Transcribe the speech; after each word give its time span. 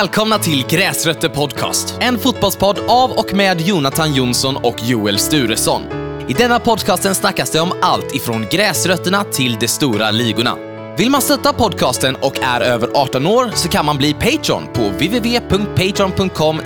Välkomna 0.00 0.38
till 0.38 0.66
Gräsrötter 0.66 1.28
Podcast. 1.28 1.98
En 2.00 2.18
fotbollspodd 2.18 2.78
av 2.88 3.10
och 3.10 3.34
med 3.34 3.60
Jonathan 3.60 4.14
Jonsson 4.14 4.56
och 4.56 4.76
Joel 4.82 5.18
Sturesson. 5.18 5.82
I 6.28 6.32
denna 6.32 6.60
podcasten 6.60 7.14
snackas 7.14 7.50
det 7.50 7.60
om 7.60 7.72
allt 7.82 8.14
ifrån 8.14 8.46
gräsrötterna 8.50 9.24
till 9.24 9.56
de 9.60 9.68
stora 9.68 10.10
ligorna. 10.10 10.56
Vill 10.98 11.10
man 11.10 11.22
stötta 11.22 11.52
podcasten 11.52 12.16
och 12.16 12.38
är 12.38 12.60
över 12.60 12.88
18 12.94 13.26
år 13.26 13.50
så 13.54 13.68
kan 13.68 13.86
man 13.86 13.96
bli 13.96 14.14
Patreon 14.14 14.66
på 14.72 14.82
www.patreon.com 14.82 16.60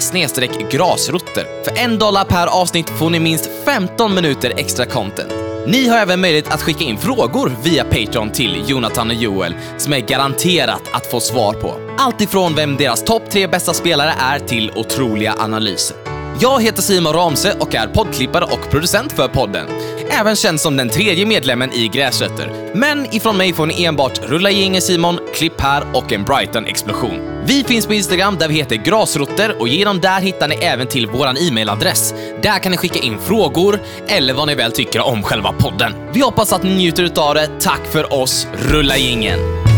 grasrotter. 0.70 1.64
För 1.64 1.78
en 1.78 1.98
dollar 1.98 2.24
per 2.24 2.46
avsnitt 2.46 2.90
får 2.90 3.10
ni 3.10 3.20
minst 3.20 3.50
15 3.64 4.14
minuter 4.14 4.52
extra 4.56 4.86
content. 4.86 5.49
Ni 5.70 5.88
har 5.88 5.98
även 5.98 6.20
möjlighet 6.20 6.52
att 6.52 6.62
skicka 6.62 6.84
in 6.84 6.98
frågor 6.98 7.52
via 7.62 7.84
Patreon 7.84 8.30
till 8.30 8.64
Jonathan 8.66 9.10
och 9.10 9.14
Joel 9.16 9.54
som 9.78 9.92
är 9.92 9.98
garanterat 10.00 10.82
att 10.92 11.06
få 11.06 11.20
svar 11.20 11.52
på. 11.52 11.80
Allt 11.98 12.20
ifrån 12.20 12.54
vem 12.54 12.76
deras 12.76 13.04
topp 13.04 13.30
tre 13.30 13.46
bästa 13.46 13.74
spelare 13.74 14.14
är 14.18 14.38
till 14.38 14.72
otroliga 14.76 15.34
analyser. 15.38 15.96
Jag 16.40 16.62
heter 16.62 16.82
Simon 16.82 17.12
Ramse 17.12 17.56
och 17.60 17.74
är 17.74 17.86
poddklippare 17.86 18.44
och 18.44 18.70
producent 18.70 19.12
för 19.12 19.28
podden. 19.28 19.66
Även 20.12 20.36
känd 20.36 20.60
som 20.60 20.76
den 20.76 20.88
tredje 20.88 21.26
medlemmen 21.26 21.72
i 21.72 21.88
Gräsrötter. 21.88 22.70
Men 22.74 23.14
ifrån 23.14 23.36
mig 23.36 23.52
får 23.52 23.66
ni 23.66 23.84
enbart 23.84 24.20
rulla 24.22 24.50
gängen 24.50 24.82
Simon, 24.82 25.18
klipp 25.34 25.60
här 25.60 25.84
och 25.94 26.12
en 26.12 26.24
Brighton-explosion. 26.24 27.42
Vi 27.44 27.64
finns 27.64 27.86
på 27.86 27.94
Instagram 27.94 28.36
där 28.38 28.48
vi 28.48 28.54
heter 28.54 28.76
Grasrotter 28.76 29.60
och 29.60 29.68
genom 29.68 30.00
där 30.00 30.20
hittar 30.20 30.48
ni 30.48 30.54
även 30.54 30.86
till 30.86 31.06
våran 31.06 31.36
e-mailadress. 31.36 32.14
Där 32.42 32.58
kan 32.58 32.72
ni 32.72 32.78
skicka 32.78 32.98
in 32.98 33.18
frågor 33.18 33.80
eller 34.08 34.34
vad 34.34 34.46
ni 34.46 34.54
väl 34.54 34.72
tycker 34.72 35.00
om 35.00 35.22
själva 35.22 35.52
podden. 35.52 35.92
Vi 36.12 36.20
hoppas 36.20 36.52
att 36.52 36.62
ni 36.62 36.74
njuter 36.74 37.02
utav 37.02 37.34
det. 37.34 37.48
Tack 37.60 37.86
för 37.92 38.12
oss, 38.12 38.46
rulla 38.70 38.96
gängen! 38.96 39.69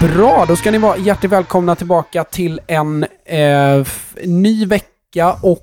Bra, 0.00 0.44
då 0.48 0.56
ska 0.56 0.70
ni 0.70 0.78
vara 0.78 0.96
hjärtligt 0.96 1.32
välkomna 1.32 1.76
tillbaka 1.76 2.24
till 2.24 2.60
en 2.66 3.06
eh, 3.24 3.86
ny 4.24 4.66
vecka 4.66 5.36
och 5.42 5.62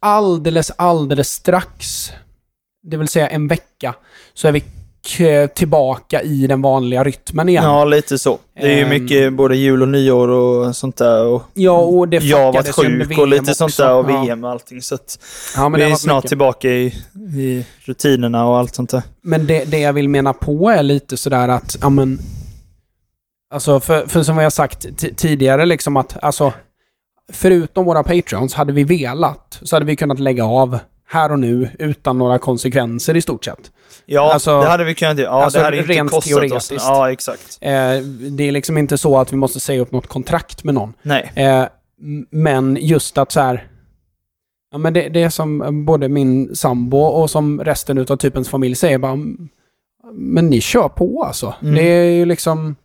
alldeles, 0.00 0.72
alldeles 0.76 1.32
strax, 1.32 2.10
det 2.82 2.96
vill 2.96 3.08
säga 3.08 3.28
en 3.28 3.48
vecka, 3.48 3.94
så 4.34 4.48
är 4.48 4.52
vi 4.52 4.62
tillbaka 5.54 6.22
i 6.22 6.46
den 6.46 6.62
vanliga 6.62 7.04
rytmen 7.04 7.48
igen. 7.48 7.64
Ja, 7.64 7.84
lite 7.84 8.18
så. 8.18 8.38
Det 8.60 8.66
är 8.72 8.76
ju 8.76 8.82
Ehm. 8.82 8.88
mycket 8.88 9.32
både 9.32 9.56
jul 9.56 9.82
och 9.82 9.88
nyår 9.88 10.28
och 10.28 10.76
sånt 10.76 10.96
där. 10.96 11.24
Och 11.26 11.42
Ja, 11.54 11.78
och 11.78 12.08
det 12.08 12.16
jag 12.24 12.38
har 12.44 12.52
varit 12.52 12.74
sjuk 12.74 13.18
och 13.18 13.28
lite 13.28 13.54
sånt 13.54 13.70
också. 13.70 13.82
där 13.82 13.94
och. 13.94 14.08
VM 14.24 14.44
och 14.44 14.50
allting. 14.50 14.82
Så 14.82 14.94
att 14.94 15.18
Ja, 15.56 15.68
vi 15.68 15.82
är 15.82 15.94
snart 15.94 16.16
mycket. 16.16 16.28
tillbaka 16.28 16.68
i, 16.68 16.86
i 17.36 17.66
rutinerna 17.84 18.46
och 18.48 18.58
allt 18.58 18.74
sånt 18.74 18.90
där. 18.90 19.02
Men 19.22 19.46
det, 19.46 19.64
det 19.64 19.78
jag 19.78 19.92
vill 19.92 20.08
mena 20.08 20.32
på 20.32 20.70
är 20.70 20.82
lite 20.82 21.16
sådär 21.16 21.48
att, 21.48 21.76
ja 21.80 21.88
men... 21.88 22.18
Alltså, 23.50 23.80
för, 23.80 24.06
för 24.06 24.22
som 24.22 24.36
vi 24.36 24.42
har 24.42 24.50
sagt 24.50 24.86
ti- 24.86 25.14
tidigare 25.14 25.66
liksom 25.66 25.96
att, 25.96 26.16
alltså... 26.24 26.52
Förutom 27.32 27.84
våra 27.84 28.02
patrons, 28.02 28.54
hade 28.54 28.72
vi 28.72 28.84
velat 28.84 29.58
så 29.62 29.76
hade 29.76 29.86
vi 29.86 29.96
kunnat 29.96 30.18
lägga 30.18 30.44
av 30.44 30.78
här 31.08 31.32
och 31.32 31.38
nu 31.38 31.70
utan 31.78 32.18
några 32.18 32.38
konsekvenser 32.38 33.16
i 33.16 33.20
stort 33.22 33.44
sett. 33.44 33.70
Ja, 34.06 34.32
Alltså- 34.32 34.60
det 34.60 34.66
hade 34.68 34.84
vi 34.84 34.94
kunnat 34.94 35.18
göra. 35.18 35.28
Ja, 35.30 35.42
alltså 35.44 35.58
det 35.58 35.64
hade 35.64 35.76
inte 35.78 35.92
rent 35.92 36.10
kostat 36.10 36.32
oss. 36.34 36.40
teoretiskt. 36.40 36.72
Ja, 36.88 37.12
exakt. 37.12 37.58
Eh, 37.60 37.70
det 38.30 38.44
är 38.48 38.52
liksom 38.52 38.78
inte 38.78 38.98
så 38.98 39.18
att 39.18 39.32
vi 39.32 39.36
måste 39.36 39.60
säga 39.60 39.80
upp 39.80 39.92
något 39.92 40.06
kontrakt 40.06 40.64
med 40.64 40.74
någon. 40.74 40.92
Nej. 41.02 41.32
Eh, 41.34 41.64
men 42.30 42.76
just 42.80 43.18
att 43.18 43.32
så 43.32 43.40
här... 43.40 43.66
Ja, 44.72 44.78
men 44.78 44.92
det, 44.92 45.08
det 45.08 45.22
är 45.22 45.30
som 45.30 45.84
både 45.86 46.08
min 46.08 46.56
sambo 46.56 46.98
och 46.98 47.30
som 47.30 47.60
resten 47.60 47.98
av 47.98 48.16
typens 48.16 48.48
familj 48.48 48.74
säger 48.74 48.98
bara... 48.98 49.12
"Mm, 49.12 49.48
Men 50.12 50.46
ni 50.46 50.60
kör 50.60 50.88
på 50.88 51.24
alltså. 51.24 51.54
Mm. 51.62 51.74
Det 51.74 51.82
är 51.82 52.04
ju 52.10 52.24
liksom... 52.24 52.76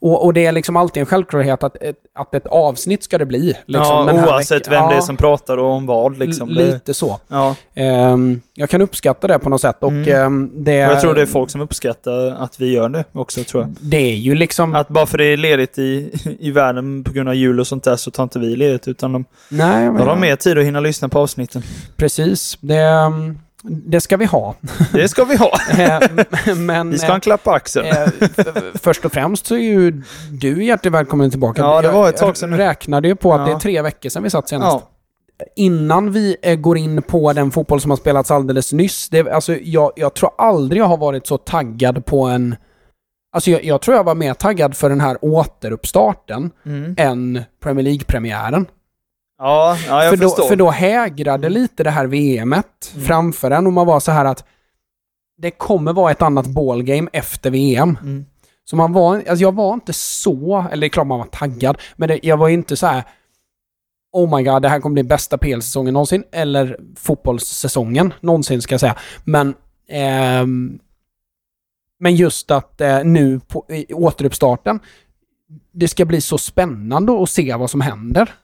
Och, 0.00 0.24
och 0.24 0.34
det 0.34 0.46
är 0.46 0.52
liksom 0.52 0.76
alltid 0.76 1.00
en 1.00 1.06
självklarhet 1.06 1.62
att 1.62 1.76
ett, 1.82 1.96
att 2.14 2.34
ett 2.34 2.46
avsnitt 2.46 3.04
ska 3.04 3.18
det 3.18 3.26
bli. 3.26 3.46
Liksom, 3.66 3.84
ja, 4.08 4.12
oavsett 4.28 4.68
vem 4.68 4.88
det 4.88 4.92
är 4.92 4.94
Ja, 4.94 5.02
som 5.02 5.16
pratar 5.16 5.56
och 5.56 5.70
om 5.70 5.86
vad. 5.86 6.18
Liksom. 6.18 6.48
Lite 6.48 6.94
så. 6.94 7.20
ja. 7.28 7.54
Ehm, 7.74 8.40
jag 8.54 8.70
kan 8.70 8.82
uppskatta 8.82 9.26
det 9.26 9.38
på 9.38 9.48
något 9.50 9.60
sätt 9.60 9.76
och 9.80 9.90
Mm. 9.90 10.08
ehm, 10.26 10.50
det, 10.54 10.86
Och 10.86 10.92
jag 10.92 11.00
tror 11.00 11.14
det 11.14 11.22
är 11.22 11.26
folk 11.26 11.50
som 11.50 11.60
uppskattar 11.60 12.30
att 12.42 12.60
vi 12.60 12.72
gör 12.72 12.88
det 12.88 13.04
också, 13.12 13.44
tror 13.44 13.62
jag. 13.62 13.74
det 13.80 13.96
är 14.12 14.16
ju 14.16 14.34
liksom... 14.34 14.74
Att 14.74 14.88
bara 14.88 15.06
för 15.06 15.18
det 15.18 15.24
är 15.24 15.36
ledigt 15.36 15.78
i, 15.78 16.12
i 16.40 16.50
världen 16.50 17.04
på 17.04 17.12
grund 17.12 17.28
av 17.28 17.34
jul 17.34 17.60
och 17.60 17.66
sånt 17.66 17.84
där 17.84 17.96
så 17.96 18.10
tar 18.10 18.22
inte 18.22 18.38
vi 18.38 18.56
ledigt, 18.56 18.88
utan 18.88 19.12
de, 19.12 19.24
nej, 19.48 19.84
de 19.86 19.98
har 20.00 20.16
mer 20.16 20.36
tid 20.36 20.58
att 20.58 20.64
hinna 20.64 20.80
lyssna 20.80 21.08
på 21.08 21.18
avsnitten. 21.18 21.62
Precis. 21.96 22.58
Det, 22.60 22.76
ehm, 22.76 23.38
det 23.62 24.00
ska 24.00 24.16
vi 24.16 24.24
ha. 24.24 24.54
Det 24.92 25.08
ska 25.08 25.24
vi 25.24 25.36
ha. 25.36 25.50
Eh, 25.78 26.54
men... 26.56 26.90
Vi 26.90 26.98
ska 26.98 27.06
ha 27.06 27.14
en 27.14 27.20
klapp 27.20 27.44
på 27.44 27.50
axeln. 27.50 27.86
Eh, 27.86 28.08
först 28.74 29.04
och 29.04 29.12
främst 29.12 29.46
så 29.46 29.54
är 29.54 29.58
ju 29.58 30.02
du 30.30 30.64
hjärtligt 30.64 30.94
välkommen 30.94 31.30
tillbaka. 31.30 31.62
Ja, 31.62 31.82
det 31.82 31.88
var 31.90 32.08
ett 32.08 32.14
Jag 32.14 32.20
tag 32.26 32.36
sedan 32.36 32.50
nu. 32.50 32.56
räknade 32.56 33.08
ju 33.08 33.16
på 33.16 33.34
att 33.34 33.40
Ja. 33.40 33.46
det 33.46 33.52
är 33.52 33.58
tre 33.58 33.82
veckor 33.82 34.08
sedan 34.08 34.22
vi 34.22 34.30
satt 34.30 34.48
senast. 34.48 34.76
Ja. 34.80 34.88
Innan 35.56 36.12
vi 36.12 36.36
eh, 36.42 36.56
går 36.56 36.78
in 36.78 37.02
på 37.02 37.32
den 37.32 37.50
fotboll 37.50 37.80
som 37.80 37.90
har 37.90 37.96
spelats 37.96 38.30
alldeles 38.30 38.72
nyss. 38.72 39.08
Det, 39.08 39.30
alltså, 39.32 39.54
jag, 39.62 39.92
jag 39.96 40.14
tror 40.14 40.30
aldrig 40.38 40.80
jag 40.82 40.86
har 40.86 40.96
varit 40.96 41.26
så 41.26 41.38
taggad 41.38 42.06
på 42.06 42.24
en... 42.26 42.56
Alltså 43.32 43.50
jag, 43.50 43.64
jag 43.64 43.80
tror 43.80 43.96
jag 43.96 44.04
var 44.04 44.14
mer 44.14 44.34
taggad 44.34 44.76
för 44.76 44.88
den 44.88 45.00
här 45.00 45.16
återuppstarten 45.20 46.50
Mm. 46.66 46.94
än 46.98 47.42
Premier 47.62 47.84
League-premiären. 47.84 48.66
Ja, 49.38 49.78
ja, 49.88 50.04
jag 50.04 50.10
För 50.10 50.16
då, 50.16 50.28
förstår. 50.28 50.48
för 50.48 50.56
då 50.56 50.70
hägrade 50.70 51.48
lite 51.48 51.84
det 51.84 51.90
här 51.90 52.06
VMet 52.06 52.90
Mm. 52.94 53.06
framför 53.06 53.50
en 53.50 53.66
och 53.66 53.72
man 53.72 53.86
var 53.86 54.00
så 54.00 54.12
här 54.12 54.24
att 54.24 54.44
det 55.38 55.50
kommer 55.50 55.92
vara 55.92 56.10
ett 56.10 56.22
annat 56.22 56.46
ballgame 56.46 57.10
efter 57.12 57.50
VM. 57.50 57.98
Mm. 58.02 58.26
Så 58.64 58.76
man 58.76 58.92
var, 58.92 59.16
alltså 59.16 59.42
jag 59.42 59.54
var 59.54 59.74
inte 59.74 59.92
så, 59.92 60.66
eller 60.72 60.80
det 60.80 60.86
är 60.86 60.88
klart 60.88 61.06
man 61.06 61.18
var 61.18 61.26
taggad, 61.26 61.78
men 61.96 62.08
det, 62.08 62.20
jag 62.22 62.36
var 62.36 62.48
inte 62.48 62.76
så 62.76 62.86
här 62.86 63.02
Oh 64.12 64.36
my 64.36 64.42
god, 64.44 64.62
det 64.62 64.68
här 64.68 64.80
kommer 64.80 64.94
bli 64.94 65.02
bästa 65.02 65.38
PL-säsongen 65.38 65.94
någonsin, 65.94 66.24
eller 66.32 66.78
fotbollssäsongen 66.96 68.14
någonsin 68.20 68.62
ska 68.62 68.72
jag 68.72 68.80
säga. 68.80 68.96
Men, 69.24 69.54
ehm, 69.88 70.78
men 72.00 72.16
just 72.16 72.50
att 72.50 72.80
eh, 72.80 73.04
nu 73.04 73.40
på 73.48 73.64
i 73.68 73.94
återuppstarten, 73.94 74.80
det 75.72 75.88
ska 75.88 76.04
bli 76.04 76.20
så 76.20 76.38
spännande 76.38 77.22
att 77.22 77.30
se 77.30 77.54
vad 77.54 77.70
som 77.70 77.80
händer. 77.80 78.34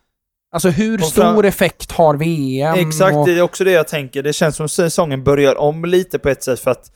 Alltså 0.55 0.69
hur 0.69 0.99
fram- 0.99 1.09
stor 1.11 1.45
effekt 1.45 1.93
har 1.93 2.15
VM? 2.15 2.75
Exakt, 2.89 3.17
och, 3.17 3.27
det 3.27 3.33
är 3.39 3.43
också 3.43 3.65
det 3.65 3.71
jag 3.71 3.89
tänker. 3.89 4.23
Det 4.23 4.33
känns 4.33 4.57
som 4.57 4.69
säsongen 4.69 5.25
börjar 5.25 5.59
om 5.59 5.85
lite 5.85 6.19
på 6.19 6.29
ett 6.29 6.43
sätt 6.43 6.61
för 6.61 6.71
att 6.71 6.91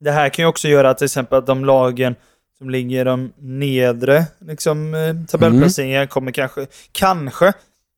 det 0.00 0.10
här 0.10 0.28
kan 0.28 0.42
ju 0.42 0.48
också 0.48 0.68
göra 0.68 0.94
till 0.94 1.04
exempel 1.04 1.38
att 1.38 1.46
de 1.46 1.64
lagen 1.64 2.14
som 2.58 2.70
ligger 2.70 3.04
de 3.04 3.32
nedre 3.38 4.24
liksom, 4.40 4.94
eh, 4.94 5.14
tabellplaceringar 5.28 6.06
kommer 6.06 6.32
kanske, 6.32 6.66
kanske 6.92 7.52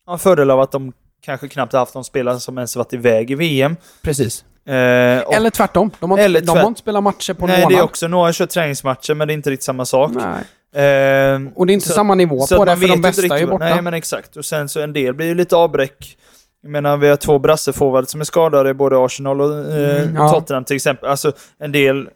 ha 0.05 0.13
en 0.13 0.19
fördel 0.19 0.51
av 0.51 0.59
att 0.59 0.71
de 0.71 0.93
kanske 1.21 1.47
knappt 1.47 1.73
haft 1.73 1.95
någon 1.95 2.03
spelare 2.03 2.39
som 2.39 2.57
ens 2.57 2.75
varit 2.75 2.93
iväg 2.93 3.31
i 3.31 3.35
VM. 3.35 3.75
Precis. 4.01 4.45
Eh, 4.65 5.19
och, 5.21 5.33
Eller 5.33 5.49
tvärtom. 5.49 5.91
De 5.99 6.11
har, 6.11 6.17
Eller 6.17 6.39
inte, 6.39 6.51
de 6.51 6.53
tvärt- 6.53 6.61
har 6.63 6.67
inte 6.69 6.79
spelat 6.81 7.03
matcher 7.03 7.33
på 7.33 7.45
en 7.45 7.51
nej, 7.51 7.61
månad. 7.61 7.77
det 7.77 7.81
är 7.81 7.83
också, 7.83 8.07
några 8.07 8.25
har 8.27 8.33
kört 8.33 8.49
träningsmatcher 8.49 9.13
men 9.13 9.27
det 9.27 9.33
är 9.33 9.35
inte 9.35 9.49
riktigt 9.49 9.65
samma 9.65 9.85
sak. 9.85 10.11
Nej. 10.13 10.43
Eh, 10.75 11.39
Och 11.55 11.65
det 11.67 11.71
är 11.71 11.73
inte 11.73 11.87
Så- 11.87 11.93
samma 11.93 12.15
nivå 12.15 12.39
Så 12.41 12.57
på 12.57 12.65
det, 12.65 12.77
för 12.77 12.87
de 12.87 13.01
bästa 13.01 13.21
riktigt 13.21 13.31
är 13.31 13.37
ju 13.37 13.47
borta. 13.47 13.65
Nej, 13.65 13.81
men 13.81 13.93
exakt. 13.93 14.37
Och 14.37 14.45
sen 14.45 14.69
så 14.69 14.79
en 14.81 14.93
del 14.93 15.13
blir 15.13 15.27
ju 15.27 15.35
lite 15.35 15.55
avbräck. 15.55 16.17
Jag 16.61 16.71
menar, 16.71 16.97
vi 16.97 17.07
har 17.09 17.15
två 17.15 17.39
brasseforwards 17.39 18.11
som 18.11 18.21
är 18.21 18.25
skadade 18.25 18.69
i 18.69 18.73
både 18.73 19.05
Arsenal 19.05 19.41
och 19.41 19.57
eh, 19.71 20.01
Mm, 20.03 20.15
ja. 20.15 20.29
Tottenham 20.29 20.63
till 20.63 20.75
exempel. 20.75 21.09
Alltså, 21.09 21.31
en 21.59 21.71
del 21.71 22.09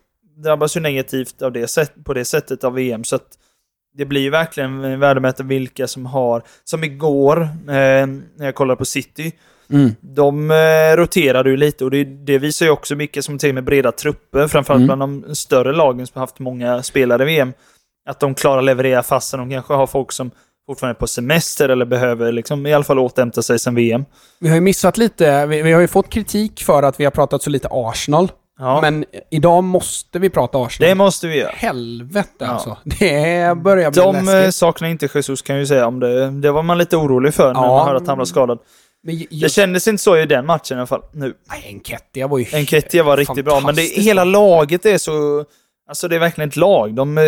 drabbas 0.43 0.77
ju 0.77 0.79
negativt 0.81 1.41
av 1.41 1.51
det 1.51 1.67
sätt, 1.67 1.91
på 2.05 2.13
det 2.13 2.25
sättet 2.25 2.63
av 2.63 2.73
VM. 2.73 3.03
Så 3.03 3.15
att 3.15 3.27
det 3.97 4.05
blir 4.05 4.21
ju 4.21 4.29
verkligen 4.29 4.99
värdemätare 4.99 5.47
vilka 5.47 5.87
som 5.87 6.05
har... 6.05 6.41
Som 6.63 6.83
igår, 6.83 7.41
eh, 7.41 7.47
när 7.67 8.45
jag 8.45 8.55
kollade 8.55 8.77
på 8.77 8.85
City. 8.85 9.31
Mm. 9.69 9.91
De 10.01 10.51
eh, 10.51 10.95
roterade 10.97 11.49
ju 11.49 11.57
lite 11.57 11.83
och 11.85 11.91
det, 11.91 12.03
det 12.03 12.37
visar 12.37 12.65
ju 12.65 12.71
också 12.71 12.95
mycket 12.95 13.25
som 13.25 13.37
till 13.37 13.53
med 13.53 13.63
breda 13.63 13.91
trupper, 13.91 14.47
framförallt 14.47 14.83
Mm. 14.83 14.97
bland 14.97 15.23
de 15.25 15.35
större 15.35 15.71
lagen 15.73 16.07
som 16.07 16.13
har 16.19 16.21
haft 16.21 16.39
många 16.39 16.83
spelare 16.83 17.23
i 17.23 17.25
VM. 17.25 17.53
Att 18.09 18.19
de 18.19 18.35
klarar 18.35 18.57
att 18.57 18.63
leverera 18.65 19.03
fastän 19.03 19.39
de 19.39 19.49
kanske 19.49 19.73
har 19.73 19.87
folk 19.87 20.11
som 20.11 20.31
fortfarande 20.67 20.97
är 20.97 20.99
på 20.99 21.07
semester 21.07 21.69
eller 21.69 21.85
behöver 21.85 22.31
liksom 22.31 22.65
i 22.65 22.73
alla 22.73 22.83
fall 22.83 22.99
återhämta 22.99 23.41
sig 23.41 23.59
sen 23.59 23.75
VM. 23.75 24.05
Vi 24.39 24.47
har 24.47 24.55
ju 24.55 24.61
missat 24.61 24.97
lite, 24.97 25.45
vi, 25.45 25.61
vi 25.61 25.71
har 25.71 25.81
ju 25.81 25.87
fått 25.87 26.09
kritik 26.09 26.63
för 26.63 26.83
att 26.83 26.99
vi 26.99 27.03
har 27.03 27.11
pratat 27.11 27.43
så 27.43 27.49
lite 27.49 27.67
Arsenal. 27.71 28.31
Ja, 28.59 28.81
Men 28.81 29.05
idag 29.31 29.63
måste 29.63 30.19
vi 30.19 30.29
prata 30.29 30.57
Arsenal. 30.57 30.89
det 30.89 30.95
måste 30.95 31.27
vi 31.27 31.37
göra. 31.37 31.51
Helvete 31.55 32.29
Ja. 32.39 32.45
alltså. 32.45 32.77
Det 32.83 33.57
börjar 33.57 33.91
bli 33.91 34.01
De 34.01 34.15
eh, 34.15 34.23
läskigt. 34.25 34.55
saknar 34.55 34.89
inte 34.89 35.09
Jesus 35.13 35.41
kan 35.41 35.55
jag 35.55 35.61
ju 35.61 35.67
säga 35.67 35.87
om 35.87 35.99
det. 35.99 36.29
Det 36.31 36.51
var 36.51 36.63
man 36.63 36.77
lite 36.77 36.97
orolig 36.97 37.33
för 37.33 37.53
när 37.53 37.61
Ja. 37.61 37.67
man 37.77 37.85
hörde 37.87 37.97
att 37.99 38.07
han 38.07 38.17
var 38.17 38.25
skadad. 38.25 38.59
Men 39.03 39.17
Det 39.17 39.27
just, 39.29 39.55
kändes 39.55 39.87
inte 39.87 40.03
så 40.03 40.17
i 40.17 40.25
den 40.25 40.45
matchen 40.45 40.77
i 40.77 40.79
alla 40.79 40.87
fall. 40.87 41.01
Nu. 41.13 41.33
Nej, 41.49 41.65
Enketia 41.67 42.27
var 42.27 42.37
ju... 42.37 42.45
Enketia 42.53 43.03
var 43.03 43.17
riktigt 43.17 43.45
bra, 43.45 43.59
men 43.59 43.75
det, 43.75 43.81
hela 43.81 44.23
laget 44.23 44.85
är 44.85 44.97
så... 44.97 45.45
Alltså 45.89 46.07
det 46.07 46.15
är 46.15 46.19
verkligen 46.19 46.49
ett 46.49 46.55
lag. 46.55 46.95
De, 46.95 47.17
eh, 47.17 47.23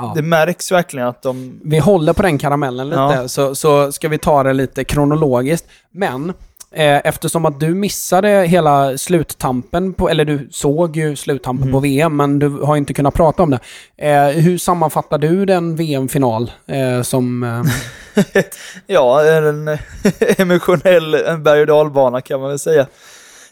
Ja. 0.00 0.12
Det 0.16 0.22
märks 0.22 0.72
verkligen 0.72 1.06
att 1.08 1.22
de... 1.22 1.60
Vi 1.64 1.78
håller 1.78 2.12
på 2.12 2.22
den 2.22 2.38
karamellen 2.38 2.88
lite, 2.88 3.00
Ja. 3.00 3.28
så, 3.28 3.54
så 3.54 3.92
ska 3.92 4.08
vi 4.08 4.18
ta 4.18 4.42
det 4.42 4.52
lite 4.52 4.84
kronologiskt. 4.84 5.66
Men 5.90 6.30
eh, 6.72 7.06
eftersom 7.06 7.44
att 7.46 7.60
du 7.60 7.74
missade 7.74 8.28
hela 8.28 8.98
sluttampen, 8.98 9.92
på, 9.92 10.08
eller 10.08 10.24
du 10.24 10.48
såg 10.52 10.96
ju 10.96 11.16
sluttampen 11.16 11.62
Mm. 11.62 11.72
på 11.72 11.80
VM, 11.80 12.16
men 12.16 12.38
du 12.38 12.48
har 12.48 12.76
inte 12.76 12.94
kunnat 12.94 13.14
prata 13.14 13.42
om 13.42 13.50
det. 13.50 13.58
Eh, 14.08 14.28
hur 14.28 14.58
sammanfattar 14.58 15.18
du 15.18 15.44
den 15.46 15.76
VM-final 15.76 16.50
eh, 16.66 17.02
som... 17.02 17.44
Ja, 18.86 19.24
en 19.24 19.68
emotionell 20.38 21.16
berg 21.38 21.60
och 21.60 21.66
dalbana 21.66 22.20
kan 22.20 22.40
man 22.40 22.48
väl 22.48 22.58
säga. 22.58 22.86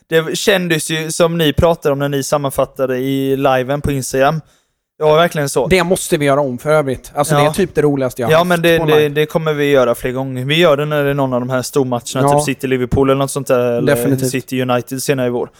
Det 0.06 0.38
kändes 0.38 0.90
ju 0.90 1.10
som 1.12 1.38
ni 1.38 1.52
pratade 1.52 1.92
om 1.92 1.98
när 1.98 2.08
ni 2.08 2.22
sammanfattade 2.22 2.98
i 2.98 3.36
liven 3.36 3.80
på 3.80 3.92
Instagram. 3.92 4.40
Det 4.98 5.04
var 5.04 5.16
verkligen 5.16 5.48
så. 5.48 5.66
det 5.66 5.84
måste 5.84 6.16
vi 6.16 6.24
göra 6.24 6.40
om 6.40 6.58
för 6.58 6.70
övrigt. 6.70 7.12
Alltså 7.14 7.34
det 7.34 7.42
Ja. 7.42 7.50
är 7.50 7.54
typ 7.54 7.74
det 7.74 7.82
roligaste 7.82 8.22
jag 8.22 8.26
har 8.28 8.32
Ja, 8.32 8.38
haft 8.38 8.48
men 8.48 8.62
det, 8.62 8.78
det, 8.78 9.08
det 9.08 9.26
kommer 9.26 9.52
vi 9.52 9.64
göra 9.70 9.94
fler 9.94 10.10
gånger. 10.12 10.44
Vi 10.44 10.54
gör 10.58 10.76
det 10.76 10.84
när 10.84 11.04
det 11.04 11.10
är 11.10 11.14
någon 11.14 11.32
av 11.32 11.40
de 11.40 11.50
här 11.50 11.62
stormatcherna, 11.62 12.02
Ja. 12.14 12.38
typ 12.38 12.44
City-Liverpool 12.46 13.10
eller 13.10 13.18
något 13.18 13.30
sånt 13.30 13.46
där. 13.46 13.72
Eller 13.72 13.96
Definitivt. 13.96 14.30
City 14.30 14.62
United 14.62 15.02
senare 15.02 15.26
i 15.26 15.30
vår. 15.30 15.50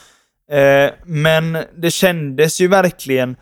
Eh, 0.51 0.91
men 1.05 1.59
det 1.77 1.91
kändes 1.91 2.61
ju 2.61 2.69
verkligen 2.69 3.37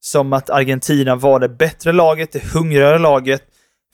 som 0.00 0.32
att 0.32 0.50
Argentina 0.50 1.16
var 1.16 1.40
det 1.40 1.48
bättre 1.48 1.92
laget, 1.92 2.32
det 2.32 2.44
hungrigare 2.54 2.98
laget. 2.98 3.42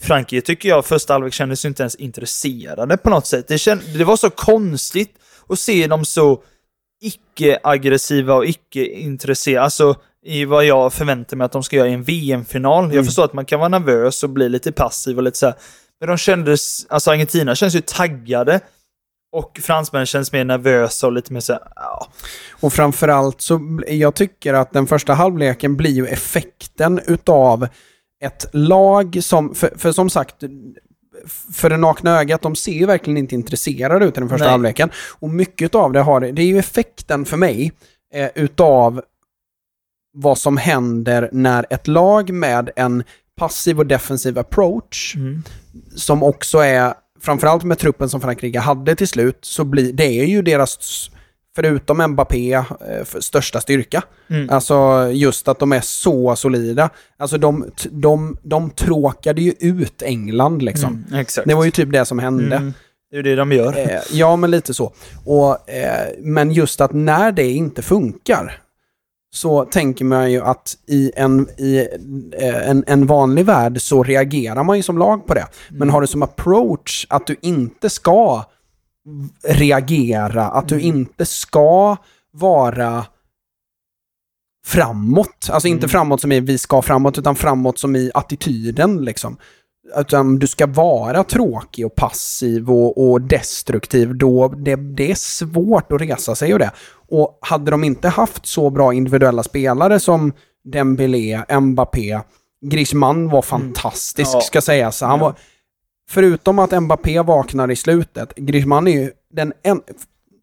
Frankrike 0.03 0.47
tycker 0.47 0.69
jag 0.69 0.85
första 0.85 1.13
halvlek 1.13 1.33
kändes 1.35 1.65
inte 1.65 1.83
ens 1.83 1.95
intresserade 1.95 2.97
på 2.97 3.11
något 3.11 3.27
sätt. 3.27 3.49
Det, 3.49 3.59
känd, 3.59 3.81
det 3.99 4.05
var 4.05 4.17
så 4.17 4.31
konstigt 4.31 5.11
att 5.49 5.59
se 5.59 5.87
dem 5.87 6.05
så 6.05 6.43
icke-aggressiva 7.01 8.35
och 8.35 8.47
icke-intresserade. 8.47 9.65
Alltså 9.65 9.95
i 10.27 10.45
vad 10.45 10.65
jag 10.65 10.93
förväntar 10.93 11.37
mig 11.37 11.45
att 11.45 11.53
de 11.53 11.63
ska 11.63 11.77
göra 11.77 11.89
i 11.89 11.93
en 11.93 12.03
VM-final. 12.03 12.85
Mm. 12.85 12.97
Jag 12.97 13.07
förstår 13.07 13.25
att 13.25 13.33
man 13.33 13.45
kan 13.45 13.59
vara 13.59 13.69
nervös 13.69 14.23
och 14.23 14.31
bli 14.31 14.49
lite 14.49 14.73
passiv 14.73 15.17
och 15.17 15.23
lite 15.23 15.39
så 15.39 15.47
här. 15.47 15.55
Men 16.01 16.09
de 16.09 16.17
kändes, 16.17 16.87
alltså 16.89 17.11
Argentina 17.11 17.55
känns 17.55 17.75
ju 17.75 17.81
taggade. 17.81 18.61
Och 19.33 19.61
fransmännen 19.63 20.07
känns 20.07 20.33
mer 20.33 20.45
nervösa 20.45 21.07
och 21.07 21.13
lite 21.13 21.33
mer 21.33 21.41
så 21.41 21.53
här, 21.53 21.63
ja. 21.77 22.09
Och 22.61 22.73
framförallt 22.73 23.41
så, 23.41 23.81
jag 23.89 24.15
tycker 24.15 24.55
att 24.55 24.73
den 24.73 24.87
första 24.87 25.15
halvleken 25.15 25.77
blir 25.77 25.91
ju 25.91 26.07
effekten 26.07 27.01
utav 27.07 27.69
ett 28.25 28.47
lag 28.53 29.19
som, 29.23 29.55
för, 29.55 29.73
för 29.79 29.93
som 29.93 30.11
sagt, 30.11 30.35
för 31.55 31.71
det 31.71 31.77
nakna 31.77 32.21
ögat, 32.21 32.43
de 32.43 32.57
ser 32.57 32.73
ju 32.73 32.87
verkligen 32.87 33.17
inte 33.17 33.35
intresserade 33.35 34.05
ut 34.05 34.17
i 34.17 34.21
den 34.21 34.29
första 34.29 34.45
Nej. 34.45 34.53
halvleken. 34.53 34.91
Och 35.19 35.31
mycket 35.31 35.75
av 35.75 35.93
det 35.93 36.01
har, 36.01 36.21
det 36.21 36.43
är 36.43 36.47
ju 36.47 36.59
effekten 36.59 37.25
för 37.25 37.37
mig 37.37 37.73
eh, 38.15 38.29
utav 38.35 39.03
vad 40.21 40.39
som 40.39 40.57
händer 40.57 41.29
när 41.33 41.67
ett 41.71 41.87
lag 41.87 42.31
med 42.31 42.71
en 42.77 43.05
passiv 43.37 43.79
och 43.79 43.87
defensiv 43.87 44.39
approach, 44.39 45.15
Mm. 45.17 45.43
som 45.97 46.23
också 46.23 46.59
är, 46.59 46.95
framförallt 47.21 47.65
med 47.65 47.79
truppen 47.79 48.09
som 48.09 48.21
Frankrike 48.21 48.59
hade 48.59 48.95
till 48.95 49.09
slut, 49.09 49.39
så 49.43 49.65
blir 49.65 49.93
det 49.93 50.21
är 50.21 50.25
ju 50.25 50.43
deras, 50.43 51.11
förutom 51.57 52.03
Mbappé, 52.13 52.53
eh, 52.53 52.65
största 53.21 53.61
styrka. 53.61 54.03
Mm. 54.31 54.51
Alltså 54.51 55.09
just 55.13 55.49
att 55.49 55.59
de 55.59 55.73
är 55.73 55.81
så 55.81 56.37
solida. 56.37 56.91
Alltså 57.19 57.39
de, 57.39 57.65
de, 57.91 58.37
de 58.43 58.71
tråkade 58.71 59.43
ju 59.43 59.55
ut 59.61 60.03
England 60.03 60.63
liksom. 60.63 61.05
Mm, 61.09 61.21
exakt. 61.21 61.49
Det 61.49 61.55
var 61.55 61.65
ju 61.65 61.71
typ 61.71 61.93
det 61.93 62.05
som 62.05 62.19
hände. 62.19 62.57
Mm. 62.57 62.73
Det 63.11 63.17
är 63.17 63.23
det 63.23 63.35
de 63.37 63.53
gör. 63.53 63.79
Eh, 63.79 64.01
ja, 64.13 64.37
men 64.37 64.51
lite 64.51 64.75
så. 64.75 64.93
Och, 65.25 65.71
eh, 65.71 66.09
men 66.19 66.51
just 66.53 66.81
att 66.81 66.93
när 66.93 67.33
det 67.33 67.51
inte 67.51 67.83
funkar 67.83 68.61
så 69.31 69.65
tänker 69.65 70.05
man 70.05 70.33
ju 70.33 70.43
att 70.43 70.77
i 70.87 71.13
en, 71.17 71.49
i 71.59 71.89
eh, 72.39 72.71
en, 72.71 72.85
en 72.87 73.07
vanlig 73.07 73.45
värld 73.45 73.81
så 73.83 74.03
reagerar 74.03 74.65
man 74.65 74.77
ju 74.77 74.83
som 74.83 74.99
lag 74.99 75.27
på 75.27 75.35
det. 75.35 75.47
Men 75.69 75.91
har 75.91 76.01
du 76.01 76.07
som 76.07 76.23
approach 76.23 77.07
att 77.09 77.27
du 77.27 77.37
inte 77.43 77.91
ska 77.91 78.45
reagera, 79.45 80.45
att 80.45 80.69
du 80.69 80.81
inte 80.81 81.27
ska 81.27 81.97
vara 82.33 83.07
framåt. 84.67 85.49
Alltså 85.51 85.69
inte 85.69 85.89
framåt 85.89 86.21
som 86.21 86.33
i 86.33 86.41
vi 86.41 86.59
ska 86.59 86.83
framåt, 86.83 87.19
utan 87.19 87.37
framåt 87.37 87.79
som 87.79 87.97
i 87.97 88.11
attityden 88.15 89.05
liksom. 89.05 89.37
Utan 89.97 90.39
du 90.39 90.47
ska 90.47 90.67
vara 90.67 91.25
tråkig 91.25 91.87
och 91.87 91.95
passiv 91.95 92.71
och, 92.71 93.11
och 93.11 93.21
destruktiv. 93.21 94.15
Då 94.17 94.49
det, 94.49 94.77
det 94.77 95.11
är 95.11 95.15
svårt 95.15 95.93
att 95.93 96.01
resa 96.01 96.35
sig 96.35 96.51
ur 96.51 96.59
det. 96.59 96.71
Och 97.09 97.39
hade 97.41 97.71
de 97.71 97.85
inte 97.85 98.09
haft 98.09 98.47
så 98.47 98.71
bra 98.71 98.93
individuella 98.93 99.43
spelare 99.43 100.01
som 100.01 100.33
Dembélé, 100.65 101.43
Mbappé, 101.61 102.21
Griezmann 102.67 103.29
var 103.29 103.43
fantastisk 103.43 104.31
Ja. 104.35 104.41
ska 104.41 104.61
sägas. 104.61 105.01
Han 105.01 105.19
var, 105.21 105.35
förutom 106.11 106.59
att 106.59 106.83
Mbappé 106.83 107.21
vaknar 107.23 107.71
i 107.71 107.77
slutet, 107.77 108.33
Griezmann 108.37 108.89
är 108.89 108.93
ju 108.93 109.11
den 109.33 109.53
en, 109.63 109.81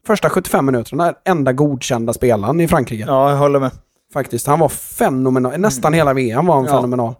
första 0.07 0.29
75 0.29 0.65
minuterna 0.65 1.13
enda 1.25 1.53
godkända 1.53 2.13
spelaren 2.13 2.61
i 2.61 2.67
Frankrike. 2.67 3.03
Ja, 3.07 3.29
jag 3.29 3.37
håller 3.37 3.59
med. 3.59 3.71
Faktiskt. 4.13 4.47
Han 4.47 4.59
var 4.59 4.69
fenomenal. 4.69 5.59
Nästan 5.59 5.93
hela 5.93 6.13
VM 6.13 6.45
var 6.45 6.55
han 6.55 6.63
Mm. 6.63 6.75
Ja. 6.75 6.81
fenomenal. 6.81 7.13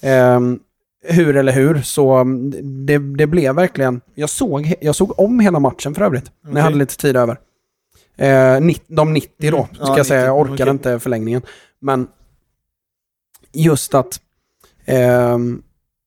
Ehm, 0.00 0.58
hur 1.04 1.36
eller 1.36 1.52
hur, 1.52 1.82
så 1.82 2.12
mm, 2.14 2.50
det, 2.86 2.98
det 2.98 3.26
blev 3.26 3.54
verkligen... 3.54 4.00
Jag 4.14 4.30
såg, 4.30 4.74
jag 4.80 4.94
såg 4.94 5.20
om 5.20 5.40
hela 5.40 5.58
matchen 5.60 5.94
för 5.94 6.02
övrigt, 6.02 6.30
när 6.44 6.56
jag 6.56 6.62
hade 6.64 6.76
lite 6.76 6.96
tid 6.96 7.16
över. 7.16 7.38
Eh, 8.16 8.60
nitt- 8.60 8.84
de 8.86 9.12
90 9.12 9.50
då, 9.50 9.56
Mm. 9.58 9.74
ska 9.74 9.84
Ja, 9.86 9.96
jag 9.96 10.06
säga. 10.06 10.24
Jag 10.24 10.36
90, 10.38 10.52
orkade 10.54 10.70
okej. 10.70 10.90
inte 10.90 11.00
förlängningen. 11.00 11.42
Men 11.80 12.08
just 13.52 13.94
att 13.94 14.20
ehm, 14.84 15.62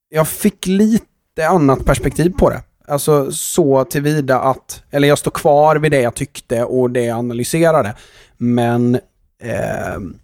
jag 0.09 0.27
fick 0.27 0.67
lite 0.67 1.47
annat 1.47 1.85
perspektiv 1.85 2.33
på 2.37 2.49
det. 2.49 2.61
Alltså 2.87 3.31
så 3.31 3.83
tillvida 3.85 4.39
att, 4.39 4.83
eller 4.91 5.07
jag 5.07 5.17
står 5.17 5.31
kvar 5.31 5.75
vid 5.75 5.91
det 5.91 6.01
jag 6.01 6.15
tyckte 6.15 6.63
och 6.63 6.89
det 6.91 7.01
jag 7.03 7.17
analyserade. 7.17 7.95
Men 8.37 8.99
ehm, 9.41 10.17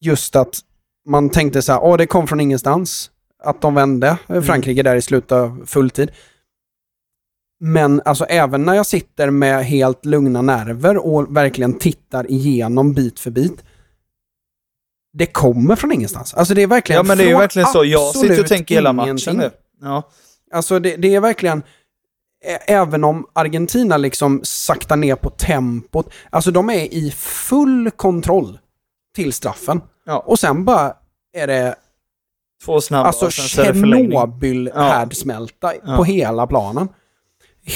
just 0.00 0.36
att 0.36 0.58
man 1.06 1.30
tänkte 1.30 1.62
så 1.62 1.72
här, 1.72 1.80
åh 1.84 1.96
det 1.96 2.06
kom 2.06 2.26
från 2.26 2.40
ingenstans. 2.40 3.10
Att 3.44 3.60
de 3.60 3.74
vände 3.74 4.18
eh, 4.28 4.42
Frankrike 4.42 4.82
där 4.82 4.96
i 4.96 5.02
slutet 5.02 5.32
av 5.32 5.62
fulltid. 5.66 6.10
Men 7.60 8.02
alltså 8.04 8.24
även 8.24 8.64
när 8.64 8.74
jag 8.74 8.86
sitter 8.86 9.30
med 9.30 9.64
helt 9.64 10.04
lugna 10.04 10.42
nerver 10.42 10.96
och 11.06 11.36
verkligen 11.36 11.78
tittar 11.78 12.30
igenom 12.30 12.92
bit 12.94 13.20
för 13.20 13.30
bit. 13.30 13.64
Det 15.12 15.26
kommer 15.26 15.76
från 15.76 15.92
ingenstans. 15.92 16.34
Alltså 16.34 16.54
det 16.54 16.62
är 16.62 16.66
verkligen 16.66 16.96
Ja, 16.96 17.02
men 17.02 17.18
det 17.18 17.30
är 17.30 17.38
verkligen 17.38 17.68
så. 17.68 17.84
Jag 17.84 18.16
sitter 18.16 18.40
och 18.40 18.46
tänker 18.46 18.74
hela 18.74 18.92
matchen 18.92 19.36
nu. 19.36 19.50
Ja. 19.80 20.10
Alltså 20.52 20.78
det, 20.78 20.96
det 20.96 21.14
är 21.14 21.20
verkligen, 21.20 21.62
även 22.66 23.04
om 23.04 23.26
Argentina 23.32 23.96
liksom 23.96 24.40
saktar 24.44 24.96
ner 24.96 25.16
på 25.16 25.30
tempot, 25.30 26.12
alltså 26.30 26.50
de 26.50 26.70
är 26.70 26.94
i 26.94 27.10
full 27.16 27.90
kontroll 27.90 28.58
till 29.14 29.32
straffen. 29.32 29.80
Ja. 30.06 30.18
Och 30.18 30.38
sen 30.38 30.64
bara 30.64 30.94
är 31.32 31.46
det 31.46 31.74
Två 32.64 32.80
snabba 32.80 33.06
alltså 33.06 33.26
och 33.26 33.32
sen 33.32 33.44
så 33.48 33.60
är 33.62 33.72
det 33.72 33.80
förlängning. 33.80 34.10
Tjernobyl-härdsmälta 34.10 35.72
Ja. 35.86 35.96
på 35.96 36.04
hela 36.04 36.46
planen. 36.46 36.88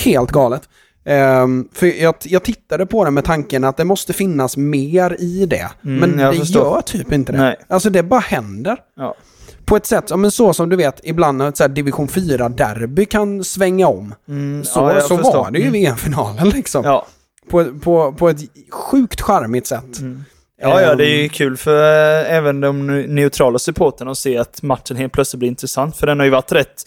Helt 0.04 0.32
galet. 0.32 0.68
Ehm, 1.04 1.68
för 1.72 1.86
jag, 1.86 2.14
jag 2.24 2.42
tittade 2.42 2.86
på 2.86 3.04
det 3.04 3.10
med 3.10 3.24
tanken 3.24 3.64
att 3.64 3.76
det 3.76 3.84
måste 3.84 4.12
finnas 4.12 4.56
mer 4.56 5.16
i 5.20 5.46
det. 5.46 5.68
Mm, 5.84 5.98
men 6.00 6.16
det 6.32 6.38
förstår. 6.38 6.62
gör 6.74 6.80
typ 6.80 7.12
inte 7.12 7.32
det. 7.32 7.38
Nej. 7.38 7.56
Alltså 7.68 7.90
det 7.90 8.02
bara 8.02 8.20
händer. 8.20 8.78
Ja. 8.96 9.14
På 9.64 9.76
ett 9.76 9.86
sätt, 9.86 10.04
ja, 10.10 10.16
men 10.16 10.30
så 10.30 10.52
som 10.54 10.68
du 10.68 10.76
vet, 10.76 11.00
ibland 11.02 11.38
när 11.38 11.48
ett 11.48 11.56
så 11.56 11.62
här 11.64 11.68
division 11.68 12.08
4-derby 12.08 13.04
kan 13.06 13.44
svänga 13.44 13.88
om. 13.88 14.14
Mm, 14.28 14.64
Så, 14.64 14.80
ja, 14.80 15.00
så 15.00 15.16
förstår. 15.16 15.32
var 15.38 15.50
det 15.50 15.58
ju 15.58 15.66
i. 15.66 15.70
VM-finalen 15.70 16.48
liksom. 16.48 17.00
På, 17.50 17.64
på, 17.80 18.12
på 18.12 18.28
ett 18.28 18.40
sjukt 18.70 19.20
charmigt 19.20 19.66
sätt. 19.66 19.98
Mm. 20.00 20.24
Ja, 20.60 20.80
ja, 20.80 20.94
det 20.94 21.04
är 21.04 21.16
ju 21.16 21.22
Ehm, 21.22 21.28
kul 21.28 21.56
för 21.56 21.82
eh, 21.82 22.34
även 22.34 22.60
de 22.60 22.86
neutrala 22.86 23.58
supporterna 23.58 24.10
att 24.10 24.18
se 24.18 24.38
att 24.38 24.62
matchen 24.62 24.96
helt 24.96 25.12
plötsligt 25.12 25.38
blir 25.38 25.48
intressant. 25.48 25.96
För 25.96 26.06
den 26.06 26.18
har 26.18 26.24
ju 26.24 26.30
varit 26.30 26.52
rätt... 26.52 26.82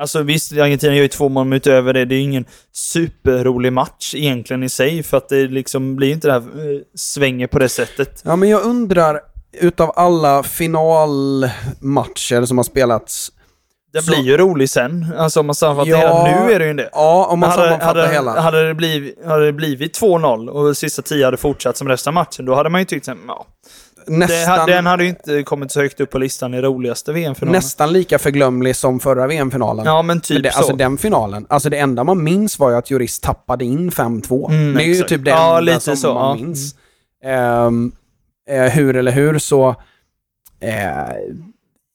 Alltså 0.00 0.22
visst, 0.22 0.52
Argentina 0.52 0.94
gör 0.94 1.02
ju 1.02 1.08
två 1.08 1.28
mål 1.28 1.46
men 1.46 1.56
utöver 1.56 1.92
det. 1.92 2.04
Det 2.04 2.14
är 2.14 2.16
ju 2.16 2.22
ingen 2.22 2.44
superrolig 2.72 3.72
match 3.72 4.14
egentligen 4.14 4.62
i 4.62 4.68
sig. 4.68 5.02
För 5.02 5.16
att 5.16 5.28
det 5.28 5.48
liksom 5.48 5.96
blir 5.96 6.12
inte 6.12 6.28
det 6.28 6.32
här 6.32 6.40
eh, 6.40 6.80
svänger 6.94 7.46
på 7.46 7.58
det 7.58 7.68
sättet. 7.68 8.22
Ja, 8.24 8.36
men 8.36 8.48
jag 8.48 8.62
undrar, 8.62 9.20
utav 9.60 9.92
alla 9.96 10.42
finalmatcher 10.42 12.44
som 12.44 12.58
har 12.58 12.64
spelats, 12.64 13.31
Den 13.92 14.02
Så- 14.02 14.10
blir 14.12 14.22
ju 14.22 14.36
rolig 14.36 14.70
sen. 14.70 15.06
Alltså 15.18 15.40
om 15.40 15.46
man 15.46 15.54
sammanfattar 15.54 15.90
Ja. 15.90 16.24
hela. 16.24 16.44
Nu 16.46 16.52
är 16.52 16.58
det 16.58 16.66
ju 16.66 16.74
det. 16.74 16.88
ja, 16.92 17.26
om 17.30 17.38
man 17.38 17.50
hade, 17.50 17.62
sammanfattar 17.62 18.00
hade, 18.00 18.12
hela. 18.14 18.40
Hade 18.40 18.68
det, 18.68 18.74
blivit, 18.74 19.24
hade 19.26 19.46
det 19.46 19.52
blivit 19.52 19.94
2-0 20.00 20.48
och 20.50 20.76
sista 20.76 21.02
10 21.02 21.24
hade 21.24 21.36
fortsatt 21.36 21.76
som 21.76 21.88
resten 21.88 22.10
av 22.10 22.14
matchen, 22.14 22.44
då 22.44 22.54
hade 22.54 22.68
man 22.70 22.80
ju 22.80 22.84
tyckt 22.84 23.08
att 23.08 23.16
ja, 23.28 23.46
det, 24.06 24.12
nästan, 24.16 24.66
den 24.68 24.86
hade 24.86 25.02
ju 25.02 25.08
inte 25.08 25.42
kommit 25.42 25.72
så 25.72 25.80
högt 25.80 26.00
upp 26.00 26.10
på 26.10 26.18
listan 26.18 26.54
i 26.54 26.60
roligaste 26.60 27.12
VM-finalen. 27.12 27.52
nästan 27.58 27.92
lika 27.92 28.18
förglömlig 28.18 28.76
som 28.76 29.00
förra 29.00 29.26
VM-finalen. 29.26 29.84
Ja, 29.86 30.02
men 30.02 30.20
typ 30.20 30.34
Men 30.34 30.42
det, 30.42 30.52
så. 30.52 30.58
alltså 30.58 30.76
den 30.76 30.98
finalen, 30.98 31.46
alltså 31.48 31.70
det 31.70 31.78
enda 31.78 32.04
man 32.04 32.24
minns 32.24 32.58
var 32.58 32.70
ju 32.70 32.76
att 32.76 32.90
Juris 32.90 33.20
tappade 33.20 33.64
in 33.64 33.90
5-2. 33.90 34.50
Mm, 34.50 34.74
det 34.74 34.82
är 34.82 34.86
ju 34.86 34.92
exakt. 34.92 35.08
typ 35.08 35.24
det 35.24 35.30
Ja, 35.30 35.58
enda 35.58 35.80
som 35.80 35.96
så, 35.96 36.14
man 36.14 36.38
ja. 36.38 36.44
minns. 36.44 36.74
Ehm, 37.24 37.92
eh, 38.50 38.62
hur 38.62 38.96
eller 38.96 39.12
hur 39.12 39.38
så 39.38 39.68
eh, 40.60 41.14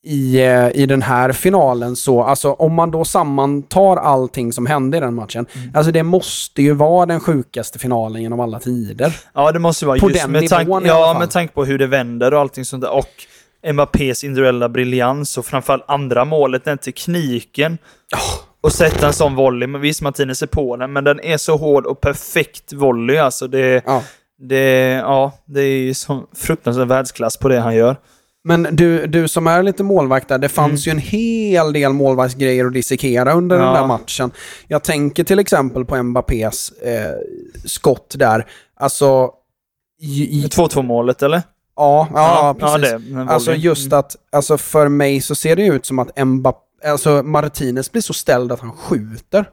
i, 0.07 0.41
eh, 0.45 0.69
i 0.81 0.85
den 0.85 1.01
här 1.01 1.31
finalen 1.31 1.95
så, 1.95 2.23
alltså 2.23 2.51
om 2.53 2.73
man 2.73 2.91
då 2.91 3.05
sammantar 3.05 3.97
allting 3.97 4.53
som 4.53 4.65
hände 4.65 4.97
i 4.97 4.99
den 4.99 5.13
matchen, 5.13 5.45
Mm. 5.55 5.71
alltså 5.75 5.91
det 5.91 6.03
måste 6.03 6.61
ju 6.61 6.73
vara 6.73 7.05
den 7.05 7.19
sjukaste 7.19 7.79
finalen 7.79 8.21
genom 8.21 8.39
alla 8.39 8.59
tider. 8.59 9.17
Ja, 9.33 9.51
det 9.51 9.59
måste 9.59 9.85
vara 9.85 9.99
På 9.99 10.09
just 10.09 10.21
den 10.23 10.31
med, 10.31 10.49
tank, 10.49 10.67
nivån 10.67 10.85
ja, 10.85 11.15
med 11.19 11.31
tanke 11.31 11.53
på 11.53 11.65
hur 11.65 11.77
det 11.79 11.87
vänder 11.87 12.33
och 12.33 12.39
allting 12.39 12.65
sånt 12.65 12.83
där. 12.83 12.91
Och 12.91 13.09
Mbappés 13.73 14.23
individuella 14.23 14.69
briljans 14.69 15.37
och 15.37 15.45
framförallt 15.45 15.83
andra 15.87 16.25
målet, 16.25 16.65
den 16.65 16.77
tekniken. 16.77 17.77
Och 18.61 18.71
sätta 18.71 19.07
en 19.07 19.13
sån 19.13 19.35
volley. 19.35 19.67
Men 19.67 19.81
visst, 19.81 20.01
Martinez 20.01 20.41
är 20.43 20.47
på 20.47 20.77
den, 20.77 20.93
men 20.93 21.03
den 21.03 21.19
är 21.19 21.37
så 21.37 21.57
hård 21.57 21.85
och 21.85 22.01
perfekt 22.01 22.73
volley. 22.73 23.17
Alltså 23.17 23.47
det, 23.47 23.81
Ja. 23.85 24.03
det, 24.39 24.91
ja, 24.91 25.31
det 25.45 25.61
är 25.61 25.79
ju 25.79 25.93
så 25.93 26.23
fruktansvärd 26.35 26.87
världsklass 26.87 27.37
på 27.37 27.49
det 27.49 27.59
han 27.59 27.75
gör. 27.75 27.95
Men 28.47 28.67
du, 28.71 29.07
du 29.07 29.27
som 29.27 29.47
är 29.47 29.63
lite 29.63 29.83
målvakt 29.83 30.27
där, 30.27 30.37
det 30.37 30.49
fanns 30.49 30.87
ju 30.87 30.91
en 30.91 30.97
hel 30.99 31.73
del 31.73 31.93
målvaktsgrejer 31.93 32.65
att 32.65 32.73
dissekera 32.73 33.33
under 33.33 33.55
den 33.57 33.65
Mm. 33.65 33.75
Ja. 33.75 33.81
där 33.81 33.87
matchen. 33.87 34.31
Jag 34.67 34.83
tänker 34.83 35.23
till 35.23 35.39
exempel 35.39 35.85
på 35.85 36.03
Mbappés 36.03 36.71
eh, 36.71 37.11
skott 37.65 38.15
där. 38.17 38.45
Alltså... 38.79 39.29
i- 40.01 40.39
i- 40.43 40.47
2-2 40.47 40.81
målet, 40.81 41.23
eller? 41.23 41.41
Ja, 41.75 42.07
ja, 42.13 42.55
precis. 42.59 42.81
det. 43.13 43.19
en 43.19 43.29
Alltså 43.29 43.53
just 43.53 43.93
att, 43.93 44.15
alltså 44.31 44.57
för 44.57 44.87
mig 44.87 45.21
så 45.21 45.35
ser 45.35 45.55
det 45.55 45.65
ut 45.65 45.85
som 45.85 45.99
att 45.99 46.25
Mbappé, 46.27 46.87
alltså 46.87 47.23
Martinez 47.23 47.91
blir 47.91 48.01
så 48.01 48.13
ställd 48.13 48.51
att 48.51 48.59
han 48.59 48.71
skjuter. 48.71 49.45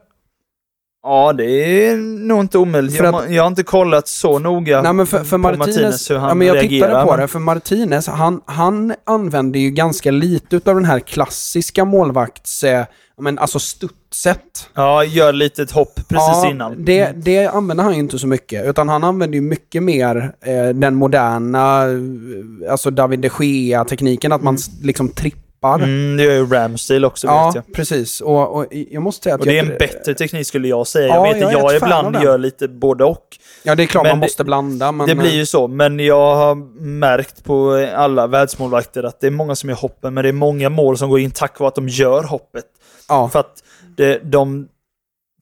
Ja, 1.07 1.33
det 1.33 1.45
är 1.87 1.97
nog 2.27 2.39
inte 2.39 2.57
omöjligt. 2.57 2.95
Jag, 2.95 3.15
att- 3.15 3.31
jag 3.33 3.43
har 3.43 3.47
inte 3.47 3.63
kollat 3.63 4.07
så 4.07 4.39
noga 4.39 4.81
Nej 4.81 4.93
men 4.93 5.07
för, 5.07 5.17
för 5.23 5.37
på 5.37 5.37
Martinez, 5.57 6.11
hur 6.11 6.15
han 6.17 6.29
ja, 6.29 6.35
men 6.35 6.47
jag 6.47 6.55
reagerar. 6.55 6.87
tittade 6.87 7.05
på 7.05 7.11
men- 7.11 7.19
det, 7.19 7.27
för 7.27 7.39
Martinez, 7.39 8.07
han, 8.07 8.41
han 8.45 8.93
använder 9.05 9.59
ju 9.59 9.69
ganska 9.69 10.11
lite 10.11 10.55
utav 10.55 10.75
den 10.75 10.85
här 10.85 10.99
klassiska 10.99 11.85
målvakts, 11.85 12.63
eh, 12.63 12.85
men 13.21 13.39
alltså 13.39 13.59
studset. 13.59 14.69
Ja, 14.73 15.03
gör 15.03 15.33
lite 15.33 15.61
ett 15.63 15.71
hopp 15.71 15.95
precis 15.95 16.29
ja, 16.43 16.49
innan. 16.49 16.71
Mm. 16.73 16.85
Det, 16.85 17.11
det 17.15 17.45
använder 17.47 17.83
han 17.83 17.93
ju 17.93 17.99
inte 17.99 18.19
så 18.19 18.27
mycket, 18.27 18.65
utan 18.67 18.89
han 18.89 19.03
använder 19.03 19.35
ju 19.35 19.41
mycket 19.41 19.83
mer 19.83 20.31
eh, 20.45 20.69
den 20.75 20.95
moderna, 20.95 21.83
eh, 21.83 22.71
alltså 22.71 22.91
David 22.91 23.19
de 23.19 23.29
Gea-tekniken, 23.39 24.31
att 24.31 24.43
man 24.43 24.55
s- 24.55 24.69
liksom 24.81 25.09
trippar. 25.09 25.44
Mm, 25.73 26.17
det 26.17 26.23
gör 26.23 26.33
ju 26.33 26.45
Ramsdale 26.45 27.07
också, 27.07 27.27
ja, 27.27 27.45
vet 27.45 27.55
jag. 27.55 27.73
precis. 27.75 28.21
Och, 28.21 28.55
och 28.55 28.65
jag 28.71 29.03
måste 29.03 29.23
säga 29.23 29.35
att 29.35 29.41
Och 29.41 29.47
det 29.47 29.51
är 29.59 29.63
jag, 29.63 29.71
en 29.71 29.77
bättre 29.77 30.13
teknik 30.13 30.47
skulle 30.47 30.67
jag 30.67 30.87
säga. 30.87 31.07
Ja, 31.07 31.15
jag 31.27 31.33
vet 31.33 31.41
jag 31.41 31.47
att 31.47 31.53
jag 31.53 31.65
av 31.65 31.75
ibland 31.75 32.23
gör 32.23 32.37
lite 32.37 32.67
både 32.67 33.03
och. 33.03 33.37
Ja, 33.63 33.75
det 33.75 33.83
är 33.83 33.87
klart 33.87 34.03
Men 34.03 34.11
man 34.11 34.19
det- 34.19 34.25
måste 34.25 34.43
blanda, 34.43 34.91
men... 34.91 35.07
det 35.07 35.15
blir 35.15 35.29
eh, 35.29 35.35
ju 35.35 35.45
så, 35.45 35.67
men 35.67 35.99
jag 35.99 36.35
har 36.35 36.55
märkt 36.81 37.43
på 37.43 37.87
alla 37.95 38.27
världsmålvakter 38.27 39.03
att 39.03 39.19
det 39.19 39.27
är 39.27 39.31
många 39.31 39.55
som 39.55 39.69
gör 39.69 39.77
hoppen, 39.77 40.13
men 40.13 40.23
det 40.23 40.29
är 40.29 40.33
många 40.33 40.69
mål 40.69 40.97
som 40.97 41.09
går 41.09 41.19
in 41.19 41.31
tack 41.31 41.59
vare 41.59 41.67
att 41.67 41.75
de 41.75 41.89
gör 41.89 42.23
hoppet. 42.23 42.65
Ja, 43.09 43.29
För 43.29 43.39
att 43.39 43.63
det, 43.97 44.19
de 44.23 44.67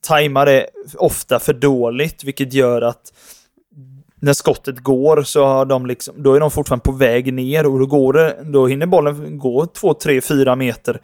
tajmar 0.01 0.45
det 0.45 0.67
ofta 0.97 1.39
för 1.39 1.53
dåligt, 1.53 2.23
vilket 2.23 2.53
gör 2.53 2.81
att 2.81 3.13
när 4.23 4.33
skottet 4.33 4.79
går 4.79 5.23
så 5.23 5.45
har 5.45 5.65
de 5.65 5.85
liksom, 5.85 6.23
då 6.23 6.33
är 6.33 6.39
de 6.39 6.51
fortfarande 6.51 6.83
på 6.83 6.91
väg 6.91 7.33
ner 7.33 7.65
och 7.65 7.79
då, 7.79 7.85
går 7.85 8.13
det, 8.13 8.37
då 8.43 8.67
hinner 8.67 8.85
bollen 8.85 9.37
gå 9.37 9.65
2, 9.65 9.93
3, 9.93 10.21
4 10.21 10.55
meter 10.55 10.99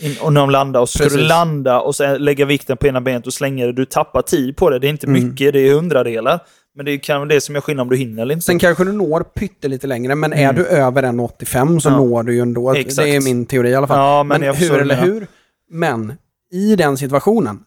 in, 0.00 0.16
och 0.22 0.32
när 0.32 0.40
de 0.40 0.50
landar. 0.50 0.80
Och 0.80 0.88
så 0.88 0.98
ska 0.98 1.08
du 1.16 1.22
landa 1.22 1.80
och 1.80 1.96
sen 1.96 2.24
lägga 2.24 2.44
vikten 2.44 2.76
på 2.76 2.86
ena 2.86 3.00
benet 3.00 3.26
och 3.26 3.32
slänga 3.34 3.66
det. 3.66 3.72
Du 3.72 3.84
tappar 3.84 4.22
tid 4.22 4.56
på 4.56 4.70
det. 4.70 4.78
Det 4.78 4.86
är 4.86 4.90
inte 4.90 5.06
Mm. 5.06 5.24
mycket, 5.28 5.52
det 5.52 5.60
är 5.68 5.74
hundradelar. 5.74 6.40
Men 6.76 6.86
det 6.86 6.98
kan 6.98 7.16
vara 7.20 7.28
det 7.28 7.40
som 7.40 7.54
gör 7.54 7.62
skillnad 7.62 7.82
om 7.82 7.88
du 7.90 7.96
hinner 7.96 8.22
eller 8.22 8.34
inte. 8.34 8.44
Sen 8.46 8.58
kanske 8.58 8.84
du 8.84 8.92
når 8.92 9.20
pyttelite 9.20 9.86
längre, 9.86 10.14
men 10.14 10.32
är 10.32 10.42
Mm. 10.44 10.56
du 10.56 10.66
över 10.66 11.02
1,85 11.02 11.80
så 11.80 11.88
Ja. 11.88 11.96
når 11.96 12.22
du 12.22 12.34
ju 12.34 12.40
ändå. 12.40 12.74
Exakt. 12.74 12.96
Det 13.08 13.16
är 13.16 13.20
min 13.20 13.46
teori 13.46 13.68
i 13.70 13.74
alla 13.74 13.86
fall. 13.86 13.98
Ja, 13.98 14.22
men 14.22 14.40
men 14.40 14.54
hur 14.54 14.78
eller 14.80 14.96
hur? 15.02 15.26
Men 15.70 16.12
i 16.52 16.76
den 16.76 16.96
situationen, 16.96 17.58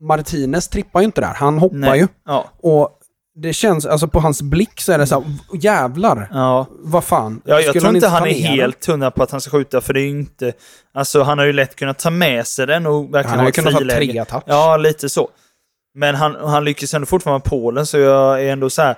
Martinez 0.00 0.68
trippar 0.68 1.00
ju 1.00 1.04
inte 1.06 1.20
där. 1.20 1.34
Han 1.34 1.58
hoppar 1.58 1.76
Nej. 1.76 1.98
ju. 2.00 2.06
Ja. 2.26 2.44
Och 2.60 2.97
det 3.42 3.52
känns, 3.52 3.86
alltså 3.86 4.08
på 4.08 4.20
hans 4.20 4.42
blick 4.42 4.80
så 4.80 4.92
är 4.92 4.98
det 4.98 5.06
så 5.06 5.20
här, 5.20 5.32
jävlar, 5.60 6.28
ja. 6.32 6.66
vad 6.70 7.04
fan. 7.04 7.42
Ja, 7.44 7.54
jag 7.54 7.64
Skulle 7.64 7.80
tror 7.80 7.94
inte 7.94 8.08
han 8.08 8.26
är 8.26 8.34
helt 8.34 8.86
hundra 8.86 9.10
på 9.10 9.22
att 9.22 9.30
han 9.30 9.40
ska 9.40 9.50
skjuta, 9.50 9.80
för 9.80 9.94
det 9.94 10.00
är 10.00 10.02
ju 10.02 10.08
inte... 10.08 10.52
Alltså, 10.94 11.22
han 11.22 11.38
har 11.38 11.46
ju 11.46 11.52
lätt 11.52 11.76
kunnat 11.76 11.98
ta 11.98 12.10
med 12.10 12.46
sig 12.46 12.66
den 12.66 12.86
och 12.86 13.14
verkligen 13.14 13.28
Han 13.28 13.38
har 13.38 13.44
ha 13.44 13.48
ju 13.48 13.52
kunnat 13.52 13.72
ha 13.72 13.80
tre 13.80 14.24
touch. 14.24 14.42
Ja, 14.46 14.76
lite 14.76 15.08
så. 15.08 15.28
Men 15.94 16.14
han, 16.14 16.34
han 16.34 16.64
lyckas 16.64 16.94
ändå 16.94 17.06
fortfarande 17.06 17.38
med 17.38 17.50
Polen, 17.50 17.86
så 17.86 17.98
jag 17.98 18.44
är 18.44 18.52
ändå 18.52 18.70
så 18.70 18.82
här... 18.82 18.96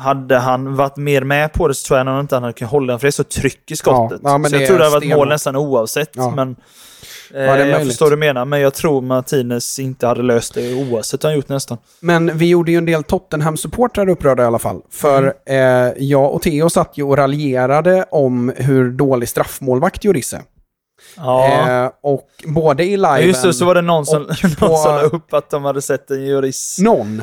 Hade 0.00 0.38
han 0.38 0.76
vatt 0.76 0.96
mer 0.96 1.22
med 1.22 1.52
på 1.52 1.68
det 1.68 1.74
så 1.74 1.86
tror 1.86 1.98
jag 1.98 2.06
nog 2.06 2.20
inte 2.20 2.36
han 2.36 2.42
hade 2.42 2.52
kunnat 2.52 2.72
hålla 2.72 2.92
den, 2.92 3.00
för 3.00 3.06
det 3.06 3.08
är 3.08 3.12
så 3.12 3.24
tryck 3.24 3.70
i 3.70 3.76
skottet. 3.76 4.20
Ja, 4.24 4.40
ja, 4.42 4.48
så 4.48 4.56
jag 4.56 4.66
tror 4.66 4.78
det 4.78 4.84
hade 4.84 4.96
varit 4.96 5.16
mål 5.16 5.28
nästan 5.28 5.56
oavsett. 5.56 6.16
Men, 6.16 6.56
eh, 7.34 7.36
det 7.36 7.40
är 7.62 7.66
jag 7.66 7.86
förstår 7.86 8.06
vad 8.06 8.12
du 8.12 8.16
menar, 8.16 8.44
men 8.44 8.60
jag 8.60 8.74
tror 8.74 9.00
Martinez 9.00 9.78
inte 9.78 10.06
hade 10.06 10.22
löst 10.22 10.54
det 10.54 10.74
oavsett 10.74 11.22
han 11.22 11.34
gjort 11.34 11.48
nästan. 11.48 11.78
Men 12.00 12.38
vi 12.38 12.48
gjorde 12.48 12.70
ju 12.72 12.78
en 12.78 12.84
del 12.84 13.02
Tottenham-supportrar 13.04 14.08
upprörda 14.08 14.42
i 14.42 14.46
alla 14.46 14.58
fall. 14.58 14.80
För 14.90 15.34
Mm. 15.46 15.86
eh, 15.86 15.92
jag 15.96 16.34
och 16.34 16.42
Theo 16.42 16.70
satt 16.70 16.98
ju 16.98 17.02
och 17.02 17.16
raljerade 17.16 18.04
om 18.10 18.52
hur 18.56 18.90
dålig 18.90 19.28
straffmålvakt 19.28 20.04
Jorisse. 20.04 20.42
Ja. 21.16 21.68
Eh, 21.84 21.90
och 22.02 22.28
både 22.46 22.84
i 22.84 22.94
Ja, 22.94 23.14
liven... 23.16 23.28
Just 23.28 23.42
det, 23.42 23.54
så 23.54 23.64
var 23.64 23.74
det 23.74 23.82
någon 23.82 24.06
som, 24.06 24.22
någon 24.60 24.78
som 24.78 24.94
la 24.94 25.02
upp 25.02 25.32
att 25.34 25.50
de 25.50 25.64
hade 25.64 25.82
sett 25.82 26.10
en 26.10 26.24
jurist. 26.26 26.78
Någon. 26.78 27.22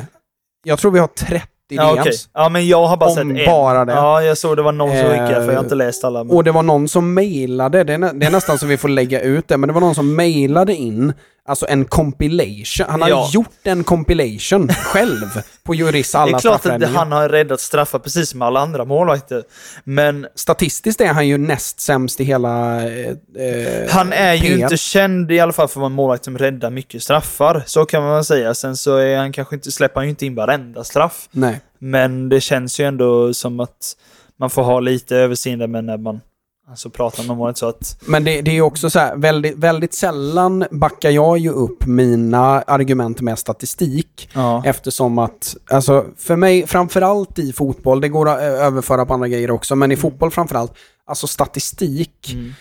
Jag 0.64 0.78
tror 0.78 0.90
vi 0.90 0.98
har 0.98 1.06
30 1.06 1.46
Ja, 1.68 1.92
okej. 1.92 2.04
DMs. 2.04 2.28
ja, 2.34 2.48
men 2.48 2.68
jag 2.68 2.86
har 2.86 2.96
bara 2.96 3.10
sett 3.10 3.18
en. 3.22 3.38
bara 3.46 3.84
det. 3.84 3.92
Ja, 3.92 4.22
jag 4.22 4.38
såg 4.38 4.56
det 4.56 4.62
var 4.62 4.72
någon 4.72 4.88
som 4.90 4.98
Eh, 4.98 5.10
skickade, 5.10 5.34
för 5.44 5.52
jag 5.52 5.58
har 5.58 5.64
inte 5.64 5.74
läst 5.74 6.04
alla. 6.04 6.24
Men... 6.24 6.36
Och 6.36 6.44
det 6.44 6.52
var 6.52 6.62
någon 6.62 6.88
som 6.88 7.14
mejlade, 7.14 7.84
det 7.84 7.94
är, 7.94 7.98
nä- 7.98 8.12
det 8.14 8.26
är 8.26 8.30
nästan 8.30 8.58
så 8.58 8.66
vi 8.66 8.76
får 8.76 8.88
lägga 8.88 9.20
ut 9.20 9.48
det, 9.48 9.56
men 9.56 9.68
det 9.68 9.72
var 9.74 9.80
någon 9.80 9.94
som 9.94 10.16
mejlade 10.16 10.74
in 10.74 11.12
alltså 11.46 11.66
en 11.68 11.84
compilation. 11.84 12.86
Han 12.88 13.02
har 13.02 13.08
Ja. 13.08 13.30
gjort 13.32 13.50
en 13.62 13.84
compilation 13.84 14.68
själv 14.84 15.26
på 15.64 15.74
Juris 15.74 16.12
det 16.12 16.18
alla 16.18 16.36
är 16.36 16.40
klart 16.40 16.66
att 16.66 16.80
det, 16.80 16.86
han 16.86 17.12
har 17.12 17.28
räddat 17.28 17.60
straffar 17.60 17.98
precis 17.98 18.28
som 18.30 18.42
alla 18.42 18.60
andra 18.60 18.84
målvakter. 18.84 19.42
Men 19.84 20.26
Statistiskt 20.34 21.00
är 21.00 21.06
han 21.12 21.28
ju 21.28 21.38
näst 21.38 21.80
sämst 21.80 22.20
i 22.20 22.24
hela... 22.24 22.82
Eh, 22.90 23.06
eh, 23.38 23.90
han 23.90 24.12
är 24.12 24.34
ju 24.34 24.54
PL. 24.54 24.60
inte 24.62 24.76
känd 24.76 25.32
i 25.32 25.40
alla 25.40 25.52
fall 25.52 25.68
för 25.68 25.72
att 25.72 25.76
vara 25.76 25.86
en 25.86 25.92
målvakt 25.92 26.24
som 26.24 26.38
räddar 26.38 26.70
mycket 26.70 27.02
straffar. 27.02 27.62
Så 27.66 27.84
kan 27.86 28.02
man 28.02 28.24
säga. 28.24 28.54
Sen 28.54 28.76
så 28.76 28.96
är 28.96 29.16
han 29.18 29.32
kanske 29.32 29.54
inte, 29.54 29.72
släpper 29.72 30.00
han 30.00 30.04
ju 30.06 30.10
inte 30.10 30.26
in 30.26 30.34
varenda 30.34 30.84
straff. 30.84 31.28
Nej. 31.30 31.60
Men 31.78 32.28
det 32.28 32.40
känns 32.40 32.80
ju 32.80 32.84
ändå 32.84 33.34
som 33.34 33.60
att 33.60 33.96
man 34.38 34.50
får 34.50 34.62
ha 34.62 34.80
lite 34.80 35.16
överseende 35.16 35.66
med 35.66 35.84
när 35.84 35.96
man 35.98 36.20
alltså, 36.70 36.90
pratar 36.90 37.24
med 37.24 37.36
målet 37.36 37.58
så 37.58 37.68
att... 37.68 37.98
Men 38.06 38.24
det, 38.24 38.42
det 38.42 38.50
är 38.50 38.60
också 38.60 38.90
så 38.90 38.98
här, 38.98 39.16
väldigt, 39.16 39.56
väldigt 39.56 39.94
sällan 39.94 40.64
backar 40.70 41.10
jag 41.10 41.38
ju 41.38 41.50
upp 41.50 41.86
mina 41.86 42.62
argument 42.62 43.20
med 43.20 43.38
statistik. 43.38 44.30
Ja. 44.32 44.62
Eftersom 44.64 45.18
att, 45.18 45.56
alltså 45.70 46.04
för 46.16 46.36
mig, 46.36 46.66
framförallt 46.66 47.38
i 47.38 47.52
fotboll, 47.52 48.00
det 48.00 48.08
går 48.08 48.28
att 48.28 48.40
överföra 48.40 49.06
på 49.06 49.14
andra 49.14 49.28
grejer 49.28 49.50
också, 49.50 49.76
men 49.76 49.92
i 49.92 49.96
fotboll 49.96 50.30
framförallt, 50.30 50.72
alltså 51.06 51.26
statistik 51.26 52.32
Mm. 52.32 52.52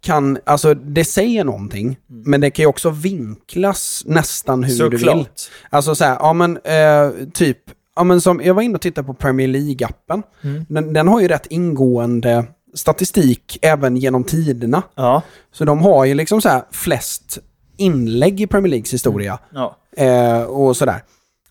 kan, 0.00 0.38
alltså 0.46 0.74
det 0.74 1.04
säger 1.04 1.44
någonting, 1.44 1.96
men 2.06 2.40
det 2.40 2.50
kan 2.50 2.62
ju 2.62 2.66
också 2.66 2.90
vinklas 2.90 4.02
nästan 4.06 4.64
hur 4.64 4.78
du 4.90 4.96
vill. 4.96 5.00
Såklart. 5.00 5.40
Alltså 5.70 5.94
så 5.94 6.04
här, 6.04 6.16
ja 6.20 6.32
men 6.32 6.56
eh, 6.56 7.10
typ, 7.32 7.58
ja 7.96 8.04
men 8.04 8.20
som, 8.20 8.40
jag 8.44 8.54
var 8.54 8.62
inne 8.62 8.74
och 8.74 8.80
tittade 8.80 9.06
på 9.06 9.14
Premier 9.14 9.48
League-appen. 9.48 10.22
Mm. 10.42 10.66
Den, 10.68 10.92
den 10.92 11.08
har 11.08 11.20
ju 11.20 11.28
rätt 11.28 11.46
ingående 11.50 12.44
statistik 12.74 13.58
även 13.62 13.96
genom 13.96 14.24
tiderna. 14.24 14.82
Ja. 14.94 15.22
Så 15.52 15.64
de 15.64 15.78
har 15.82 16.04
ju 16.04 16.14
liksom 16.14 16.40
så 16.40 16.48
här 16.48 16.62
flest 16.70 17.38
inlägg 17.76 18.40
i 18.40 18.46
Premier 18.46 18.70
Leagues 18.70 18.92
historia. 18.94 19.38
ja. 19.54 19.76
Eh, 19.96 20.42
och 20.42 20.76
sådär. 20.76 21.02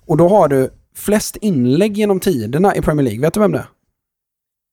Och 0.05 0.17
då 0.17 0.27
har 0.29 0.47
du 0.47 0.69
flest 0.95 1.35
inlägg 1.35 1.97
genom 1.97 2.19
tiderna 2.19 2.75
i 2.75 2.81
Premier 2.81 3.03
League. 3.03 3.21
Vet 3.21 3.33
du 3.33 3.39
vem 3.39 3.51
det 3.51 3.57
är? 3.57 3.67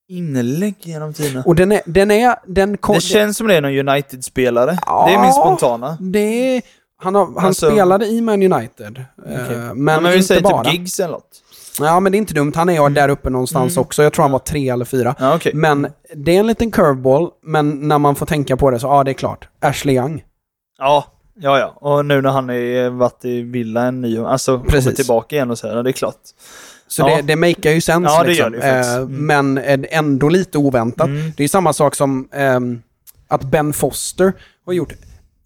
Inlägg 0.09 0.75
genom 0.79 1.13
tiderna. 1.13 1.43
Och 1.45 1.55
den 1.55 1.71
är, 1.71 1.81
den 1.85 2.11
är, 2.11 2.35
den 2.45 2.77
Det 2.93 3.01
känns 3.01 3.37
som 3.37 3.47
det 3.47 3.55
är 3.55 3.61
någon 3.61 3.89
United-spelare. 3.89 4.77
Ja. 4.85 5.05
Det 5.07 5.13
är 5.13 5.21
min 5.21 5.33
spontana. 5.33 5.97
det 6.01 6.19
är, 6.57 6.61
han 6.97 7.15
har, 7.15 7.25
han 7.25 7.45
Alltså- 7.45 7.69
spelade 7.71 8.05
i 8.05 8.21
Man 8.21 8.53
United. 8.53 8.97
Eh, 8.97 9.43
Okej. 9.45 9.57
men 9.75 10.03
vi 10.03 10.13
inte 10.13 10.27
säger 10.27 10.41
bara. 10.41 10.63
typ 10.63 10.73
gigs 10.73 10.99
eller 10.99 11.11
något. 11.11 11.43
Ja, 11.79 11.99
men 11.99 12.11
det 12.11 12.15
är 12.15 12.19
inte 12.19 12.33
dumt. 12.33 12.51
Han 12.55 12.69
är 12.69 12.89
där 12.89 13.09
uppe 13.09 13.29
någonstans 13.29 13.73
Mm. 13.77 13.81
också. 13.81 14.03
Jag 14.03 14.13
tror 14.13 14.23
han 14.23 14.31
var 14.31 14.39
tre 14.39 14.69
eller 14.69 14.85
fyra. 14.85 15.15
Ja, 15.19 15.35
okej. 15.35 15.51
Men 15.55 15.87
det 16.15 16.35
är 16.35 16.39
en 16.39 16.47
liten 16.47 16.71
curveball, 16.71 17.29
men 17.43 17.87
när 17.87 17.99
man 17.99 18.15
får 18.15 18.25
tänka 18.25 18.57
på 18.57 18.71
det 18.71 18.79
så, 18.79 18.87
ja 18.87 19.03
det 19.03 19.11
är 19.11 19.13
klart. 19.13 19.47
Ashley 19.61 19.95
Young. 19.95 20.23
Ja, 20.77 21.05
ja, 21.39 21.59
ja. 21.59 21.73
Och 21.89 22.05
nu 22.05 22.21
när 22.21 22.29
han 22.29 22.49
har 22.49 22.89
varit 22.89 23.25
i 23.25 23.41
Villa 23.41 23.81
en 23.83 24.01
ny, 24.01 24.17
alltså 24.19 24.59
Precis. 24.59 24.83
kommer 24.83 24.95
tillbaka 24.95 25.35
igen 25.35 25.51
och 25.51 25.57
så 25.57 25.67
här, 25.67 25.83
det 25.83 25.89
är 25.89 25.91
klart. 25.91 26.15
Så 26.87 27.01
Ja. 27.01 27.15
det, 27.15 27.21
det 27.21 27.35
makear 27.35 27.73
ju 27.73 27.81
sens 27.81 28.05
Ja, 28.07 28.23
det 28.23 28.29
liksom. 28.29 28.51
det 28.51 28.61
faktiskt. 28.61 28.89
Eh, 28.95 29.01
Mm. 29.01 29.25
Men 29.57 29.85
ändå 29.89 30.29
lite 30.29 30.57
oväntat. 30.57 31.07
Mm. 31.07 31.31
Det 31.37 31.43
är 31.43 31.47
samma 31.47 31.73
sak 31.73 31.95
som 31.95 32.27
ehm, 32.33 32.81
att 33.27 33.43
Ben 33.43 33.73
Foster 33.73 34.33
har 34.65 34.73
gjort 34.73 34.93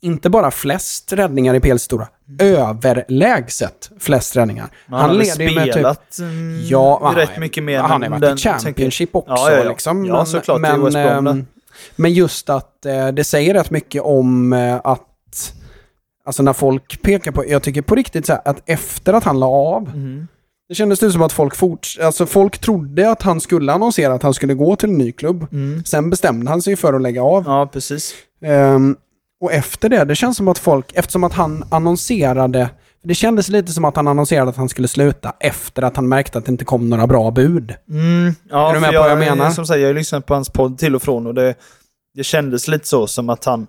inte 0.02 0.30
bara 0.30 0.52
flest 0.52 1.14
räddningar 1.14 1.54
i 1.56 1.60
PL-historia, 1.60 2.08
överlägset 2.40 3.92
flest 4.00 4.36
räddningar. 4.38 4.68
Men 4.88 5.00
han, 5.00 5.10
har 5.10 5.18
leder 5.18 5.56
med 5.56 5.74
typ... 5.74 6.20
mm, 6.20 6.62
Ja, 6.66 7.14
rätt 7.16 7.30
han- 7.30 7.40
mycket 7.40 7.64
mer. 7.64 7.80
Han 7.80 7.92
har 7.92 8.00
men 8.00 8.12
varit 8.12 8.22
den 8.22 8.38
i 8.38 8.60
Championship 8.60 9.16
också. 9.16 9.34
Ja, 9.34 9.52
ja, 9.52 9.58
ja. 9.58 9.70
Liksom. 9.70 10.06
ja 10.06 10.26
såklart. 10.26 10.62
men, 10.62 10.80
Brom 10.82 10.94
där. 10.94 11.18
ehm, 11.18 11.46
men 11.96 12.14
just 12.14 12.50
att 12.50 12.86
eh, 12.86 13.08
det 13.08 13.24
säger 13.24 13.54
rätt 13.54 13.70
mycket 13.72 14.02
om 14.02 14.54
eh, 14.54 14.76
att... 14.84 15.54
Alltså 16.26 16.44
när 16.44 16.54
folk 16.54 17.02
pekar 17.02 17.32
på... 17.32 17.48
Jag 17.48 17.64
tycker 17.64 17.82
på 17.82 17.96
riktigt 17.96 18.26
så 18.26 18.34
här, 18.34 18.42
att 18.46 18.62
efter 18.66 19.14
att 19.14 19.24
han 19.24 19.40
la 19.40 19.48
av. 19.48 19.84
Mhm. 19.84 20.28
Det 20.70 20.76
kändes 20.76 21.00
det 21.00 21.12
som 21.12 21.22
att 21.22 21.34
folk 21.34 21.56
forts... 21.56 22.00
Alltså 22.00 22.26
folk 22.26 22.58
trodde 22.58 23.12
att 23.12 23.22
han 23.22 23.42
skulle 23.42 23.74
annonsera 23.74 24.14
att 24.14 24.24
han 24.24 24.34
skulle 24.34 24.54
gå 24.54 24.76
till 24.76 24.90
en 24.90 24.98
ny 24.98 25.12
klubb. 25.12 25.48
Mm. 25.52 25.84
Sen 25.86 26.10
bestämde 26.10 26.50
han 26.52 26.62
sig 26.62 26.76
för 26.76 26.94
att 26.94 27.02
lägga 27.02 27.24
av. 27.24 27.44
Ja, 27.48 27.70
precis. 27.74 28.14
Ehm, 28.46 28.96
och 29.42 29.54
efter 29.54 29.90
det, 29.90 30.04
det 30.06 30.16
känns 30.16 30.38
som 30.38 30.48
att 30.48 30.58
folk, 30.58 30.86
eftersom 30.94 31.24
att 31.24 31.34
han 31.34 31.64
annonserade, 31.70 32.70
det 33.04 33.16
kändes 33.16 33.50
lite 33.50 33.72
som 33.72 33.86
att 33.86 33.96
han 33.96 34.08
annonserade 34.08 34.50
att 34.50 34.56
han 34.58 34.70
skulle 34.70 34.88
sluta 34.88 35.34
efter 35.40 35.82
att 35.82 35.96
han 35.96 36.10
märkte 36.10 36.38
att 36.38 36.46
det 36.46 36.52
inte 36.52 36.66
kom 36.66 36.90
några 36.90 37.08
bra 37.08 37.32
bud. 37.32 37.76
Mm, 37.90 38.36
ja, 38.50 38.70
Är 38.70 38.74
du 38.74 38.80
med 38.80 38.94
på 38.94 39.00
vad 39.00 39.12
jag 39.12 39.18
menar? 39.18 39.50
Som 39.50 39.66
sagt, 39.66 39.80
jag 39.80 39.88
har 39.90 39.94
lyssnat 39.94 40.26
på 40.26 40.34
hans 40.34 40.50
podd 40.50 40.78
till 40.78 40.96
och 40.96 41.02
från 41.02 41.28
och 41.28 41.34
det, 41.34 41.56
det 42.16 42.24
kändes 42.24 42.68
lite 42.68 42.88
så 42.88 43.08
som 43.08 43.30
att 43.30 43.46
han... 43.46 43.68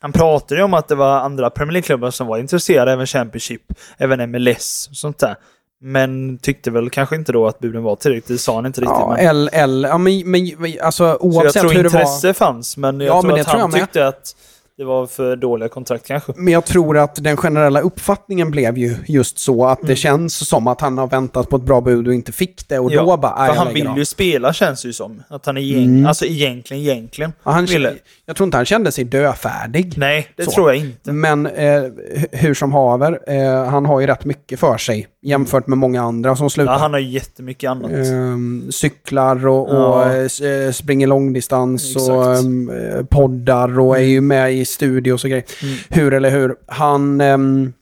Han 0.00 0.12
pratade 0.12 0.60
ju 0.60 0.64
om 0.64 0.74
att 0.74 0.88
det 0.88 0.94
var 0.94 1.20
andra 1.20 1.50
Premier 1.50 1.72
League-klubbar 1.72 2.10
som 2.10 2.26
var 2.26 2.38
intresserade, 2.38 2.92
även 2.92 3.06
Championship, 3.06 3.62
även 3.98 4.30
MLS 4.30 4.88
och 4.90 4.96
sånt 4.96 5.18
där. 5.18 5.36
Men 5.80 6.38
tyckte 6.38 6.70
väl 6.70 6.90
kanske 6.90 7.16
inte 7.16 7.32
då 7.32 7.46
att 7.46 7.58
buden 7.58 7.82
var 7.82 7.96
tillräckligt, 7.96 8.28
det 8.28 8.38
sa 8.38 8.54
han 8.54 8.66
inte 8.66 8.80
riktigt. 8.80 8.96
Ja, 8.98 9.14
men, 9.16 9.26
eller, 9.26 9.54
eller, 9.54 9.88
ja 9.88 9.98
men, 9.98 10.22
men 10.30 10.52
alltså 10.82 10.96
så 10.98 11.04
jag 11.04 11.24
oavsett 11.24 11.60
tror 11.62 11.70
hur 11.72 11.82
det 11.82 11.88
var. 11.88 12.00
intresse 12.00 12.34
fanns, 12.34 12.76
men 12.76 13.00
jag 13.00 13.16
Ja, 13.16 13.20
tror 13.22 13.30
men 13.32 13.40
att 13.40 13.46
tror 13.48 13.60
han 13.60 13.70
jag 13.70 13.80
tyckte 13.80 14.08
att 14.08 14.34
det 14.78 14.84
var 14.84 15.06
för 15.06 15.36
dåliga 15.36 15.68
kontrakt 15.68 16.06
kanske. 16.06 16.32
Men 16.36 16.52
jag 16.52 16.64
tror 16.64 16.98
att 16.98 17.24
den 17.24 17.36
generella 17.36 17.80
uppfattningen 17.80 18.50
blev 18.50 18.78
ju 18.78 18.96
just 19.06 19.38
så 19.38 19.66
att 19.66 19.78
det 19.82 19.96
känns 19.96 20.48
som 20.48 20.66
att 20.66 20.80
han 20.80 20.98
har 20.98 21.06
väntat 21.06 21.48
på 21.48 21.56
ett 21.56 21.62
bra 21.62 21.80
bud 21.80 22.08
och 22.08 22.14
inte 22.14 22.32
fick 22.32 22.68
det 22.68 22.78
och 22.78 22.90
då 22.90 23.16
bara, 23.16 23.38
"Nej, 23.38 23.48
för 23.48 23.56
han 23.56 23.74
vill 23.74 23.86
av." 23.86 23.98
ju 23.98 24.04
spela 24.04 24.52
känns 24.52 24.82
det 24.82 24.88
ju 24.88 24.92
som. 24.92 25.22
Att 25.28 25.46
han 25.46 25.56
är 25.56 25.60
egent... 25.60 25.86
Mm. 25.86 26.06
Alltså 26.06 26.24
egentligen, 26.24 26.82
egentligen. 26.82 27.32
Ja, 27.42 27.50
han, 27.50 27.66
ville. 27.66 27.94
Jag 28.28 28.36
tror 28.36 28.44
inte 28.44 28.56
han 28.56 28.66
kände 28.66 28.92
sig 28.92 29.04
döfärdig. 29.04 29.94
Nej, 29.96 30.28
det 30.36 30.44
Så. 30.44 30.50
tror 30.50 30.68
jag 30.74 30.76
inte. 30.84 31.12
Men 31.12 31.46
eh, 31.46 31.62
hu- 31.62 32.26
hur 32.32 32.54
som 32.54 32.72
haver, 32.72 33.18
eh, 33.26 33.64
han 33.64 33.86
har 33.86 34.00
ju 34.00 34.06
rätt 34.06 34.24
mycket 34.24 34.60
för 34.60 34.76
sig 34.78 35.06
jämfört 35.22 35.66
med 35.66 35.78
många 35.78 36.02
andra 36.02 36.36
som 36.36 36.50
slutar. 36.50 36.72
Ja, 36.72 36.78
han 36.78 36.92
har 36.92 37.00
jättemycket 37.00 37.70
annat. 37.70 37.90
Ehm, 37.90 38.66
cyklar 38.72 39.46
och, 39.46 39.68
och 39.68 39.76
Ja. 39.76 40.12
eh, 40.14 40.24
s- 40.24 40.40
eh, 40.40 40.72
springer 40.72 41.06
långdistans 41.06 41.96
och 41.96 42.02
Exakt. 42.32 42.44
ehm, 42.44 42.70
eh, 42.70 43.04
poddar 43.04 43.78
och 43.80 43.96
är 43.98 44.02
ju 44.02 44.20
med 44.20 44.54
i 44.54 44.64
studios 44.64 45.24
och 45.24 45.30
grejer. 45.30 45.44
Mm. 45.62 45.74
Hur 45.88 46.14
eller 46.14 46.30
hur. 46.30 46.56
Han... 46.66 47.20
ehm, 47.20 47.72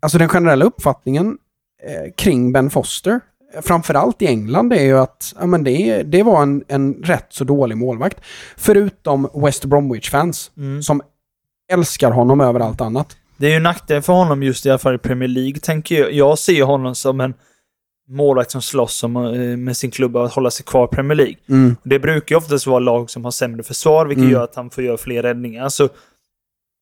alltså 0.00 0.18
den 0.18 0.28
generella 0.28 0.64
uppfattningen 0.64 1.38
eh, 1.86 2.12
kring 2.16 2.52
Ben 2.52 2.70
Foster, 2.70 3.10
eh, 3.12 3.20
framförallt 3.62 4.22
i 4.22 4.26
England, 4.26 4.72
är 4.72 4.82
ju 4.82 4.98
att 4.98 5.34
ja, 5.40 5.46
men 5.46 5.64
det, 5.64 6.02
det 6.02 6.22
var 6.22 6.42
en, 6.42 6.64
en 6.68 6.94
rätt 6.94 7.26
så 7.28 7.44
dålig 7.44 7.76
målvakt. 7.76 8.20
Förutom 8.56 9.28
West 9.34 9.64
Bromwich-fans 9.64 10.50
Mm. 10.56 10.82
som 10.82 11.02
älskar 11.72 12.10
honom 12.10 12.40
över 12.40 12.60
allt 12.60 12.80
annat. 12.80 13.16
Det 13.36 13.46
är 13.46 13.50
ju 13.54 13.60
nackdel 13.60 14.02
för 14.02 14.12
honom 14.12 14.42
just 14.42 14.66
i 14.66 14.70
alla 14.70 14.78
fall 14.78 14.94
i 14.94 14.98
Premier 14.98 15.28
League, 15.28 15.58
tänker 15.60 16.00
jag. 16.00 16.12
Jag 16.12 16.38
ser 16.38 16.62
honom 16.62 16.94
som 16.94 17.20
en 17.20 17.34
målvakt 18.10 18.50
som 18.50 18.62
slåss 18.62 19.04
om, 19.04 19.16
eh, 19.16 19.32
med 19.56 19.76
sin 19.76 19.90
klubb 19.90 20.16
att 20.16 20.32
hålla 20.32 20.50
sig 20.50 20.64
kvar 20.64 20.84
i 20.84 20.88
Premier 20.88 21.16
League. 21.16 21.34
Mm. 21.48 21.76
Det 21.84 21.98
brukar 21.98 22.34
ju 22.34 22.38
oftast 22.38 22.66
vara 22.66 22.78
lag 22.78 23.10
som 23.10 23.24
har 23.24 23.30
sämre 23.30 23.62
försvar, 23.62 24.06
vilket 24.06 24.22
Mm. 24.22 24.32
gör 24.32 24.44
att 24.44 24.54
han 24.56 24.70
får 24.70 24.84
göra 24.84 24.96
fler 24.96 25.22
räddningar. 25.22 25.68
Så 25.68 25.88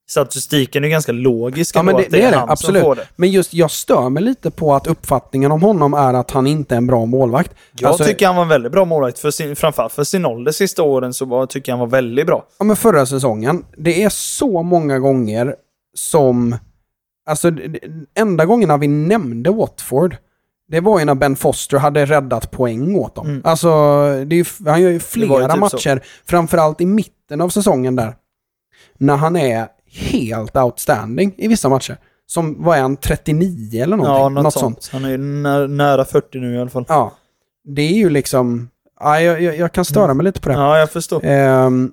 statistiken 0.09 0.85
är 0.85 0.89
ganska 0.89 1.13
logisk 1.13 1.77
Ja, 1.77 1.83
men 1.83 1.97
det- 1.97 2.03
det, 2.03 2.09
det 2.09 2.23
är 2.23 2.31
det, 2.31 2.37
han 2.37 2.51
absolut. 2.51 2.83
som 2.83 2.89
får 2.89 2.95
det. 2.97 3.09
Men 3.17 3.31
just 3.31 3.55
jag 3.55 3.71
stör 3.71 4.09
mig 4.09 4.23
lite 4.23 4.51
på 4.51 4.75
att 4.75 4.87
uppfattningen 4.87 5.53
om 5.53 5.63
honom 5.63 5.95
är 5.95 6.15
att 6.15 6.31
han 6.31 6.47
inte 6.47 6.75
är 6.75 6.77
en 6.77 6.87
bra 6.87 7.07
målvakt. 7.07 7.55
Jag 7.73 7.89
Alltså, 7.89 8.05
tycker 8.05 8.27
han 8.27 8.37
var 8.37 8.43
en 8.43 8.49
väldigt 8.49 8.73
bra 8.73 8.85
målvakt, 8.85 9.19
för 9.19 9.31
sin, 9.31 9.57
framförallt 9.57 9.93
för 9.93 10.05
sin 10.05 10.27
ålder 10.27 10.53
sista 10.53 10.83
åren 10.83 11.15
så 11.15 11.25
var, 11.25 11.47
tycker 11.47 11.73
jag 11.73 11.79
han 11.79 11.89
var 11.89 11.97
väldigt 11.97 12.27
bra. 12.27 12.45
Ja, 12.59 12.65
men 12.65 12.77
förra 12.77 13.07
säsongen, 13.07 13.65
det 13.77 14.03
är 14.03 14.09
så 14.09 14.63
många 14.63 14.99
gånger 14.99 15.55
som... 15.95 16.57
Alltså, 17.29 17.51
enda 18.15 18.45
gångerna 18.45 18.77
vi 18.77 18.89
nämnde 18.89 19.51
Watford, 19.51 20.17
det 20.69 20.81
var 20.81 20.99
ju 20.99 21.05
när 21.05 21.15
Ben 21.15 21.37
Foster 21.37 21.77
hade 21.79 22.05
räddat 22.07 22.51
poäng 22.51 22.95
åt 22.97 23.15
dem. 23.15 23.27
Mm. 23.27 23.43
Alltså, 23.45 23.69
är, 23.69 24.69
han 24.69 24.83
gör 24.83 24.89
ju 24.91 24.93
var 24.93 24.93
ju 24.93 25.01
flera 25.01 25.49
typ 25.53 25.61
matcher, 25.61 26.03
framförallt 26.27 26.81
i 26.81 26.87
mitten 26.87 27.41
av 27.41 27.49
säsongen 27.49 27.97
där, 27.97 28.15
när 28.99 29.17
han 29.17 29.37
är 29.37 29.69
helt 29.93 30.57
outstanding 30.57 31.35
i 31.39 31.49
vissa 31.49 31.69
matcher. 31.69 31.97
Som, 32.27 32.65
vad 32.65 32.79
är 32.79 32.83
han, 32.83 32.97
39 32.97 33.83
eller 33.83 33.97
någonting? 33.97 34.23
Ja, 34.23 34.29
något, 34.29 34.45
något 34.45 34.53
sånt. 34.53 34.83
sånt. 34.83 34.93
Han 34.93 35.05
är 35.05 35.11
ju 35.11 35.17
nä- 35.19 35.67
nära 35.67 36.05
40 36.05 36.39
nu 36.39 36.55
i 36.55 36.59
alla 36.59 36.71
fall. 36.71 36.85
Ja. 36.89 37.13
Det 37.65 37.83
är 37.83 37.93
ju 37.95 38.11
liksom... 38.11 38.71
Ja, 39.01 39.21
jag, 39.21 39.43
jag, 39.43 39.57
jag 39.57 39.73
kan 39.73 39.85
störa 39.85 40.15
mig 40.15 40.25
lite 40.25 40.41
på 40.41 40.49
det. 40.49 40.55
Ja, 40.55 40.79
jag 40.79 40.91
förstår. 40.91 41.25
Ehm, 41.25 41.93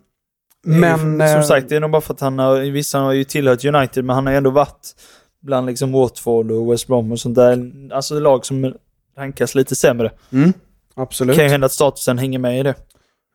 men... 0.66 1.18
Men, 1.18 1.30
som 1.30 1.40
eh, 1.40 1.46
sagt, 1.46 1.70
det 1.70 1.76
är 1.76 1.80
nog 1.80 1.92
bara 1.92 2.02
för 2.02 2.14
att 2.14 2.20
han 2.20 2.40
har, 2.40 2.60
vissa 2.60 3.00
har 3.00 3.12
ju 3.14 3.24
tillhört 3.24 3.66
United, 3.66 4.06
men 4.06 4.16
han 4.16 4.26
har 4.26 4.34
ju 4.34 4.38
ändå 4.38 4.50
varit 4.50 4.96
bland 5.42 5.68
liksom 5.68 5.92
Watford 5.92 6.52
och 6.52 6.72
West 6.72 6.88
Brom 6.88 7.12
och 7.12 7.20
sånt 7.20 7.36
där. 7.36 7.72
Alltså 7.92 8.20
lag 8.20 8.46
som 8.46 8.74
rankas 9.18 9.56
lite 9.56 9.76
sämre. 9.76 10.12
Mm, 10.32 10.54
Det 10.96 11.02
absolut. 11.02 11.36
kan 11.36 11.46
ju 11.46 11.52
hända 11.52 11.66
att 11.66 11.72
statusen 11.72 12.18
hänger 12.18 12.40
med 12.40 12.60
i 12.60 12.64
det. 12.64 12.76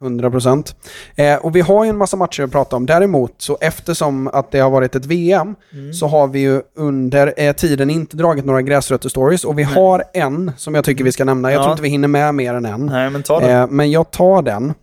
100 0.02 0.30
procent. 0.30 0.76
Eh, 1.16 1.34
och 1.36 1.56
vi 1.56 1.60
har 1.60 1.84
ju 1.84 1.90
en 1.90 1.96
massa 1.96 2.16
matcher 2.16 2.42
att 2.42 2.52
prata 2.52 2.76
om. 2.76 2.86
Däremot, 2.86 3.32
så 3.38 3.58
eftersom 3.60 4.28
att 4.28 4.50
det 4.50 4.58
har 4.58 4.70
varit 4.70 4.94
ett 4.96 5.06
VM, 5.06 5.54
Mm. 5.72 5.92
så 5.92 6.06
har 6.06 6.26
vi 6.28 6.38
ju 6.40 6.62
under 6.76 7.34
eh, 7.36 7.52
tiden 7.52 7.90
inte 7.90 8.16
dragit 8.16 8.44
några 8.44 8.62
gräsrötter-stories. 8.62 9.44
Och 9.46 9.58
vi 9.58 9.64
Nej. 9.64 9.74
har 9.74 10.04
en 10.14 10.52
som 10.56 10.74
jag 10.74 10.84
tycker 10.84 11.04
vi 11.04 11.12
ska 11.12 11.24
nämna. 11.24 11.50
Jag 11.52 11.58
Ja. 11.58 11.62
tror 11.62 11.72
inte 11.72 11.82
vi 11.82 11.88
hinner 11.88 12.08
med 12.08 12.34
mer 12.34 12.54
än 12.54 12.64
en. 12.64 12.86
Nej, 12.86 13.10
men 13.10 13.22
ta 13.22 13.40
det. 13.40 13.52
Eh, 13.52 13.66
men 13.70 13.90
jag 13.90 14.10
tar 14.10 14.42
den. 14.42 14.74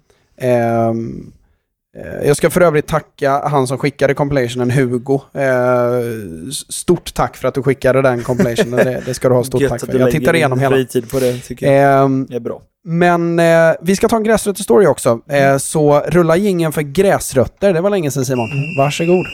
Eh, 1.96 2.28
jag 2.28 2.38
ska 2.38 2.50
för 2.50 2.62
övrigt 2.62 2.88
tacka 2.88 3.42
han 3.48 3.68
som 3.68 3.78
skickade 3.78 4.14
compilationen, 4.14 4.72
Hugo. 4.72 5.22
Eh, 5.34 6.52
stort 6.70 7.14
tack 7.14 7.38
för 7.38 7.48
att 7.48 7.54
du 7.54 7.64
skickade 7.64 8.02
den 8.02 8.24
compilationen. 8.24 8.86
det, 8.86 9.02
det 9.06 9.14
ska 9.14 9.30
du 9.30 9.36
ha 9.36 9.44
stort 9.44 9.68
tack 9.70 9.80
för. 9.86 10.00
Jag 10.00 10.12
tittar 10.12 10.36
igenom 10.36 10.60
hela. 10.60 10.76
fritid 10.76 11.12
på 11.12 11.20
det, 11.20 11.40
tycker 11.40 11.72
jag. 11.72 12.04
Ehm, 12.04 12.26
Det 12.30 12.36
är 12.36 12.40
bra. 12.40 12.62
men 12.86 13.40
eh, 13.40 13.74
vi 13.82 13.96
ska 13.96 14.08
ta 14.08 14.16
en 14.16 14.24
gräsrötter-story 14.24 14.88
också. 14.88 15.20
Eh, 15.30 15.58
så 15.58 16.00
rulla 16.00 16.36
gingen 16.36 16.72
för 16.72 16.82
gräsrötter. 16.82 17.74
Det 17.74 17.82
var 17.82 17.90
länge 17.90 18.12
sedan 18.12 18.26
Simon. 18.26 18.50
Varsågod. 18.78 19.26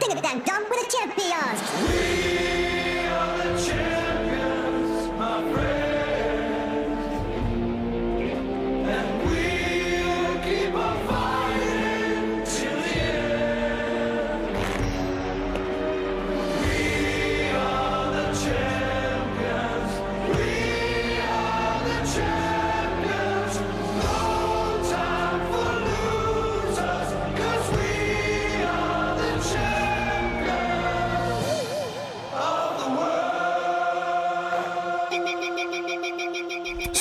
Think 0.00 0.22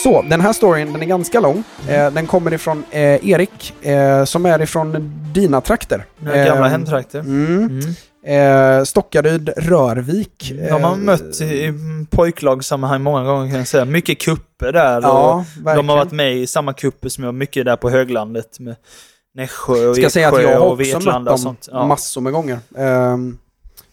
Så, 0.08 0.22
den 0.22 0.42
här 0.42 0.54
storyn 0.54 0.94
den 0.94 1.02
är 1.02 1.06
ganska 1.06 1.40
lång. 1.40 1.64
Eh, 1.90 2.12
den 2.12 2.28
kommer 2.28 2.54
ifrån 2.54 2.84
eh, 2.92 3.30
Erik, 3.30 3.86
eh, 3.86 4.24
som 4.24 4.46
är 4.46 4.62
ifrån 4.62 5.12
dina 5.34 5.62
trakter. 5.62 6.06
Mina 6.20 6.46
gamla 6.46 6.66
Eh, 6.66 6.72
hemtrakter. 6.72 7.20
Mm. 7.20 7.82
Mm. 8.26 8.80
Eh, 8.80 8.84
Stockaryd, 8.84 9.50
Rörvik. 9.58 10.54
De 10.70 10.84
har 10.84 10.92
Eh, 10.92 10.98
mött 10.98 11.42
i 11.42 11.74
pojklagssammanhang 12.10 13.04
många 13.04 13.24
gånger 13.24 13.50
kan 13.50 13.58
jag 13.58 13.68
säga. 13.68 13.86
Mycket 13.86 14.22
kupper 14.22 14.72
där. 14.72 15.02
Ja, 15.02 15.46
och 15.66 15.76
de 15.76 15.90
har 15.90 15.96
varit 15.98 16.12
med 16.12 16.36
i 16.36 16.48
samma 16.48 16.74
kupper 16.74 17.10
som 17.10 17.24
jag, 17.24 17.34
mycket 17.34 17.66
där 17.66 17.76
på 17.76 17.90
höglandet 17.90 18.60
med 18.60 18.76
Nässjö 19.36 19.88
och 19.88 19.96
ska 19.96 20.10
säga 20.10 20.28
att 20.28 20.34
Eksjö 20.34 20.52
jag 20.52 20.60
har 20.60 20.66
och 20.66 20.80
också 20.80 21.00
mött 21.00 21.18
och 21.18 21.24
dem 21.24 21.38
sånt. 21.38 21.70
Ja. 21.72 21.88
massor 21.88 22.22
med 22.22 22.34
gånger. 22.34 22.60
Um, 22.78 23.38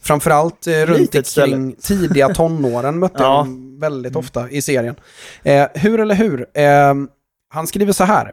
framförallt 0.04 0.66
eh, 0.66 0.72
runt 0.72 1.14
omkring 1.14 1.76
tidiga 1.80 2.28
tonåren 2.34 2.98
mötte 2.98 3.22
jag 3.22 3.30
Ja. 3.32 3.36
dem 3.36 3.78
väldigt 3.80 4.16
ofta 4.16 4.50
i 4.50 4.62
serien. 4.62 4.94
Eh, 5.42 5.66
hur 5.74 6.00
eller 6.00 6.14
hur? 6.14 6.46
Ehm, 6.54 7.08
han 7.48 7.66
skriver 7.66 7.92
så 7.92 8.04
här. 8.04 8.32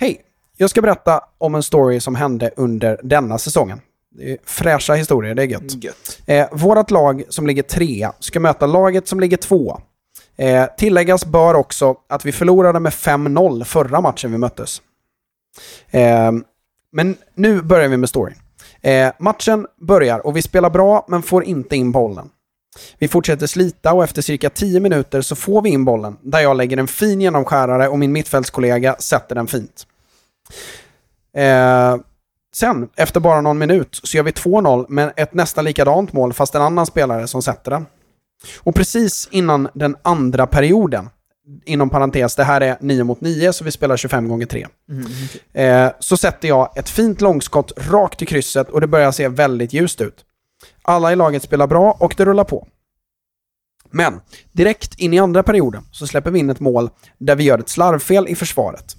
Hej! 0.00 0.20
Jag 0.56 0.70
ska 0.70 0.82
berätta 0.82 1.20
om 1.38 1.54
en 1.54 1.62
story 1.62 2.00
som 2.00 2.14
hände 2.14 2.50
under 2.56 3.00
denna 3.02 3.38
säsongen. 3.38 3.80
Det 4.10 4.32
är 4.32 4.38
fräscha 4.44 4.94
historier, 4.94 5.34
det 5.34 5.42
är 5.42 5.46
gött. 5.46 5.84
Gött. 5.84 6.18
Eh, 6.26 6.46
vårat 6.52 6.90
lag 6.90 7.22
som 7.28 7.46
ligger 7.46 7.62
trea 7.62 8.12
ska 8.20 8.40
möta 8.40 8.66
laget 8.66 9.08
som 9.08 9.20
ligger 9.20 9.36
tvåa. 9.36 9.80
Eh, 10.36 10.66
tilläggas 10.78 11.24
bör 11.26 11.54
också 11.54 11.96
att 12.08 12.24
vi 12.24 12.32
förlorade 12.32 12.80
med 12.80 12.92
5-0 12.92 13.64
förra 13.64 14.00
matchen 14.00 14.32
vi 14.32 14.38
möttes. 14.38 14.82
Eh, 15.90 16.32
men 16.92 17.16
nu 17.34 17.62
börjar 17.62 17.88
vi 17.88 17.96
med 17.96 18.08
storyn. 18.08 18.36
Eh, 18.82 19.12
matchen 19.18 19.66
börjar 19.80 20.26
och 20.26 20.36
vi 20.36 20.42
spelar 20.42 20.70
bra 20.70 21.04
men 21.08 21.22
får 21.22 21.44
inte 21.44 21.76
in 21.76 21.92
bollen. 21.92 22.30
Vi 22.98 23.08
fortsätter 23.08 23.46
slita 23.46 23.92
och 23.92 24.04
efter 24.04 24.22
cirka 24.22 24.50
10 24.50 24.80
minuter 24.80 25.20
så 25.20 25.36
får 25.36 25.62
vi 25.62 25.70
in 25.70 25.84
bollen 25.84 26.16
där 26.22 26.40
jag 26.40 26.56
lägger 26.56 26.76
en 26.76 26.88
fin 26.88 27.20
genomskärare 27.20 27.88
och 27.88 27.98
min 27.98 28.12
mittfältskollega 28.12 28.96
sätter 28.98 29.34
den 29.34 29.46
fint. 29.46 29.86
Eh, 31.36 31.96
sen, 32.54 32.88
efter 32.96 33.20
bara 33.20 33.40
någon 33.40 33.58
minut, 33.58 34.00
så 34.02 34.16
gör 34.16 34.24
vi 34.24 34.30
2-0 34.30 34.86
med 34.88 35.12
ett 35.16 35.34
nästan 35.34 35.64
likadant 35.64 36.12
mål 36.12 36.32
fast 36.32 36.54
en 36.54 36.62
annan 36.62 36.86
spelare 36.86 37.26
som 37.26 37.42
sätter 37.42 37.70
den. 37.70 37.86
Och 38.58 38.74
precis 38.74 39.28
innan 39.30 39.68
den 39.74 39.96
andra 40.02 40.46
perioden, 40.46 41.10
inom 41.64 41.90
parentes, 41.90 42.36
det 42.36 42.44
här 42.44 42.60
är 42.60 42.76
9 42.80 43.04
mot 43.04 43.20
9 43.20 43.52
så 43.52 43.64
vi 43.64 43.70
spelar 43.70 43.96
25 43.96 44.28
gånger 44.28 44.46
3. 44.46 44.66
Eh, 45.52 45.90
så 45.98 46.16
sätter 46.16 46.48
jag 46.48 46.78
ett 46.78 46.88
fint 46.88 47.20
långskott 47.20 47.72
rakt 47.76 48.22
i 48.22 48.26
krysset 48.26 48.68
och 48.68 48.80
det 48.80 48.86
börjar 48.86 49.12
se 49.12 49.28
väldigt 49.28 49.72
ljust 49.72 50.00
ut. 50.00 50.24
Alla 50.82 51.12
i 51.12 51.16
laget 51.16 51.42
spelar 51.42 51.66
bra 51.66 51.96
och 52.00 52.14
det 52.16 52.24
rullar 52.24 52.44
på. 52.44 52.66
Men 53.90 54.20
direkt 54.52 54.98
in 54.98 55.14
i 55.14 55.18
andra 55.18 55.42
perioden 55.42 55.82
så 55.92 56.06
släpper 56.06 56.30
vi 56.30 56.38
in 56.38 56.50
ett 56.50 56.60
mål 56.60 56.90
där 57.18 57.36
vi 57.36 57.44
gör 57.44 57.58
ett 57.58 57.68
slarvfel 57.68 58.28
i 58.28 58.34
försvaret. 58.34 58.96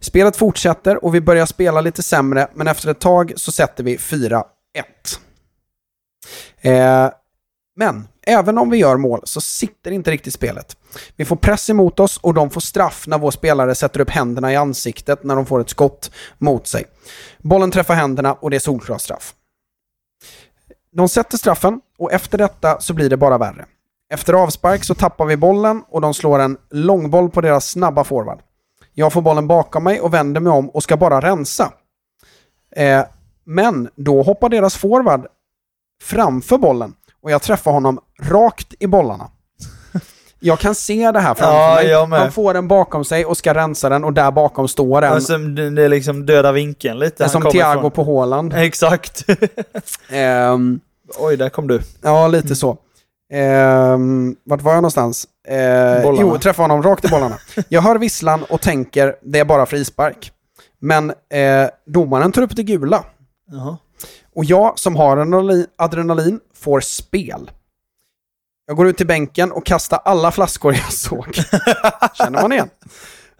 Spelet 0.00 0.36
fortsätter 0.36 1.04
och 1.04 1.14
vi 1.14 1.20
börjar 1.20 1.46
spela 1.46 1.80
lite 1.80 2.02
sämre, 2.02 2.48
men 2.54 2.68
efter 2.68 2.90
ett 2.90 3.00
tag 3.00 3.32
så 3.36 3.52
sätter 3.52 3.84
vi 3.84 3.96
4-1. 3.96 4.42
Eh, 6.60 7.10
men 7.76 8.08
även 8.22 8.58
om 8.58 8.70
vi 8.70 8.76
gör 8.76 8.96
mål 8.96 9.20
så 9.24 9.40
sitter 9.40 9.90
inte 9.90 10.10
riktigt 10.10 10.34
spelet. 10.34 10.76
Vi 11.16 11.24
får 11.24 11.36
press 11.36 11.70
emot 11.70 12.00
oss 12.00 12.16
och 12.16 12.34
de 12.34 12.50
får 12.50 12.60
straff 12.60 13.04
när 13.06 13.18
vår 13.18 13.30
spelare 13.30 13.74
sätter 13.74 14.00
upp 14.00 14.10
händerna 14.10 14.52
i 14.52 14.56
ansiktet 14.56 15.24
när 15.24 15.36
de 15.36 15.46
får 15.46 15.60
ett 15.60 15.70
skott 15.70 16.10
mot 16.38 16.66
sig. 16.66 16.84
Bollen 17.38 17.70
träffar 17.70 17.94
händerna 17.94 18.32
och 18.32 18.50
det 18.50 18.56
är 18.56 18.60
solklar 18.60 18.98
straff. 18.98 19.34
De 20.92 21.08
sätter 21.08 21.38
straffen 21.38 21.80
och 21.98 22.12
efter 22.12 22.38
detta 22.38 22.80
så 22.80 22.94
blir 22.94 23.10
det 23.10 23.16
bara 23.16 23.38
värre. 23.38 23.66
Efter 24.12 24.32
avspark 24.32 24.84
så 24.84 24.94
tappar 24.94 25.26
vi 25.26 25.36
bollen 25.36 25.82
och 25.88 26.00
de 26.00 26.14
slår 26.14 26.38
en 26.38 26.56
långboll 26.70 27.30
på 27.30 27.40
deras 27.40 27.70
snabba 27.70 28.04
forward. 28.04 28.38
Jag 28.92 29.12
får 29.12 29.22
bollen 29.22 29.46
bakom 29.46 29.84
mig 29.84 30.00
och 30.00 30.14
vänder 30.14 30.40
mig 30.40 30.52
om 30.52 30.70
och 30.70 30.82
ska 30.82 30.96
bara 30.96 31.20
rensa. 31.20 31.72
Eh, 32.76 33.04
men 33.44 33.88
då 33.96 34.22
hoppar 34.22 34.48
deras 34.48 34.76
forward 34.76 35.26
framför 36.02 36.58
bollen 36.58 36.94
och 37.22 37.30
jag 37.30 37.42
träffar 37.42 37.70
honom 37.72 37.98
rakt 38.22 38.74
i 38.80 38.86
bollarna. 38.86 39.28
Jag 40.44 40.58
kan 40.58 40.74
se 40.74 41.10
det 41.12 41.20
här 41.20 41.34
framför 41.34 41.88
Ja, 41.88 42.06
mig. 42.06 42.20
Han 42.20 42.32
får 42.32 42.54
den 42.54 42.68
bakom 42.68 43.04
sig 43.04 43.24
och 43.24 43.36
ska 43.36 43.54
rensa 43.54 43.88
den 43.88 44.04
och 44.04 44.12
där 44.12 44.30
bakom 44.30 44.68
står 44.68 45.02
en. 45.02 45.12
Alltså, 45.12 45.38
det 45.38 45.82
är 45.82 45.88
liksom 45.88 46.26
döda 46.26 46.52
vinkeln 46.52 46.98
lite. 46.98 47.28
som 47.28 47.42
Thiago 47.42 47.78
ifrån. 47.78 47.90
på 47.90 48.02
Håland. 48.04 48.52
Exakt. 48.56 49.24
Ehm, 50.10 50.80
Oj, 51.18 51.36
där 51.36 51.48
kom 51.48 51.68
du. 51.68 51.80
ja, 52.02 52.28
lite 52.28 52.56
så. 52.56 52.76
Ehm, 53.32 54.36
vart 54.44 54.62
var 54.62 54.72
jag 54.72 54.78
någonstans? 54.82 55.26
Eh, 55.48 56.02
Bollarna. 56.02 56.20
jo, 56.32 56.38
träffa 56.38 56.62
honom 56.62 56.82
rakt 56.82 57.04
i 57.04 57.08
bollarna. 57.08 57.38
Jag 57.68 57.82
hör 57.82 57.98
visslan 57.98 58.44
och 58.48 58.60
tänker 58.60 59.14
det 59.22 59.38
är 59.38 59.44
bara 59.44 59.66
frispark. 59.66 60.32
Men 60.80 61.10
eh, 61.10 61.68
domaren 61.86 62.32
tar 62.32 62.42
upp 62.42 62.56
det 62.56 62.62
gula. 62.62 63.04
Jaha. 63.50 63.76
Och 64.34 64.44
jag 64.44 64.78
som 64.78 64.96
har 64.96 65.16
adrenalin 65.78 66.40
får 66.62 66.80
spel. 66.80 67.50
Jag 68.66 68.76
går 68.76 68.86
ut 68.88 68.96
till 68.96 69.06
bänken 69.06 69.52
och 69.52 69.66
kastar 69.66 70.00
alla 70.04 70.30
flaskor 70.30 70.74
jag 70.74 70.92
såg. 70.92 71.34
Känner 72.14 72.42
man 72.42 72.52
igen? 72.52 72.70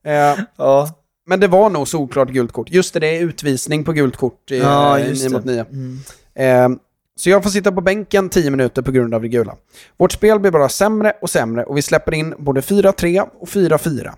Eh, 0.04 0.38
Ja. 0.56 0.88
men 1.26 1.40
det 1.40 1.48
var 1.48 1.70
nog 1.70 1.88
solklart 1.88 2.28
gult 2.28 2.52
kort. 2.52 2.70
Just 2.70 2.94
det, 2.94 3.00
det 3.00 3.16
är 3.16 3.20
utvisning 3.20 3.84
på 3.84 3.92
gult 3.92 4.16
kort 4.16 4.50
i 4.50 4.58
Ja, 4.58 4.98
eh, 4.98 5.08
just 5.08 5.22
9 5.22 5.28
det. 5.28 5.34
mot 5.36 5.44
9. 5.44 5.64
Mm. 5.70 6.72
Eh, 6.74 6.78
så 7.16 7.30
jag 7.30 7.42
får 7.42 7.50
sitta 7.50 7.72
på 7.72 7.80
bänken 7.80 8.28
10 8.28 8.50
minuter 8.50 8.82
på 8.82 8.90
grund 8.92 9.14
av 9.14 9.22
det 9.22 9.28
gula. 9.28 9.56
Vårt 9.96 10.12
spel 10.12 10.40
blir 10.40 10.50
bara 10.50 10.68
sämre 10.68 11.12
och 11.22 11.30
sämre 11.30 11.64
och 11.64 11.76
vi 11.76 11.82
släpper 11.82 12.14
in 12.14 12.34
både 12.38 12.60
4-3 12.60 13.28
och 13.40 13.48
4-4. 13.48 14.12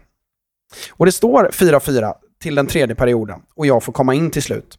Och 0.93 1.07
det 1.07 1.13
står 1.13 1.49
4-4 1.53 2.15
till 2.43 2.55
den 2.55 2.67
tredje 2.67 2.95
perioden 2.95 3.41
och 3.57 3.67
jag 3.67 3.83
får 3.83 3.93
komma 3.93 4.15
in 4.15 4.31
till 4.31 4.43
slut. 4.43 4.79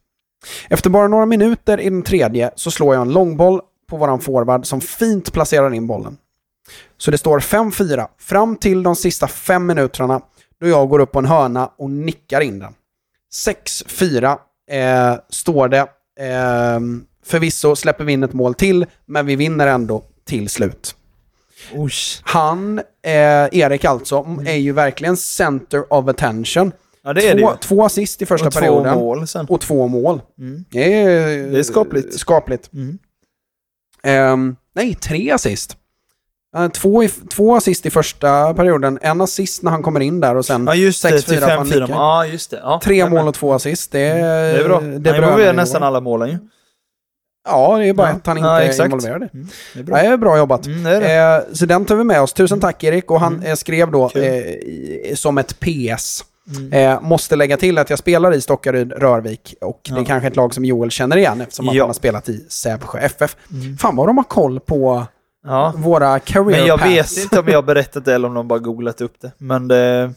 Efter 0.70 0.90
bara 0.90 1.08
några 1.08 1.26
minuter 1.26 1.80
i 1.80 1.90
den 1.90 2.04
tredje 2.04 2.52
så 2.56 2.72
slår 2.72 2.96
jag 2.96 3.02
en 3.02 3.12
långboll 3.14 3.62
på 3.90 3.98
våran 3.98 4.20
forward 4.20 4.66
som 4.66 4.82
fint 4.82 5.34
placerar 5.34 5.74
in 5.74 5.88
bollen. 5.88 6.18
Så 6.98 7.12
det 7.12 7.18
står 7.18 7.40
5-4 7.40 8.08
fram 8.18 8.56
till 8.56 8.84
de 8.84 8.96
sista 8.96 9.28
fem 9.28 9.66
minuterna 9.66 10.22
då 10.62 10.68
jag 10.68 10.90
går 10.90 11.00
upp 11.00 11.12
på 11.12 11.20
en 11.20 11.26
hörna 11.26 11.72
och 11.78 11.90
nickar 11.90 12.42
in 12.42 12.60
den. 12.60 12.74
6-4 13.34 14.38
eh, 14.72 15.16
står 15.30 15.68
det. 15.68 15.80
Eh, 16.20 16.80
förvisso 17.26 17.76
släpper 17.76 18.04
vi 18.04 18.14
in 18.14 18.24
ett 18.24 18.34
mål 18.34 18.54
till, 18.54 18.86
men 19.06 19.26
vi 19.26 19.36
vinner 19.36 19.68
ändå 19.68 20.04
till 20.26 20.50
slut. 20.50 20.96
Usch. 21.78 22.22
Han, 22.24 22.80
eh, 23.04 23.14
Erik 23.52 23.86
alltså, 23.86 24.26
är 24.46 24.56
ju 24.56 24.72
verkligen 24.72 25.18
center 25.18 25.94
of 25.94 26.08
attention. 26.08 26.72
Ja, 27.04 27.14
det 27.14 27.28
är 27.28 27.36
det 27.36 27.42
två, 27.42 27.52
ju. 27.52 27.58
två 27.58 27.86
assist 27.86 28.22
i 28.22 28.26
första 28.26 28.48
Och 28.48 28.54
två 28.54 28.60
perioden. 28.60 28.96
mål 28.96 29.28
sen. 29.28 29.46
Och 29.50 29.62
två 29.62 29.88
mål. 29.88 30.22
Mm. 30.40 30.66
Det 30.72 30.94
är, 30.94 31.52
Det 31.52 31.60
är 31.60 31.64
skapligt. 31.64 32.20
skapligt. 32.20 32.74
Mm. 32.74 32.98
Ehm, 34.06 34.56
nej, 34.76 34.96
tre 34.96 35.32
assist. 35.32 35.78
Två, 36.74 37.04
i, 37.04 37.10
två 37.10 37.56
assist 37.56 37.86
i 37.86 37.90
första 37.90 38.54
perioden, 38.54 39.00
en 39.02 39.22
assist 39.22 39.64
när 39.64 39.72
han 39.72 39.84
kommer 39.84 40.00
in 40.00 40.20
där 40.20 40.36
och 40.36 40.46
sen 40.46 40.66
Ja, 40.68 40.76
just 40.76 41.04
det. 41.04 41.10
6-4 41.10 41.22
Till 41.28 41.40
på 41.42 41.46
han 41.50 41.66
5-4. 41.66 41.80
nickar. 41.82 41.88
Ja, 41.96 42.26
just 42.26 42.52
det. 42.52 42.60
Ja, 42.64 42.80
Tre 42.84 43.10
mål 43.10 43.28
och 43.28 43.34
två 43.34 43.54
assist. 43.54 43.92
Det 43.92 44.00
är, 44.00 44.54
Det 44.54 44.60
är 44.60 44.64
bra. 44.64 44.80
Det 44.80 44.86
Han 44.86 45.02
berömmar 45.02 45.18
involverar 45.28 45.52
vi 45.52 45.58
nästan 45.58 45.84
alla 45.84 46.02
målen 46.02 46.30
ju. 46.30 46.38
Ja, 47.48 47.78
det 47.78 47.86
är 47.88 47.94
bara 47.94 48.08
Ja. 48.10 48.14
att 48.16 48.28
han 48.28 48.38
inte 48.38 48.48
Ja, 48.48 48.62
är 48.62 48.86
involverad. 48.86 49.24
i. 49.24 49.28
Mm, 49.34 49.48
det 49.74 49.80
är 49.80 49.82
Ja, 49.82 49.84
bra. 49.84 49.98
Det 49.98 50.08
är 50.08 50.18
bra 50.18 50.38
jobbat. 50.38 50.66
Mm, 50.66 50.84
det 50.84 50.90
är 50.96 51.02
det. 51.02 51.46
Eh, 51.48 51.54
så 51.54 51.66
den 51.66 51.86
tar 51.86 51.96
vi 51.96 52.04
med 52.04 52.22
oss. 52.22 52.34
Tusen 52.34 52.60
tack 52.60 52.84
Erik. 52.84 53.12
Och 53.12 53.20
han 53.20 53.44
eh, 53.44 53.56
skrev 53.56 53.92
då 53.92 54.10
eh, 54.10 55.16
som 55.16 55.38
ett 55.38 55.60
PS. 55.60 56.24
Mm. 56.58 56.74
Eh, 56.74 57.02
måste 57.02 57.36
lägga 57.36 57.58
till 57.58 57.78
att 57.78 57.90
jag 57.90 58.00
spelar 58.00 58.34
i 58.34 58.42
Stockaryd 58.42 58.92
Rörvik 58.94 59.56
och 59.62 59.80
det 59.84 59.92
är 59.96 59.98
Ja. 59.98 60.06
kanske 60.06 60.28
ett 60.28 60.36
lag 60.36 60.54
som 60.54 60.66
Joel 60.66 60.92
känner 60.92 61.18
igen 61.18 61.42
eftersom 61.42 61.70
att 61.70 61.76
Ja. 61.76 61.84
han 61.84 61.90
har 61.90 61.94
spelat 61.94 62.30
i 62.30 62.46
Sävsjö 62.50 63.00
FF. 63.00 63.36
Mm. 63.52 63.78
Fan 63.78 63.96
vad 63.96 64.08
de 64.08 64.18
har 64.18 64.24
koll 64.24 64.60
på 64.60 65.06
Ja. 65.48 65.74
våra 65.76 66.20
career 66.20 66.58
Men 66.60 66.66
jag 66.68 66.80
paths. 66.80 67.18
vet 67.18 67.24
inte 67.24 67.40
om 67.40 67.46
jag 67.48 67.58
har 67.58 67.62
berättat 67.64 68.06
det 68.06 68.14
eller 68.16 68.28
om 68.28 68.34
de 68.34 68.48
bara 68.48 68.60
googlat 68.60 69.02
upp 69.02 69.14
det. 69.22 69.32
Men 69.38 69.68
det... 69.68 70.14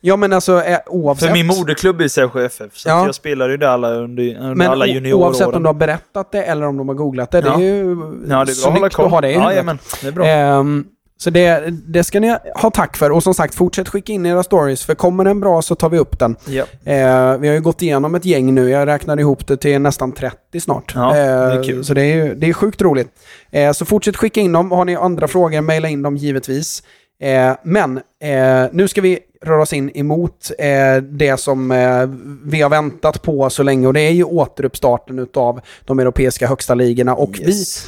Ja 0.00 0.16
men 0.16 0.32
alltså 0.32 0.62
eh, 0.64 0.78
oavsett. 0.86 1.26
För 1.28 1.32
min 1.34 1.46
moderklubb 1.46 2.00
är 2.00 2.08
Sävsjö 2.08 2.44
FF, 2.44 2.76
så 2.76 2.88
Ja. 2.88 3.00
att 3.00 3.06
jag 3.06 3.14
spelar 3.14 3.48
ju 3.48 3.56
där 3.56 3.66
alla 3.66 3.90
under, 3.90 4.36
under 4.38 4.54
men 4.54 4.68
alla 4.70 4.84
o- 4.84 4.88
oavsett 4.88 4.96
om 4.98 5.04
junioråren. 5.04 5.62
du 5.62 5.68
har 5.68 5.74
berättat 5.74 6.32
det 6.32 6.42
eller 6.42 6.66
om 6.66 6.76
de 6.76 6.88
har 6.88 6.94
googlat 6.94 7.30
det. 7.30 7.40
Det 7.40 7.48
Ja. 7.48 7.54
är 7.54 7.58
ju 7.60 7.88
Ja, 8.28 8.44
det 8.44 8.52
är 8.52 8.64
bra 8.64 8.76
snyggt 8.78 8.98
att 8.98 9.10
ha 9.10 9.20
det 9.20 9.28
i 9.30 9.32
ja, 9.32 9.38
huvudet. 9.38 9.52
jajamän, 9.52 9.78
det 10.02 10.08
är 10.08 10.12
bra. 10.12 10.26
Ehm, 10.26 10.84
så 11.24 11.30
det, 11.30 11.64
det 11.86 12.04
ska 12.04 12.20
ni 12.20 12.36
ha 12.54 12.70
tack 12.70 12.96
för. 12.96 13.10
Och 13.10 13.22
som 13.22 13.34
sagt, 13.34 13.54
fortsätt 13.54 13.88
skicka 13.88 14.12
in 14.12 14.26
era 14.26 14.42
stories. 14.42 14.84
För 14.84 14.94
kommer 14.94 15.24
den 15.24 15.40
bra 15.40 15.62
så 15.62 15.74
tar 15.74 15.88
vi 15.88 15.98
upp 15.98 16.18
den. 16.18 16.36
Ja. 16.46 16.64
Eh, 16.84 17.38
vi 17.38 17.48
har 17.48 17.54
ju 17.54 17.60
gått 17.60 17.82
igenom 17.82 18.14
ett 18.14 18.24
gäng 18.24 18.54
nu. 18.54 18.70
Jag 18.70 18.86
räknar 18.86 19.20
ihop 19.20 19.46
det 19.46 19.56
till 19.56 19.78
nästan 19.80 20.12
30 20.12 20.60
snart. 20.60 20.92
Ja, 20.94 21.12
det 21.12 21.18
är 21.18 21.56
Eh, 21.58 21.62
kul. 21.62 21.84
Så 21.84 21.94
det 21.94 22.02
är, 22.02 22.34
det 22.34 22.48
är 22.48 22.52
sjukt 22.52 22.82
roligt. 22.82 23.08
Eh, 23.50 23.72
så 23.72 23.84
fortsätt 23.84 24.16
skicka 24.16 24.40
in 24.40 24.52
dem. 24.52 24.72
Har 24.72 24.84
ni 24.84 24.96
andra 24.96 25.28
frågor, 25.28 25.60
mejla 25.60 25.88
in 25.88 26.02
dem 26.02 26.16
givetvis. 26.16 26.82
Eh, 27.20 27.52
men 27.62 27.96
eh, 28.22 28.70
nu 28.72 28.88
ska 28.88 29.00
vi 29.00 29.18
röra 29.44 29.62
oss 29.62 29.72
in 29.72 29.90
emot 29.94 30.50
eh, 30.58 31.02
det 31.02 31.40
som 31.40 31.70
eh, 31.70 32.06
vi 32.44 32.62
har 32.62 32.70
väntat 32.70 33.22
på 33.22 33.50
så 33.50 33.62
länge. 33.62 33.86
Och 33.86 33.92
det 33.92 34.00
är 34.00 34.12
ju 34.12 34.24
återuppstarten 34.24 35.28
av 35.34 35.60
de 35.84 35.98
europeiska 35.98 36.46
högsta 36.46 36.74
ligorna. 36.74 37.14
Och 37.14 37.38
vi 37.38 37.58
Yes 37.58 37.86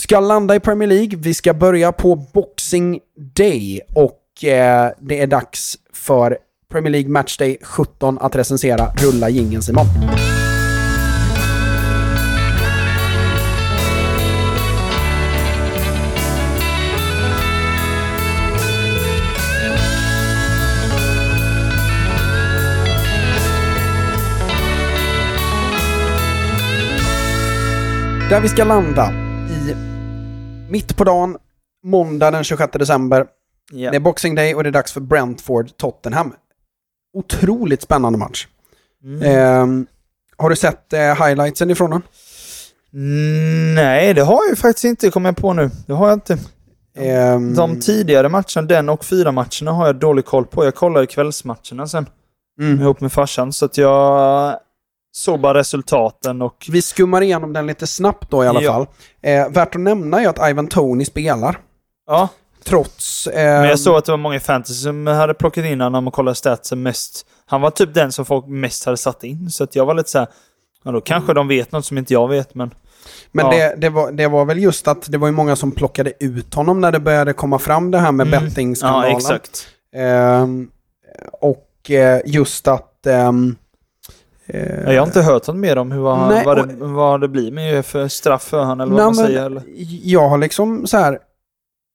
ska 0.00 0.20
landa 0.20 0.54
i 0.54 0.60
Premier 0.60 0.88
League. 0.88 1.18
Vi 1.18 1.34
ska 1.34 1.54
börja 1.54 1.92
på 1.92 2.16
Boxing 2.16 3.00
Day 3.36 3.80
och 3.94 4.44
eh, 4.44 4.90
det 5.00 5.20
är 5.20 5.26
dags 5.26 5.78
för 5.92 6.38
Premier 6.72 6.90
League 6.90 7.10
Matchday 7.10 7.58
17 7.62 8.18
att 8.20 8.36
recensera. 8.36 8.86
Rulla 8.96 9.28
jingeln 9.28 9.62
Simon. 9.62 9.86
Där 28.30 28.40
vi 28.40 28.48
ska 28.48 28.64
landa 28.64 29.29
mitt 30.70 30.96
på 30.96 31.04
dagen, 31.04 31.36
måndag 31.84 32.30
den 32.30 32.44
26 32.44 32.72
december. 32.72 33.26
Ja. 33.72 33.90
Det 33.90 33.96
är 33.96 34.00
Boxing 34.00 34.34
Day 34.34 34.54
och 34.54 34.62
det 34.62 34.68
är 34.68 34.72
dags 34.72 34.92
för 34.92 35.00
Brentford-Tottenham. 35.00 36.32
Otroligt 37.14 37.82
spännande 37.82 38.18
match. 38.18 38.46
Mm. 39.04 39.22
Ehm, 39.22 39.86
har 40.36 40.50
du 40.50 40.56
sett 40.56 40.92
eh, 40.92 41.24
highlightsen 41.24 41.70
ifrån 41.70 41.90
den? 41.90 42.02
Mm, 42.92 43.74
Nej, 43.74 44.14
det 44.14 44.22
har 44.22 44.40
jag 44.48 44.58
faktiskt 44.58 44.84
inte 44.84 45.10
kommit 45.10 45.36
på 45.36 45.52
nu. 45.52 45.70
Det 45.86 45.92
har 45.92 46.08
jag 46.08 46.16
inte. 46.16 46.38
Ehm, 46.96 47.54
De 47.54 47.80
tidigare 47.80 48.28
matcherna, 48.28 48.62
den 48.62 48.88
och 48.88 49.04
fyra 49.04 49.32
matcherna 49.32 49.72
har 49.72 49.86
jag 49.86 49.96
dålig 49.96 50.24
koll 50.24 50.46
på. 50.46 50.64
Jag 50.64 50.74
kollar 50.74 51.00
ju 51.00 51.06
kvällsmatcherna 51.06 51.86
sen 51.86 52.06
mm. 52.60 52.80
ihop 52.80 53.00
med 53.00 53.12
farsan. 53.12 53.52
Så 53.52 53.64
att 53.64 53.78
jag 53.78 54.56
såg 55.12 55.40
bara 55.40 55.58
resultaten 55.58 56.42
och... 56.42 56.66
Vi 56.70 56.82
skummar 56.82 57.22
igenom 57.22 57.52
den 57.52 57.66
lite 57.66 57.86
snabbt 57.86 58.30
då 58.30 58.44
i 58.44 58.46
alla 58.46 58.62
Ja. 58.62 58.72
fall. 58.72 58.86
Eh, 59.22 59.48
värt 59.48 59.74
att 59.74 59.80
nämna 59.80 60.20
är 60.22 60.28
att 60.28 60.50
Ivan 60.50 60.66
Tony 60.66 61.04
spelar. 61.04 61.58
Ja, 62.06 62.28
Trots... 62.64 63.26
Eh, 63.26 63.60
men 63.60 63.68
jag 63.68 63.78
såg 63.80 63.96
att 63.96 64.04
det 64.04 64.12
var 64.12 64.16
många 64.18 64.36
i 64.36 64.40
fantasy 64.40 64.74
som 64.82 65.06
hade 65.06 65.34
plockat 65.34 65.64
in 65.64 65.80
honom 65.80 66.06
och 66.08 66.14
kollat 66.14 66.36
statsen 66.38 66.82
mest. 66.82 67.26
Han 67.46 67.60
var 67.60 67.70
typ 67.70 67.94
den 67.94 68.12
som 68.12 68.24
folk 68.24 68.46
mest 68.46 68.84
hade 68.84 68.96
satt 68.96 69.24
in, 69.24 69.50
så 69.50 69.64
att 69.64 69.76
jag 69.76 69.86
var 69.86 69.94
lite 69.94 70.10
så 70.10 70.18
här. 70.18 70.28
Ja, 70.84 70.90
då 70.92 71.00
kanske 71.00 71.34
de 71.34 71.48
vet 71.48 71.72
något 71.72 71.84
som 71.84 71.98
inte 71.98 72.12
jag 72.12 72.28
vet, 72.28 72.54
men... 72.54 72.70
Men 73.32 73.46
Ja. 73.46 73.52
det, 73.52 73.74
det, 73.76 73.88
var, 73.88 74.12
det 74.12 74.28
var 74.28 74.44
väl 74.44 74.58
just 74.58 74.88
att 74.88 75.12
det 75.12 75.18
var 75.18 75.28
ju 75.28 75.32
många 75.32 75.56
som 75.56 75.72
plockade 75.72 76.12
ut 76.20 76.54
honom 76.54 76.80
när 76.80 76.92
det 76.92 77.00
började 77.00 77.32
komma 77.32 77.58
fram 77.58 77.90
det 77.90 77.98
här 77.98 78.12
med 78.12 78.26
Mm. 78.26 78.44
bettingskandalen. 78.44 79.10
Ja, 79.10 79.16
exakt. 79.16 79.66
Ehm, 79.96 80.68
och 81.32 81.90
eh, 81.90 82.20
just 82.26 82.68
att... 82.68 83.06
ehm, 83.06 83.48
eh, 83.48 83.69
Jag 84.86 85.00
har 85.00 85.06
inte 85.06 85.22
hört 85.22 85.46
något 85.46 85.56
mer 85.56 85.78
om 85.78 85.92
hur, 85.92 86.00
vad, 86.00 86.28
Nej, 86.28 86.44
vad, 86.44 86.68
det, 86.68 86.74
vad 86.78 87.20
det 87.20 87.28
blir 87.28 87.52
med 87.52 87.86
för 87.86 88.08
straff 88.08 88.42
för 88.42 88.64
honom, 88.64 88.80
eller 88.80 88.92
vad 88.92 89.04
man 89.04 89.14
säger. 89.14 89.46
Eller? 89.46 89.62
Jag 90.04 90.28
har 90.28 90.38
liksom 90.38 90.86
så 90.86 90.96
här... 90.96 91.18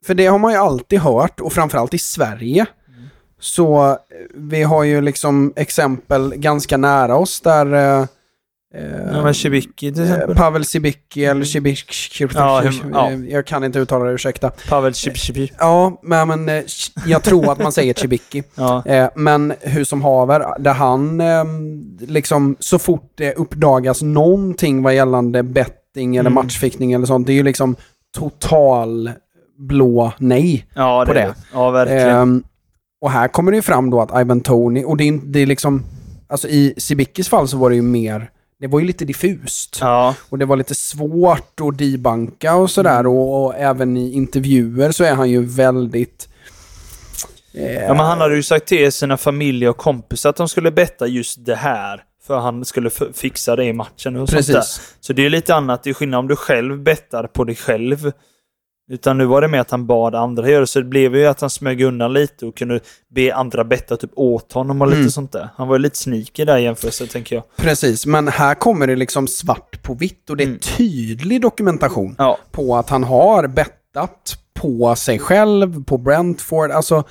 För 0.06 0.13
det 0.13 0.28
har 0.28 0.39
man 0.39 0.52
ju 0.52 0.58
alltid 0.58 1.00
hört 1.00 1.39
och 1.39 1.54
framförallt 1.54 1.94
i 1.94 1.98
Sverige. 1.98 2.65
Mm. 2.88 3.10
Så 3.39 3.89
eh, 3.89 3.96
vi 4.36 4.63
har 4.63 4.84
ju 4.84 5.02
liksom 5.02 5.54
exempel 5.56 6.34
ganska 6.36 6.78
nära 6.78 7.15
oss 7.15 7.41
där... 7.41 8.08
Eh, 8.75 9.13
Ja, 9.13 9.23
men 9.23 9.33
Cibicki 9.33 9.93
till 9.93 10.03
eh, 10.03 10.11
exempel. 10.13 10.35
Pavel 10.35 10.65
Cibicki 10.65 11.25
eller 11.25 11.45
Cibicki... 11.45 12.27
Ja, 12.33 12.63
ja. 12.93 13.11
Jag 13.11 13.45
kan 13.45 13.63
inte 13.63 13.79
uttala 13.79 14.05
det, 14.05 14.11
ursäkta. 14.11 14.51
Pavel 14.69 14.93
Cibicki. 14.93 15.51
Ja, 15.59 15.99
men, 16.03 16.27
men 16.27 16.49
eh, 16.49 16.63
jag 17.05 17.23
tror 17.23 17.51
att 17.51 17.59
man 17.59 17.71
säger 17.71 17.93
Cibicki. 17.93 18.43
Ja. 18.55 18.85
Eh, 18.85 19.09
men 19.15 19.53
hur 19.61 19.83
som 19.83 20.01
haver, 20.01 20.59
där 20.59 20.73
han 20.73 21.21
eh, 21.21 21.43
liksom 22.07 22.55
så 22.59 22.79
fort 22.79 23.11
det 23.15 23.33
uppdagas 23.33 24.01
någonting 24.01 24.83
vad 24.83 24.95
gällande 24.95 25.43
betting 25.43 26.15
eller 26.15 26.29
Mm. 26.29 26.33
matchfickning 26.33 26.93
eller 26.93 27.05
sånt, 27.05 27.27
det 27.27 27.33
är 27.33 27.35
ju 27.35 27.43
liksom 27.43 27.75
total 28.17 29.11
blå 29.57 30.11
nej. 30.17 30.65
Ja, 30.73 31.05
på 31.07 31.13
det. 31.13 31.19
det. 31.19 31.23
är 31.23 31.27
det. 31.27 31.35
Ja, 31.53 31.69
verkligen. 31.71 32.09
Ehm, 32.09 32.43
och 33.01 33.11
här 33.11 33.27
kommer 33.27 33.51
det 33.51 33.55
ju 33.55 33.61
fram 33.61 33.89
då 33.89 34.01
att 34.01 34.21
Ivan 34.21 34.41
Tony, 34.41 34.83
och 34.83 34.97
det 34.97 35.03
är, 35.07 35.19
det 35.23 35.39
är 35.39 35.45
liksom, 35.45 35.83
alltså 36.27 36.47
i 36.47 36.73
Sibickis 36.77 37.29
fall 37.29 37.47
så 37.47 37.57
var 37.57 37.69
det 37.69 37.75
ju 37.75 37.81
mer, 37.81 38.29
det 38.65 38.71
var 38.71 38.80
ju 38.80 38.86
lite 38.86 39.06
diffust. 39.06 39.78
ja. 39.82 40.15
Och 40.30 40.38
det 40.38 40.45
var 40.45 40.56
lite 40.56 40.75
svårt 40.75 41.62
att 41.62 41.78
debanka 41.78 42.56
och 42.56 42.71
sådär. 42.71 42.99
Mm. 42.99 43.12
Och, 43.12 43.45
och 43.45 43.56
även 43.56 43.97
i 43.97 44.13
intervjuer 44.13 44.91
så 44.91 45.04
är 45.04 45.13
han 45.13 45.30
ju 45.30 45.45
väldigt... 45.45 46.30
eh, 47.54 47.73
ja, 47.73 47.88
men 47.93 48.06
han 48.06 48.17
hade 48.21 48.36
ju 48.36 48.43
sagt 48.43 48.65
till 48.65 48.91
sina 48.91 49.17
familjer 49.17 49.69
och 49.69 49.78
kompisar 49.78 50.30
att 50.30 50.36
de 50.36 50.49
skulle 50.49 50.71
betta 50.71 51.08
just 51.08 51.45
det 51.45 51.56
här. 51.56 52.04
För 52.28 52.39
han 52.39 52.65
skulle 52.65 52.89
fixa 53.13 53.56
det 53.56 53.65
i 53.65 53.73
matchen 53.73 54.15
och 54.15 54.30
sånt 54.30 54.47
där. 54.47 54.54
Precis. 54.54 54.95
Så 54.99 55.13
det 55.13 55.25
är 55.25 55.30
lite 55.30 55.56
annat. 55.56 55.84
Det 55.84 55.89
är 55.89 55.93
skillnad 55.93 56.19
om 56.19 56.28
du 56.28 56.36
själv 56.36 56.80
bettar 56.80 57.28
på 57.28 57.43
dig 57.43 57.56
själv. 57.56 58.12
Utan 58.91 59.17
nu 59.17 59.26
var 59.26 59.41
det 59.41 59.48
mer 59.48 59.60
att 59.60 59.71
han 59.71 59.88
bad 59.88 60.15
andra 60.15 60.50
göra. 60.50 60.67
Så 60.67 60.80
det 60.80 60.86
blev 60.86 61.15
ju 61.15 61.26
att 61.26 61.41
han 61.41 61.50
smög 61.50 61.82
undan 61.82 62.13
lite 62.13 62.45
och 62.45 62.58
kunde 62.58 62.80
be 63.15 63.36
andra 63.36 63.63
betta 63.63 63.98
typ 63.98 64.12
åt 64.15 64.52
honom 64.54 64.82
och 64.82 64.88
lite 64.88 65.00
Mm. 65.00 65.10
sånt 65.12 65.32
där. 65.32 65.50
Han 65.56 65.67
var 65.67 65.76
ju 65.76 65.80
lite 65.82 65.98
sneaky 65.98 66.45
där 66.45 66.58
i 66.58 66.63
jämförelse, 66.63 67.08
tänker 67.08 67.36
jag. 67.36 67.43
Precis, 67.58 68.06
men 68.06 68.28
här 68.28 68.56
kommer 68.56 68.88
det 68.88 68.95
liksom 68.95 69.28
svart 69.28 69.84
på 69.84 69.93
vitt 69.93 70.30
och 70.30 70.38
det 70.38 70.43
är 70.43 70.48
Mm. 70.48 70.60
tydlig 70.60 71.41
dokumentation 71.41 72.15
Ja. 72.17 72.38
på 72.52 72.76
att 72.76 72.89
han 72.89 73.04
har 73.04 73.48
bettat 73.48 74.38
på 74.54 74.95
sig 74.95 75.19
själv, 75.19 75.84
på 75.84 75.98
Brentford. 75.98 76.71
Alltså, 76.71 77.04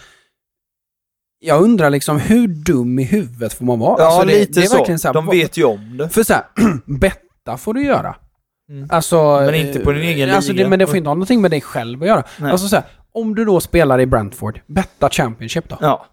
jag 1.40 1.62
undrar 1.62 1.90
liksom 1.90 2.18
hur 2.18 2.48
dum 2.48 2.98
i 2.98 3.04
huvudet 3.04 3.52
får 3.52 3.64
man 3.64 3.78
vara? 3.78 3.96
Ja, 4.02 4.06
alltså, 4.06 4.26
det, 4.26 4.38
lite 4.38 4.60
det 4.60 4.64
är 4.64 4.68
så. 4.68 4.76
verkligen 4.76 4.98
så 4.98 5.08
här, 5.08 5.14
De 5.14 5.26
vet 5.26 5.56
ju 5.56 5.64
om 5.64 5.96
det. 5.96 6.08
För 6.08 6.22
så 6.22 6.32
här, 6.32 6.44
betta 7.00 7.56
får 7.58 7.74
du 7.74 7.84
göra. 7.84 8.16
Mm. 8.74 8.88
Alltså, 8.92 9.40
Men 9.40 9.54
inte 9.54 9.78
på 9.80 9.92
din 9.92 10.02
eh, 10.02 10.08
egen 10.08 10.30
alltså, 10.30 10.52
det, 10.52 10.56
liga. 10.58 10.68
Men 10.68 10.78
det 10.78 10.86
får 10.86 10.96
inte 10.96 11.08
ha 11.08 11.14
någonting 11.14 11.40
med 11.40 11.50
dig 11.50 11.60
själb 11.60 12.02
att 12.02 12.08
göra. 12.08 12.22
Nej. 12.38 12.52
Alltså 12.52 12.68
så 12.68 12.76
här, 12.76 12.84
om 13.12 13.34
du 13.34 13.44
då 13.44 13.60
spelar 13.60 14.00
i 14.00 14.06
Brentford, 14.06 14.60
betta 14.66 15.10
Championship 15.10 15.68
då. 15.68 15.78
Ja. 15.80 16.06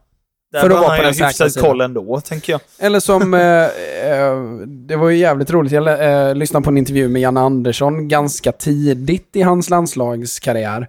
Där 0.52 0.60
För 0.62 0.70
att 0.70 0.76
var 0.76 0.82
vara 0.82 0.98
på 0.98 1.04
den 1.04 1.14
säkra 1.14 1.50
sidan. 1.50 1.70
koll 1.70 1.82
ändå, 1.82 2.20
tänker 2.22 2.54
jag. 2.54 2.62
Eller 2.80 3.00
som, 3.00 3.34
eh, 3.34 3.42
eh, 3.42 4.36
det 4.68 4.96
var 4.96 5.10
ju 5.10 5.18
jävligt 5.18 5.52
roligt, 5.52 5.72
jag 5.72 6.28
eh, 6.30 6.36
lyssnade 6.36 6.64
på 6.64 6.70
en 6.70 6.78
intervju 6.78 7.08
med 7.08 7.22
Janne 7.22 7.40
Andersson 7.40 8.08
ganska 8.08 8.52
tidigt 8.52 9.36
i 9.36 9.42
hans 9.42 9.70
landslagskarriär. 9.70 10.88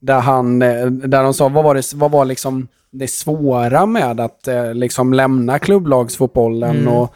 Där 0.00 0.20
han, 0.20 0.62
eh, 0.62 0.86
där 0.86 1.22
de 1.22 1.34
sa, 1.34 1.48
vad 1.48 1.64
var 1.64 1.74
det, 1.74 1.92
vad 1.94 2.10
var 2.10 2.24
liksom 2.24 2.68
det 2.90 3.08
svåra 3.08 3.86
med 3.86 4.20
att 4.20 4.48
eh, 4.48 4.74
liksom 4.74 5.12
lämna 5.12 5.58
klubblagsfotbollen 5.58 6.76
Mm. 6.76 6.88
och 6.88 7.14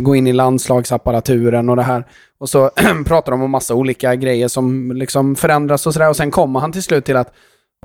gå 0.00 0.16
in 0.16 0.26
i 0.26 0.32
landslagsapparaturen 0.32 1.68
och 1.68 1.76
det 1.76 1.82
här. 1.82 2.04
Och 2.38 2.48
så 2.48 2.70
pratar 3.06 3.32
de 3.32 3.42
om 3.42 3.50
massa 3.50 3.74
olika 3.74 4.14
grejer 4.14 4.48
som 4.48 4.92
liksom 4.92 5.36
förändras 5.36 5.86
och 5.86 5.92
sådär. 5.92 6.08
Och 6.08 6.16
sen 6.16 6.30
kommer 6.30 6.60
han 6.60 6.72
till 6.72 6.82
slut 6.82 7.04
till 7.04 7.16
att, 7.16 7.32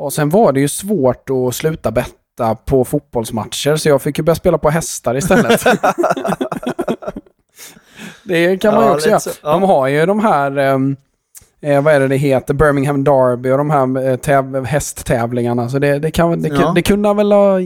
och 0.02 0.14
sen 0.14 0.30
var 0.30 0.52
det 0.52 0.60
ju 0.60 0.68
svårt 0.68 1.30
att 1.30 1.56
sluta 1.56 1.92
betta 1.92 2.56
på 2.66 2.86
fotbollsmatcher, 2.86 3.76
så 3.76 3.90
jag 3.90 4.02
fick 4.02 4.18
ju 4.18 4.24
börja 4.24 4.36
spela 4.36 4.58
på 4.58 4.70
hästar 4.70 5.18
istället. 5.18 5.64
det 8.24 8.58
kan 8.58 8.74
man 8.74 8.84
ju 8.84 8.90
Ja, 8.90 8.96
också 8.96 9.10
göra. 9.10 9.20
Ja. 9.44 9.52
De 9.52 9.64
har 9.64 9.88
ju 9.88 10.06
de 10.06 10.20
här, 10.20 10.58
ehm, 10.58 10.96
eh, 11.62 11.82
vad 11.82 11.94
är 11.94 12.00
det 12.00 12.08
det 12.08 12.16
heter, 12.18 12.54
Birmingham 12.54 13.04
Derby 13.04 13.52
och 13.52 13.58
de 13.58 13.70
här 13.70 13.82
eh, 14.10 14.18
täv- 14.18 14.66
hästtävlingarna. 14.66 15.70
Så 15.70 15.80
det, 15.80 16.00
det, 16.00 16.12
kan, 16.12 16.42
det, 16.42 16.50
Ja. 16.50 16.72
det 16.76 16.82
kunde 16.82 17.14
väl 17.14 17.32
ha 17.32 17.60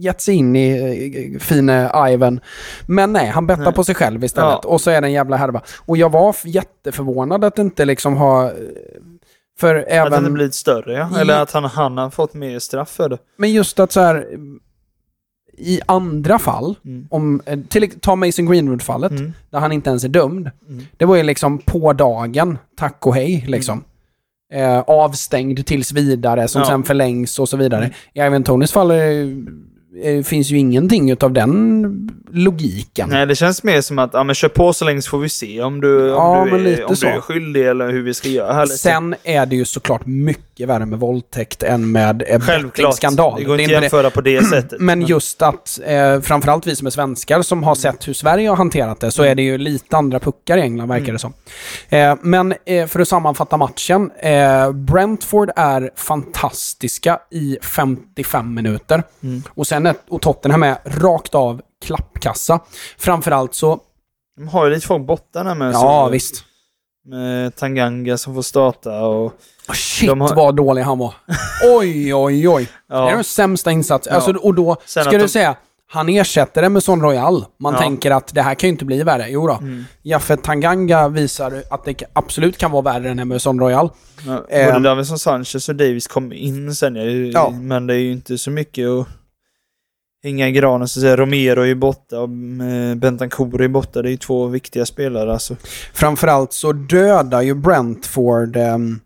gett 0.00 0.20
sig 0.20 0.34
in 0.34 0.56
i, 0.56 1.36
fine 1.40 1.88
Ivan. 2.10 2.40
Men 2.86 3.12
nej, 3.12 3.26
han 3.28 3.46
bettar 3.46 3.62
Nej. 3.64 3.72
på 3.72 3.84
sig 3.84 3.94
själv 3.94 4.24
istället. 4.24 4.58
Ja. 4.62 4.68
Och 4.70 4.80
så 4.80 4.90
är 4.90 5.00
det 5.00 5.06
en 5.06 5.12
jävla 5.12 5.36
härva. 5.36 5.62
Och 5.86 5.96
jag 5.96 6.12
var 6.12 6.36
jätteförvånad 6.44 7.44
att 7.44 7.56
det 7.56 7.62
inte 7.62 7.84
liksom 7.84 8.16
har... 8.16 8.52
För 9.60 9.74
Att 9.74 9.86
den 9.88 9.98
även... 10.06 10.24
har 10.24 10.30
blivit 10.30 10.54
större, 10.54 10.92
ja. 10.92 11.18
I- 11.18 11.20
Eller 11.20 11.42
att 11.42 11.52
han, 11.52 11.64
han 11.64 11.98
har 11.98 12.10
fått 12.10 12.34
mer 12.34 12.58
straff 12.58 12.90
för 12.90 13.08
det. 13.08 13.18
Men 13.36 13.52
just 13.52 13.80
att 13.80 13.92
så 13.92 14.00
här... 14.00 14.26
I 15.60 15.80
andra 15.86 16.38
fall, 16.38 16.74
Mm. 16.84 17.06
om, 17.10 17.40
eh, 17.46 17.58
till, 17.68 18.00
ta 18.00 18.16
Mason 18.16 18.46
Greenwood-fallet, 18.46 19.10
Mm. 19.12 19.32
där 19.50 19.58
han 19.58 19.72
inte 19.72 19.90
ens 19.90 20.04
är 20.04 20.08
dömd. 20.08 20.50
Mm. 20.68 20.84
Det 20.96 21.04
var 21.04 21.16
ju 21.16 21.22
liksom 21.22 21.58
på 21.58 21.92
dagen, 21.92 22.58
tack 22.76 23.06
och 23.06 23.14
hej 23.14 23.44
liksom. 23.48 23.84
Eh, 24.52 24.78
avstängd 24.80 25.66
tills 25.66 25.92
vidare, 25.92 26.48
som 26.48 26.60
Ja. 26.62 26.68
sen 26.68 26.82
förlängs 26.82 27.38
och 27.38 27.48
så 27.48 27.56
vidare. 27.56 27.84
Mm. 27.84 27.94
I 28.14 28.20
Ivan 28.20 28.44
Tonys 28.44 28.72
fall 28.72 28.90
eh, 28.90 28.96
eh, 28.96 29.26
finns 30.24 30.50
ju 30.50 30.58
ingenting 30.58 31.10
utav 31.10 31.32
den 31.32 32.10
logiken. 32.32 33.08
Nej, 33.10 33.26
det 33.26 33.34
känns 33.34 33.62
mer 33.62 33.80
som 33.80 33.98
att 33.98 34.10
ja, 34.12 34.24
men 34.24 34.34
kör 34.34 34.48
på 34.48 34.72
så 34.72 34.84
länge 34.84 35.02
så 35.02 35.10
får 35.10 35.18
vi 35.18 35.28
se 35.28 35.62
om 35.62 35.80
du, 35.80 36.06
Ja, 36.06 36.38
om 36.42 36.50
du, 36.50 36.74
är, 36.74 36.84
om 36.84 36.96
så. 36.96 37.06
du 37.06 37.12
är 37.12 37.20
skyldig 37.20 37.68
eller 37.68 37.90
hur 37.90 38.02
vi 38.02 38.14
ska 38.14 38.28
göra 38.28 38.52
här. 38.52 38.66
Sen 38.66 39.14
är 39.22 39.46
det 39.46 39.56
ju 39.56 39.64
såklart 39.64 40.06
mycket 40.06 40.68
värre 40.68 40.86
med 40.86 40.98
våldtäkt 40.98 41.62
än 41.62 41.92
med 41.92 42.22
eh, 42.26 42.90
skandal. 42.90 43.38
Det 43.38 43.44
går 43.44 43.60
inte 43.60 43.76
att 43.76 43.82
jämföra 43.82 44.10
på 44.10 44.20
det 44.20 44.44
sättet. 44.50 44.80
Men 44.80 45.02
just 45.02 45.42
att, 45.42 45.80
eh, 45.86 46.20
framförallt 46.20 46.66
vi 46.66 46.76
som 46.76 46.86
är 46.86 46.90
svenskar 46.90 47.42
som 47.42 47.62
har 47.62 47.74
sett 47.74 48.08
hur 48.08 48.12
Sverige 48.12 48.48
har 48.48 48.56
hanterat 48.56 49.00
det, 49.00 49.10
så 49.10 49.22
är 49.22 49.34
det 49.34 49.42
ju 49.42 49.58
lite 49.58 49.96
andra 49.96 50.18
puckar 50.18 50.58
i 50.58 50.60
England 50.60 50.88
verkar 50.88 51.12
det 51.12 51.18
som. 51.18 51.32
Eh, 51.88 52.14
men 52.22 52.54
eh, 52.64 52.86
för 52.86 53.00
att 53.00 53.08
sammanfatta 53.08 53.56
matchen. 53.56 54.10
Eh, 54.18 54.72
Brentford 54.72 55.50
är 55.56 55.90
fantastiska 55.96 57.18
i 57.30 57.58
55 57.62 58.54
minuter. 58.54 59.02
Mm. 59.22 59.42
Och 59.48 59.66
sen 59.66 59.86
är, 59.88 59.96
och 60.08 60.22
Tottenham 60.22 60.62
är 60.62 60.76
rakt 60.84 61.34
av 61.34 61.60
klappkassa. 61.84 62.60
Framförallt 62.98 63.54
så, 63.54 63.78
De 64.36 64.48
har 64.48 64.64
ju 64.66 64.74
lite 64.74 64.86
folk 64.86 65.06
borta 65.06 65.44
där 65.44 65.54
med. 65.54 65.72
ja 65.72 66.04
så, 66.06 66.12
visst. 66.12 66.44
Med 67.04 67.56
Tanganga 67.56 68.18
som 68.18 68.34
får 68.34 68.42
starta 68.42 69.00
och... 69.06 69.24
Oh, 69.68 69.74
shit 69.74 70.08
har- 70.10 70.34
vad 70.34 70.56
dålig 70.56 70.82
han 70.82 70.98
var. 70.98 71.14
Oj, 71.78 72.14
oj, 72.14 72.48
oj. 72.48 72.68
Det 72.88 72.94
är 72.94 72.98
Ja, 73.02 73.10
den 73.10 73.24
sämsta 73.24 73.70
insatsen. 73.72 74.10
Ja. 74.10 74.16
Alltså, 74.16 74.32
och 74.46 74.54
då 74.54 74.76
Sen 74.84 75.04
ska 75.04 75.12
du 75.12 75.18
de- 75.18 75.28
säga, 75.28 75.56
han 75.90 76.08
ersätter 76.08 76.62
det 76.62 76.68
med 76.68 76.82
Son 76.82 77.02
Royal. 77.02 77.44
Man 77.58 77.72
Ja. 77.74 77.80
tänker 77.80 78.10
att 78.10 78.34
det 78.34 78.42
här 78.42 78.54
kan 78.54 78.68
ju 78.68 78.72
inte 78.72 78.84
bli 78.84 79.02
värre. 79.02 79.26
Jo 79.28 79.46
då. 79.46 79.52
Mm. 79.52 79.84
Jaffet 80.02 80.42
Tanganga 80.42 81.08
visar 81.08 81.62
att 81.70 81.84
det 81.84 82.02
absolut 82.12 82.58
kan 82.58 82.70
vara 82.70 82.82
värre 82.82 83.10
än 83.10 83.18
Emerson 83.18 83.60
Royal. 83.60 83.90
ja, 84.26 84.32
både 84.50 84.54
Ehm. 84.62 84.82
Davison 84.82 85.18
Sanchez 85.18 85.68
och 85.68 85.74
Davis 85.76 86.06
kom 86.06 86.32
in 86.32 86.74
sen. 86.74 86.96
Ja, 86.96 87.02
Ja. 87.04 87.50
Men 87.50 87.86
det 87.86 87.94
är 87.94 87.98
ju 87.98 88.12
inte 88.12 88.38
så 88.38 88.50
mycket 88.50 88.88
att 88.88 89.06
hänga 90.22 90.48
i 90.48 90.52
granen. 90.52 90.88
Så 90.88 91.00
att 91.00 91.02
säga. 91.02 91.16
Romero 91.16 91.60
är 91.62 91.66
ju 91.66 91.74
borta 91.74 92.20
och 92.20 92.28
eh, 92.64 92.94
Bentancur 92.94 93.60
är 93.62 93.68
borta. 93.68 94.02
Det 94.02 94.08
är 94.08 94.10
ju 94.10 94.16
två 94.16 94.46
viktiga 94.46 94.86
spelare 94.86 95.32
alltså. 95.32 95.56
Framförallt 95.94 96.52
så 96.52 96.72
dödar 96.72 97.42
ju 97.42 97.54
Brentford... 97.54 98.56
ehm, 98.56 99.00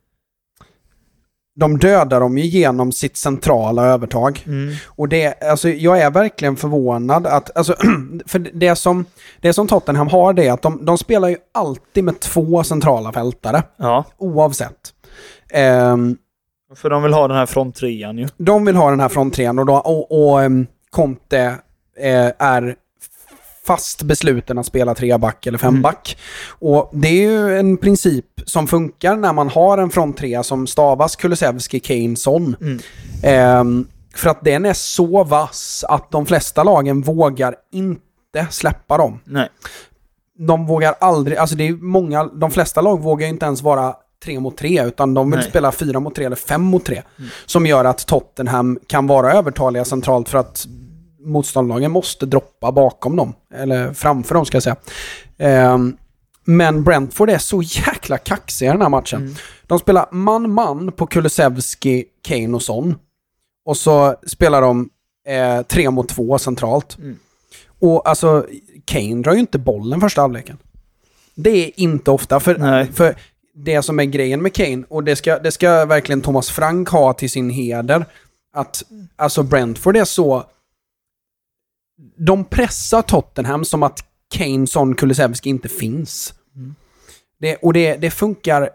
de 1.54 1.78
dödar 1.78 2.20
dem 2.20 2.38
ju 2.38 2.44
genom 2.44 2.92
sitt 2.92 3.16
centrala 3.16 3.86
övertag. 3.86 4.42
Mm. 4.46 4.74
Och 4.86 5.08
det, 5.08 5.42
alltså 5.42 5.68
jag 5.68 6.00
är 6.00 6.10
verkligen 6.10 6.56
förvånad 6.56 7.26
att, 7.26 7.56
alltså, 7.56 7.74
för 8.26 8.38
det 8.38 8.76
som, 8.76 9.04
det 9.40 9.52
som 9.52 9.68
Tottenham 9.68 10.08
har 10.08 10.32
det 10.32 10.46
är 10.46 10.52
att 10.52 10.62
de, 10.62 10.84
de 10.84 10.98
spelar 10.98 11.28
ju 11.28 11.36
alltid 11.54 12.04
med 12.04 12.20
två 12.20 12.64
centrala 12.64 13.12
fältare, 13.12 13.62
Ja, 13.76 14.04
oavsett. 14.18 14.92
Ehm, 15.50 16.16
för 16.76 16.90
de 16.90 17.02
vill 17.02 17.12
ha 17.12 17.28
den 17.28 17.36
här 17.36 17.46
fronttrean 17.46 18.18
ju. 18.18 18.28
de 18.36 18.64
vill 18.64 18.76
ha 18.76 18.90
den 18.90 19.00
här 19.00 19.08
fronttrean 19.08 19.58
och, 19.58 19.66
då, 19.66 19.74
och, 19.74 20.30
och 20.30 20.42
ehm, 20.42 20.66
Conte 20.92 21.40
eh, 21.98 22.30
är 22.38 22.76
fast 23.66 24.02
besluten 24.02 24.58
att 24.58 24.66
spela 24.66 24.94
treback 24.94 25.46
eller 25.46 25.58
Mm. 25.64 25.74
femback. 25.74 26.18
Och 26.48 26.90
det 26.92 27.08
är 27.08 27.30
ju 27.30 27.58
en 27.58 27.76
princip 27.76 28.26
som 28.46 28.66
funkar 28.66 29.16
när 29.16 29.32
man 29.32 29.48
har 29.48 29.78
en 29.78 29.90
fronttrea 29.90 30.42
som 30.42 30.66
stavas 30.66 31.16
Kulusevski, 31.16 31.80
Kane, 31.80 32.16
Son. 32.16 32.56
Mm. 32.60 32.78
Ehm, 33.22 33.86
för 34.14 34.30
att 34.30 34.44
den 34.44 34.64
är 34.66 34.72
så 34.72 35.24
vass 35.24 35.84
att 35.88 36.10
de 36.10 36.26
flesta 36.26 36.62
lagen 36.64 37.02
vågar 37.02 37.54
inte 37.72 38.46
släppa 38.50 38.96
dem. 38.98 39.20
Nej. 39.24 39.48
De 40.38 40.66
vågar 40.66 40.94
aldrig, 41.00 41.38
alltså 41.38 41.56
det 41.56 41.68
är 41.68 41.72
många, 41.72 42.24
de 42.24 42.50
flesta 42.50 42.80
lag 42.80 43.00
vågar 43.02 43.28
inte 43.28 43.46
ens 43.46 43.62
vara 43.62 43.94
tre 44.24 44.40
mot 44.40 44.56
tre, 44.56 44.84
utan 44.86 45.14
de 45.14 45.30
vill 45.30 45.40
Nej. 45.40 45.48
spela 45.50 45.72
fyra 45.72 46.00
mot 46.00 46.14
tre 46.14 46.24
eller 46.24 46.36
fem 46.36 46.62
mot 46.62 46.84
tre. 46.84 47.02
Som 47.46 47.66
gör 47.66 47.84
att 47.84 48.06
Tottenham 48.06 48.78
kan 48.86 49.06
vara 49.06 49.32
övertaliga 49.32 49.84
centralt 49.84 50.28
för 50.28 50.38
att 50.38 50.66
motståndarlagen 51.24 51.90
måste 51.90 52.26
droppa 52.26 52.72
bakom 52.72 53.16
dem. 53.16 53.34
Eller 53.54 53.92
framför 53.92 54.34
dem 54.34 54.46
ska 54.46 54.56
jag 54.56 54.62
säga. 54.62 54.76
Ehm, 55.38 55.96
men 56.44 56.84
Brentford 56.84 57.30
är 57.30 57.38
så 57.38 57.62
jäkla 57.62 58.18
kaxiga 58.18 58.70
i 58.70 58.72
den 58.72 58.82
här 58.82 58.88
matchen. 58.88 59.36
De 59.66 59.78
spelar 59.78 60.06
man-man 60.10 60.92
på 60.92 61.06
Kulusevski, 61.06 62.04
Kane 62.22 62.54
och 62.54 62.62
Son. 62.62 62.94
Och 63.64 63.76
så 63.76 64.16
spelar 64.26 64.62
de 64.62 64.90
eh, 65.28 65.62
tre 65.62 65.90
mot 65.90 66.08
två 66.08 66.38
centralt. 66.38 66.96
Och 67.80 68.08
alltså, 68.08 68.46
Kane 68.84 69.22
drar 69.22 69.32
ju 69.32 69.40
inte 69.40 69.58
bollen 69.58 70.00
första 70.00 70.20
halvleken. 70.20 70.58
Det 71.34 71.50
är 71.50 71.70
inte 71.80 72.10
ofta, 72.10 72.40
för, 72.40 72.58
Nej. 72.58 72.92
för 72.92 73.16
det 73.54 73.82
som 73.82 74.00
är 74.00 74.04
grejen 74.04 74.42
med 74.42 74.54
Kane, 74.54 74.84
och 74.88 75.04
det 75.04 75.16
ska, 75.16 75.38
det 75.38 75.50
ska 75.50 75.84
verkligen 75.84 76.20
Thomas 76.20 76.50
Frank 76.50 76.88
ha 76.88 77.12
till 77.12 77.30
sin 77.30 77.50
heder, 77.50 78.06
att 78.54 78.82
alltså 79.16 79.42
Brentford 79.42 79.96
är 79.96 80.04
så... 80.04 80.44
De 82.16 82.44
pressar 82.44 83.02
Tottenham 83.02 83.64
som 83.64 83.82
att 83.82 84.04
Kane, 84.34 84.66
Son, 84.66 84.94
Kulusevski 84.94 85.48
inte 85.48 85.68
finns. 85.68 86.34
Det, 87.40 87.56
och 87.56 87.72
det, 87.72 87.96
det 87.96 88.10
funkar 88.10 88.70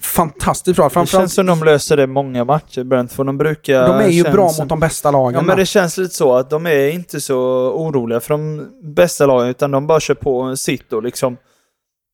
fantastiskt 0.00 0.76
bra. 0.76 0.84
Det 0.84 0.90
Framförallt, 0.90 1.22
känns 1.22 1.34
som 1.34 1.46
de 1.46 1.64
löser 1.64 1.96
det 1.96 2.06
många 2.06 2.44
matcher, 2.44 2.84
Brentford. 2.84 3.26
De 3.26 3.38
brukar... 3.38 3.88
de 3.88 3.96
är 3.96 4.08
ju 4.08 4.22
känns 4.22 4.34
bra 4.34 4.52
mot 4.58 4.68
de 4.68 4.80
bästa 4.80 5.10
lagen. 5.10 5.34
Ja, 5.34 5.42
men 5.42 5.56
det 5.56 5.66
känns 5.66 5.98
lite 5.98 6.14
så 6.14 6.34
att 6.34 6.50
de 6.50 6.66
är 6.66 6.88
inte 6.88 7.20
så 7.20 7.38
oroliga 7.72 8.20
för 8.20 8.34
de 8.34 8.68
bästa 8.82 9.26
lagen, 9.26 9.48
utan 9.48 9.70
de 9.70 9.86
bara 9.86 10.00
kör 10.00 10.14
på 10.14 10.56
sitt 10.56 10.92
och 10.92 11.02
liksom 11.02 11.36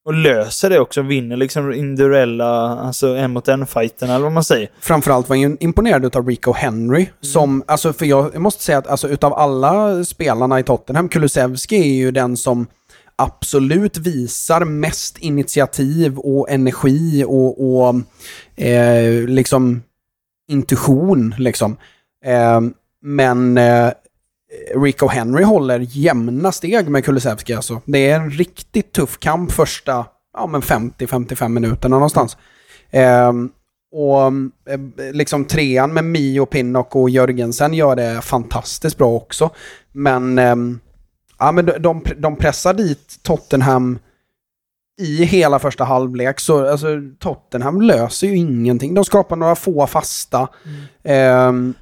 och 0.08 0.14
löser 0.14 0.70
det 0.70 0.80
också, 0.80 1.02
vinner 1.02 1.36
liksom 1.36 1.72
individuella, 1.72 2.78
alltså 2.78 3.16
en 3.16 3.30
mot 3.30 3.48
en 3.48 3.66
fighten 3.66 4.10
eller 4.10 4.22
vad 4.22 4.32
man 4.32 4.44
säger. 4.44 4.70
framförallt 4.80 5.28
var 5.28 5.36
jag 5.36 5.56
imponerad 5.60 6.16
av 6.16 6.28
Rico 6.28 6.52
Henry. 6.52 7.08
Som, 7.20 7.62
alltså 7.66 7.92
för 7.92 8.06
jag, 8.06 8.30
jag 8.34 8.42
måste 8.42 8.64
säga 8.64 8.78
att 8.78 8.86
alltså, 8.86 9.08
utav 9.08 9.34
alla 9.34 10.04
spelarna 10.04 10.60
i 10.60 10.62
Tottenham, 10.62 11.08
Kulusevski 11.08 11.76
är 11.76 11.94
ju 11.94 12.10
den 12.10 12.36
som 12.36 12.66
absolut 13.16 13.98
visar 13.98 14.64
mest 14.64 15.18
initiativ 15.18 16.18
och 16.18 16.50
energi 16.50 17.24
och, 17.24 17.84
och 17.84 17.94
eh, 18.64 19.22
liksom 19.28 19.82
intuition. 20.50 21.34
Liksom. 21.38 21.76
Eh, 22.24 22.60
men 23.02 23.58
eh, 23.58 23.90
Rico 24.74 25.08
Henry 25.08 25.44
håller 25.44 25.86
jämna 25.90 26.52
steg 26.52 26.88
med 26.88 27.04
Kulusevski. 27.04 27.54
Alltså. 27.54 27.80
Det 27.84 28.10
är 28.10 28.20
en 28.20 28.30
riktigt 28.30 28.92
tuff 28.92 29.18
kamp 29.18 29.52
första 29.52 30.06
ja, 30.32 30.46
men 30.46 30.60
50-55 30.60 31.48
minuterna 31.48 31.96
någonstans. 31.96 32.36
Ehm, 32.90 33.50
och 33.92 34.22
eh, 34.72 35.12
liksom 35.12 35.44
trean 35.44 35.94
med 35.94 36.04
Mio, 36.04 36.46
Pinnock 36.46 36.96
och 36.96 37.10
Jörgensen 37.10 37.74
gör 37.74 37.96
det 37.96 38.20
fantastiskt 38.20 38.98
bra 38.98 39.12
också. 39.12 39.50
Men, 39.92 40.38
ehm, 40.38 40.80
ja, 41.38 41.52
men 41.52 41.66
de, 41.66 42.02
de, 42.16 42.36
pressar 42.36 42.74
dit 42.74 43.18
Tottenham 43.22 43.98
i 45.00 45.24
hela 45.24 45.58
första 45.58 45.84
halvlek. 45.84 46.40
Så 46.40 46.70
alltså, 46.70 46.86
Tottenham 47.18 47.80
löser 47.80 48.26
ju 48.26 48.36
ingenting. 48.36 48.94
De 48.94 49.04
skapar 49.04 49.36
några 49.36 49.54
få 49.54 49.86
fasta. 49.86 50.48
Ehm, 51.02 51.74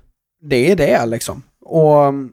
det 0.42 0.70
är 0.70 0.76
det 0.76 1.06
liksom. 1.06 1.42
Och 1.64 2.04
mm, 2.04 2.32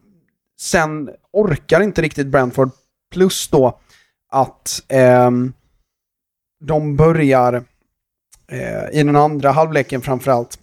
sen 0.64 1.10
orkar 1.32 1.82
inte 1.82 2.02
riktigt 2.02 2.28
Brentford. 2.28 2.70
Plus 3.12 3.48
då 3.48 3.80
att 4.32 4.84
ehm, 4.88 5.54
de 6.66 6.96
börjar 6.96 7.64
eh, 8.48 8.90
i 9.00 9.04
den 9.04 9.16
andra 9.16 9.52
halvleken 9.52 10.02
framförallt. 10.02 10.60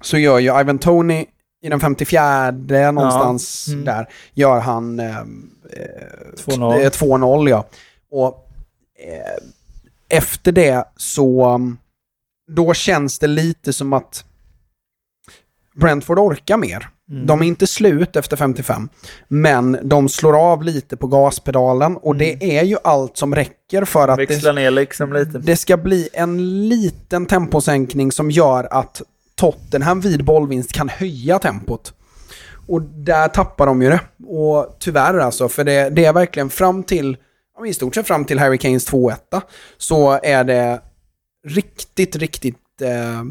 Så 0.00 0.18
gör 0.18 0.38
ju 0.38 0.60
Ivan 0.60 0.78
Tony 0.78 1.26
i 1.62 1.68
den 1.68 1.80
54 1.80 2.50
någonstans 2.92 3.68
Mm. 3.68 3.84
där, 3.84 4.08
gör 4.34 4.60
han 4.60 5.00
ehm, 5.00 5.50
eh, 5.70 6.34
2-0. 6.36 6.80
eh, 6.80 6.90
2-0 6.90 7.48
ja. 7.50 7.66
Och 8.10 8.48
eh, 8.98 9.44
efter 10.08 10.52
det 10.52 10.84
så, 10.96 11.54
um, 11.54 11.78
då 12.50 12.74
känns 12.74 13.18
det 13.18 13.26
lite 13.26 13.72
som 13.72 13.92
att 13.92 14.24
Brentford 15.74 16.18
orkar 16.18 16.56
mer. 16.56 16.88
Mm. 17.12 17.26
De 17.26 17.42
är 17.42 17.46
inte 17.46 17.66
slut 17.66 18.16
efter 18.16 18.36
55, 18.36 18.88
men 19.28 19.78
de 19.82 20.08
slår 20.08 20.52
av 20.52 20.62
lite 20.62 20.96
på 20.96 21.06
gaspedalen 21.06 21.96
och 21.96 22.16
det 22.16 22.58
är 22.58 22.64
ju 22.64 22.76
allt 22.84 23.16
som 23.16 23.34
räcker 23.34 23.84
för 23.84 24.08
att 24.08 24.18
det, 24.18 24.26
Växla 24.26 24.52
ner 24.52 24.70
liksom 24.70 25.12
lite. 25.12 25.38
det 25.38 25.56
ska 25.56 25.76
bli 25.76 26.08
en 26.12 26.68
liten 26.68 27.26
temposänkning 27.26 28.12
som 28.12 28.30
gör 28.30 28.68
att 28.70 29.02
Tottenham 29.34 30.00
vid 30.00 30.24
bollvinst 30.24 30.72
kan 30.72 30.88
höja 30.88 31.38
tempot. 31.38 31.94
Och 32.66 32.82
där 32.82 33.28
tappar 33.28 33.66
de 33.66 33.82
ju 33.82 33.88
det. 33.88 34.00
Och 34.26 34.76
tyvärr 34.78 35.18
alltså, 35.18 35.48
för 35.48 35.64
det, 35.64 35.90
det 35.90 36.04
är 36.04 36.12
verkligen 36.12 36.50
fram 36.50 36.82
till, 36.82 37.16
i 37.66 37.74
stort 37.74 37.94
sett 37.94 38.06
fram 38.06 38.24
till 38.24 38.38
Harry 38.38 38.58
Kanes 38.58 38.92
2-1 38.92 39.16
så 39.78 40.20
är 40.22 40.44
det 40.44 40.80
riktigt, 41.46 42.16
riktigt 42.16 42.82
eh, 42.82 43.22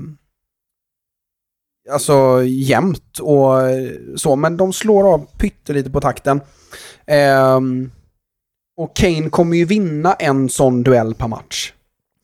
alltså 1.92 2.44
jämnt 2.46 3.20
och 3.20 3.52
så. 4.16 4.36
Men 4.36 4.58
de 4.58 4.74
slår 4.74 5.14
av 5.14 5.26
pyttelite 5.38 5.90
på 5.90 6.02
takten. 6.02 6.42
Ehm, 7.06 7.92
och 8.78 8.96
Kane 8.96 9.30
kommer 9.30 9.58
ju 9.58 9.66
vinna 9.66 10.14
en 10.14 10.50
sån 10.50 10.84
duell 10.84 11.14
per 11.14 11.28
match. 11.28 11.74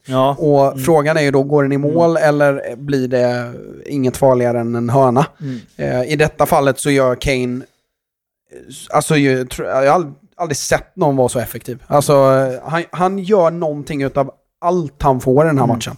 Ja. 0.06 0.36
Och 0.40 0.82
frågan 0.82 1.18
är 1.18 1.22
ju 1.22 1.32
då, 1.32 1.44
går 1.44 1.64
den 1.64 1.72
i 1.72 1.78
mål 1.78 2.18
eller 2.18 2.76
blir 2.76 3.08
det 3.08 3.54
inget 3.86 4.18
farligare 4.18 4.60
än 4.60 4.76
en 4.76 4.90
hörna? 4.90 5.26
Mm. 5.42 5.60
Eh, 5.76 6.12
I 6.12 6.16
detta 6.16 6.46
fallet 6.46 6.80
så 6.80 6.90
gör 6.90 7.16
Kane, 7.16 7.56
eh, 7.56 8.86
alltså 8.90 9.14
tro- 9.50 9.66
jag 9.66 9.92
har 9.92 10.00
ald- 10.00 10.14
aldrig 10.36 10.58
sett 10.58 10.96
någon 10.96 11.16
vara 11.16 11.30
så 11.30 11.40
effektiv. 11.40 11.84
Alltså 11.88 12.14
eh, 12.14 12.70
han, 12.70 12.84
han 12.92 13.20
gör 13.20 13.52
någonting 13.52 14.04
utav 14.04 14.32
allt 14.62 15.02
han 15.04 15.20
får 15.22 15.46
i 15.46 15.48
den 15.48 15.58
här 15.58 15.64
Mm. 15.66 15.76
matchen. 15.76 15.98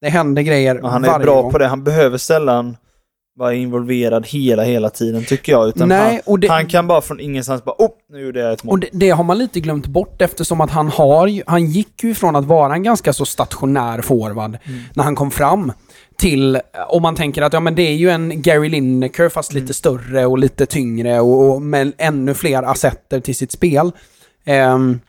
Det 0.00 0.08
händer 0.08 0.42
grejer 0.42 0.80
Och 0.84 0.90
han 0.90 1.04
är 1.04 1.08
varje 1.08 1.24
bra 1.24 1.42
gång. 1.42 1.52
på 1.52 1.58
det. 1.58 1.66
Han 1.66 1.84
behöver 1.84 2.18
sällan 2.18 2.76
vara 3.38 3.54
involverad 3.54 4.26
hela, 4.26 4.62
hela 4.64 4.90
tiden 4.90 5.24
tycker 5.24 5.52
jag. 5.52 5.68
Utan 5.68 5.88
Nej, 5.88 6.20
han, 6.26 6.40
det- 6.40 6.48
han 6.48 6.66
kan 6.66 6.86
bara 6.86 7.00
från 7.00 7.20
ingenstans 7.20 7.64
bara 7.64 7.76
oh, 7.78 7.90
nu 8.12 8.20
gjorde 8.20 8.40
jag 8.40 8.52
ett 8.52 8.64
mål. 8.64 8.72
Och 8.72 8.80
det, 8.80 8.88
det 8.92 9.10
har 9.10 9.24
man 9.24 9.38
lite 9.38 9.60
glömt 9.60 9.86
bort 9.86 10.22
eftersom 10.22 10.60
att 10.60 10.70
han 10.70 10.88
har 10.88 11.50
han 11.50 11.66
gick 11.66 12.04
ju 12.04 12.10
ifrån 12.10 12.36
att 12.36 12.44
vara 12.44 12.74
en 12.74 12.82
ganska 12.82 13.12
så 13.12 13.24
stationär 13.24 14.00
forward 14.00 14.58
när 14.94 15.04
han 15.04 15.14
kom 15.14 15.30
fram 15.30 15.72
till, 16.18 16.60
om 16.88 17.02
man 17.02 17.14
tänker 17.14 17.42
att 17.42 17.52
ja 17.52 17.60
men 17.60 17.74
det 17.74 17.82
är 17.82 17.94
ju 17.94 18.10
en 18.10 18.42
Gary 18.42 18.68
Lineker 18.68 19.28
fast 19.28 19.52
lite 19.52 19.74
större 19.74 20.26
och 20.26 20.38
lite 20.38 20.66
tyngre 20.66 21.20
och, 21.20 21.50
och 21.54 21.62
med 21.62 21.92
ännu 21.98 22.34
fler 22.34 22.62
assetter 22.62 23.20
till 23.20 23.34
sitt 23.36 23.52
spel. 23.52 23.92
Ehm, 24.44 25.00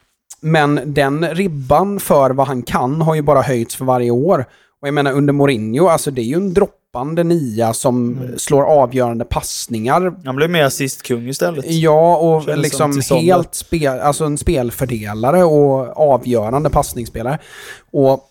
men 0.41 0.81
den 0.85 1.27
ribban 1.35 1.99
för 1.99 2.29
vad 2.29 2.47
han 2.47 2.61
kan 2.63 3.01
har 3.01 3.15
ju 3.15 3.21
bara 3.21 3.41
höjts 3.41 3.75
för 3.75 3.85
varje 3.85 4.11
år. 4.11 4.45
Och 4.81 4.87
jag 4.87 4.93
menar 4.93 5.11
under 5.13 5.33
Mourinho, 5.33 5.87
alltså 5.87 6.11
det 6.11 6.21
är 6.21 6.25
ju 6.25 6.35
en 6.35 6.53
droppande 6.97 7.23
nia 7.23 7.73
som 7.73 8.19
slår 8.37 8.63
avgörande 8.63 9.25
passningar 9.25 10.13
Han 10.25 10.35
blev 10.35 10.49
mer 10.49 10.63
assistkung 10.63 11.27
istället. 11.27 11.65
Ja, 11.67 12.17
och 12.17 12.43
Känns 12.43 12.77
som 12.77 12.91
liksom 12.91 13.17
helt 13.17 13.55
spel, 13.55 13.99
alltså 13.99 14.25
en 14.25 14.37
spelfördelare 14.37 15.43
och 15.43 15.97
avgörande 15.97 16.69
passningsspelare. 16.69 17.39
Och 17.91 18.23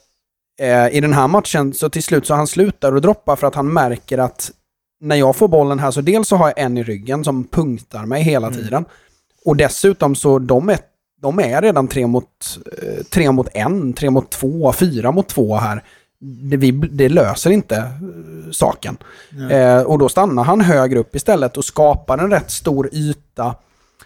eh, 0.61 0.89
i 0.97 1.01
den 1.01 1.13
här 1.13 1.29
matchen 1.29 1.75
så 1.75 1.89
till 1.89 2.03
slut 2.03 2.27
så 2.27 2.35
han 2.35 2.47
slutar 2.47 2.95
och 2.95 3.01
droppar 3.01 3.37
för 3.37 3.47
att 3.47 3.55
han 3.55 3.73
märker 3.73 4.19
att 4.19 4.51
när 5.01 5.17
jag 5.17 5.37
får 5.37 5.49
bollen 5.49 5.79
här 5.79 5.91
så 5.91 6.01
dels 6.01 6.29
så 6.29 6.37
har 6.37 6.47
jag 6.49 6.59
en 6.59 6.79
i 6.79 6.83
ryggen 6.83 7.25
som 7.25 7.45
punktar 7.45 8.07
mig 8.07 8.23
hela 8.23 8.47
Mm. 8.47 8.59
tiden. 8.59 8.85
Och 9.45 9.57
dessutom 9.57 10.15
så 10.15 10.39
de 10.39 10.69
är, 10.69 10.79
de 11.23 11.39
är 11.41 11.63
redan 11.63 11.89
tre 11.89 12.07
mot, 12.07 12.59
eh, 12.83 13.05
tre 13.05 13.33
mot 13.33 13.49
en, 13.55 13.93
tre 13.93 14.11
mot 14.11 14.31
två, 14.31 14.73
fyra 14.73 15.13
mot 15.13 15.29
två 15.29 15.57
här. 15.57 15.83
Det, 16.19 16.57
vi, 16.57 16.71
det 16.71 17.09
löser 17.09 17.51
inte 17.51 17.77
eh, 17.77 18.51
saken. 18.53 18.97
Eh, 19.51 19.81
och 19.83 19.99
då 19.99 20.09
stannar 20.09 20.45
han 20.45 20.61
högre 20.61 20.99
upp 20.99 21.17
istället 21.17 21.57
och 21.57 21.65
skapar 21.65 22.19
en 22.19 22.31
rätt 22.31 22.51
stor 22.51 22.89
yta 22.93 23.55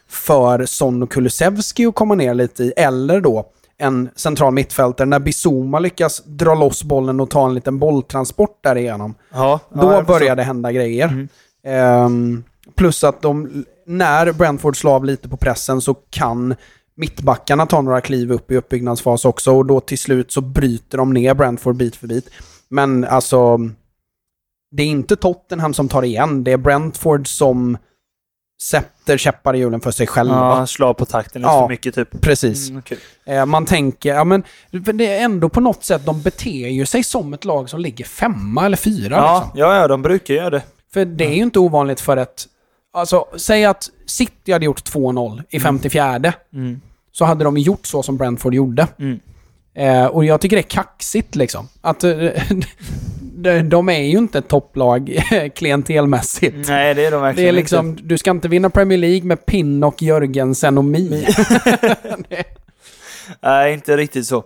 för 0.09 0.67
Son 0.67 1.03
och 1.03 1.11
Kulusevski 1.11 1.87
att 1.87 1.95
komma 1.95 2.15
ner 2.15 2.35
lite 2.35 2.65
i. 2.65 2.73
Eller 2.77 3.21
då 3.21 3.47
en 3.79 4.11
central 4.17 4.53
mittfältare 4.53 5.07
när 5.07 5.19
Bizuma 5.19 5.79
lyckas 5.79 6.23
dra 6.25 6.55
loss 6.55 6.83
bollen 6.83 7.21
och 7.21 7.31
ta 7.31 7.47
en 7.47 7.55
liten 7.55 7.79
bolltransport 7.79 8.59
därigenom. 8.63 9.15
Ja, 9.33 9.61
Då 9.69 9.93
ja, 9.93 10.03
börjar 10.03 10.37
det 10.37 10.43
hända 10.43 10.73
grejer. 10.73 11.29
Ehm, 11.65 12.45
plus 12.75 13.05
att 13.05 13.23
de, 13.23 13.65
när 13.87 14.33
Brentford 14.33 14.77
slår 14.77 14.95
av 14.95 15.05
lite 15.05 15.29
på 15.29 15.37
pressen 15.37 15.81
så 15.81 15.95
kan 15.95 16.55
mittbackarna 17.01 17.67
ta 17.67 17.81
några 17.81 18.01
kliv 18.01 18.33
upp 18.33 18.51
i 18.51 18.57
uppbyggnadsfas 18.57 19.25
också 19.25 19.53
och 19.57 19.67
då 19.67 19.81
till 19.81 19.99
slut 19.99 20.33
så 20.33 20.41
bryter 20.41 20.99
de 20.99 21.13
ner 21.13 21.35
Brentford 21.35 21.77
bit 21.77 21.97
för 21.97 22.07
bit. 22.07 22.31
Men 22.69 23.05
alltså, 23.05 23.59
det 24.77 24.83
är 24.83 24.87
inte 24.87 25.17
Tottenham 25.17 25.75
som 25.75 25.89
tar 25.89 26.03
igen, 26.03 26.45
det 26.45 26.53
är 26.53 26.57
Brentford 26.57 27.29
som 27.29 27.79
sätter 28.63 29.19
käppar 29.19 29.55
i 29.57 29.59
hjulen 29.59 29.81
för 29.81 29.91
sig 29.91 30.07
själva. 30.07 30.35
Ja, 30.35 30.67
slå 30.67 30.95
på 30.95 31.05
takten 31.05 31.43
lite 31.43 31.53
Ja. 31.53 31.61
för 31.63 31.69
mycket 31.69 31.95
typ. 31.95 32.21
Precis. 32.21 32.69
Mm, 32.71 32.79
okej. 32.87 32.99
Eh, 33.25 33.47
Man 33.47 33.65
tänker, 33.67 34.15
ja 34.15 34.25
men 34.25 34.43
det 34.71 35.07
är 35.07 35.25
ändå 35.25 35.49
på 35.49 35.61
något 35.61 35.85
sätt, 35.85 36.07
de 36.07 36.23
beter 36.23 36.69
ju 36.69 36.87
sig 36.87 37.05
som 37.05 37.35
ett 37.35 37.45
lag 37.45 37.71
som 37.71 37.81
ligger 37.81 38.05
femma 38.05 38.67
eller 38.67 38.77
fyra. 38.77 39.17
ja, 39.17 39.41
Liksom. 39.45 39.61
ja, 39.61 39.77
ja, 39.77 39.89
de 39.89 40.03
brukar 40.03 40.35
göra 40.35 40.51
det. 40.51 40.63
För 40.93 41.05
det 41.05 41.25
är 41.25 41.35
ju 41.35 41.43
inte 41.43 41.59
ovanligt 41.59 42.01
för 42.01 42.17
ett... 42.17 42.47
Alltså, 42.93 43.27
säg 43.37 43.65
att 43.65 43.91
City 44.07 44.53
hade 44.53 44.65
gjort 44.65 44.85
2-0 44.95 45.43
i 45.51 45.61
54 45.61 46.33
Mm. 46.55 46.81
Så 47.21 47.25
hade 47.25 47.45
de 47.45 47.57
gjort 47.59 47.87
så 47.87 48.03
som 48.03 48.17
Brentford 48.17 48.55
gjorde. 48.55 48.87
Mm. 48.99 49.21
Eh, 49.75 50.07
och 50.07 50.25
jag 50.25 50.41
tycker 50.41 50.57
det 50.57 50.61
är 50.61 50.71
kaxigt 50.71 51.35
liksom. 51.35 51.69
Att 51.81 52.05
eh, 52.05 52.13
de, 53.65 53.89
är 53.89 54.03
ju 54.03 54.19
inte 54.19 54.39
ett 54.39 54.49
topplag 54.49 55.19
klientelmässigt. 55.55 56.69
Nej, 56.69 56.95
det 56.95 57.07
är 57.07 57.11
de 57.11 57.17
Det 57.17 57.23
verkligen 57.23 57.49
är 57.49 57.53
liksom, 57.53 57.99
du 58.03 58.19
ska 58.19 58.31
inte 58.31 58.49
vinna 58.49 58.71
Premier 58.71 58.99
League 58.99 59.23
med 59.25 59.47
Pinnock, 59.47 60.03
Jörgensen 60.03 60.79
och 60.79 60.85
Mi. 60.85 61.27
inte. 62.19 62.45
Nej, 63.43 63.73
inte 63.75 63.97
riktigt 63.97 64.27
så. 64.27 64.45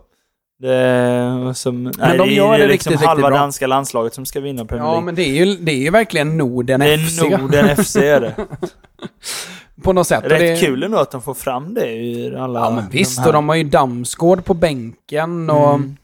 Det 0.59 0.75
är 0.75 1.53
som, 1.53 1.85
nej, 1.85 2.19
de 2.19 2.29
det 2.29 2.35
gör 2.35 2.55
är 2.55 2.59
det 2.59 2.67
liksom 2.67 2.93
riktigt, 2.93 3.09
halva 3.09 3.29
riktigt 3.29 3.39
danska 3.41 3.67
landslaget 3.67 4.15
som 4.15 4.27
ska 4.27 4.41
vinna 4.41 4.65
Premier 4.65 4.87
Ja, 4.87 4.91
League. 4.91 5.05
men 5.05 5.15
det 5.15 5.23
är 5.23 5.47
ju, 5.47 5.57
det 5.57 5.73
är 5.73 5.77
ju 5.77 5.91
verkligen 5.91 6.37
Norden 6.39 6.81
det 6.81 6.99
FC. 6.99 7.23
är 7.23 7.39
Norden 7.39 7.77
FC 7.85 7.97
är 7.97 8.21
det. 8.21 8.35
På 9.83 9.93
något 9.93 10.07
sätt. 10.07 10.25
Rätt 10.25 10.39
det, 10.39 10.61
kul 10.61 10.83
ändå 10.83 10.99
att 10.99 11.11
de 11.11 11.23
får 11.23 11.35
fram 11.35 11.75
det 11.75 11.97
ur 11.97 12.35
alla 12.37 12.61
Ja, 12.61 12.71
men 12.71 12.89
visst. 12.91 13.19
här. 13.19 13.27
och 13.27 13.33
de 13.33 13.49
har 13.49 13.57
ju 13.57 13.65
Damsgård 13.65 14.45
på 14.45 14.55
bänken 14.55 15.51
och 15.51 15.75
Mm. 15.75 15.97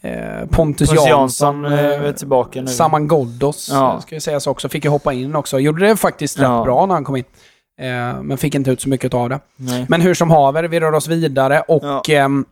eh, 0.00 0.48
Pontus, 0.48 0.88
Pontus 0.88 1.06
Jansson. 1.06 1.62
Jansson 1.62 1.64
eh, 1.64 2.04
är 2.08 2.12
tillbaka 2.12 2.60
nu. 2.60 2.66
Saman 2.66 3.08
Ghoddos, 3.08 3.68
Ja. 3.72 3.94
eh, 3.94 4.00
ska 4.00 4.14
ju 4.14 4.20
sägas 4.20 4.46
också. 4.46 4.68
Fick 4.68 4.84
ju 4.84 4.90
hoppa 4.90 5.12
in 5.12 5.34
också. 5.36 5.58
Gjorde 5.60 5.86
det 5.88 5.96
faktiskt 5.96 6.38
rätt 6.38 6.42
Ja. 6.42 6.64
bra 6.64 6.86
när 6.86 6.94
han 6.94 7.04
kom 7.04 7.16
in. 7.16 7.24
Eh, 7.78 8.22
men 8.22 8.38
fick 8.38 8.54
inte 8.54 8.70
ut 8.70 8.80
så 8.80 8.88
mycket 8.88 9.14
av 9.14 9.28
det. 9.28 9.40
Nej. 9.56 9.86
Men 9.88 10.00
hur 10.00 10.14
som 10.14 10.30
haver, 10.30 10.64
vi 10.64 10.80
rör 10.80 10.94
oss 10.94 11.08
vidare 11.08 11.60
och 11.60 11.84
Ja. 11.84 12.02
ehm, 12.14 12.44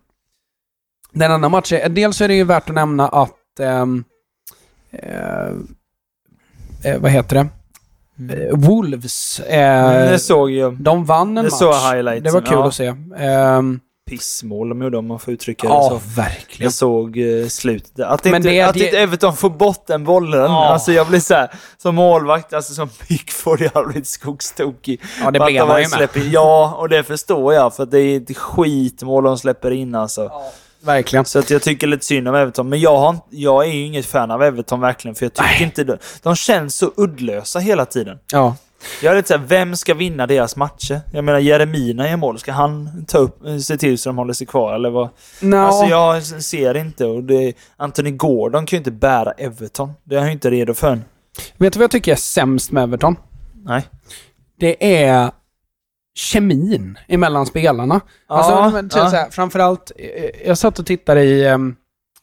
den 1.12 1.32
andra 1.32 1.48
matchen, 1.48 1.94
dels 1.94 2.20
är 2.20 2.28
det 2.28 2.34
ju 2.34 2.44
värt 2.44 2.68
att 2.68 2.74
nämna 2.74 3.08
att 3.08 3.60
eh, 3.60 3.84
eh, 4.92 5.52
vad 7.00 7.10
heter 7.10 7.36
det? 7.36 7.48
Eh, 8.30 8.56
Wolves. 8.58 9.40
Eh, 9.40 9.84
Mm, 9.84 10.10
det 10.12 10.18
såg 10.18 10.50
jag. 10.50 10.74
de 10.82 11.04
vann 11.04 11.28
en 11.28 11.34
det 11.34 11.42
match. 11.42 11.52
såg 11.52 11.74
highlights. 11.74 12.24
Det 12.24 12.30
var 12.30 12.40
kul 12.40 12.52
Ja. 12.58 12.66
att 12.68 12.74
se. 12.74 12.94
Ehm, 13.18 13.80
Pissmål 14.10 14.68
de 14.68 14.82
gjorde 14.82 14.98
om 14.98 15.06
man 15.06 15.18
får 15.18 15.34
uttrycka 15.34 15.68
det 15.68 15.74
ja, 15.74 15.88
så. 15.88 16.00
verkligen. 16.16 16.64
Jag 16.66 16.72
såg 16.72 17.18
eh, 17.18 17.46
slutet. 17.46 18.00
Att, 18.06 18.24
Men 18.24 18.34
inte, 18.34 18.48
det- 18.48 18.60
att 18.60 18.74
det- 18.74 18.84
inte 18.84 18.98
Everton 18.98 19.36
får 19.36 19.50
bort 19.50 19.86
den 19.86 20.04
bollen. 20.04 20.40
Ja. 20.40 20.66
Alltså 20.72 20.92
jag 20.92 21.06
blir 21.06 21.20
så 21.20 21.34
här, 21.34 21.50
som 21.76 21.94
målvakt, 21.94 22.52
alltså 22.52 22.74
som 22.74 22.88
Pickford, 22.88 23.60
jag 23.74 23.86
blivit 23.88 24.06
skogstokig. 24.08 25.00
Ja, 25.24 25.30
det 25.30 25.40
blev 25.40 25.66
han 25.66 25.76
ju 25.78 25.82
med. 25.82 25.90
släpper 25.90 26.20
Ja, 26.32 26.74
och 26.78 26.88
det 26.88 27.02
förstår 27.04 27.54
jag. 27.54 27.74
För 27.74 27.86
det 27.86 27.98
är 28.00 28.16
ett 28.20 28.36
skitmål 28.36 29.24
de 29.24 29.38
släpper 29.38 29.70
in 29.70 29.94
alltså. 29.94 30.30
Verkligen. 30.84 31.24
Så 31.24 31.38
att 31.38 31.50
jag 31.50 31.62
tycker 31.62 31.86
lite 31.86 32.04
synd 32.04 32.28
om 32.28 32.34
Everton. 32.34 32.68
Men 32.68 32.80
jag, 32.80 32.98
har, 32.98 33.16
jag 33.30 33.66
är 33.66 33.72
ju 33.72 33.86
inget 33.86 34.06
fan 34.06 34.30
av 34.30 34.42
Everton 34.42 34.80
verkligen. 34.80 35.14
För 35.14 35.24
jag 35.24 35.32
tycker 35.32 35.48
Nej. 35.48 35.62
inte 35.62 35.84
de, 35.84 35.96
de 36.22 36.36
känns 36.36 36.76
så 36.76 36.92
uddlösa 36.96 37.58
hela 37.58 37.84
tiden. 37.84 38.18
Ja. 38.32 38.56
Jag 39.02 39.12
är 39.12 39.16
lite 39.16 39.28
såhär, 39.28 39.44
vem 39.46 39.76
ska 39.76 39.94
vinna 39.94 40.26
deras 40.26 40.56
matcher? 40.56 41.00
Jag 41.12 41.24
menar 41.24 41.38
Jeremina 41.38 42.10
i 42.10 42.16
mål, 42.16 42.38
ska 42.38 42.52
han 42.52 43.04
ta 43.08 43.18
upp, 43.18 43.38
se 43.62 43.76
till 43.76 43.98
så 43.98 44.08
de 44.08 44.18
håller 44.18 44.32
sig 44.32 44.46
kvar 44.46 44.74
eller 44.74 44.90
vad? 44.90 45.08
No. 45.40 45.56
Alltså 45.56 45.84
jag 45.84 46.22
ser 46.22 46.76
inte 46.76 47.04
och 47.04 47.24
det, 47.24 47.52
Anthony 47.76 48.10
Gordon 48.10 48.66
kan 48.66 48.76
ju 48.76 48.78
inte 48.78 48.90
bära 48.90 49.32
Everton. 49.32 49.92
Det 50.04 50.14
är 50.14 50.18
han 50.18 50.28
ju 50.28 50.32
inte 50.32 50.50
redo 50.50 50.74
för 50.74 50.92
än. 50.92 51.04
Vet 51.56 51.72
du 51.72 51.78
vad 51.78 51.84
jag 51.84 51.90
tycker 51.90 52.12
är 52.12 52.16
sämst 52.16 52.72
med 52.72 52.82
Everton? 52.82 53.16
Nej. 53.64 53.82
Det 54.60 55.04
är 55.04 55.30
kemin 56.14 56.98
emellan 57.08 57.46
spelarna. 57.46 58.00
Ja, 58.28 58.34
alltså, 58.34 58.82
typ 58.82 58.92
ja. 58.94 59.10
så 59.10 59.16
här, 59.16 59.30
framförallt, 59.30 59.92
eh, 59.96 60.46
jag 60.46 60.58
satt 60.58 60.78
och 60.78 60.86
tittade 60.86 61.22
i, 61.24 61.46
ehm, 61.46 61.74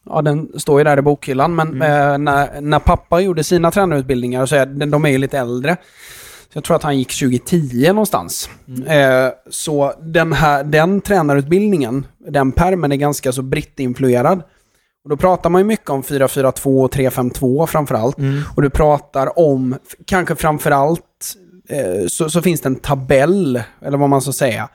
ja 0.06 0.22
den 0.22 0.60
står 0.60 0.80
ju 0.80 0.84
där 0.84 0.98
i 0.98 1.02
bokhyllan, 1.02 1.54
men 1.54 1.68
Mm. 1.68 1.82
eh, 2.12 2.18
när, 2.18 2.60
när 2.60 2.78
pappa 2.78 3.20
gjorde 3.20 3.44
sina 3.44 3.70
tränarutbildningar, 3.70 4.46
så 4.46 4.56
är, 4.56 4.66
de 4.66 5.04
är 5.04 5.10
ju 5.10 5.18
lite 5.18 5.38
äldre. 5.38 5.76
Så 6.52 6.56
jag 6.56 6.64
tror 6.64 6.76
att 6.76 6.82
han 6.82 6.98
gick 6.98 7.18
2010 7.18 7.86
någonstans. 7.88 8.50
Mm. 8.68 8.86
Eh, 9.26 9.32
så 9.50 9.92
den 10.02 10.32
här, 10.32 10.64
den 10.64 11.00
tränarutbildningen, 11.00 12.06
den 12.28 12.52
permen 12.52 12.92
är 12.92 12.96
ganska 12.96 13.32
så 13.32 13.42
brittinfluerad. 13.42 14.42
Och 15.04 15.10
då 15.10 15.16
pratar 15.16 15.50
man 15.50 15.60
ju 15.60 15.64
mycket 15.64 15.90
om 15.90 16.02
4-4-2 16.02 16.84
och 16.84 16.92
3-5-2 16.94 17.66
framförallt. 17.66 18.18
Mm. 18.18 18.42
Och 18.56 18.62
du 18.62 18.70
pratar 18.70 19.38
om, 19.38 19.76
kanske 20.06 20.36
framförallt, 20.36 21.00
eh, 21.00 21.04
så, 22.08 22.30
så 22.30 22.42
finns 22.42 22.60
det 22.60 22.68
en 22.68 22.76
tabell, 22.76 23.62
eller 23.82 23.98
vad 23.98 24.08
man 24.08 24.22
ska 24.22 24.32
säga. 24.32 24.68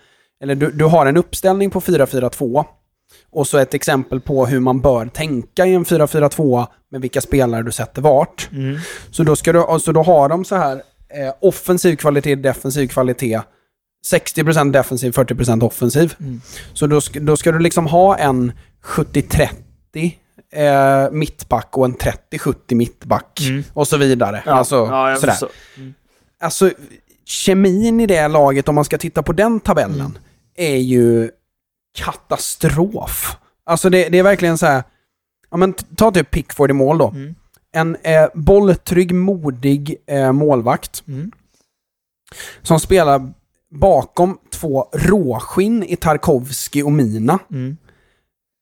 Eller 0.44 0.56
du, 0.56 0.72
du 0.72 0.86
har 0.86 1.06
en 1.06 1.18
uppställning 1.18 1.70
på 1.70 1.82
4-4-2. 1.82 2.66
Och 3.32 3.48
så 3.48 3.58
ett 3.58 3.74
exempel 3.74 4.22
på 4.22 4.46
hur 4.46 4.60
man 4.60 4.82
bör 4.82 5.06
tänka 5.06 5.66
i 5.66 5.74
en 5.74 5.86
4-4-2 5.86 6.68
med 6.92 7.02
vilka 7.02 7.22
spelare 7.22 7.64
du 7.64 7.72
sätter 7.72 8.02
vart. 8.02 8.50
Mm. 8.52 8.80
Så 9.12 9.24
då, 9.24 9.36
ska 9.36 9.54
du, 9.54 9.60
och 9.60 9.82
så 9.82 9.92
då 9.92 10.04
har 10.04 10.30
de 10.30 10.46
så 10.46 10.56
här 10.56 10.76
eh, 11.10 11.34
offensiv 11.42 11.96
kvalitet, 11.96 12.36
defensiv 12.36 12.88
kvalitet. 12.88 13.42
60% 14.14 14.72
defensiv, 14.72 15.12
40% 15.12 15.64
offensiv. 15.64 16.14
Mm. 16.20 16.42
Så 16.74 16.88
då 16.88 17.02
ska, 17.02 17.20
då 17.20 17.38
ska 17.38 17.52
du 17.52 17.60
liksom 17.60 17.88
ha 17.88 18.18
en 18.18 18.52
70-30 18.84 19.50
eh, 20.54 21.12
mittback 21.12 21.78
och 21.78 21.86
en 21.86 21.96
30-70 21.96 22.76
mittback. 22.76 23.42
Mm. 23.42 23.64
Och 23.74 23.88
så 23.88 23.98
vidare. 23.98 24.44
Ja, 24.46 24.52
Alltså, 24.52 24.76
ja, 24.76 25.16
sådär. 25.16 25.32
förstår. 25.32 25.50
Alltså, 26.46 26.72
kemin 27.26 28.00
i 28.00 28.06
det 28.06 28.28
laget, 28.28 28.68
om 28.68 28.76
man 28.76 28.86
ska 28.86 28.98
titta 28.98 29.24
på 29.24 29.34
den 29.34 29.60
tabellen, 29.60 30.00
Mm. 30.00 30.18
är 30.56 30.78
ju 30.78 31.32
katastrof. 31.98 33.38
Alltså 33.66 33.90
det, 33.90 34.10
det 34.10 34.18
är 34.20 34.24
verkligen 34.24 34.58
så 34.58 34.66
här, 34.66 34.84
ja 35.52 35.58
men 35.58 35.74
ta 35.74 36.12
typ 36.12 36.32
Pickford 36.32 36.70
i 36.70 36.74
mål 36.74 36.98
då. 36.98 37.08
Mm. 37.10 37.36
En 37.72 37.96
eh, 38.04 38.28
bolltrygg, 38.34 39.16
modig 39.16 39.96
eh, 40.08 40.32
målvakt 40.32 41.04
Mm. 41.08 41.32
som 42.62 42.80
spelar 42.80 43.34
bakom 43.72 44.38
två 44.52 44.88
råskinn 44.94 45.84
i 45.84 45.96
Tarkovski 45.96 46.84
och 46.84 46.92
Mina. 46.92 47.40
Mm. 47.52 47.78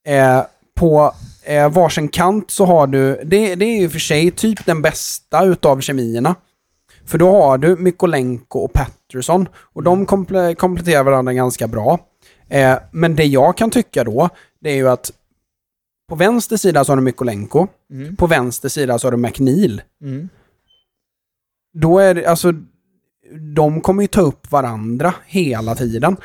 Eh, 0.07 0.43
på 0.75 1.13
eh, 1.43 1.69
varsin 1.71 2.07
kant 2.07 2.51
så 2.51 2.65
har 2.65 2.87
du, 2.87 3.21
det, 3.23 3.55
det 3.55 3.65
är 3.65 3.79
ju 3.81 3.89
för 3.89 3.99
sig 3.99 4.31
typ 4.31 4.65
den 4.65 4.81
bästa 4.81 5.43
utav 5.45 5.81
kemierna. 5.81 6.35
För 7.05 7.17
då 7.17 7.31
har 7.41 7.57
du 7.57 7.75
Mykolenko 7.75 8.59
och 8.59 8.73
Patterson 8.73 9.47
och 9.55 9.83
de 9.83 10.05
komple- 10.07 10.55
kompletterar 10.55 11.03
varandra 11.03 11.33
ganska 11.33 11.67
bra. 11.67 11.99
Eh, 12.49 12.77
men 12.91 13.15
det 13.15 13.23
jag 13.25 13.57
kan 13.57 13.69
tycka 13.71 14.03
då, 14.03 14.29
det 14.59 14.69
är 14.69 14.75
ju 14.75 14.89
att 14.89 15.11
på 16.09 16.15
vänster 16.15 16.57
sida 16.57 16.83
så 16.83 16.91
har 16.91 16.97
du 16.97 17.03
Mykolenko, 17.03 17.67
Mm. 17.91 18.15
på 18.15 18.27
vänster 18.27 18.69
sida 18.69 18.99
så 18.99 19.07
har 19.07 19.11
du 19.11 19.17
McNeil. 19.17 19.81
Mm. 20.01 20.29
Då 21.73 21.99
är 21.99 22.13
det, 22.13 22.25
alltså, 22.25 22.53
de 23.55 23.81
kommer 23.81 24.01
ju 24.03 24.07
ta 24.07 24.21
upp 24.21 24.51
varandra 24.51 25.13
hela 25.25 25.75
tiden. 25.75 26.17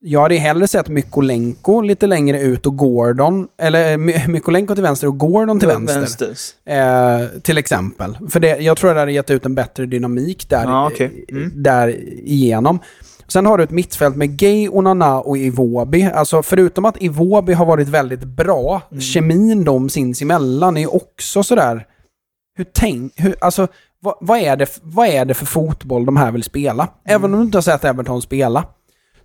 Jag 0.00 0.20
hade 0.20 0.34
hellre 0.34 0.68
sett 0.68 0.88
Mykolenko 0.88 1.80
lite 1.80 2.06
längre 2.06 2.40
ut 2.40 2.66
och 2.66 2.76
Gordon, 2.76 3.48
eller 3.62 3.92
eh, 3.92 3.96
My- 3.98 4.26
Mykolenko 4.28 4.74
till 4.74 4.82
vänster 4.82 5.06
och 5.06 5.18
Gordon 5.18 5.60
till 5.60 5.68
vänster. 5.68 6.28
Eh, 6.66 7.40
till 7.42 7.58
exempel. 7.58 8.18
För 8.30 8.40
det, 8.40 8.56
jag 8.58 8.76
tror 8.76 8.94
det 8.94 9.00
hade 9.00 9.12
gett 9.12 9.30
ut 9.30 9.46
en 9.46 9.54
bättre 9.54 9.86
dynamik 9.86 10.48
där, 10.48 10.64
Ja, 10.64 10.86
okej. 10.92 11.24
Mm. 11.28 11.62
där 11.62 11.88
igenom. 12.28 12.78
Sen 13.28 13.46
har 13.46 13.58
du 13.58 13.64
ett 13.64 13.70
mittfält 13.70 14.16
med 14.16 14.38
Gay, 14.38 14.68
Onana 14.68 15.20
och 15.20 15.38
Iwobi. 15.38 16.02
Alltså 16.14 16.42
förutom 16.42 16.84
att 16.84 17.02
Iwobi 17.02 17.52
har 17.52 17.66
varit 17.66 17.88
väldigt 17.88 18.24
bra, 18.24 18.82
Mm. 18.90 19.00
kemin 19.00 19.64
de 19.64 19.88
sinsemellan 19.88 20.76
är 20.76 20.94
också 20.94 21.42
sådär... 21.42 21.86
Hur 22.56 22.66
tänk... 22.72 23.12
Hur, 23.16 23.34
alltså, 23.40 23.68
vad, 24.00 24.14
vad, 24.20 24.38
är 24.38 24.56
det, 24.56 24.78
vad 24.82 25.08
är 25.08 25.24
det 25.24 25.34
för 25.34 25.46
fotboll 25.46 26.06
de 26.06 26.16
här 26.16 26.32
vill 26.32 26.42
spela? 26.42 26.82
Mm. 26.82 26.92
Även 27.04 27.34
om 27.34 27.40
du 27.40 27.44
inte 27.46 27.56
har 27.58 27.62
sett 27.62 27.84
Everton 27.84 28.22
spela. 28.22 28.64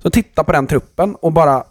Så 0.04 0.10
titta 0.10 0.44
på 0.44 0.52
den 0.52 0.68
truppen 0.68 1.16
och 1.16 1.32
bara... 1.32 1.64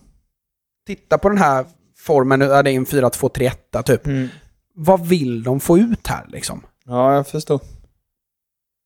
Titta 0.87 1.19
på 1.19 1.29
den 1.29 1.39
här 1.39 1.65
formen, 1.99 2.39
det 2.41 2.47
är 2.47 2.67
en 2.69 2.87
4-2-3-1 2.87 3.83
typ. 3.83 4.07
Mm. 4.07 4.29
Vad 4.75 5.07
vill 5.07 5.43
de 5.43 5.61
få 5.61 5.79
ut 5.79 6.07
här 6.07 6.27
liksom? 6.29 6.63
Ja, 6.87 7.15
jag 7.15 7.27
förstår. 7.27 7.61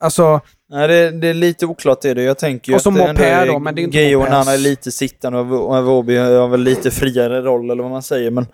Alltså, 0.00 0.40
Nej, 0.68 0.88
det, 0.88 1.10
det 1.10 1.28
är 1.28 1.34
lite 1.34 1.66
oklart 1.66 2.04
är 2.04 2.14
det. 2.14 2.22
Jag 2.22 2.38
tänker 2.38 2.72
ju 2.72 2.76
Och 2.76 2.82
så 2.82 2.88
att 2.88 2.96
ändå 2.96 3.12
Mopé 3.12 3.24
är 3.24 3.46
då, 3.46 3.58
men 3.58 3.74
det 3.74 3.80
är 3.80 3.84
inte 3.84 4.16
Mopés. 4.16 4.30
Nana 4.30 4.52
är 4.52 4.58
lite 4.58 4.92
sittande 4.92 5.38
och 5.38 5.76
Awobi 5.76 6.16
har 6.16 6.48
väl 6.48 6.60
lite 6.60 6.90
friare 6.90 7.42
roll 7.42 7.70
eller 7.70 7.82
vad 7.82 7.92
man 7.92 8.02
säger. 8.02 8.30
Men 8.30 8.46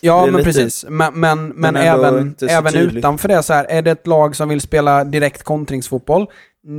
ja 0.00 0.26
men 0.26 0.32
lite- 0.34 0.44
precis. 0.44 0.84
Men, 0.88 1.20
men, 1.20 1.48
men, 1.48 1.76
även, 1.76 2.36
även 2.48 2.74
utanför 2.74 3.28
det 3.28 3.42
så 3.42 3.52
här, 3.52 3.64
är 3.64 3.82
det 3.82 3.90
ett 3.90 4.06
lag 4.06 4.36
som 4.36 4.48
vill 4.48 4.60
spela 4.60 5.04
direkt 5.04 5.42
kontringsfotboll? 5.42 6.26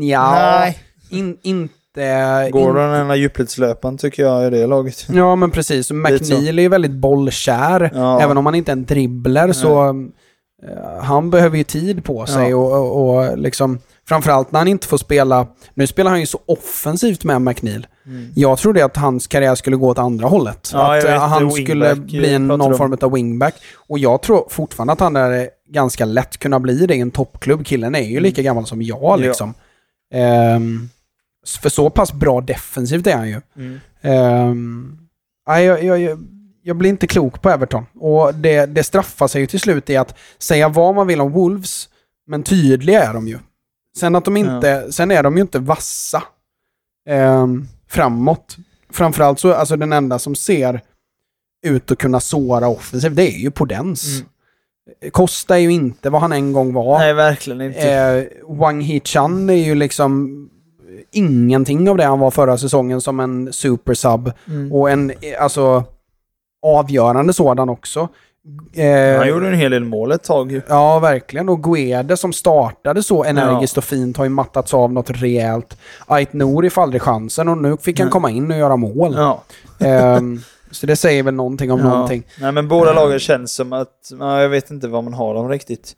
Ja, 0.02 0.32
Nej. 0.60 0.80
in, 1.10 1.38
inte 1.42 1.75
inte... 2.02 2.50
Gordon 2.52 2.78
är 2.78 2.98
den 2.98 3.08
här 3.08 3.16
djupledslöparen 3.16 3.98
tycker 3.98 4.24
jag 4.24 4.48
i 4.48 4.50
det 4.50 4.68
laget. 4.68 5.06
Ja, 5.14 5.36
men 5.36 5.52
precis. 5.52 5.92
McNeil 5.92 6.60
är 6.60 6.64
ju 6.64 6.70
väldigt 6.70 6.92
bollkär. 6.92 7.92
Ja. 7.94 8.22
Även 8.22 8.38
om 8.38 8.46
han 8.46 8.56
inte 8.56 8.72
är 8.72 8.74
en 8.74 8.86
dribbler 8.86 9.54
så... 9.54 9.88
eh, 9.90 11.02
han 11.02 11.30
behöver 11.30 11.58
ju 11.58 11.64
tid 11.64 12.04
på 12.04 12.26
sig 12.26 12.50
Ja. 12.50 12.56
och, 12.58 12.74
och, 12.74 13.16
och 13.18 13.38
liksom... 13.38 13.80
Framförallt 14.08 14.52
när 14.52 14.60
han 14.60 14.68
inte 14.68 14.88
får 14.88 14.98
spela... 14.98 15.48
Nu 15.74 15.88
spelar 15.88 16.12
han 16.12 16.20
ju 16.20 16.26
så 16.26 16.40
offensivt 16.46 17.24
med 17.24 17.42
McNeil. 17.42 17.88
Jag 18.36 18.58
trodde 18.58 18.86
att 18.86 18.98
hans 18.98 19.28
karriär 19.28 19.56
skulle 19.56 19.76
gå 19.76 19.88
åt 19.90 20.00
andra 20.00 20.28
hållet. 20.28 20.72
Mm. 20.74 20.86
Ja, 20.86 20.98
att 20.98 21.04
eh, 21.04 21.12
vet, 21.12 21.20
han 21.22 21.52
skulle 21.52 21.90
eh, 21.92 21.96
bli 21.96 22.34
en, 22.34 22.48
någon 22.48 22.78
form 22.78 22.98
av 23.02 23.12
wingback. 23.14 23.56
Och 23.88 24.00
jag 24.00 24.22
tror 24.22 24.46
fortfarande 24.50 24.94
att 24.94 25.00
han 25.00 25.16
är 25.16 25.50
ganska 25.70 26.06
lätt 26.06 26.38
kunna 26.38 26.60
bli 26.60 26.86
det 26.86 26.96
i 26.96 27.00
en 27.00 27.12
toppklubb. 27.12 27.66
Killen 27.66 27.96
är 27.96 28.02
ju 28.04 28.20
lika 28.20 28.42
gammal 28.42 28.66
som 28.66 28.82
jag 28.82 28.98
Mm. 28.98 29.10
Ja. 29.10 29.16
liksom. 29.28 29.54
För 31.46 31.70
så 31.70 31.90
pass 31.90 32.14
bra 32.14 32.42
defensivt 32.42 33.08
är 33.08 33.16
han 33.16 33.28
ju. 33.28 33.42
Mm. 33.56 34.98
Nej, 35.48 35.66
jag, 35.66 35.84
jag, 35.84 36.00
jag, 36.00 36.20
jag 36.64 36.78
blir 36.78 36.90
inte 36.90 37.08
klok 37.08 37.42
på 37.42 37.50
Everton. 37.50 37.86
Och 38.00 38.36
det, 38.36 38.66
det 38.66 38.84
straffar 38.84 39.28
sig 39.28 39.42
ju 39.42 39.48
till 39.48 39.60
slut 39.60 39.90
i 39.90 39.98
att 39.98 40.18
säga 40.40 40.70
vad 40.70 40.96
man 40.96 41.08
vill 41.08 41.22
om 41.22 41.32
Wolves, 41.32 41.90
men 42.28 42.44
tydliga 42.44 43.04
är 43.04 43.14
de 43.14 43.28
ju. 43.28 43.38
Sen, 43.98 44.16
att 44.16 44.26
de 44.26 44.38
inte, 44.38 44.92
sen 44.92 45.12
är 45.12 45.24
de 45.24 45.36
ju 45.36 45.42
inte 45.42 45.60
vassa 45.60 46.24
ehm, 47.10 47.68
framåt. 47.90 48.58
Framförallt 48.90 49.40
så, 49.40 49.54
alltså 49.54 49.76
den 49.78 49.94
enda 49.94 50.20
som 50.20 50.36
ser 50.36 50.82
ut 51.66 51.92
att 51.92 51.98
kunna 51.98 52.20
såra 52.20 52.68
offensivt, 52.68 53.16
det 53.16 53.36
är 53.36 53.38
ju 53.38 53.52
Podens. 53.52 54.24
Costa 55.12 55.56
är 55.56 55.62
ju 55.62 55.72
inte 55.72 56.10
vad 56.10 56.22
han 56.22 56.32
en 56.32 56.54
gång 56.54 56.74
var. 56.74 57.00
Nej, 57.00 57.14
verkligen 57.14 57.62
inte. 57.62 57.92
Eh, 57.92 58.56
Wang 58.56 58.82
Hee-chan 58.82 59.50
är 59.50 59.66
ju 59.66 59.76
liksom 59.76 60.50
ingenting 61.12 61.90
av 61.90 61.98
det 61.98 62.04
han 62.04 62.20
var 62.20 62.32
förra 62.32 62.58
säsongen 62.58 63.02
som 63.02 63.20
en 63.20 63.54
supersub. 63.54 64.32
Mm. 64.48 64.74
Och 64.74 64.90
en, 64.90 65.10
eh, 65.10 65.44
alltså, 65.44 65.84
avgörande 66.66 67.34
sådan 67.34 67.70
också. 67.70 68.10
Eh, 68.74 69.18
Han 69.18 69.28
gjorde 69.28 69.48
en 69.48 69.54
hel 69.54 69.72
del 69.72 69.84
mål 69.84 70.12
ett 70.12 70.24
tag. 70.24 70.62
Ja, 70.68 71.00
verkligen. 71.00 71.50
Och 71.50 71.64
Guede 71.64 72.18
som 72.18 72.34
startade 72.34 73.04
så 73.04 73.24
energiskt 73.24 73.78
och 73.78 73.84
fint 73.84 74.18
har 74.18 74.24
ju 74.24 74.30
mattats 74.30 74.74
av 74.74 74.94
något 74.94 75.10
rejält. 75.10 75.78
Ait 76.08 76.34
Nouri 76.34 76.70
får 76.70 76.82
aldrig 76.82 77.02
chansen 77.02 77.48
och 77.48 77.58
nu 77.58 77.78
fick 77.78 78.00
han 78.00 78.10
komma 78.10 78.32
in 78.32 78.52
och 78.52 78.58
göra 78.58 78.76
mål. 78.76 79.14
Ja. 79.18 79.44
Ehm, 79.80 80.42
så 80.72 80.86
det 80.86 80.96
säger 80.96 81.24
väl 81.24 81.34
någonting 81.34 81.72
om 81.72 81.80
ja. 81.80 81.86
någonting. 81.86 82.24
Nej, 82.42 82.52
men 82.52 82.68
båda 82.68 82.94
lagen 82.94 83.20
känns 83.20 83.54
som 83.54 83.74
att... 83.74 84.12
Ja, 84.20 84.42
jag 84.42 84.50
vet 84.50 84.72
inte 84.72 84.88
vad 84.88 85.04
man 85.04 85.14
har 85.14 85.34
dem 85.34 85.50
riktigt. 85.50 85.96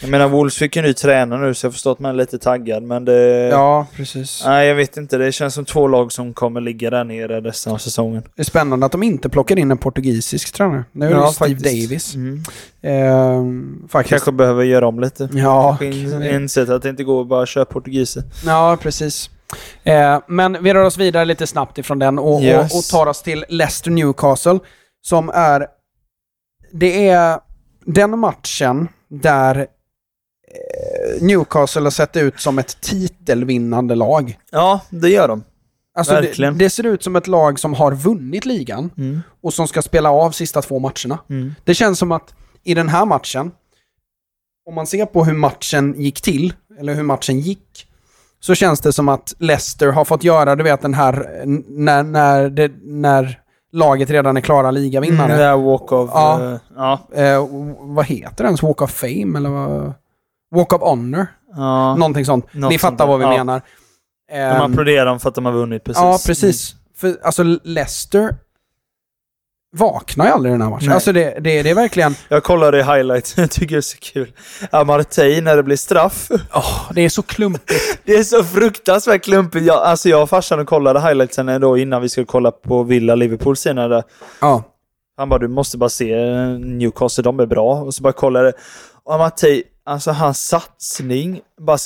Jag 0.00 0.10
menar, 0.10 0.28
Wolves 0.28 0.56
fick 0.56 0.76
en 0.76 0.84
ny 0.84 0.92
tränare 0.94 1.40
nu 1.46 1.54
så 1.54 1.66
jag 1.66 1.72
förstår 1.72 1.92
att 1.92 1.98
man 1.98 2.10
är 2.10 2.14
lite 2.14 2.38
taggad, 2.38 2.82
men 2.82 3.04
det... 3.04 3.48
Ja, 3.48 3.86
precis. 3.94 4.42
Nej, 4.46 4.68
jag 4.68 4.74
vet 4.74 4.96
inte. 4.96 5.18
Det 5.18 5.32
känns 5.32 5.54
som 5.54 5.64
två 5.64 5.88
lag 5.88 6.12
som 6.12 6.34
kommer 6.34 6.60
ligga 6.60 6.90
där 6.90 7.04
nere 7.04 7.40
resten 7.40 7.72
av 7.72 7.78
säsongen. 7.78 8.22
Det 8.34 8.42
är 8.42 8.44
spännande 8.44 8.86
att 8.86 8.92
de 8.92 9.02
inte 9.02 9.28
plockar 9.28 9.58
in 9.58 9.70
en 9.70 9.78
portugisisk 9.78 10.52
tränare. 10.54 10.84
Nu 10.92 11.06
är 11.06 11.10
det 11.10 11.16
Ja, 11.16 11.26
Steve 11.32 11.50
faktiskt. 11.54 11.64
Davis. 11.88 12.14
Mm. 12.14 12.42
Ehm, 12.82 13.88
faktiskt. 13.88 14.10
Kanske 14.10 14.32
behöver 14.32 14.64
göra 14.64 14.86
om 14.86 15.00
lite. 15.00 15.28
Ja, 15.32 15.76
Kanske 15.80 15.86
in, 16.00 16.22
insett 16.42 16.68
att 16.68 16.82
det 16.82 16.88
inte 16.88 17.04
går 17.04 17.22
att 17.22 17.28
bara 17.28 17.46
köra 17.46 17.64
portugiser. 17.64 18.22
ja, 18.46 18.78
precis. 18.82 19.30
Eh, 19.84 20.18
men 20.28 20.62
vi 20.62 20.74
rör 20.74 20.84
oss 20.84 20.98
vidare 20.98 21.24
lite 21.24 21.46
snabbt 21.46 21.78
ifrån 21.78 21.98
den 21.98 22.18
och, 22.18 22.42
Yes. 22.42 22.72
och, 22.72 22.78
och 22.78 22.84
tar 22.84 23.06
oss 23.10 23.22
till 23.22 23.44
Leicester 23.48 23.90
Newcastle. 23.90 24.58
Som 25.02 25.30
är... 25.34 25.66
Det 26.72 27.08
är 27.08 27.38
den 27.86 28.18
matchen 28.18 28.88
där 29.08 29.66
Newcastle 31.20 31.82
har 31.82 31.90
sett 31.90 32.16
ut 32.16 32.40
som 32.40 32.58
ett 32.58 32.80
titelvinnande 32.80 33.94
lag. 33.94 34.38
Ja, 34.50 34.80
det 34.90 35.08
gör 35.08 35.28
de. 35.28 35.44
Alltså 35.98 36.20
det, 36.20 36.50
det 36.50 36.70
ser 36.70 36.86
ut 36.86 37.02
som 37.02 37.16
ett 37.16 37.26
lag 37.26 37.58
som 37.58 37.74
har 37.74 37.92
vunnit 37.92 38.44
ligan 38.44 38.90
Mm. 38.96 39.22
och 39.42 39.54
som 39.54 39.68
ska 39.68 39.82
spela 39.82 40.10
av 40.10 40.30
sista 40.30 40.62
två 40.62 40.78
matcherna. 40.78 41.18
Mm. 41.30 41.54
Det 41.64 41.74
känns 41.74 41.98
som 41.98 42.12
att 42.12 42.34
i 42.64 42.74
den 42.74 42.88
här 42.88 43.04
matchen, 43.04 43.50
om 44.68 44.74
man 44.74 44.86
ser 44.86 45.06
på 45.06 45.24
hur 45.24 45.34
matchen 45.34 45.94
gick 46.00 46.20
till, 46.20 46.52
eller 46.80 46.94
hur 46.94 47.02
matchen 47.02 47.40
gick, 47.40 47.86
så 48.40 48.54
känns 48.54 48.80
det 48.80 48.92
som 48.92 49.08
att 49.08 49.34
Leicester 49.38 49.88
har 49.92 50.04
fått 50.04 50.24
göra, 50.24 50.56
du 50.56 50.64
vet 50.64 50.82
den 50.82 50.94
här, 50.94 51.42
när, 51.68 52.02
när, 52.02 52.50
det, 52.50 52.72
när 52.82 53.40
laget 53.72 54.10
redan 54.10 54.36
är 54.36 54.40
klara 54.40 54.70
ligavinnare. 54.70 55.26
Mm, 55.26 55.38
det 55.38 55.44
här 55.44 55.56
walk 55.56 55.92
of... 55.92 56.10
Ja. 56.14 56.52
eh, 56.52 56.58
ja. 56.76 57.00
Eh, 57.14 57.46
vad 57.80 58.04
heter 58.06 58.44
det 58.44 58.48
ens? 58.48 58.62
Walk 58.62 58.82
of 58.82 58.90
Fame 58.90 59.38
eller 59.38 59.50
vad? 59.50 59.92
Walk 60.54 60.72
of 60.72 60.82
Honor? 60.82 61.26
ja. 61.56 61.96
Någonting 61.96 62.24
sånt. 62.24 62.54
Något 62.54 62.70
Ni 62.70 62.78
fattar 62.78 62.96
sånt 62.96 63.08
vad 63.08 63.18
vi. 63.18 63.24
Ja. 63.24 63.30
menar. 63.30 63.62
De 64.28 64.34
Ehm, 64.36 64.62
applåderar 64.72 65.06
dem 65.06 65.20
för 65.20 65.28
att 65.28 65.34
de 65.34 65.44
har 65.44 65.52
vunnit 65.52 65.84
precis. 65.84 66.02
Ja, 66.02 66.18
precis. 66.26 66.74
För 66.96 67.16
alltså 67.22 67.42
Leicester 67.64 68.34
vaknar 69.76 70.26
ju 70.26 70.30
aldrig 70.32 70.50
i 70.50 70.54
den 70.54 70.62
här 70.62 70.70
matchen. 70.70 70.86
Nej. 70.86 70.94
Alltså 70.94 71.12
det, 71.12 71.38
det, 71.40 71.62
det 71.62 71.70
är 71.70 71.74
verkligen... 71.74 72.14
Jag 72.28 72.42
kollade 72.44 72.78
i 72.78 72.82
highlights, 72.82 73.34
jag 73.38 73.50
tycker 73.50 73.74
det 73.74 73.78
är 73.78 73.80
så 73.80 73.98
kul. 73.98 74.32
Amartey 74.70 75.40
när 75.40 75.56
det 75.56 75.62
blir 75.62 75.76
straff. 75.76 76.28
Åh, 76.54 76.90
det 76.94 77.00
är 77.02 77.08
så 77.08 77.22
klumpigt. 77.22 77.98
Det 78.04 78.12
är 78.14 78.22
så 78.22 78.44
fruktansvärt 78.44 79.24
klumpigt. 79.24 79.66
Jag, 79.66 79.76
alltså 79.82 80.08
jag 80.08 80.22
och 80.22 80.28
farsan 80.30 80.66
kollade 80.66 81.00
highlightsen 81.00 81.60
då 81.60 81.78
innan 81.78 82.02
vi 82.02 82.08
skulle 82.08 82.26
kolla 82.26 82.50
på 82.50 82.82
Villa-Liverpool 82.82 83.56
senare. 83.56 84.02
Ja. 84.40 84.62
Han 85.16 85.28
bara, 85.28 85.38
du 85.38 85.48
måste 85.48 85.78
bara 85.78 85.88
se 85.90 86.16
Newcastle, 86.58 87.22
de 87.22 87.40
är 87.40 87.46
bra. 87.46 87.74
Och 87.80 87.94
så 87.94 88.02
bara 88.02 88.12
kollade. 88.12 88.52
Och 89.04 89.14
Amartey, 89.14 89.62
alltså 89.86 90.10
hans 90.10 90.46
satsning, 90.48 91.40
bara 91.60 91.78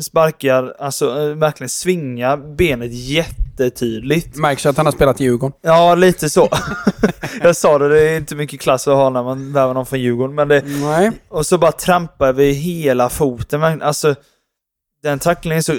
sparkar, 0.00 0.74
alltså 0.78 1.20
eh, 1.20 1.36
verkligen 1.36 1.68
svingar 1.68 2.36
benet 2.56 2.92
jättetydligt. 2.92 4.36
Märks 4.36 4.66
att 4.66 4.76
han 4.76 4.86
har 4.86 4.92
spelat 4.92 5.20
i 5.20 5.24
Djurgården. 5.24 5.56
Ja, 5.62 5.94
lite 5.94 6.30
så. 6.30 6.48
jag 7.42 7.56
sa 7.56 7.78
det, 7.78 7.88
det 7.88 8.08
är 8.08 8.16
inte 8.16 8.34
mycket 8.34 8.60
klass 8.60 8.88
att 8.88 8.94
ha 8.94 9.10
när 9.10 9.22
man 9.22 9.52
värvar 9.52 9.74
någon 9.74 9.86
från 9.86 10.00
Djurgården. 10.00 10.34
Men 10.34 10.48
det, 10.48 10.62
Nej. 10.66 11.10
och 11.28 11.46
så 11.46 11.58
bara 11.58 11.72
trampar 11.72 12.32
vi 12.32 12.52
hela 12.52 13.08
foten. 13.08 13.82
Alltså, 13.82 14.14
den 15.02 15.18
tacklingen 15.18 15.58
är 15.58 15.62
så 15.62 15.76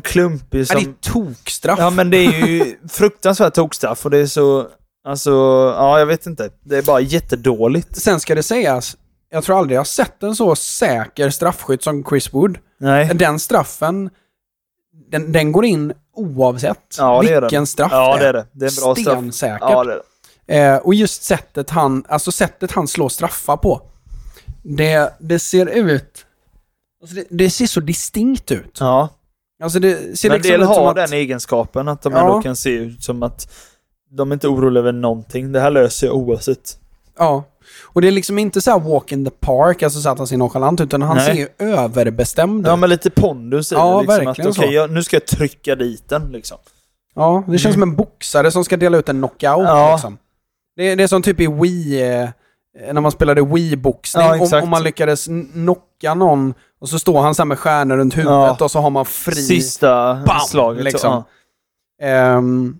klumpig 0.00 0.60
Ja, 0.60 0.64
som... 0.64 0.76
det 0.76 0.90
är 0.90 1.12
tokstraff. 1.12 1.78
Ja, 1.78 1.90
men 1.90 2.10
det 2.10 2.16
är 2.16 2.46
ju 2.46 2.76
fruktansvärt 2.88 3.54
tokstraff 3.54 4.04
och 4.04 4.10
det 4.10 4.18
är 4.18 4.26
så... 4.26 4.66
Alltså, 5.04 5.30
ja, 5.76 5.98
jag 5.98 6.06
vet 6.06 6.26
inte. 6.26 6.50
Det 6.64 6.76
är 6.76 6.82
bara 6.82 7.00
jättedåligt. 7.00 7.96
Sen 7.96 8.20
ska 8.20 8.34
det 8.34 8.42
sägas, 8.42 8.96
jag 9.30 9.44
tror 9.44 9.58
aldrig 9.58 9.74
jag 9.76 9.80
har 9.80 9.84
sett 9.84 10.22
en 10.22 10.36
så 10.36 10.56
säker 10.56 11.30
straffskytt 11.30 11.82
som 11.82 12.04
Chris 12.04 12.34
Wood. 12.34 12.58
Nej. 12.78 13.14
Den 13.14 13.38
straffen, 13.38 14.10
den, 15.10 15.32
den 15.32 15.52
går 15.52 15.64
in 15.64 15.92
oavsett 16.14 16.96
Ja, 16.98 17.22
det 17.22 17.40
vilken 17.40 17.60
den. 17.60 17.66
straff 17.66 17.92
Ja, 17.92 18.16
det 18.16 18.26
är 18.26 18.32
det. 18.32 18.46
Det 18.52 18.66
är 18.66 18.70
en 18.70 18.82
bra 18.84 18.94
straff. 18.94 19.60
Ja, 19.60 19.84
det 19.84 19.92
är 19.92 19.96
det. 19.96 20.02
Eh, 20.46 20.76
och 20.76 20.94
just 20.94 21.22
sättet 21.22 21.70
han, 21.70 22.04
alltså 22.08 22.32
sättet 22.32 22.72
han 22.72 22.88
slår 22.88 23.08
straffar 23.08 23.56
på. 23.56 23.82
Det, 24.62 25.14
det 25.20 25.38
ser 25.38 25.66
ut... 25.66 26.26
Alltså 27.02 27.16
det, 27.16 27.24
det 27.30 27.50
ser 27.50 27.66
så 27.66 27.80
distinkt 27.80 28.50
ut. 28.50 28.76
Ja. 28.80 29.08
Alltså 29.62 29.78
det 29.78 30.18
ser 30.18 30.28
Men 30.28 30.38
liksom 30.38 30.52
del 30.52 30.62
har 30.62 30.88
att... 30.90 30.96
den 30.96 31.12
egenskapen 31.12 31.88
att 31.88 32.02
de 32.02 32.12
Ja. 32.12 32.18
ändå 32.20 32.42
kan 32.42 32.56
se 32.56 32.70
ut 32.70 33.02
som 33.04 33.22
att 33.22 33.52
de 34.10 34.30
är 34.30 34.34
inte 34.34 34.48
oroliga 34.48 34.80
över 34.80 34.92
någonting. 34.92 35.52
Det 35.52 35.60
här 35.60 35.70
löser 35.70 36.06
jag 36.06 36.16
oavsett. 36.16 36.78
Ja. 37.18 37.44
Och 37.92 38.00
det 38.02 38.08
är 38.08 38.12
liksom 38.12 38.38
inte 38.38 38.60
så 38.60 38.70
här 38.70 38.78
walk 38.80 39.12
in 39.12 39.24
the 39.24 39.30
park, 39.30 39.82
alltså 39.82 40.00
så 40.00 40.08
att 40.08 40.18
han 40.18 40.26
ser 40.26 40.36
nonchalant 40.36 40.80
ut, 40.80 40.86
utan 40.86 41.02
han 41.02 41.16
Nej. 41.16 41.26
ser 41.26 41.34
ju 41.34 41.48
överbestämd 41.58 42.66
Ja, 42.66 42.72
ut. 42.74 42.78
men 42.78 42.90
lite 42.90 43.10
pondus 43.10 43.72
i 43.72 43.74
Ja, 43.74 43.94
det. 43.94 44.00
Liksom, 44.02 44.24
verkligen 44.26 44.50
att, 44.50 44.56
så. 44.56 44.64
jag, 44.64 44.90
nu 44.90 45.02
ska 45.02 45.16
jag 45.16 45.26
trycka 45.26 45.74
dit 45.74 46.08
den 46.08 46.32
liksom. 46.32 46.58
Ja, 47.14 47.44
det 47.48 47.58
känns 47.58 47.72
som 47.74 47.82
en 47.82 47.96
boxare 47.96 48.50
som 48.50 48.64
ska 48.64 48.76
dela 48.76 48.98
ut 48.98 49.08
en 49.08 49.18
knockout 49.18 49.40
Ja. 49.68 49.92
liksom. 49.92 50.18
Det, 50.76 50.82
är- 50.90 50.96
det 50.96 51.02
är 51.02 51.06
som 51.06 51.22
typ 51.22 51.40
i 51.40 51.46
Wii, 51.46 52.02
eh, 52.12 52.28
när 52.92 53.00
man 53.00 53.12
spelade 53.12 53.40
Wii-boxning. 53.40 54.22
Ja, 54.22 54.58
om, 54.58 54.62
om 54.62 54.68
man 54.68 54.82
lyckades 54.82 55.24
knocka 55.52 56.14
någon 56.14 56.54
och 56.80 56.88
så 56.88 56.98
står 56.98 57.20
han 57.20 57.34
så 57.34 57.44
med 57.44 57.58
stjärnor 57.58 57.96
runt 57.96 58.14
huvudet 58.16 58.56
Ja. 58.58 58.64
och 58.64 58.70
så 58.70 58.80
har 58.80 58.90
man 58.90 59.04
fri... 59.04 59.34
Sista 59.34 60.14
Bam! 60.26 60.40
slaget. 60.40 60.84
Liksom. 60.84 61.10
Ja. 62.00 62.06
Ehm, 62.06 62.76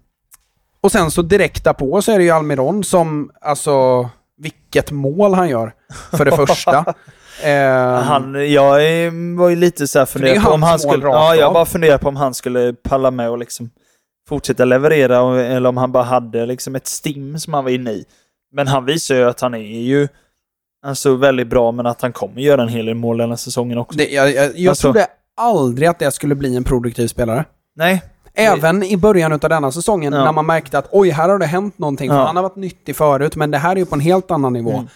och 0.80 0.92
sen 0.92 1.10
så 1.10 1.22
direkt 1.22 1.64
därpå 1.64 2.02
så 2.02 2.12
är 2.12 2.18
det 2.18 2.24
ju 2.24 2.30
Almiron 2.30 2.84
som, 2.84 3.30
alltså, 3.40 4.08
vilket 4.40 4.90
mål 4.90 5.34
han 5.34 5.48
gör, 5.48 5.72
för 6.10 6.24
det 6.24 6.36
första. 6.36 6.94
Ehm, 7.42 8.02
Han, 8.04 8.52
jag 8.52 8.70
var 9.36 9.48
ju 9.48 9.56
lite 9.56 9.88
så 9.88 9.98
här 9.98 10.06
funderad 10.06 10.44
på 10.44 10.50
om 10.50 10.62
han 10.62 10.78
skulle... 10.78 11.06
Ja, 11.06 11.34
jag 11.34 11.52
bara 11.52 11.64
funderar 11.66 11.98
på 11.98 12.08
om 12.08 12.16
han 12.16 12.34
skulle 12.34 12.72
palla 12.72 13.10
med 13.10 13.30
och 13.30 13.38
liksom 13.38 13.70
fortsätta 14.28 14.64
leverera 14.64 15.42
eller 15.44 15.68
om 15.68 15.76
han 15.76 15.92
bara 15.92 16.04
hade 16.04 16.46
liksom 16.46 16.76
ett 16.76 16.86
stim 16.86 17.38
som 17.38 17.54
han 17.54 17.64
var 17.64 17.70
inne 17.70 17.90
i. 17.90 18.04
Men 18.52 18.68
han 18.68 18.84
visar 18.84 19.14
ju 19.14 19.24
att 19.24 19.40
han 19.40 19.54
är 19.54 19.58
ju 19.80 20.08
alltså 20.86 21.14
väldigt 21.16 21.48
bra 21.48 21.72
men 21.72 21.86
att 21.86 22.02
han 22.02 22.12
kommer 22.12 22.40
göra 22.42 22.62
en 22.62 22.68
hel 22.68 22.86
del 22.86 22.94
mål 22.94 23.16
den 23.18 23.28
här 23.28 23.36
säsongen 23.36 23.78
också. 23.78 23.98
det, 23.98 24.08
jag 24.10 24.32
jag, 24.34 24.58
jag 24.58 24.70
Alltså- 24.70 24.82
trodde 24.92 25.06
aldrig 25.36 25.88
att 25.88 25.98
det 25.98 26.10
skulle 26.12 26.34
bli 26.34 26.56
en 26.56 26.64
produktiv 26.64 27.08
spelare. 27.08 27.44
Nej. 27.76 28.02
Även 28.34 28.82
i 28.82 28.96
början 28.96 29.32
av 29.32 29.38
denna 29.38 29.72
säsongen 29.72 30.12
Ja. 30.12 30.24
när 30.24 30.32
man 30.32 30.46
märkte 30.46 30.78
att 30.78 30.88
oj, 30.92 31.10
här 31.10 31.28
har 31.28 31.38
det 31.38 31.46
hänt 31.46 31.78
någonting. 31.78 32.10
Ja. 32.10 32.26
han 32.26 32.36
har 32.36 32.42
varit 32.42 32.56
nyttig 32.56 32.96
förut, 32.96 33.36
men 33.36 33.50
det 33.50 33.58
här 33.58 33.72
är 33.72 33.76
ju 33.76 33.86
på 33.86 33.94
en 33.94 34.00
helt 34.00 34.30
annan 34.30 34.52
nivå. 34.52 34.72
Mm. 34.72 34.86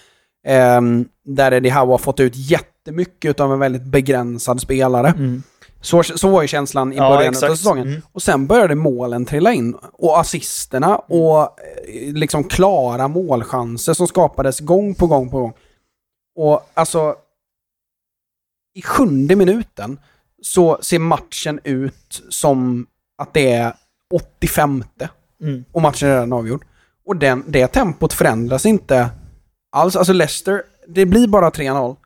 Ehm, 0.47 1.09
där 1.25 1.53
Eddie 1.53 1.71
Howe 1.71 1.91
har 1.93 1.99
fått 1.99 2.21
ut 2.21 2.33
jättemycket 2.37 3.41
av 3.41 3.53
en 3.53 3.59
väldigt 3.59 3.83
begränsad 3.83 4.61
spelare. 4.61 5.09
Mm. 5.09 5.43
Så, 5.81 6.03
så 6.03 6.29
var 6.29 6.43
ju 6.43 6.49
känslan 6.49 6.93
i 6.93 6.97
Ja, 6.97 7.09
början 7.17 7.33
exakt. 7.33 7.51
av 7.53 7.57
säsongen. 7.57 7.89
Mm. 7.89 8.03
Och 8.13 8.23
sen 8.23 8.47
började 8.47 8.75
målen 8.75 9.25
trilla 9.25 9.53
in. 9.53 9.75
Och 9.93 10.21
assisterna 10.21 10.97
och 10.97 11.41
eh, 11.43 12.13
liksom 12.13 12.45
klara 12.45 13.09
målchanser 13.09 13.95
som 13.95 14.07
skapades 14.07 14.61
gång 14.61 14.95
på 14.95 15.07
gång 15.07 15.31
på 15.31 15.39
gång. 15.41 15.53
Och 16.37 16.71
alltså... 16.75 17.15
I 18.77 18.83
sjunde 18.83 19.37
minuten 19.37 19.99
så 20.43 20.79
ser 20.83 20.99
matchen 20.99 21.61
ut 21.65 22.23
som 22.29 22.87
att 23.19 23.35
det 23.35 23.53
är 23.53 23.73
85 24.15 24.85
Mm. 25.43 25.65
och 25.73 25.83
matchen 25.83 26.09
är 26.09 26.13
redan 26.15 26.33
avgjord. 26.33 26.65
Och 27.07 27.17
den, 27.17 27.45
det 27.49 27.67
tempot 27.67 28.13
förändras 28.13 28.67
inte 28.67 29.11
alls. 29.73 29.97
Alltså 29.97 30.13
Leicester, 30.13 30.63
det 30.89 31.07
blir 31.07 31.27
bara 31.29 31.51
3-0. 31.51 31.97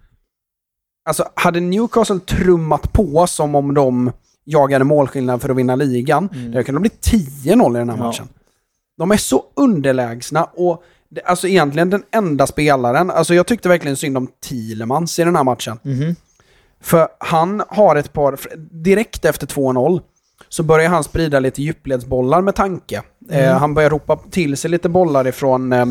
Alltså 1.09 1.29
hade 1.35 1.61
Newcastle 1.61 2.19
trummat 2.21 2.93
på 2.93 3.27
som 3.27 3.55
om 3.55 3.75
de 3.75 4.13
jagade 4.45 4.85
målskillnad 4.85 5.43
för 5.43 5.49
att 5.49 5.57
vinna 5.57 5.77
ligan, 5.77 6.29
Mm. 6.35 6.51
det 6.53 6.65
kunde 6.65 6.81
bli 6.81 6.91
10-0 6.91 7.77
i 7.77 7.79
den 7.79 7.91
här 7.91 7.97
Ja. 7.97 8.03
matchen. 8.05 8.29
De 8.99 9.11
är 9.11 9.17
så 9.17 9.45
underlägsna 9.55 10.45
och 10.45 10.83
det, 11.09 11.23
alltså 11.23 11.49
egentligen 11.49 11.91
den 11.91 12.03
enda 12.11 12.47
spelaren, 12.47 13.11
alltså 13.11 13.35
jag 13.35 13.47
tyckte 13.47 13.69
verkligen 13.69 13.97
synd 13.97 14.17
om 14.17 14.27
Thielemans 14.49 15.19
i 15.19 15.25
den 15.25 15.37
här 15.37 15.45
matchen. 15.45 15.79
Mhm. 15.83 16.17
För 16.81 17.09
han 17.21 17.63
har 17.69 17.97
ett 17.97 18.13
par, 18.13 18.39
direkt 18.85 19.25
efter 19.25 19.47
2-0 19.47 20.01
så 20.49 20.63
börjar 20.63 20.89
han 20.89 21.05
sprida 21.05 21.41
lite 21.41 21.63
djupledsbollar 21.63 22.41
med 22.41 22.55
tanke. 22.55 23.03
Mm. 23.31 23.45
Eh, 23.45 23.59
han 23.59 23.75
börjar 23.75 23.91
ropa 23.91 24.19
till 24.31 24.57
sig 24.57 24.71
lite 24.71 24.89
bollar 24.89 25.27
ifrån 25.27 25.73
eh, 25.73 25.87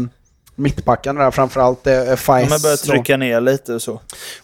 mittbackarna 0.55 1.23
där, 1.23 1.31
framförallt 1.31 1.87
eh, 1.87 1.93
De 2.03 2.17
Faiz. 2.17 2.51
har 2.51 2.59
börjat 2.63 2.79
trycka 2.83 3.17
ner 3.17 3.41
lite 3.41 3.73
och 3.73 3.81
så. 3.81 3.93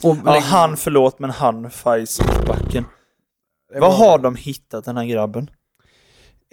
Och, 0.04 0.18
Ja, 0.26 0.40
han, 0.40 0.78
förlåt, 0.78 1.20
men 1.20 1.30
han, 1.30 1.70
Faiz, 1.72 2.22
backen. 2.48 2.86
Vad 3.76 3.94
har 3.94 4.18
de 4.18 4.36
hittat 4.36 4.86
den 4.86 4.98
här 4.98 5.06
grabben? 5.06 5.50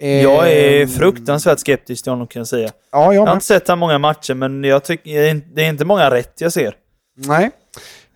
eh, 0.01 0.23
Jag 0.23 0.51
är 0.51 0.87
fruktansvärt 0.87 1.59
skeptisk 1.59 2.03
till 2.03 2.11
honom 2.11 2.27
kan 2.27 2.39
jag 2.39 2.47
säga. 2.47 2.69
Ja, 2.91 3.03
jag 3.05 3.15
Jag 3.15 3.25
har 3.25 3.33
inte 3.33 3.45
sett 3.45 3.67
han 3.67 3.79
många 3.79 3.97
matcher, 3.97 4.33
men 4.33 4.63
jag 4.63 4.83
tycker 4.83 5.41
det 5.55 5.63
är 5.65 5.69
inte 5.69 5.85
många 5.85 6.11
rätt 6.11 6.33
jag 6.41 6.53
ser. 6.53 6.75
Nej. 7.15 7.51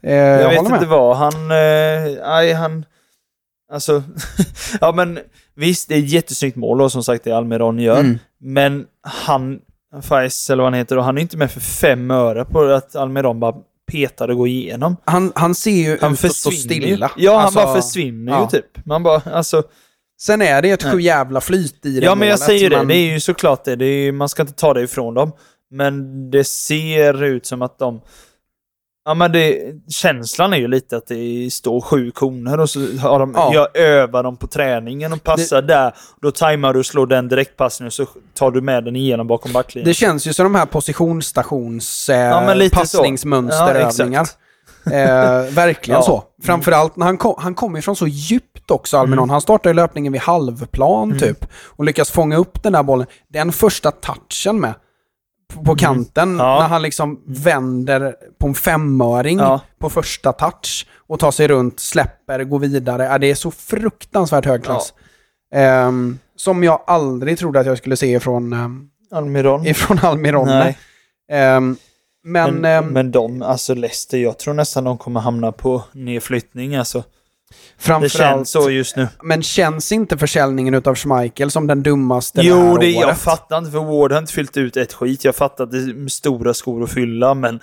Eh, 0.03 0.13
Jag, 0.15 0.41
jag 0.41 0.49
vet 0.49 0.63
med. 0.63 0.71
inte 0.73 0.85
vad 0.85 1.17
han... 1.17 1.33
Eh, 1.33 2.27
nej, 2.27 2.53
han... 2.53 2.85
Alltså... 3.71 4.03
ja, 4.81 4.91
men 4.91 5.19
visst, 5.55 5.89
det 5.89 5.95
är 5.95 5.99
ett 5.99 6.09
jättesnyggt 6.09 6.55
mål 6.57 6.81
och 6.81 6.91
som 6.91 7.03
sagt 7.03 7.23
det 7.23 7.31
Almiron 7.31 7.79
gör. 7.79 7.99
Mm. 7.99 8.17
Men 8.39 8.85
han, 9.01 9.59
Faiz 10.01 10.49
eller 10.49 10.63
vad 10.63 10.71
han 10.73 10.79
heter, 10.79 10.97
och 10.97 11.03
han 11.03 11.17
är 11.17 11.21
inte 11.21 11.37
med 11.37 11.51
för 11.51 11.59
fem 11.59 12.11
öre 12.11 12.45
på 12.45 12.63
att 12.63 12.95
Almiron 12.95 13.39
bara 13.39 13.55
petar 13.91 14.27
och 14.29 14.37
går 14.37 14.47
igenom. 14.47 14.97
Han, 15.05 15.31
han 15.35 15.55
ser 15.55 15.71
ju 15.71 15.97
Han 16.01 16.13
ut 16.13 16.25
att 16.25 16.35
stå 16.35 16.51
stilla. 16.51 17.11
Ja, 17.17 17.41
Alltså, 17.41 17.59
han 17.59 17.67
bara 17.67 17.81
försvinner 17.81 18.31
ja. 18.31 18.41
ju 18.53 18.59
typ. 18.61 18.85
Man 18.85 19.03
bara, 19.03 19.21
alltså... 19.31 19.63
Sen 20.21 20.41
är 20.41 20.61
det 20.61 20.69
ett 20.71 20.83
Nej. 20.83 20.93
sju 20.93 21.01
jävla 21.01 21.41
flyt 21.41 21.85
i 21.85 21.99
det 21.99 22.05
Ja, 22.05 22.15
men 22.15 22.27
jag 22.27 22.39
säger 22.39 22.69
det. 22.69 22.77
men- 22.77 22.87
Det 22.87 22.95
är 22.95 23.13
ju 23.13 23.19
såklart 23.19 23.63
det. 23.65 23.75
det 23.75 23.85
är, 23.85 24.03
ju- 24.05 24.11
man 24.11 24.29
ska 24.29 24.41
inte 24.41 24.53
ta 24.53 24.73
det 24.73 24.81
ifrån 24.81 25.13
dem. 25.13 25.31
Men 25.71 26.29
det 26.31 26.43
ser 26.43 27.23
ut 27.23 27.45
som 27.45 27.61
att 27.61 27.79
de... 27.79 28.01
Ja, 29.07 29.13
men 29.13 29.31
det, 29.31 29.73
känslan 29.89 30.53
är 30.53 30.57
ju 30.57 30.67
lite 30.67 30.97
att 30.97 31.07
det 31.07 31.53
står 31.53 31.81
sju 31.81 32.11
koner 32.11 32.59
och 32.59 32.69
så 32.69 32.79
har 32.97 33.19
de, 33.19 33.33
Ja. 33.35 33.51
jag 33.53 33.77
övar 33.77 34.23
dem 34.23 34.37
på 34.37 34.47
träningen 34.47 35.13
och 35.13 35.23
passar 35.23 35.61
där. 35.61 35.93
Då 36.21 36.31
tajmar 36.31 36.73
du 36.73 36.79
och 36.79 36.85
slår 36.85 37.07
den 37.07 37.27
direktpassningen 37.27 37.87
och 37.87 37.93
så 37.93 38.05
tar 38.33 38.51
du 38.51 38.61
med 38.61 38.83
den 38.83 38.95
igenom 38.95 39.27
bakom 39.27 39.53
backlinjen. 39.53 39.87
Det 39.87 39.93
känns 39.93 40.27
ju 40.27 40.33
som 40.33 40.43
de 40.43 40.55
här 40.55 40.65
positionsstations 40.65 42.09
eh, 42.09 42.17
Ja, 42.17 42.69
passningsmönsterövningar. 42.71 44.27
Ja, 44.83 44.91
eh, 44.91 45.53
verkligen 45.53 46.03
så. 46.03 46.23
Framförallt 46.43 46.95
när 46.95 47.05
han 47.05 47.17
kom, 47.17 47.35
han 47.37 47.55
kom 47.55 47.77
ifrån 47.77 47.95
så 47.95 48.07
djupt 48.07 48.71
också, 48.71 48.97
Almiron. 48.97 49.19
Mm. 49.23 49.29
Han 49.29 49.41
startar 49.41 49.69
ju 49.69 49.73
löpningen 49.73 50.13
vid 50.13 50.21
halvplan 50.21 51.19
typ. 51.19 51.45
Och 51.65 51.83
lyckas 51.83 52.11
fånga 52.11 52.37
upp 52.37 52.63
den 52.63 52.73
där 52.73 52.83
bollen. 52.83 53.07
Den 53.33 53.51
första 53.51 53.91
touchen 53.91 54.59
med. 54.59 54.73
På, 55.53 55.63
på 55.63 55.75
kanten. 55.75 56.29
Mm. 56.29 56.45
Ja. 56.45 56.59
När 56.59 56.67
han 56.67 56.81
liksom 56.81 57.21
vänder 57.25 58.15
på 58.37 58.47
en 58.47 58.55
femöring 58.55 59.37
Ja. 59.39 59.59
på 59.79 59.89
första 59.89 60.33
touch. 60.33 60.87
Och 61.07 61.19
tar 61.19 61.31
sig 61.31 61.47
runt, 61.47 61.79
släpper, 61.79 62.43
går 62.43 62.59
vidare. 62.59 63.03
Ja, 63.03 63.17
det 63.17 63.31
är 63.31 63.35
så 63.35 63.51
fruktansvärt 63.51 64.45
hög 64.45 64.63
klass. 64.63 64.93
Ehm, 65.55 66.19
som 66.35 66.63
jag 66.63 66.81
aldrig 66.87 67.37
trodde 67.39 67.59
att 67.59 67.65
jag 67.65 67.77
skulle 67.77 67.97
se 67.97 68.11
ifrån, 68.15 68.53
um, 68.53 68.89
Almiron. 69.11 69.65
ifrån 69.67 69.99
Almiron. 70.01 70.47
Nej. 70.47 70.77
Ehm, 71.31 71.77
men, 72.23 72.55
Men, 72.55 72.65
ehm, 72.65 72.93
men 72.93 73.11
de, 73.11 73.41
alltså 73.41 73.73
Leicester, 73.73 74.17
jag 74.17 74.39
tror 74.39 74.53
nästan 74.53 74.83
de 74.83 74.97
kommer 74.97 75.19
hamna 75.19 75.51
på 75.51 75.83
nedflyttning 75.91 76.75
alltså. 76.75 77.03
Det 77.77 77.83
framförallt, 77.83 78.13
känns 78.13 78.51
så 78.51 78.69
just 78.69 78.95
nu. 78.95 79.07
men 79.23 79.43
känns 79.43 79.91
inte 79.91 80.17
försäljningen 80.17 80.73
utav 80.73 80.95
Schmeichel 80.95 81.51
som 81.51 81.67
den 81.67 81.83
dummaste 81.83 82.41
det 82.41 82.47
Jo, 82.47 82.55
här 82.55 82.79
det, 82.79 82.89
jag 82.91 83.07
året? 83.07 83.17
fattar 83.17 83.57
inte 83.57 83.71
för 83.71 83.79
Ward 83.79 84.11
har 84.11 84.19
inte 84.19 84.33
fyllt 84.33 84.57
ut 84.57 84.77
ett 84.77 84.93
skit. 84.93 85.23
Jag 85.25 85.35
fattar 85.35 85.63
att 85.63 85.71
det 85.71 85.77
är 85.77 86.09
stora 86.09 86.53
skor 86.53 86.83
att 86.83 86.91
fylla, 86.91 87.33
men 87.33 87.59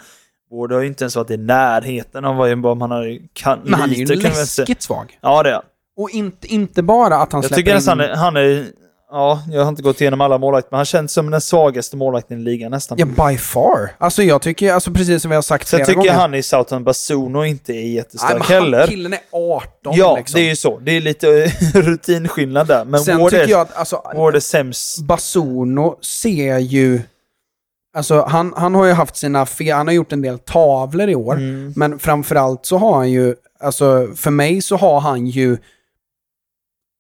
Ward 0.51 0.73
har 0.73 0.81
ju 0.81 0.87
inte 0.87 1.05
ens 1.05 1.17
varit 1.17 1.31
i 1.31 1.37
närheten 1.37 2.25
av 2.25 2.37
vad 2.37 2.77
man 2.77 2.91
har 2.91 3.19
kan, 3.33 3.61
Men 3.65 3.75
han 3.81 3.91
är 3.91 3.95
ju 3.95 4.05
lite, 4.05 4.15
jag 4.15 4.23
läskigt 4.23 4.83
svag. 4.83 5.19
Ja, 5.21 5.43
det 5.43 5.51
är. 5.51 5.61
Och 5.97 6.11
inte, 6.11 6.47
inte 6.47 6.83
bara 6.83 7.17
att 7.17 7.33
han 7.33 7.43
Jag 7.43 7.49
släpper 7.49 7.63
tycker 7.63 7.77
in... 7.77 7.83
han 7.89 8.01
är, 8.01 8.15
han 8.17 8.37
är... 8.37 8.67
Ja, 9.13 9.43
jag 9.51 9.61
har 9.63 9.69
inte 9.69 9.83
gått 9.83 10.01
igenom 10.01 10.21
alla 10.21 10.39
målvakter, 10.39 10.69
men 10.71 10.77
han 10.79 10.85
känns 10.85 11.13
som 11.13 11.31
den 11.31 11.41
svagaste 11.41 11.97
målvakten 11.97 12.39
i 12.41 12.43
ligan 12.43 12.71
nästan. 12.71 12.99
Ja, 12.99 13.29
by 13.29 13.39
far. 13.39 13.91
Alltså 13.99 14.23
jag 14.23 14.43
tycker, 14.43 14.73
alltså 14.73 14.91
precis 14.91 15.23
som 15.23 15.29
vi 15.31 15.35
har 15.35 15.43
sagt 15.43 15.69
Sen 15.69 15.77
flera 15.77 15.87
tycker 15.87 15.97
gånger. 15.97 16.11
jag 16.13 16.15
han 16.19 16.35
i 16.35 16.43
Southampton 16.43 16.85
Basuno 16.85 17.45
inte 17.45 17.73
är 17.73 17.75
Nej, 17.75 17.85
men 17.85 17.93
jättestark 17.93 18.33
han, 18.33 18.63
heller. 18.63 18.87
killen 18.87 19.13
är 19.13 19.21
18 19.33 19.93
Ja, 19.97 20.17
liksom. 20.17 20.39
det 20.39 20.45
är 20.47 20.49
ju 20.49 20.57
så. 20.57 20.79
Det 20.79 20.97
är 20.97 21.01
lite 21.01 21.27
rutinskillnad 21.75 22.67
där. 22.67 22.85
Men 22.85 23.01
Sen 23.01 23.19
Ward 23.19 23.31
tycker 23.31 23.45
är, 23.45 23.49
jag 23.49 23.61
att, 23.61 23.77
alltså, 23.77 24.03
Ward 24.15 24.37
är 24.37 24.41
sämst. 24.41 24.99
Basuno 25.03 25.99
ser 26.03 26.59
ju... 26.59 27.01
Alltså 27.97 28.23
han, 28.29 28.53
han 28.57 28.75
har 28.75 28.85
ju 28.87 28.93
haft 28.93 29.17
sina 29.17 29.47
fel, 29.47 29.77
han 29.77 29.87
har 29.87 29.95
gjort 29.95 30.13
en 30.13 30.23
del 30.23 30.39
tavlor 30.39 31.09
i 31.09 31.15
år. 31.15 31.35
Mm. 31.35 31.73
Men 31.77 31.99
framförallt 31.99 32.67
så 32.67 32.79
har 32.79 32.95
han 32.97 33.11
ju, 33.11 33.35
alltså 33.61 34.09
för 34.17 34.31
mig 34.31 34.63
så 34.63 34.77
har 34.77 35.01
han 35.01 35.27
ju 35.27 35.57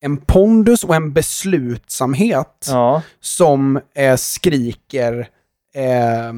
en 0.02 0.16
pondus 0.16 0.84
och 0.84 0.94
en 0.94 1.12
beslutsamhet 1.12 2.66
Ja. 2.68 3.02
som 3.20 3.80
eh, 3.96 4.16
skriker 4.16 5.28
eh, 5.74 6.32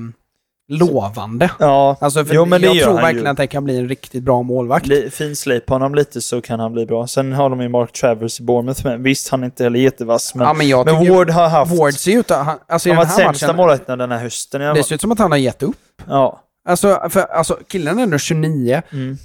lovande. 0.68 1.50
Ja, 1.58 1.96
Alltså 2.00 2.24
för 2.24 2.34
Jo, 2.34 2.44
men 2.44 2.62
jag 2.62 2.82
tror 2.82 2.94
verkligen 2.94 3.24
ju. 3.24 3.30
att 3.30 3.36
det 3.36 3.46
kan 3.46 3.64
bli 3.64 3.76
en 3.78 3.88
riktigt 3.88 4.22
bra 4.22 4.42
målvakt. 4.42 4.86
Li- 4.86 5.10
Finslip 5.10 5.68
honom 5.68 5.94
lite 5.94 6.20
så 6.20 6.40
kan 6.40 6.60
han 6.60 6.72
bli 6.72 6.86
bra. 6.86 7.06
Sen 7.06 7.32
har 7.32 7.50
de 7.50 7.60
ju 7.60 7.68
Mark 7.68 7.92
Travers 7.92 8.40
i 8.40 8.42
Bournemouth 8.42 8.86
med. 8.86 9.00
Visst, 9.00 9.28
han 9.28 9.40
är 9.42 9.44
inte 9.44 9.64
heller 9.64 9.78
jättevass, 9.80 10.34
men, 10.34 10.46
ja, 10.46 10.52
men 10.52 10.68
jag 10.68 10.84
men 10.86 11.14
Ward 11.14 11.30
har 11.30 11.48
haft... 11.48 11.78
Ward 11.78 11.94
ser 11.94 12.18
ut 12.18 12.30
att, 12.30 12.46
han, 12.46 12.58
alltså 12.68 12.88
han 12.88 12.96
den 12.96 13.06
var 13.08 13.16
här 13.16 13.24
sämsta 13.24 13.52
målvakten 13.52 13.98
den 13.98 14.10
här 14.10 14.18
hösten. 14.18 14.60
det 14.74 14.82
ser 14.84 14.94
ut 14.94 15.00
som 15.00 15.12
att 15.12 15.18
han 15.18 15.30
har 15.30 15.38
gett 15.38 15.62
upp. 15.62 15.76
Ja. 16.08 16.40
Alltså, 16.68 17.00
för, 17.10 17.20
alltså 17.20 17.58
killen 17.68 17.98
är 17.98 18.02
ändå 18.02 18.18
29, 18.18 18.82
Mm. 18.92 19.18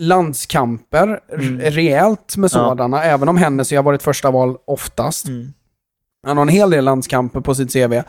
Landskamper, 0.00 1.20
Mm. 1.32 1.60
rejält 1.60 2.36
med 2.36 2.44
Ja. 2.44 2.48
sådana, 2.48 3.04
även 3.04 3.28
om 3.28 3.36
Hennessy 3.36 3.76
har 3.76 3.82
varit 3.82 4.02
första 4.02 4.30
val 4.30 4.56
oftast. 4.66 5.26
Mm. 5.26 5.52
Han 6.26 6.36
har 6.36 6.42
en 6.42 6.48
hel 6.48 6.70
del 6.70 6.84
landskamper 6.84 7.40
på 7.40 7.54
sitt 7.54 7.72
CV. 7.72 8.02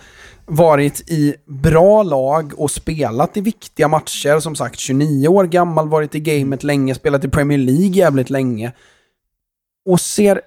Varit 0.46 1.10
i 1.12 1.36
bra 1.48 2.04
lag 2.04 2.54
och 2.58 2.72
spelat 2.72 3.38
i 3.38 3.42
viktiga 3.42 3.88
matcher. 3.88 4.40
Som 4.40 4.56
sagt, 4.56 4.80
29 4.80 5.28
år 5.28 5.44
gammal, 5.46 5.90
varit 5.90 6.16
i 6.16 6.20
gamet 6.20 6.64
länge, 6.64 6.96
spelat 6.96 7.24
i 7.26 7.30
Premier 7.30 7.58
League 7.58 7.88
jävligt 7.98 8.30
länge. 8.30 8.72
Och 9.86 10.02
ser... 10.02 10.42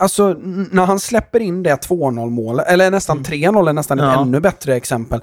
Alltså, 0.00 0.32
när 0.72 0.86
han 0.86 1.00
släpper 1.00 1.40
in 1.40 1.62
det 1.62 1.76
2-0 1.88 2.30
målet, 2.30 2.66
eller 2.68 2.90
nästan 2.90 3.24
3-0 3.24 3.68
är 3.68 3.72
nästan 3.72 3.98
ett 3.98 4.02
Mm. 4.02 4.14
Ja. 4.14 4.22
ännu 4.22 4.40
bättre 4.40 4.76
exempel. 4.76 5.20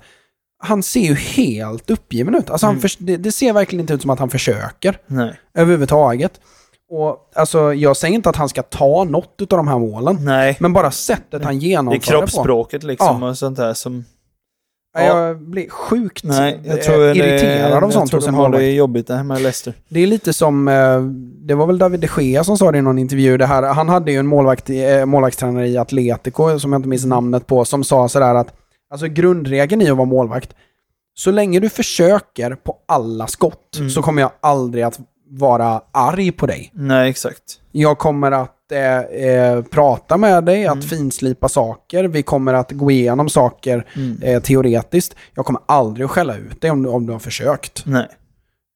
Han 0.64 0.84
ser 0.84 1.00
ju 1.02 1.14
helt 1.16 1.90
uppgiven 1.90 2.36
ut. 2.36 2.50
Alltså, 2.50 2.66
han 2.66 2.74
Mm. 2.76 2.82
förs- 2.82 2.98
det, 3.00 3.18
det 3.18 3.32
ser 3.32 3.54
verkligen 3.54 3.82
inte 3.82 3.94
ut 3.94 4.02
som 4.02 4.10
att 4.10 4.20
han 4.20 4.30
försöker 4.30 4.98
Nej. 5.08 5.40
överhuvudtaget. 5.58 6.40
Och 6.92 7.32
alltså, 7.36 7.74
jag 7.74 7.98
säger 7.98 8.16
inte 8.16 8.30
att 8.30 8.36
han 8.36 8.50
ska 8.50 8.64
ta 8.64 9.04
något 9.04 9.42
av 9.42 9.48
de 9.58 9.68
här 9.68 9.80
målen. 9.80 10.18
Nej. 10.22 10.58
Men 10.60 10.74
bara 10.74 10.92
sättet 10.92 11.44
han 11.44 11.60
Det 11.60 11.66
är 11.66 11.68
genomför 11.68 12.00
det, 12.00 12.06
på. 12.06 12.12
kroppsspråket 12.12 12.84
liksom 12.84 13.22
Ja. 13.24 13.30
och 13.30 13.38
sånt 13.38 13.58
där 13.58 13.74
som... 13.74 14.06
Ja. 14.98 15.02
Jag 15.28 15.42
blir 15.42 15.70
sjukt 15.70 16.24
Nej, 16.24 16.60
jag 16.64 16.78
eh, 16.80 16.84
tror 16.86 16.98
det, 16.98 17.16
irriterad 17.16 17.84
av 17.84 17.90
sånt 17.90 18.12
Jag 18.14 18.22
tror 18.22 18.32
de 18.32 18.36
har 18.36 18.50
det 18.50 18.72
jobbigt 18.72 19.08
där 19.08 19.18
hemma 19.18 19.40
i 19.40 19.44
Leicester. 19.44 19.74
Det 19.90 20.00
är 20.00 20.08
lite 20.08 20.34
som, 20.34 20.68
eh, 20.68 21.02
det 21.48 21.54
var 21.56 21.68
väl 21.68 21.78
David 21.78 22.00
de 22.00 22.08
Gea 22.24 22.44
som 22.44 22.58
sa 22.58 22.72
det 22.72 22.78
i 22.78 22.82
någon 22.82 23.00
intervju, 23.00 23.38
det 23.38 23.46
här, 23.46 23.64
han 23.64 23.90
hade 23.90 24.12
ju 24.12 24.18
en 24.20 24.28
målvakt, 24.28 24.70
i- 24.70 24.84
eh, 24.94 25.06
målvaktstränare 25.06 25.68
i 25.68 25.78
Atletico, 25.78 26.60
som 26.60 26.74
jag 26.74 26.80
inte 26.80 26.90
minns 26.90 27.06
namnet 27.06 27.48
på, 27.48 27.66
som 27.66 27.84
sa 27.84 28.10
sådär 28.10 28.36
att, 28.36 28.48
alltså 28.96 29.08
grundregeln 29.22 29.82
i 29.82 29.90
att 29.90 29.98
vara 29.98 30.06
målvakt, 30.06 30.56
så 31.14 31.32
länge 31.32 31.60
du 31.60 31.70
försöker 31.70 32.56
på 32.56 32.78
alla 32.86 33.28
skott 33.28 33.76
Mm. 33.78 33.90
så 33.90 34.02
kommer 34.02 34.22
jag 34.22 34.32
aldrig 34.42 34.84
att 34.84 35.00
vara 35.30 35.82
arg 35.92 36.32
på 36.32 36.46
dig. 36.46 36.72
Nej, 36.74 37.10
exakt. 37.10 37.60
Jag 37.72 37.98
kommer 37.98 38.32
att 38.32 38.72
eh, 38.72 39.00
eh, 39.00 39.62
prata 39.62 40.18
med 40.18 40.44
dig, 40.44 40.64
Mm. 40.66 40.80
att 40.80 40.86
finslipa 40.86 41.50
saker, 41.50 42.04
vi 42.04 42.24
kommer 42.24 42.54
att 42.54 42.72
gå 42.72 42.92
igenom 42.92 43.30
saker 43.30 43.86
Mm. 43.96 44.18
eh, 44.22 44.42
teoretiskt. 44.42 45.16
Jag 45.36 45.46
kommer 45.46 45.62
aldrig 45.66 46.06
att 46.06 46.12
skälla 46.12 46.36
ut 46.38 46.62
dig 46.62 46.72
om, 46.72 46.84
du- 46.84 46.90
om 46.90 47.06
du 47.06 47.12
har 47.14 47.20
försökt. 47.20 47.84
Nej. 47.86 48.08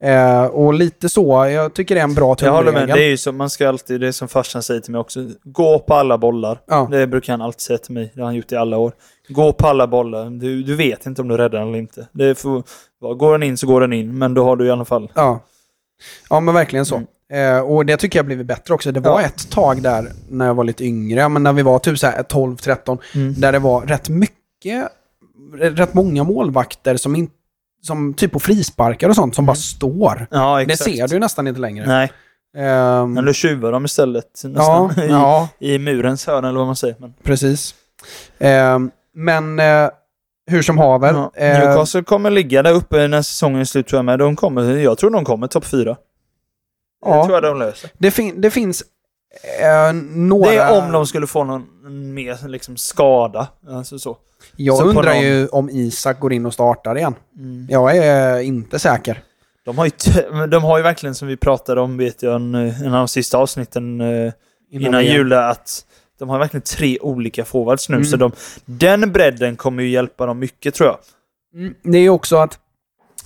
Eh, 0.04 0.46
och 0.46 0.74
lite 0.74 1.10
så, 1.10 1.46
jag 1.46 1.74
tycker 1.74 1.96
det 1.96 2.02
är 2.02 2.04
en 2.04 2.14
bra 2.14 2.36
Jag 2.42 2.52
håller 2.52 2.72
med. 2.72 2.82
tumregel. 2.82 2.98
Det 2.98 3.04
är 3.04 3.10
ju 3.10 3.18
som 3.18 3.38
man 3.38 3.50
ska 3.50 3.70
alltid, 3.70 4.02
det 4.02 4.08
är 4.08 4.12
som 4.12 4.28
farsan 4.28 4.64
säger 4.64 4.82
till 4.82 4.92
mig 4.92 5.00
också. 5.02 5.20
Gå 5.44 5.80
på 5.80 5.94
alla 5.94 6.18
bollar. 6.18 6.62
Ja. 6.68 6.88
Det 6.92 7.08
brukar 7.08 7.34
han 7.34 7.42
alltid 7.42 7.62
säga 7.62 7.78
till 7.78 7.94
mig. 7.94 8.12
Det 8.16 8.22
har 8.22 8.26
han 8.26 8.36
gjort 8.36 8.52
i 8.52 8.56
alla 8.56 8.78
år. 8.78 8.92
Gå 9.30 9.54
på 9.54 9.68
alla 9.68 9.88
bollar. 9.88 10.30
Du, 10.30 10.64
du 10.64 10.76
vet 10.76 11.06
inte 11.06 11.22
om 11.22 11.28
du 11.28 11.38
räddar 11.38 11.60
den 11.60 11.68
eller 11.68 11.80
inte. 11.80 12.08
Det 12.12 12.36
får, 12.36 12.64
går 13.16 13.32
den 13.32 13.44
in 13.44 13.58
så 13.58 13.68
går 13.68 13.82
den 13.82 13.94
in, 13.94 14.18
men 14.18 14.34
då 14.34 14.44
har 14.44 14.56
du 14.56 14.66
i 14.66 14.72
alla 14.72 14.86
fall... 14.86 15.12
Ja. 15.16 15.40
ja, 16.30 16.40
men 16.40 16.54
verkligen 16.54 16.86
så. 16.86 17.02
Eh, 17.34 17.60
och 17.60 17.86
det 17.86 17.98
tycker 17.98 18.20
jag 18.20 18.24
har 18.24 18.28
blivit 18.28 18.48
bättre 18.48 18.74
också. 18.74 18.92
Det 18.92 19.00
var 19.00 19.12
Mm. 19.12 19.22
Ja. 19.22 19.28
ett 19.28 19.50
tag 19.52 19.82
där 19.82 20.12
när 20.30 20.46
jag 20.46 20.54
var 20.54 20.64
lite 20.64 20.86
yngre, 20.86 21.30
men 21.30 21.44
när 21.44 21.54
vi 21.54 21.62
var 21.62 21.80
typ 21.80 22.00
så 22.00 22.08
här 22.08 22.24
12-13, 22.24 22.98
Mm. 23.16 23.34
där 23.38 23.52
det 23.52 23.60
var 23.60 23.82
rätt 23.82 24.10
mycket, 24.10 24.88
rätt 25.60 25.94
många 25.94 26.24
målvakter 26.24 26.98
som, 26.98 27.16
in, 27.16 27.30
som 27.82 28.14
typ 28.14 28.32
på 28.32 28.40
frisparkar 28.40 29.10
och 29.10 29.16
sånt, 29.16 29.36
som 29.36 29.46
bara 29.46 29.56
står. 29.56 30.28
Ja, 30.32 30.58
Det 30.58 30.64
Mm. 30.64 30.78
ser 30.78 31.08
du 31.08 31.20
nästan 31.20 31.48
inte 31.48 31.60
längre. 31.60 31.88
Nej, 31.88 32.12
Ehm, 32.58 33.14
men 33.14 33.26
du 33.26 33.34
tjuvar 33.34 33.72
dem 33.72 33.86
istället. 33.86 34.42
ja, 34.44 34.50
Nästan. 34.50 35.04
I, 35.06 35.08
ja, 35.10 35.50
I 35.60 35.78
murens 35.80 36.28
hörn 36.28 36.46
eller 36.46 36.58
vad 36.58 36.66
man 36.68 36.76
säger. 36.76 36.96
Men, 37.00 37.14
precis. 37.24 37.76
Ehm, 38.40 38.92
men 39.20 39.60
eh, 39.60 39.90
hur 40.48 40.62
som 40.62 40.78
haver. 40.78 41.14
ja. 41.14 41.32
eh, 41.36 41.60
Newcastle 41.60 42.04
kommer 42.04 42.30
ligga 42.30 42.64
där 42.64 42.74
uppe 42.74 43.08
när 43.08 43.22
säsongen 43.22 43.60
är 43.62 43.66
slut 43.66 43.88
tror 43.88 43.98
jag 43.98 44.06
med. 44.06 44.20
De 44.20 44.36
kommer, 44.36 44.78
jag 44.78 44.98
tror 44.98 45.10
de 45.10 45.26
kommer 45.26 45.48
topp 45.48 45.66
fyra. 45.66 45.92
Det 45.94 47.10
Ja. 47.10 47.24
tror 47.26 47.36
jag 47.36 47.44
de 47.44 47.60
löser. 47.60 47.90
det, 47.98 48.12
fin- 48.12 48.42
det 48.42 48.52
finns 48.52 48.84
eh, 49.62 49.94
några... 50.12 50.52
Det 50.52 50.58
är 50.58 50.86
om 50.86 50.92
de 50.92 51.06
skulle 51.06 51.28
få 51.28 51.44
någon 51.44 51.64
mer 52.14 52.48
liksom, 52.48 52.78
skada. 52.78 53.48
Alltså 53.70 54.00
så. 54.00 54.18
Jag 54.56 54.78
så 54.78 54.84
undrar 54.86 55.14
någon- 55.14 55.22
ju 55.24 55.48
om 55.48 55.70
Isak 55.70 56.20
går 56.20 56.34
in 56.34 56.46
och 56.46 56.54
startar 56.54 56.98
igen. 56.98 57.16
Mm. 57.38 57.68
Jag 57.70 57.98
är 57.98 58.40
inte 58.40 58.80
säker. 58.80 59.24
De 59.66 59.78
har, 59.78 59.86
ju 59.86 59.92
de 60.48 60.64
har 60.64 60.78
ju 60.78 60.84
verkligen, 60.84 61.16
som 61.16 61.28
vi 61.28 61.38
pratade 61.38 61.82
om, 61.82 61.98
vet 61.98 62.24
jag, 62.24 62.36
en, 62.36 62.56
en 62.56 62.86
av 62.94 63.00
de 63.00 63.08
sista 63.08 63.38
avsnitten 63.38 64.02
eh, 64.02 64.34
innan, 64.72 65.00
vi- 65.02 65.12
jul, 65.14 65.34
att 65.34 65.86
de 66.20 66.30
har 66.30 66.40
verkligen 66.40 66.62
tre 66.62 67.00
olika 67.00 67.46
forwards 67.46 67.90
nu. 67.90 67.96
Mm. 67.96 68.06
Så 68.06 68.18
de, 68.18 68.32
den 68.66 69.12
bredden 69.12 69.56
kommer 69.56 69.84
ju 69.84 69.90
hjälpa 69.90 70.26
dem 70.26 70.40
mycket, 70.40 70.76
tror 70.76 70.90
jag. 70.90 70.98
Mm, 71.62 71.74
Det 71.84 71.98
är 71.98 72.02
ju 72.02 72.10
också 72.10 72.38
att... 72.38 72.60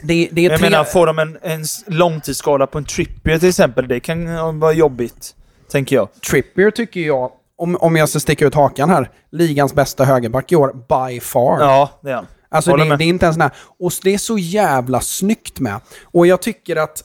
Det, 0.01 0.29
det 0.31 0.45
är 0.45 0.49
Jag 0.49 0.59
tre... 0.59 0.69
menar, 0.69 0.83
får 0.83 1.07
de 1.07 1.19
en, 1.19 1.37
en 1.41 1.63
långtidsskada 1.87 2.67
på 2.67 2.77
en 2.77 2.85
Trippier 2.85 3.39
till 3.39 3.49
exempel, 3.49 3.87
det 3.87 3.99
kan 3.99 4.59
vara 4.59 4.73
jobbigt. 4.73 5.35
Tänker 5.71 5.95
jag. 5.95 6.09
Trippier 6.29 6.71
tycker 6.71 7.01
jag, 7.01 7.31
om, 7.57 7.75
om 7.75 7.95
jag 7.95 8.09
ska 8.09 8.19
sticka 8.19 8.45
ut 8.45 8.55
hakan 8.55 8.89
här, 8.89 9.09
ligans 9.31 9.73
bästa 9.73 10.05
högerback 10.05 10.51
i 10.51 10.55
år, 10.55 10.73
by 10.73 11.19
far. 11.19 11.57
Ja, 11.59 11.89
det 12.01 12.09
är 12.09 12.15
han. 12.15 12.27
Alltså 12.49 12.75
det, 12.75 12.97
det 12.97 13.03
är 13.03 13.07
inte 13.07 13.27
en 13.27 13.33
sån 13.33 13.41
här... 13.41 13.51
Och 13.79 13.91
det 14.03 14.13
är 14.13 14.17
så 14.17 14.37
jävla 14.37 15.01
snyggt 15.01 15.59
med. 15.59 15.79
Och 16.03 16.27
jag 16.27 16.41
tycker 16.41 16.75
att... 16.75 17.03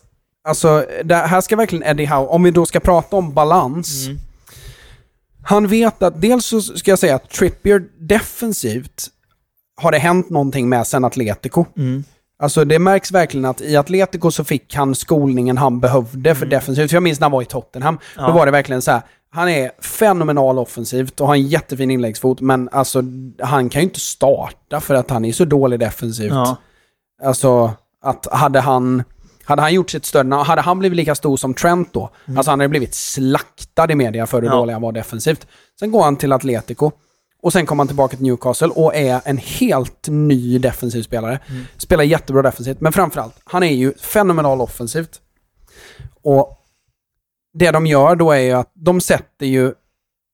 Alltså, 0.49 0.87
det 1.05 1.15
här 1.15 1.41
ska 1.41 1.57
verkligen 1.57 1.85
Eddie 1.85 2.07
Howe, 2.07 2.27
om 2.27 2.43
vi 2.43 2.51
då 2.51 2.67
ska 2.67 2.81
prata 2.81 3.17
om 3.17 3.35
balans. 3.35 4.07
Mm. 4.07 4.19
Han 5.49 5.67
vet 5.67 6.03
att, 6.03 6.21
dels 6.21 6.47
så 6.47 6.61
ska 6.61 6.91
jag 6.91 6.99
säga 6.99 7.15
att 7.15 7.31
Trippier 7.31 7.83
defensivt 7.99 9.07
har 9.81 9.93
det 9.93 9.99
hänt 9.99 10.31
någonting 10.31 10.69
med 10.69 10.87
sen 10.87 11.05
Atletico. 11.05 11.65
Mm. 11.77 12.05
Alltså 12.43 12.65
det 12.65 12.79
märks 12.79 13.13
verkligen 13.13 13.45
att 13.45 13.61
i 13.61 13.77
Atletico 13.77 14.31
så 14.31 14.45
fick 14.45 14.75
han 14.75 14.95
skolningen 14.95 15.59
han 15.59 15.81
behövde 15.81 16.35
för 16.35 16.47
defensivt. 16.47 16.91
För 16.91 16.97
jag 16.97 17.03
minns 17.03 17.21
när 17.21 17.25
han 17.25 17.33
var 17.33 17.43
i 17.43 17.45
Tottenham. 17.45 17.99
Då 18.15 18.21
Mm. 18.23 18.31
Ja. 18.31 18.39
var 18.39 18.47
det 18.47 18.53
verkligen 18.53 18.83
så 18.83 18.91
här. 18.91 19.03
Han 19.31 19.49
är 19.49 19.71
fenomenal 19.83 20.59
offensivt 20.59 21.21
och 21.21 21.27
har 21.27 21.35
en 21.35 21.47
jättefin 21.47 21.91
inläggsfot. 21.91 22.41
Men 22.41 22.69
alltså 22.73 23.03
han 23.43 23.69
kan 23.69 23.83
ju 23.83 23.89
inte 23.89 24.01
starta 24.01 24.81
för 24.81 24.95
att 24.95 25.11
han 25.11 25.25
är 25.25 25.33
så 25.33 25.45
dålig 25.45 25.81
defensivt. 25.81 26.33
Ja. 26.33 26.57
Alltså 27.23 27.73
att 28.03 28.27
hade 28.33 28.61
han... 28.61 29.05
Hade 29.49 29.63
han 29.63 29.75
gjort 29.75 29.91
sitt 29.91 30.05
större, 30.05 30.35
hade 30.35 30.61
han 30.63 30.79
blivit 30.79 30.97
lika 30.97 31.15
stor 31.15 31.37
som 31.37 31.55
Trent 31.55 31.93
då, 31.93 32.11
alltså 32.37 32.51
han 32.51 32.61
hade 32.61 32.69
blivit 32.69 32.95
slaktad 32.95 33.93
i 33.93 33.95
media 33.95 34.27
för 34.27 34.37
hur 34.37 34.47
Mm. 34.49 34.55
Ja. 34.57 34.61
dålig 34.61 34.73
han 34.73 34.83
var 34.83 34.93
defensivt. 34.93 35.47
Sen 35.81 35.91
går 35.91 36.03
han 36.03 36.17
till 36.17 36.33
Atletico 36.33 36.91
och 37.43 37.53
sen 37.53 37.67
kommer 37.67 37.81
han 37.81 37.87
tillbaka 37.89 38.17
till 38.17 38.27
Newcastle 38.27 38.69
och 38.69 38.95
är 38.95 39.21
en 39.25 39.37
helt 39.39 40.09
ny 40.09 40.59
defensiv 40.59 41.03
spelare. 41.03 41.41
Mm. 41.51 41.65
Spelar 41.77 42.05
jättebra 42.05 42.43
defensivt, 42.43 42.81
men 42.81 42.93
framförallt, 42.93 43.35
han 43.45 43.63
är 43.63 43.73
ju 43.75 43.93
fenomenal 43.95 44.61
offensivt. 44.61 45.21
Och 46.23 46.59
det 47.55 47.71
de 47.71 47.87
gör 47.87 48.17
då 48.17 48.33
är 48.33 48.39
ju 48.41 48.53
att 48.53 48.71
de 48.75 49.01
sätter 49.01 49.47
ju 49.47 49.67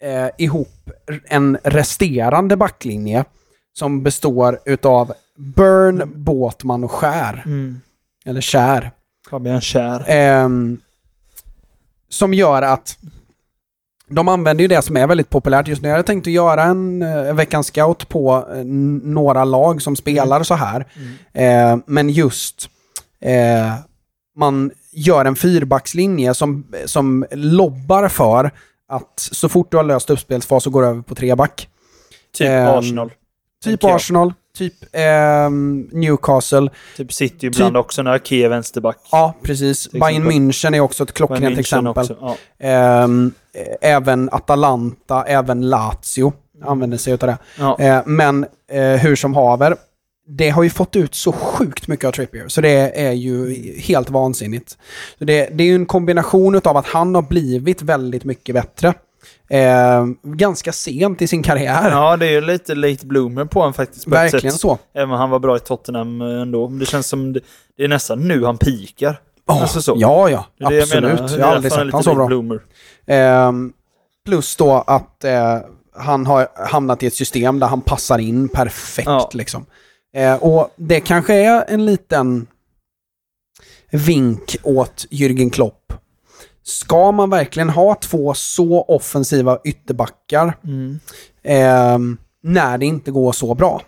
eh, 0.03 0.29
ihop 0.39 0.91
en 1.25 1.59
resterande 1.65 2.57
backlinje 2.57 3.25
som 3.73 4.03
består 4.03 4.61
utav 4.65 5.13
Burn, 5.39 6.25
Båtman 6.25 6.85
och 6.85 6.91
Skär. 6.93 7.43
Mm. 7.47 7.81
Eller 8.27 8.41
Kär. 8.41 8.91
Fabian 9.35 9.61
Kär. 9.61 10.05
Ehm, 10.07 10.79
som 12.09 12.35
gör 12.35 12.63
att 12.63 12.99
de 14.09 14.29
använder 14.29 14.63
ju 14.63 14.69
det 14.69 14.83
som 14.83 14.97
är 14.97 15.07
väldigt 15.07 15.31
populärt 15.31 15.69
just 15.69 15.83
nu. 15.83 15.89
Jag 15.89 15.95
hade 15.97 16.07
tänkt 16.07 16.27
att 16.27 16.33
göra 16.33 16.63
en 16.63 17.03
eh, 17.03 17.35
veckans 17.35 17.67
scout 17.67 18.09
på 18.09 18.47
eh, 18.55 18.65
några 19.05 19.45
lag 19.45 19.83
som 19.83 19.97
spelar 19.97 20.43
så 20.43 20.55
här. 20.55 20.87
Eh, 21.33 21.77
men 21.87 22.11
just 22.11 22.69
eh, 23.21 23.75
man 24.37 24.71
gör 24.93 25.25
en 25.25 25.37
fyrbackslinje 25.37 26.35
som, 26.35 26.67
som 26.85 27.27
lobbar 27.31 28.09
för 28.09 28.51
att 28.89 29.13
så 29.33 29.49
fort 29.49 29.71
du 29.71 29.77
har 29.77 29.85
löst 29.85 30.11
uppspelsfas 30.11 30.65
så 30.65 30.71
går 30.71 30.83
du 30.83 30.89
över 30.89 31.03
på 31.03 31.15
treback. 31.15 31.69
Typ 32.33 32.49
Ehm, 32.49 32.69
Arsenal. 32.69 33.11
Typ. 33.65 33.85
Arsenal, 33.85 34.33
typ 34.59 34.75
ehm, 34.93 35.89
Newcastle. 35.93 36.69
Typ 36.97 37.13
City 37.13 37.47
ibland 37.47 37.77
också 37.77 38.03
när 38.03 38.15
Ake 38.15 38.37
är 38.37 38.49
vänsterback. 38.49 38.99
Ja, 39.11 39.35
precis. 39.43 39.91
Bayern. 39.91 40.31
München 40.31 40.77
är 40.77 40.81
också 40.81 41.05
ett 41.05 41.13
klockrent 41.13 41.59
exempel. 41.59 41.91
också, 41.91 42.17
Ja. 42.21 42.37
Ehm, 42.59 43.33
eh, 43.53 43.91
även 43.91 44.29
Atalanta, 44.33 45.25
även 45.25 45.69
Lazio 45.69 46.33
använder 46.65 46.99
sig 46.99 47.13
av 47.13 47.19
det. 47.19 47.39
Ja. 47.59 47.79
Eh, 47.81 48.03
men 48.07 48.47
eh, 48.73 48.83
hur 48.83 49.17
som 49.17 49.35
haver, 49.35 49.77
det 50.27 50.51
har 50.51 50.63
ju 50.63 50.71
fått 50.71 50.97
ut 50.97 51.15
så 51.15 51.33
sjukt 51.33 51.89
mycket 51.89 52.05
av 52.05 52.13
Trippier, 52.13 52.49
så 52.49 52.61
det 52.61 53.01
är 53.01 53.13
ju 53.13 53.55
helt 53.81 54.11
vansinnigt. 54.11 54.79
Så 55.19 55.25
det, 55.25 55.49
det 55.53 55.65
är 55.65 55.69
ju 55.69 55.75
en 55.75 55.87
kombination 55.87 56.61
av 56.65 56.77
att 56.77 56.87
han 56.87 57.15
har 57.15 57.23
blivit 57.23 57.83
väldigt 57.83 58.25
mycket 58.25 58.55
bättre. 58.55 58.95
Eh, 59.49 60.07
ganska 60.23 60.73
sent 60.73 61.23
i 61.23 61.27
sin 61.27 61.43
karriär. 61.43 61.91
ja, 61.91 62.17
det 62.17 62.27
är 62.27 62.31
ju 62.31 62.41
lite 62.41 62.75
late 62.75 63.07
bloomer 63.07 63.45
på 63.45 63.61
honom 63.61 63.75
faktiskt. 63.75 64.05
På 64.05 64.11
Verkligen 64.11 64.53
sätt. 64.53 64.61
så. 64.61 64.79
Även 64.95 65.11
om 65.11 65.19
han 65.19 65.31
var 65.31 65.39
bra 65.39 65.57
i 65.57 65.61
Tottenham 65.61 66.21
eh, 66.21 66.43
ändå. 66.43 66.69
Det 66.69 66.87
känns 66.87 67.07
som 67.07 67.33
det, 67.33 67.41
det 67.77 67.85
är 67.85 67.89
nästan 67.89 68.29
nu 68.29 68.45
han 68.45 68.59
pikar. 68.59 69.21
Ja, 69.47 69.61
Alltså 69.63 69.83
så. 69.83 69.95
Ja, 69.99 70.31
ja. 70.31 70.47
Det 70.59 70.69
det 70.69 70.83
Absolut. 70.83 71.03
menar. 71.21 71.39
Jag, 71.39 71.47
har 71.47 71.55
aldrig 71.55 71.73
han 71.73 71.81
sett 71.87 71.93
honom 71.93 72.03
så 72.03 72.15
bra. 72.15 72.27
Bloomer. 72.27 72.61
Ehm, 73.07 73.73
plus 74.27 74.57
då 74.57 74.85
att 74.87 75.25
eh, 75.25 75.59
han 75.97 76.27
har 76.27 76.49
hamnat 76.71 77.03
i 77.03 77.07
ett 77.07 77.15
system 77.15 77.59
där 77.59 77.67
han 77.67 77.81
passar 77.81 78.19
in 78.19 78.49
perfekt. 78.49 79.07
Ja. 79.07 79.31
Liksom. 79.33 79.67
Eh, 80.17 80.35
och 80.35 80.71
det 80.77 81.01
kanske 81.01 81.35
är 81.35 81.65
en 81.69 81.85
liten 81.87 82.47
vink 83.91 84.57
åt 84.63 85.07
Jürgen 85.11 85.51
Klopp. 85.51 85.93
Ska 86.65 87.13
man 87.13 87.31
verkligen 87.31 87.71
ha 87.71 87.95
två 87.95 88.35
så 88.35 88.83
offensiva 88.83 89.59
ytterbackar 89.65 90.57
Mm. 90.65 91.01
ehm, 91.43 92.17
när 92.43 92.79
det 92.79 92.87
inte 92.87 93.11
går 93.11 93.33
så 93.33 93.55
bra? 93.55 93.83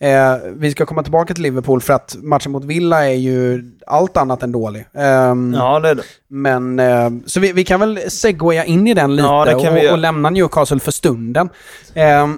Eh, 0.00 0.36
vi 0.56 0.70
ska 0.70 0.86
komma 0.86 1.02
tillbaka 1.02 1.34
till 1.34 1.42
Liverpool 1.42 1.80
för 1.80 1.92
att 1.92 2.16
matchen 2.22 2.52
mot 2.52 2.64
Villa 2.64 3.06
är 3.06 3.14
ju 3.14 3.64
allt 3.86 4.16
annat 4.16 4.42
än 4.42 4.52
dålig. 4.52 4.86
Ehm, 4.94 5.54
Ja, 5.56 5.80
det 5.80 5.88
är 5.88 5.94
det. 5.94 6.02
men, 6.28 6.78
eh, 6.78 7.10
så 7.26 7.40
vi, 7.40 7.52
vi 7.52 7.64
kan 7.64 7.80
väl 7.80 8.00
segwaya 8.10 8.64
in 8.64 8.86
i 8.86 8.94
den 8.94 9.16
lite 9.16 9.28
Ja, 9.28 9.56
och, 9.56 9.92
och 9.92 9.98
lämna 9.98 10.30
Newcastle 10.30 10.78
för 10.80 10.90
stunden. 10.92 11.48
Eh, 11.94 12.28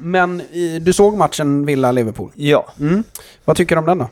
men 0.00 0.40
i, 0.40 0.78
du 0.78 0.92
såg 0.92 1.16
matchen 1.16 1.66
Villa-Liverpool. 1.66 2.30
Ja. 2.34 2.66
Mm. 2.80 3.04
Vad 3.44 3.56
tycker 3.56 3.76
du 3.76 3.80
om 3.80 3.86
den 3.86 3.98
då? 3.98 4.08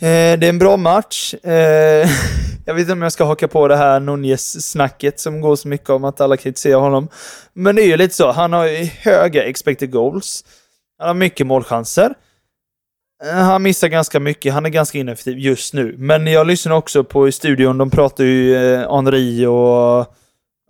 Eh, 0.00 0.38
det 0.38 0.46
är 0.46 0.48
en 0.48 0.58
bra 0.58 0.76
match. 0.76 1.34
Eh, 1.34 2.08
jag 2.66 2.74
vet 2.74 2.80
inte 2.80 2.92
om 2.92 3.02
jag 3.02 3.12
ska 3.12 3.24
haka 3.24 3.48
på 3.48 3.68
det 3.68 3.76
här 3.76 4.00
Nunez-snacket 4.00 5.20
som 5.20 5.40
går 5.40 5.56
så 5.56 5.68
mycket 5.68 5.90
om 5.90 6.04
att 6.04 6.20
alla 6.20 6.36
kritiserar 6.36 6.80
honom. 6.80 7.08
Men 7.52 7.76
det 7.76 7.82
är 7.82 7.86
ju 7.86 7.96
lite 7.96 8.14
så, 8.14 8.32
han 8.32 8.52
har 8.52 8.66
ju 8.66 8.84
höga 8.84 9.44
expected 9.44 9.90
goals. 9.90 10.44
Han 10.98 11.08
har 11.08 11.14
mycket 11.14 11.46
målchanser. 11.46 12.14
Eh, 13.24 13.34
han 13.34 13.62
missar 13.62 13.88
ganska 13.88 14.20
mycket, 14.20 14.52
han 14.52 14.66
är 14.66 14.70
ganska 14.70 14.98
ineffektiv 14.98 15.38
just 15.38 15.74
nu. 15.74 15.94
Men 15.98 16.26
jag 16.26 16.46
lyssnar 16.46 16.72
också 16.72 17.04
på 17.04 17.28
i 17.28 17.32
studion, 17.32 17.78
de 17.78 17.90
pratar 17.90 18.24
ju 18.24 18.56
eh, 18.56 18.94
Henri 18.94 19.46
och 19.46 20.14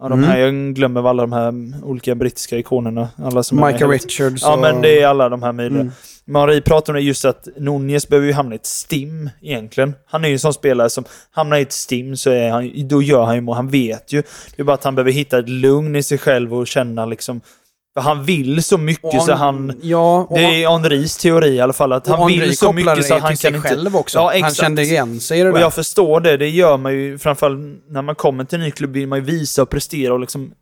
ja, 0.02 0.08
de 0.08 0.18
Mm. 0.18 0.30
här, 0.30 0.38
jag 0.38 0.74
glömmer 0.74 1.08
alla 1.10 1.22
de 1.22 1.32
här 1.32 1.52
olika 1.84 2.14
brittiska 2.14 2.58
ikonerna. 2.58 3.08
Alla 3.16 3.42
som 3.42 3.66
Michael 3.66 3.90
Richards 3.90 4.42
Ja, 4.42 4.52
och... 4.54 4.60
men 4.60 4.82
det 4.82 5.00
är 5.00 5.06
alla 5.06 5.28
de 5.28 5.42
här 5.42 5.52
möjliga. 5.52 5.80
Mm. 5.80 5.92
Marie 6.24 6.60
pratar 6.60 6.92
om 6.92 6.94
det 6.94 7.00
just 7.02 7.24
att 7.24 7.48
Nunez 7.56 8.08
behöver 8.08 8.26
ju 8.26 8.32
hamna 8.32 8.54
i 8.54 8.56
ett 8.56 8.66
stim 8.66 9.30
egentligen. 9.42 9.94
Han 10.06 10.24
är 10.24 10.28
ju 10.28 10.32
en 10.32 10.38
sån 10.38 10.54
spelare 10.54 10.90
som 10.90 11.04
hamnar 11.30 11.56
i 11.56 11.62
ett 11.62 11.72
stim 11.72 12.16
så 12.16 12.30
är 12.30 12.50
han, 12.50 12.88
då 12.88 13.02
gör 13.02 13.22
han 13.24 13.34
ju 13.34 13.40
mål. 13.40 13.56
Han 13.56 13.68
vet 13.68 14.12
ju. 14.12 14.22
Det 14.56 14.62
är 14.62 14.64
bara 14.64 14.74
att 14.74 14.84
han 14.84 14.94
behöver 14.94 15.12
hitta 15.12 15.38
ett 15.38 15.48
lugn 15.48 15.96
i 15.96 16.02
sig 16.02 16.18
själv 16.18 16.54
och 16.54 16.66
känna 16.66 17.06
liksom 17.06 17.40
För 17.94 18.00
han 18.00 18.24
vill 18.24 18.62
så 18.62 18.78
mycket 18.78 19.14
Och 19.14 19.22
så 19.22 19.32
han... 19.32 19.78
Ja, 19.82 20.26
Det 20.30 20.64
är 20.64 20.68
Henris 20.70 21.16
teori 21.16 21.48
i 21.54 21.60
alla 21.60 21.72
fall, 21.72 21.92
att 21.92 22.06
han 22.06 22.26
vill 22.26 22.56
så 22.56 22.72
mycket 22.72 23.06
så 23.06 23.14
att 23.14 23.22
han 23.22 23.36
kan 23.36 23.54
inte... 23.54 23.68
själv 23.68 23.96
också. 23.96 24.18
Ja, 24.18 24.32
han 24.42 24.54
kände 24.54 24.82
igen 24.82 25.20
sig 25.20 25.40
i 25.40 25.42
det 25.42 25.48
Och 25.48 25.54
där. 25.54 25.60
jag 25.62 25.74
förstår 25.74 26.20
det, 26.20 26.36
det 26.36 26.48
gör 26.48 26.76
man 26.76 26.92
ju 26.94 27.18
framförallt 27.18 27.58
när 27.88 28.02
man 28.02 28.14
kommer 28.14 28.44
till 28.44 28.58
en 28.58 28.64
ny 28.64 28.70
klubb 28.70 28.92
vill 28.92 29.08
man 29.08 29.18
ju 29.18 29.24
visa 29.24 29.62
och 29.62 29.70
prestera 29.70 30.12
och 30.14 30.20
liksom 30.20 30.52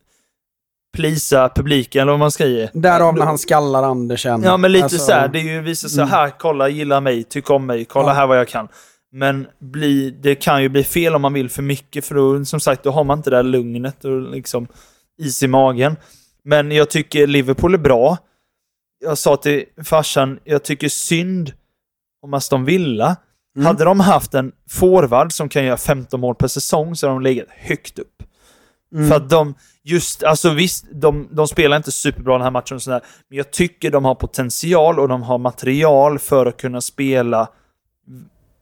plisa 0.96 1.48
publiken 1.54 2.02
eller 2.02 2.12
vad 2.12 2.18
man 2.18 2.30
säger. 2.30 2.70
Därav 2.72 3.14
när 3.16 3.24
han 3.26 3.38
skallar 3.38 3.82
Andersen. 3.82 4.42
Ja 4.42 4.56
men 4.56 4.72
lite 4.72 4.84
Alltså, 4.84 4.98
så 4.98 5.12
här, 5.12 5.28
det 5.28 5.38
är 5.38 5.42
ju 5.42 5.60
visa 5.60 6.02
Mm. 6.02 6.08
här, 6.12 6.32
kolla, 6.38 6.68
gilla 6.68 7.00
mig, 7.00 7.24
tyck 7.24 7.50
om 7.50 7.66
mig, 7.66 7.84
kolla 7.84 8.08
Ja. 8.08 8.12
här 8.14 8.26
vad 8.26 8.38
jag 8.38 8.48
kan. 8.48 8.68
Men 9.12 9.46
bli, 9.58 10.10
det 10.22 10.34
kan 10.34 10.62
ju 10.62 10.68
bli 10.68 10.84
fel 10.84 11.14
om 11.14 11.22
man 11.22 11.32
vill 11.32 11.50
för 11.50 11.62
mycket 11.62 12.04
för 12.04 12.14
då, 12.14 12.44
som 12.44 12.60
sagt, 12.60 12.82
då 12.82 12.90
har 12.90 13.04
man 13.04 13.18
inte 13.18 13.30
det 13.30 13.36
där 13.36 13.42
lugnet 13.42 14.04
och 14.04 14.20
liksom 14.20 14.66
is 15.22 15.42
i 15.42 15.46
magen. 15.48 15.96
Men 16.44 16.72
jag 16.72 16.90
tycker 16.90 17.26
Liverpool 17.26 17.74
är 17.74 17.78
bra. 17.78 18.18
Jag 19.00 19.18
sa 19.18 19.36
till 19.36 19.64
farsan, 19.84 20.38
jag 20.44 20.62
tycker 20.62 20.88
synd 20.88 21.52
om 22.22 22.34
Aston 22.34 22.64
Villa. 22.64 23.16
Mm. 23.56 23.66
Hade 23.66 23.84
de 23.84 24.00
haft 24.00 24.34
en 24.34 24.52
forward 24.70 25.32
som 25.32 25.48
kan 25.48 25.64
göra 25.64 25.76
15 25.76 26.20
mål 26.20 26.34
per 26.34 26.48
säsong 26.48 26.96
så 26.96 27.06
hade 27.06 27.16
de 27.16 27.22
legat 27.22 27.46
högt 27.48 27.98
upp. 27.98 28.22
Mm. 28.94 29.08
För 29.08 29.16
att 29.16 29.30
de, 29.30 29.54
just, 29.82 30.22
alltså 30.22 30.50
visst, 30.50 30.84
de, 30.92 31.28
de 31.30 31.48
spelar 31.48 31.76
inte 31.76 31.92
superbra 31.92 32.32
den 32.32 32.42
här 32.42 32.50
matchen 32.50 32.74
och 32.74 32.82
sådär, 32.82 33.00
men 33.28 33.38
jag 33.38 33.50
tycker 33.50 33.90
de 33.90 34.04
har 34.04 34.14
potential 34.14 34.98
och 34.98 35.08
de 35.08 35.22
har 35.22 35.38
material 35.38 36.18
för 36.18 36.46
att 36.46 36.56
kunna 36.56 36.80
spela 36.80 37.48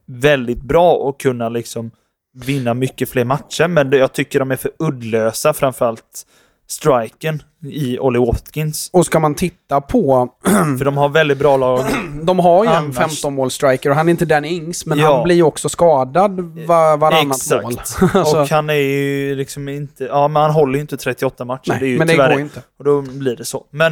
väldigt 0.05 0.61
bra 0.61 0.93
och 0.93 1.19
kunna 1.19 1.49
liksom 1.49 1.91
vinna 2.33 2.73
mycket 2.73 3.09
fler 3.09 3.25
matcher. 3.25 3.67
Men 3.67 3.91
jag 3.91 4.13
tycker 4.13 4.39
de 4.39 4.51
är 4.51 4.55
för 4.55 4.71
uddlösa, 4.79 5.53
framförallt 5.53 6.25
striken 6.71 7.43
i 7.71 7.99
Ollie 7.99 8.19
Watkins. 8.19 8.89
Och 8.93 9.05
ska 9.05 9.19
man 9.19 9.35
titta 9.35 9.81
på... 9.81 10.29
För 10.77 10.85
de 10.85 10.97
har 10.97 11.09
väldigt 11.09 11.37
bra 11.37 11.57
lag. 11.57 11.85
De 12.23 12.39
har 12.39 12.63
ju 12.63 12.69
en 12.69 12.75
Annars- 12.75 13.23
15-mål-striker 13.23 13.89
och 13.89 13.95
han 13.95 14.07
är 14.07 14.11
inte 14.11 14.25
Danny 14.25 14.47
Ings, 14.47 14.85
men 14.85 14.99
Ja. 14.99 15.13
han 15.15 15.23
blir 15.23 15.35
ju 15.35 15.43
också 15.43 15.69
skadad 15.69 16.39
var, 16.67 16.97
varannat 16.97 17.37
Exakt. 17.37 17.63
mål. 17.63 17.73
Alltså, 18.13 18.39
Och 18.41 18.49
han 18.49 18.69
är 18.69 18.73
ju 18.73 19.35
liksom 19.35 19.69
inte... 19.69 20.03
Ja, 20.03 20.27
men 20.27 20.41
han 20.41 20.51
håller 20.51 20.75
ju 20.75 20.81
inte 20.81 20.97
38 20.97 21.45
matcher. 21.45 21.69
nej, 21.69 21.79
det 21.79 21.85
är 21.85 21.89
ju 21.89 21.97
men 21.97 22.07
det 22.07 22.13
tyvärr 22.13 22.29
går 22.29 22.37
ju 22.37 22.43
inte. 22.43 22.61
Och 22.79 22.85
då 22.85 23.01
blir 23.01 23.35
det 23.35 23.45
så. 23.45 23.65
Men 23.71 23.91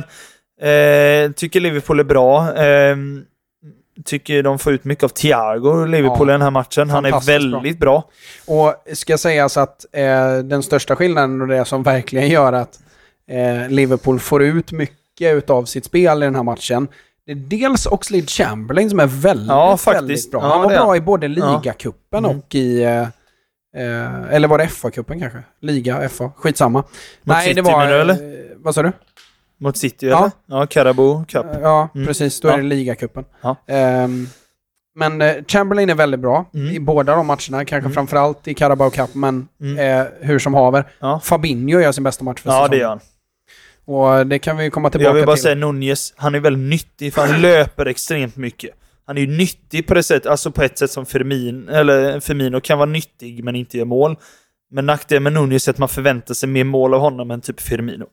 eh, 0.62 1.32
tycker 1.32 1.60
Liverpool 1.60 2.00
är 2.00 2.04
bra. 2.04 2.56
Eh, 2.56 2.96
tycker 4.06 4.44
de 4.44 4.60
får 4.60 4.74
ut 4.74 4.84
mycket 4.84 5.04
av 5.04 5.08
Thiago, 5.10 5.86
Liverpool, 5.86 6.28
Ja, 6.28 6.32
i 6.34 6.34
den 6.34 6.42
här 6.42 6.52
matchen. 6.52 6.90
Han 6.90 7.06
är 7.06 7.26
väldigt 7.26 7.80
bra. 7.80 8.04
Och 8.48 8.74
ska 8.94 9.18
sägas 9.18 9.58
att 9.58 9.86
eh, 9.92 10.38
den 10.38 10.64
största 10.64 10.96
skillnaden 10.96 11.42
och 11.42 11.48
det 11.48 11.66
som 11.66 11.84
verkligen 11.84 12.28
gör 12.30 12.54
att 12.54 12.80
eh, 13.32 13.70
Liverpool 13.70 14.20
får 14.20 14.44
ut 14.44 14.72
mycket 14.72 15.50
av 15.50 15.66
sitt 15.66 15.86
spel 15.86 16.24
i 16.24 16.26
den 16.26 16.36
här 16.36 16.44
matchen. 16.44 16.88
Det 17.26 17.32
är 17.32 17.36
dels 17.36 17.86
Oxlade 17.86 18.28
Chamberlain 18.28 18.90
som 18.90 19.00
är 19.00 19.08
väldigt, 19.08 19.48
Ja, 19.48 19.78
väldigt 19.86 20.32
bra. 20.32 20.42
Ja, 20.42 20.48
Han 20.48 20.62
var 20.62 20.70
bra 20.70 20.96
i 20.96 21.02
både 21.02 21.28
Ja. 21.28 21.62
ligacupen 21.62 22.26
Mm. 22.26 22.38
och 22.40 22.56
i... 22.56 22.84
Eh, 22.84 23.02
eh, 23.78 24.34
eller 24.34 24.48
var 24.48 24.58
det 24.58 24.66
FA-cupen 24.68 25.20
kanske? 25.20 25.40
Liga, 25.62 26.10
FA, 26.10 26.32
skitsamma. 26.38 26.84
Nej, 27.24 27.44
City 27.48 27.54
det 27.56 27.62
var... 27.62 27.72
menar 27.80 27.94
du, 27.94 28.00
eller? 28.02 28.14
eh, 28.14 28.20
vad 28.58 28.76
sa 28.76 28.84
du? 28.84 28.92
Mot 29.60 29.78
City, 29.78 30.08
Ja. 30.08 30.18
eller? 30.18 30.32
Ja, 30.60 30.66
Carabao 30.68 31.26
Cup. 31.28 31.46
Ja, 31.62 31.90
Mm. 31.96 32.08
precis. 32.08 32.42
Då 32.42 32.48
är 32.48 32.52
Ja. 32.52 32.58
det 32.58 32.64
ligacupen. 32.64 33.26
Ja. 33.42 33.56
Ehm, 33.68 34.28
men 34.96 35.22
eh, 35.22 35.36
Chamberlain 35.48 35.90
är 35.90 35.96
väldigt 35.96 36.20
bra 36.20 36.46
Mm. 36.54 36.76
i 36.76 36.80
båda 36.80 37.16
de 37.16 37.28
matcherna. 37.28 37.66
Kanske 37.66 37.78
Mm. 37.78 37.92
framförallt 37.94 38.48
i 38.48 38.54
Carabao 38.54 38.90
Cup, 38.90 39.16
men 39.16 39.48
Mm. 39.62 40.02
eh, 40.02 40.08
hur 40.22 40.40
som 40.40 40.54
haver. 40.54 40.88
Ja. 41.00 41.20
Fabinho 41.24 41.80
gör 41.80 41.92
sin 41.92 42.04
bästa 42.04 42.24
match 42.24 42.42
för 42.42 42.50
Ja, 42.50 42.56
det 42.56 42.64
säsongen. 42.64 42.80
gör 42.82 42.90
han. 42.90 43.00
Och 44.20 44.28
det 44.28 44.40
kan 44.40 44.58
vi 44.58 44.70
komma 44.70 44.90
tillbaka 44.90 45.10
Jag 45.10 45.14
vill 45.14 45.26
bara 45.26 45.36
till. 45.36 45.44
säga 45.44 45.56
Nunez, 45.56 46.14
han 46.18 46.36
är 46.36 46.40
väldigt 46.40 46.70
nyttig 46.70 47.14
för 47.14 47.28
han 47.28 47.42
löper 47.42 47.86
extremt 47.86 48.36
mycket. 48.36 48.72
Han 49.06 49.18
är 49.18 49.22
ju 49.22 49.38
nyttig 49.38 49.88
på 49.88 49.94
det 49.94 50.04
sättet, 50.04 50.26
alltså 50.32 50.52
på 50.52 50.62
ett 50.64 50.78
sätt 50.78 50.92
som 50.92 51.06
Firmin, 51.06 51.70
eller 51.70 52.20
Firmino 52.20 52.60
kan 52.62 52.78
vara 52.78 52.90
nyttig 52.90 53.44
men 53.44 53.56
inte 53.56 53.78
gör 53.78 53.86
mål. 53.86 54.16
Men 54.72 54.86
nackdelen 54.86 55.24
med 55.24 55.34
Nunez 55.34 55.68
är 55.68 55.72
att 55.72 55.78
man 55.78 55.90
förväntar 55.90 56.34
sig 56.34 56.50
mer 56.50 56.64
mål 56.64 56.94
av 56.94 57.00
honom 57.00 57.32
än 57.32 57.42
typ 57.42 57.60
Firmino. 57.60 58.06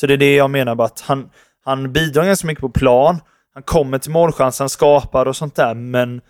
Så 0.00 0.06
det 0.06 0.14
är 0.14 0.18
det 0.18 0.34
jag 0.34 0.50
menar 0.50 0.74
bara 0.74 0.84
att 0.86 1.00
han, 1.00 1.30
han 1.64 1.92
bidrar 1.92 2.24
ganska 2.24 2.46
mycket 2.46 2.60
på 2.60 2.68
plan, 2.68 3.18
han 3.54 3.62
kommer 3.62 3.98
till 3.98 4.10
målchans, 4.10 4.58
han 4.58 4.68
skapar 4.68 5.26
och 5.26 5.36
sånt 5.36 5.54
där, 5.54 5.74
men 5.74 6.20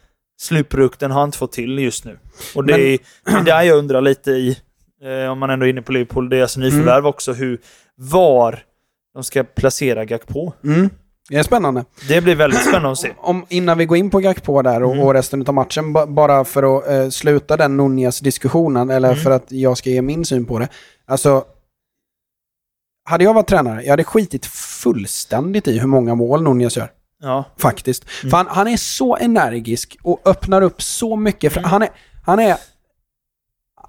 slutprodukten 0.41 1.11
har 1.11 1.21
han 1.21 1.29
inte 1.29 1.39
fått 1.39 1.53
till 1.53 1.79
just 1.79 2.05
nu. 2.05 2.19
Och 2.55 2.65
det, 2.65 2.73
Men- 2.73 2.81
är, 2.81 2.99
det 3.25 3.31
är 3.41 3.45
där 3.45 3.63
jag 3.63 3.79
undrar 3.79 4.01
lite 4.01 4.31
i, 4.31 4.57
eh, 5.05 5.31
om 5.33 5.39
man 5.39 5.51
ändå 5.51 5.67
är 5.67 5.71
inne 5.71 5.83
på 5.83 5.93
Liverpool, 5.93 6.29
deras 6.29 6.57
nyförvärv 6.57 6.99
Mm. 6.99 7.07
också, 7.07 7.33
hur, 7.33 7.61
var 7.97 8.59
de 9.15 9.25
ska 9.25 9.45
placera 9.45 10.05
Gakpo. 10.05 10.53
Mm. 10.65 10.91
Det 11.29 11.37
är 11.37 11.43
spännande. 11.43 11.85
Det 12.09 12.21
blir 12.21 12.35
väldigt 12.37 12.61
spännande 12.61 12.91
att 12.91 12.99
se. 12.99 13.13
Om, 13.21 13.47
innan 13.49 13.79
vi 13.79 13.85
går 13.87 13.99
in 13.99 14.11
på 14.11 14.19
Gakpo 14.19 14.63
där 14.63 14.83
och, 14.83 14.93
Mm. 14.93 15.05
och 15.05 15.15
resten 15.15 15.45
av 15.47 15.55
matchen, 15.55 15.93
ba, 15.93 16.07
bara 16.07 16.45
för 16.45 16.79
att 16.79 16.89
eh, 16.89 17.09
sluta 17.09 17.57
den 17.57 17.77
Nunez-diskussionen, 17.77 18.91
eller 18.91 19.09
Mm. 19.09 19.21
för 19.21 19.31
att 19.31 19.53
jag 19.53 19.79
ska 19.79 19.91
ge 19.91 20.03
min 20.03 20.25
syn 20.25 20.45
på 20.45 20.59
det. 20.59 20.69
Alltså, 21.07 21.45
hade 23.07 23.25
jag 23.25 23.35
varit 23.35 23.47
tränare, 23.49 23.83
jag 23.83 23.91
hade 23.91 24.05
skitit 24.05 24.47
fullständigt 24.47 25.69
i 25.69 25.79
hur 25.79 25.87
många 25.87 26.15
mål 26.15 26.43
Nunez 26.43 26.77
gör. 26.77 26.91
Ja. 27.23 27.45
Faktiskt. 27.59 28.05
Mm. 28.23 28.31
För 28.31 28.37
han, 28.37 28.47
han 28.51 28.69
är 28.69 28.77
så 28.77 29.17
energisk 29.17 29.97
och 30.03 30.21
öppnar 30.25 30.63
upp 30.63 30.83
så 30.83 31.17
mycket. 31.17 31.53
För 31.53 31.61
Mm. 31.61 31.71
Han 31.71 31.83
är... 31.83 31.89
Han 32.25 32.39
är... 32.39 32.57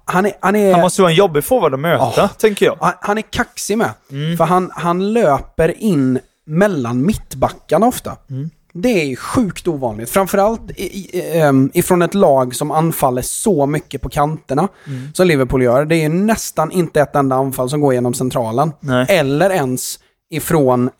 Han 0.04 0.26
är... 0.26 0.32
Han 0.40 0.56
är, 0.56 0.72
Han 0.72 0.80
måste 0.80 1.02
vara 1.02 1.10
en 1.10 1.16
jobbig 1.16 1.44
forward 1.44 1.74
att 1.74 1.80
möta, 1.80 2.12
Ja. 2.16 2.28
tänker 2.28 2.66
jag. 2.66 2.76
han, 2.80 2.92
han 3.00 3.18
är 3.18 3.22
kaxig 3.22 3.78
med. 3.78 3.90
Mm. 4.10 4.36
För 4.36 4.44
han, 4.44 4.70
han 4.74 5.12
löper 5.12 5.80
in 5.80 6.18
mellan 6.46 7.06
mittbackarna 7.06 7.86
ofta. 7.86 8.16
Mm. 8.30 8.50
Det 8.82 9.12
är 9.12 9.16
sjukt 9.16 9.68
ovanligt. 9.68 10.10
Framförallt 10.10 10.70
i, 10.70 10.82
i, 10.82 11.38
ehm, 11.38 11.70
ifrån 11.74 12.02
ett 12.02 12.14
lag 12.14 12.54
som 12.54 12.70
anfaller 12.70 13.22
så 13.22 13.66
mycket 13.66 14.02
på 14.02 14.08
kanterna 14.08 14.68
Mm. 14.86 15.14
som 15.14 15.26
Liverpool 15.26 15.62
gör. 15.62 15.84
Det 15.84 15.96
är 15.96 16.08
nästan 16.08 16.70
inte 16.72 17.00
ett 17.00 17.16
enda 17.16 17.36
anfall 17.36 17.70
som 17.70 17.80
går 17.80 17.94
genom 17.94 18.14
centralen. 18.14 18.72
Nej. 18.80 19.06
Eller 19.08 19.50
ens 19.50 19.98
ifrån 20.30 20.90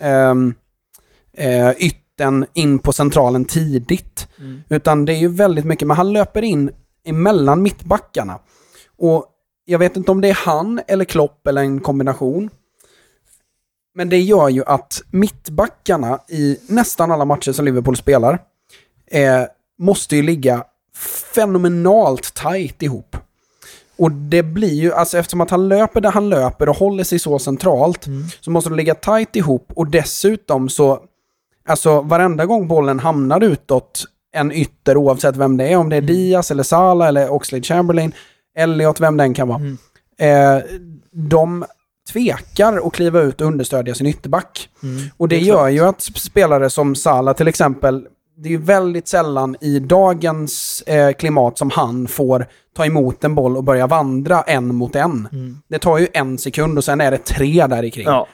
um, 0.00 0.54
uh, 1.40 1.70
ytten 1.78 2.46
in 2.54 2.78
på 2.78 2.92
centralen 2.92 3.44
tidigt. 3.44 4.28
Mm. 4.38 4.62
Utan 4.68 5.04
det 5.04 5.12
är 5.12 5.18
ju 5.18 5.28
väldigt 5.28 5.64
mycket, 5.64 5.88
men 5.88 5.96
han 5.96 6.12
löper 6.12 6.42
in 6.42 6.70
emellan 7.06 7.62
mittbackarna. 7.62 8.38
Och 8.98 9.26
jag 9.64 9.78
vet 9.78 9.96
inte 9.96 10.10
om 10.10 10.20
det 10.20 10.28
är 10.28 10.38
han 10.44 10.80
eller 10.88 11.04
Klopp 11.04 11.46
eller 11.46 11.62
en 11.62 11.80
kombination. 11.80 12.50
Men 13.96 14.08
det 14.08 14.18
gör 14.20 14.48
ju 14.48 14.64
att 14.64 15.02
mittbackarna 15.10 16.18
i 16.28 16.58
nästan 16.66 17.10
alla 17.12 17.24
matcher 17.24 17.52
som 17.52 17.64
Liverpool 17.64 17.96
spelar 17.96 18.38
eh, 19.10 19.42
måste 19.78 20.16
ju 20.16 20.22
ligga 20.22 20.64
fenomenalt 21.34 22.34
tight 22.34 22.82
ihop. 22.82 23.16
Och 23.98 24.12
det 24.12 24.42
blir 24.42 24.74
ju, 24.74 24.92
alltså 24.92 25.18
eftersom 25.18 25.40
att 25.40 25.50
han 25.50 25.68
löper 25.68 26.00
där 26.00 26.10
han 26.10 26.28
löper 26.28 26.68
och 26.68 26.76
håller 26.76 27.04
sig 27.04 27.18
så 27.18 27.38
centralt, 27.38 28.06
Mm. 28.06 28.24
så 28.40 28.50
måste 28.50 28.70
de 28.70 28.76
ligga 28.76 28.94
tight 28.94 29.36
ihop 29.36 29.72
och 29.74 29.86
dessutom 29.90 30.68
så, 30.68 31.00
alltså 31.68 32.00
varenda 32.00 32.46
gång 32.46 32.68
bollen 32.68 32.98
hamnar 33.00 33.40
utåt 33.44 34.04
en 34.32 34.52
ytter, 34.52 34.96
oavsett 34.96 35.36
vem 35.36 35.56
det 35.56 35.68
är, 35.68 35.76
om 35.76 35.88
det 35.88 35.96
är 35.96 36.00
Diaz 36.00 36.50
eller 36.50 36.62
Salah 36.62 37.08
eller 37.08 37.30
Oxlade 37.32 37.62
Chamberlain, 37.64 38.12
Elliot, 38.56 39.00
vem 39.00 39.16
den 39.16 39.34
kan 39.34 39.48
vara. 39.48 39.58
Mm. 39.58 39.78
Eh, 40.18 40.62
de 41.12 41.64
tvekar 42.12 42.86
att 42.86 42.92
kliva 42.92 43.20
ut 43.20 43.40
och 43.40 43.46
understödja 43.46 43.94
sin 43.94 44.06
ytterback. 44.06 44.68
Mm. 44.82 45.02
Och 45.16 45.28
det, 45.28 45.36
är 45.36 45.40
gör 45.40 45.54
klart. 45.54 45.72
ju 45.72 45.80
att 45.80 45.98
sp- 45.98 46.18
spelare 46.18 46.70
som 46.70 46.94
Salah 46.94 47.34
till 47.34 47.48
exempel, 47.48 48.06
det 48.36 48.48
är 48.48 48.50
ju 48.50 48.62
väldigt 48.62 49.08
sällan 49.08 49.56
i 49.60 49.78
dagens 49.78 50.82
eh, 50.82 51.12
klimat 51.12 51.58
som 51.58 51.70
han 51.70 52.08
får 52.08 52.46
ta 52.76 52.86
emot 52.86 53.24
en 53.24 53.34
boll 53.34 53.56
och 53.56 53.64
börja 53.64 53.86
vandra 53.86 54.42
en 54.42 54.74
mot 54.74 54.96
en. 54.96 55.28
Mm. 55.32 55.58
Det 55.68 55.78
tar 55.78 55.98
ju 55.98 56.08
en 56.12 56.38
sekund 56.38 56.78
och 56.78 56.84
sen 56.84 57.00
är 57.00 57.10
det 57.10 57.18
tre 57.18 57.66
där 57.66 57.82
i 57.82 57.90
kring. 57.90 58.06
Ja. 58.06 58.26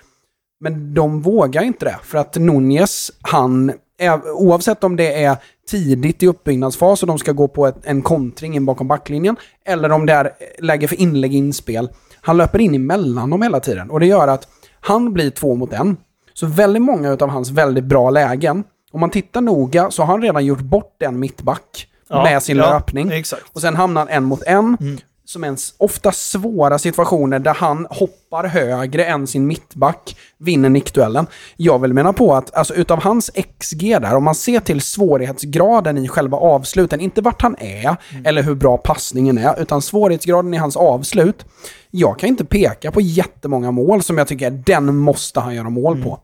Men 0.60 0.94
de 0.94 1.22
vågar 1.22 1.62
inte 1.62 1.84
det, 1.84 1.98
för 2.02 2.18
att 2.18 2.36
Nunez, 2.36 3.12
han, 3.20 3.72
är, 3.98 4.30
oavsett 4.30 4.84
om 4.84 4.96
det 4.96 5.22
är 5.24 5.36
tidigt 5.70 6.22
i 6.22 6.26
uppbyggnadsfas 6.26 7.02
och 7.02 7.06
de 7.06 7.18
ska 7.18 7.32
gå 7.32 7.48
på 7.48 7.66
ett, 7.66 7.76
en 7.82 8.02
kontring 8.02 8.56
in 8.56 8.66
bakom 8.66 8.88
backlinjen, 8.88 9.36
eller 9.64 9.92
om 9.92 10.06
det 10.06 10.12
är 10.12 10.32
läge 10.58 10.88
för 10.88 11.00
inlägg 11.00 11.34
inspel, 11.34 11.88
han 12.24 12.36
löper 12.36 12.58
in 12.58 12.74
emellan 12.74 13.30
dem 13.30 13.42
hela 13.42 13.60
tiden. 13.60 13.90
Och 13.90 14.00
det 14.00 14.06
gör 14.06 14.28
att 14.28 14.48
han 14.80 15.12
blir 15.12 15.30
två 15.30 15.54
mot 15.54 15.72
en. 15.72 15.96
Så 16.34 16.46
väldigt 16.46 16.82
många 16.82 17.12
av 17.12 17.28
hans 17.28 17.50
väldigt 17.50 17.84
bra 17.84 18.10
lägen, 18.10 18.64
om 18.92 19.00
man 19.00 19.10
tittar 19.10 19.40
noga 19.40 19.90
så 19.90 20.02
har 20.02 20.06
han 20.06 20.22
redan 20.22 20.44
gjort 20.44 20.60
bort 20.60 21.02
en 21.02 21.20
mittback 21.20 21.88
Ja. 22.08 22.22
med 22.22 22.42
sin 22.42 22.56
ja, 22.56 22.70
löpning. 22.72 23.10
Exakt. 23.10 23.42
Och 23.52 23.60
sen 23.60 23.76
hamnar 23.76 24.00
han 24.00 24.08
en 24.08 24.24
mot 24.24 24.42
en. 24.42 24.76
Mm. 24.80 24.98
Som 25.32 25.44
är 25.44 25.48
en 25.48 25.54
s- 25.54 25.74
ofta 25.78 26.12
svåra 26.12 26.78
situationer 26.78 27.38
där 27.38 27.54
han 27.54 27.86
hoppar 27.90 28.44
högre 28.46 29.04
än 29.04 29.26
sin 29.26 29.46
mittback, 29.46 30.16
vinner 30.38 30.68
nickduellen. 30.68 31.26
Jag 31.56 31.78
vill 31.78 31.94
mena 31.94 32.12
på 32.12 32.34
att 32.34 32.54
alltså, 32.54 32.74
utav 32.74 33.02
hans 33.02 33.30
XG 33.58 33.98
där, 34.00 34.14
om 34.16 34.24
man 34.24 34.34
ser 34.34 34.60
till 34.60 34.80
svårighetsgraden 34.80 35.98
i 35.98 36.08
själva 36.08 36.36
avsluten, 36.38 37.00
inte 37.00 37.20
vart 37.20 37.42
han 37.42 37.56
är 37.58 37.96
eller 38.24 38.42
hur 38.42 38.54
bra 38.54 38.76
passningen 38.76 39.38
är, 39.38 39.62
utan 39.62 39.82
svårighetsgraden 39.82 40.54
i 40.54 40.56
hans 40.56 40.76
avslut. 40.76 41.44
Jag 41.90 42.18
kan 42.18 42.28
inte 42.28 42.44
peka 42.44 42.90
på 42.90 43.00
jättemånga 43.00 43.70
mål 43.70 44.02
som 44.02 44.18
jag 44.18 44.28
tycker 44.28 44.50
den 44.50 44.96
måste 44.96 45.40
han 45.40 45.54
göra 45.54 45.70
mål 45.70 46.02
på. 46.02 46.20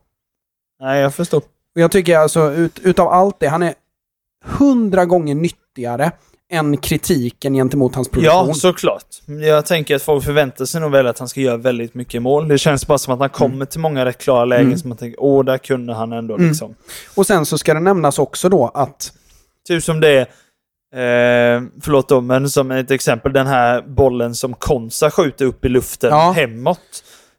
Nej, 0.81 1.01
jag 1.01 1.15
förstår. 1.15 1.43
Jag 1.75 1.91
tycker 1.91 2.19
alltså, 2.19 2.53
ut, 2.53 2.79
utav 2.79 3.09
allt 3.09 3.41
det, 3.41 3.49
han 3.49 3.63
är 3.63 3.75
hundra 4.45 5.05
gånger 5.07 5.35
nyttigare 5.35 6.13
än 6.53 6.77
kritiken 6.77 7.55
gentemot 7.55 7.95
hans 7.95 8.09
produktion. 8.09 8.49
Ja, 8.49 8.55
såklart. 8.55 9.05
Jag 9.27 9.67
tänker 9.67 9.97
att 9.97 10.03
folk 10.03 10.25
förväntar 10.25 10.65
sig 10.65 10.81
nog 10.81 10.91
väl 10.91 11.07
att 11.07 11.19
han 11.19 11.29
ska 11.29 11.41
göra 11.41 11.57
väldigt 11.57 11.95
mycket 11.95 12.23
mål. 12.23 12.49
Det 12.49 12.59
känns 12.59 12.87
bara 12.87 12.99
som 12.99 13.15
att 13.15 13.21
han 13.21 13.31
kommer 13.31 13.65
till 13.65 13.81
många 13.81 14.05
rätt 14.05 14.19
klara 14.19 14.45
lägen 14.45 14.67
Mm. 14.67 14.79
som 14.79 14.89
man 14.89 14.99
tänker, 14.99 15.23
åh, 15.23 15.45
där 15.45 15.59
kunde 15.59 15.95
han 15.95 16.13
ändå 16.13 16.35
Mm. 16.35 16.49
liksom. 16.49 16.75
Och 17.15 17.27
sen 17.27 17.47
så 17.47 17.59
ska 17.59 17.75
det 17.75 17.81
nämnas 17.81 18.19
också 18.19 18.49
då 18.49 18.71
att 18.75 19.13
Typ 19.69 19.83
som 19.85 20.01
det 20.01 20.09
är, 20.09 20.21
eh, 20.95 21.63
förlåt 21.83 22.09
då, 22.09 22.21
men 22.21 22.51
som 22.51 22.71
ett 22.71 22.91
exempel, 22.91 23.33
den 23.33 23.47
här 23.47 23.83
bollen 23.87 24.35
som 24.35 24.55
Konsa 24.55 25.11
skjuter 25.11 25.45
upp 25.45 25.65
i 25.65 25.69
luften 25.69 26.11
Ja. 26.11 26.33
hemåt. 26.37 26.79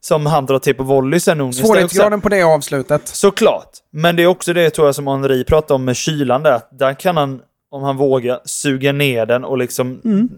Som 0.02 0.26
han 0.26 0.46
drar 0.46 0.60
till 0.60 0.76
på 0.76 0.84
volley 0.84 1.20
sen 1.20 1.42
också- 1.42 1.66
svårighetsgraden 1.66 2.22
på 2.22 2.30
det 2.30 2.42
avslutet. 2.44 3.08
Såklart. 3.08 3.70
Men 3.92 4.16
det 4.16 4.24
är 4.24 4.28
också 4.28 4.54
det 4.54 4.70
tror 4.70 4.88
jag 4.88 4.96
som 4.96 5.08
Henri 5.08 5.44
pratade 5.44 5.74
om 5.74 5.86
med 5.86 5.96
kylan 5.96 6.44
där. 6.44 6.62
Där 6.80 6.94
kan 6.94 7.18
han, 7.18 7.40
om 7.72 7.84
han 7.84 7.98
vågar, 7.98 8.40
suga 8.46 8.92
ner 8.92 9.26
den 9.26 9.44
och 9.46 9.58
liksom... 9.58 10.02
Mm. 10.06 10.30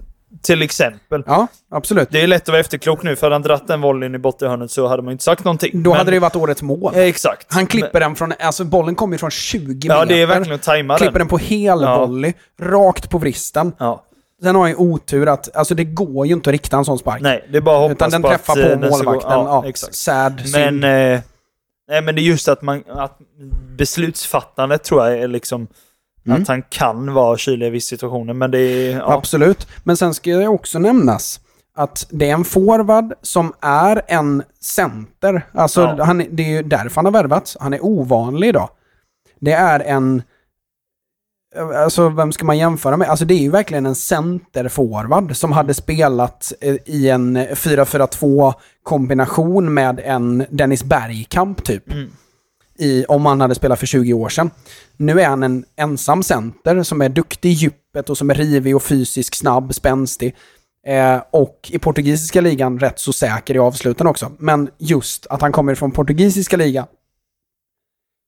Till 0.42 0.62
exempel. 0.62 1.24
Ja, 1.28 1.48
absolut. 1.72 2.08
Det 2.12 2.22
är 2.22 2.28
lätt 2.28 2.42
att 2.42 2.48
vara 2.48 2.60
efterklok 2.60 3.04
nu, 3.04 3.16
för 3.16 3.26
hade 3.26 3.36
han 3.36 3.42
dratt 3.42 3.68
den 3.68 3.82
volleyn 3.82 4.16
i 4.16 4.18
bottenhörnet 4.18 4.72
så 4.72 4.88
hade 4.88 5.02
man 5.04 5.12
inte 5.12 5.24
sagt 5.24 5.44
någonting. 5.44 5.84
Då 5.84 5.90
Men- 5.90 5.98
hade 5.98 6.12
det 6.12 6.20
varit 6.20 6.36
årets 6.36 6.62
mål. 6.62 6.96
Eh, 6.96 7.02
Exakt. 7.02 7.54
Han 7.54 7.66
klipper 7.68 8.00
den 8.00 8.16
från, 8.16 8.34
alltså 8.40 8.64
bollen 8.64 8.96
kommer 8.96 9.14
ju 9.14 9.18
från 9.18 9.32
20 9.32 9.88
Ja, 9.88 9.94
meter. 10.00 10.06
det 10.16 10.22
är 10.22 10.26
verkligen 10.26 10.56
att 10.56 10.62
tajma 10.64 10.98
Klipper 10.98 11.12
den. 11.12 11.20
den 11.20 11.28
på 11.28 11.38
hel 11.38 11.82
Ja. 11.82 12.06
volley, 12.06 12.34
rakt 12.62 13.10
på 13.10 13.18
vristen. 13.18 13.72
Ja. 13.78 14.04
Sen 14.42 14.56
har 14.56 14.62
han 14.62 14.70
ju 14.72 14.76
otur 14.76 15.28
att, 15.28 15.56
alltså 15.56 15.76
det 15.76 15.84
går 15.84 16.28
ju 16.28 16.34
inte 16.34 16.50
att 16.50 16.52
rikta 16.52 16.78
en 16.78 16.86
sån 16.86 16.98
spark. 17.00 17.22
Nej, 17.22 17.48
det 17.52 17.58
är 17.58 17.62
bara 17.62 17.76
att 17.76 17.82
hoppas 17.92 17.96
Utan 18.08 18.12
den 18.12 18.22
på 18.22 18.28
träffar 18.30 18.54
att, 18.54 18.60
eh, 18.60 18.64
på 18.64 18.70
den 18.82 18.94
ska 18.94 19.04
gå- 19.04 19.12
målvakten. 19.12 19.32
Ja, 19.32 19.62
Ja, 19.64 19.70
exakt. 19.70 19.96
Sad, 19.96 20.42
Men, 20.54 20.84
eh, 20.84 21.20
nej, 21.90 22.02
men 22.02 22.16
det 22.16 22.22
är 22.22 22.24
just 22.24 22.48
att, 22.48 22.62
man, 22.62 22.84
att 22.88 23.18
beslutsfattandet 23.78 24.84
tror 24.84 25.06
jag 25.08 25.18
är 25.20 25.28
liksom 25.28 25.68
Mm. 26.26 26.42
att 26.42 26.48
han 26.48 26.62
kan 26.70 27.14
vara 27.14 27.38
kylig 27.38 27.68
i 27.68 27.70
vissa 27.70 27.90
situationer. 27.90 28.34
Men 28.34 28.52
det 28.52 28.60
är... 28.60 28.98
Ja, 28.98 29.14
Absolut. 29.14 29.68
Men 29.84 29.98
sen 29.98 30.14
ska 30.14 30.32
det 30.36 30.48
också 30.48 30.80
nämnas 30.80 31.40
att 31.76 32.08
det 32.10 32.30
är 32.30 32.34
en 32.34 32.44
forward 32.46 33.14
som 33.22 33.54
är 33.62 34.02
en 34.08 34.44
center. 34.62 35.46
Alltså, 35.54 35.82
Ja. 35.98 36.04
han, 36.04 36.24
det 36.32 36.44
är 36.44 36.50
ju 36.50 36.64
därför 36.64 36.96
han 36.96 37.06
har 37.06 37.12
värvats. 37.12 37.58
Han 37.60 37.74
är 37.74 37.86
ovanlig 37.86 38.48
idag. 38.48 38.70
Det 39.40 39.52
är 39.52 39.80
en... 39.80 40.24
Alltså, 41.76 42.10
vem 42.10 42.32
ska 42.32 42.46
man 42.46 42.58
jämföra 42.58 42.98
med? 42.98 43.10
Alltså, 43.10 43.26
det 43.26 43.34
är 43.34 43.40
ju 43.40 43.50
verkligen 43.50 43.86
en 43.86 43.96
centerforward 43.96 45.36
som 45.36 45.52
hade 45.52 45.74
spelat 45.74 46.54
eh, 46.62 46.76
i 46.86 47.10
en 47.10 47.38
4-4-2 47.38 48.54
kombination 48.84 49.74
med 49.74 50.02
en 50.04 50.46
Dennis 50.50 50.84
Bergkamp, 50.84 51.64
typ. 51.64 51.92
Mm. 51.92 52.10
I, 52.82 53.06
om 53.08 53.26
han 53.26 53.42
hade 53.42 53.56
spelat 53.56 53.80
för 53.80 53.86
20 53.86 54.14
år 54.14 54.30
sedan. 54.30 54.52
Nu 54.98 55.22
är 55.22 55.28
han 55.28 55.44
en 55.44 55.66
ensam 55.76 56.24
center 56.24 56.84
som 56.84 57.02
är 57.02 57.10
duktig 57.10 57.50
i 57.50 57.54
djupet 57.54 58.10
och 58.10 58.18
som 58.18 58.30
är 58.30 58.36
rivig 58.36 58.76
och 58.76 58.84
fysisk, 58.84 59.36
snabb, 59.36 59.74
spänstig. 59.74 60.36
Eh, 60.88 61.22
och 61.32 61.70
i 61.74 61.80
portugisiska 61.80 62.42
ligan 62.42 62.80
rätt 62.80 63.00
så 63.00 63.14
säker 63.14 63.56
i 63.56 63.60
avsluten 63.60 64.08
också. 64.08 64.32
Men 64.38 64.70
just 64.78 65.28
att 65.28 65.42
han 65.42 65.52
kommer 65.52 65.76
från 65.76 65.92
portugisiska 65.92 66.58
ligan, 66.58 66.88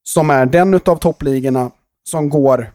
som 0.04 0.30
är 0.30 0.46
den 0.46 0.74
utav 0.74 0.96
toppligorna 0.96 1.72
som 2.10 2.30
går 2.30 2.74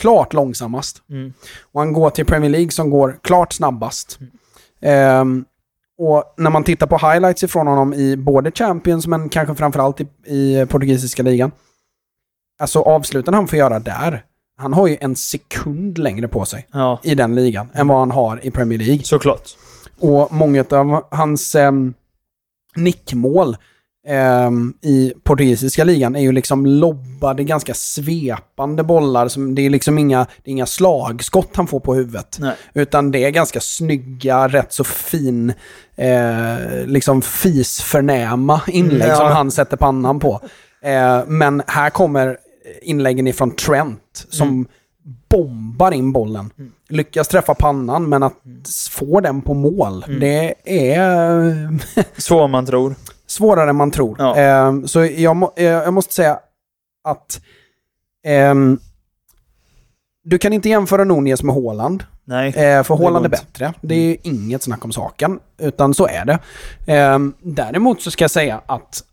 klart 0.00 0.32
långsammast. 0.32 1.02
Mm. 1.10 1.32
Och 1.60 1.80
han 1.80 1.92
går 1.92 2.10
till 2.10 2.26
Premier 2.26 2.50
League 2.50 2.70
som 2.70 2.90
går 2.90 3.18
klart 3.22 3.52
snabbast. 3.52 4.18
Ehm, 4.80 5.44
och 5.98 6.34
när 6.36 6.50
man 6.50 6.64
tittar 6.64 6.86
på 6.86 6.96
highlights 6.96 7.42
ifrån 7.42 7.66
honom 7.66 7.94
i 7.94 8.16
både 8.16 8.50
Champions 8.52 9.06
men 9.06 9.28
kanske 9.28 9.54
framförallt 9.54 10.00
i, 10.00 10.06
i 10.26 10.66
portugisiska 10.66 11.22
ligan. 11.22 11.50
Alltså 12.58 12.80
avsluten 12.80 13.34
han 13.34 13.48
får 13.48 13.58
göra 13.58 13.78
där. 13.78 14.24
Han 14.56 14.72
har 14.72 14.86
ju 14.86 14.96
en 15.00 15.16
sekund 15.16 15.98
längre 15.98 16.28
på 16.28 16.44
sig 16.44 16.66
ja, 16.72 17.00
i 17.02 17.14
den 17.14 17.34
ligan 17.34 17.68
än 17.74 17.88
vad 17.88 17.98
han 17.98 18.10
har 18.10 18.46
i 18.46 18.50
Premier 18.50 18.78
League. 18.78 19.02
såklart. 19.04 19.50
Och 20.00 20.32
många 20.32 20.64
av 20.70 21.04
hans 21.10 21.54
um, 21.54 21.94
nickmål 22.76 23.56
i 24.82 25.12
portugisiska 25.22 25.84
ligan 25.84 26.16
är 26.16 26.20
ju 26.20 26.32
liksom 26.32 26.66
lobbade, 26.66 27.44
ganska 27.44 27.74
svepande 27.74 28.82
bollar. 28.82 29.28
Som, 29.28 29.54
det 29.54 29.62
är 29.66 29.70
liksom 29.70 29.98
inga, 29.98 30.20
är 30.20 30.26
inga 30.44 30.66
slagskott 30.66 31.48
han 31.56 31.66
får 31.66 31.80
på 31.80 31.94
huvudet. 31.94 32.36
Nej. 32.40 32.54
Utan 32.74 33.10
det 33.10 33.24
är 33.24 33.30
ganska 33.30 33.60
snygga, 33.60 34.48
rätt 34.48 34.72
så 34.72 34.84
fin, 34.84 35.52
eh, 35.96 36.86
liksom 36.86 37.22
fisförnäma 37.22 38.60
inlägg 38.66 39.08
Ja. 39.08 39.16
som 39.16 39.26
han 39.26 39.50
sätter 39.50 39.76
pannan 39.76 40.20
på. 40.20 40.40
Eh, 40.82 41.20
men 41.26 41.62
här 41.66 41.90
kommer 41.90 42.36
inläggen 42.82 43.26
ifrån 43.26 43.50
Trent 43.50 44.26
som 44.30 44.48
Mm. 44.48 44.66
bombar 45.28 45.92
in 45.92 46.12
bollen. 46.12 46.50
Lyckas 46.88 47.28
träffa 47.28 47.54
pannan, 47.54 48.08
men 48.08 48.22
att 48.22 48.32
få 48.90 49.20
den 49.20 49.42
på 49.42 49.54
mål, 49.54 50.04
Mm. 50.08 50.20
det 50.20 50.54
är 50.64 51.78
Så 52.20 52.46
man 52.48 52.66
tror. 52.66 52.94
Svårare 53.34 53.70
än 53.70 53.76
man 53.76 53.90
tror. 53.90 54.16
Ja. 54.18 54.36
Ehm, 54.36 54.88
så 54.88 55.04
jag, 55.04 55.36
må, 55.36 55.52
eh, 55.56 55.64
jag 55.64 55.94
måste 55.94 56.14
säga 56.14 56.38
att 57.04 57.40
ehm, 58.26 58.78
du 60.24 60.38
kan 60.38 60.52
inte 60.52 60.68
jämföra 60.68 61.04
Nunez 61.04 61.42
med 61.42 61.54
Haaland. 61.54 62.04
Nej. 62.24 62.48
Eh, 62.48 62.82
för 62.82 62.96
det 62.96 63.04
Haaland 63.04 63.24
är 63.24 63.30
bättre. 63.30 63.74
Det 63.80 63.94
är 63.94 64.16
inget 64.22 64.62
snack 64.62 64.84
om 64.84 64.92
saken. 64.92 65.40
Utan 65.58 65.94
så 65.94 66.06
är 66.06 66.24
det. 66.24 66.38
Ehm, 66.86 67.34
däremot 67.42 68.02
så 68.02 68.10
ska 68.10 68.24
jag 68.24 68.30
säga 68.30 68.60
att 68.66 69.04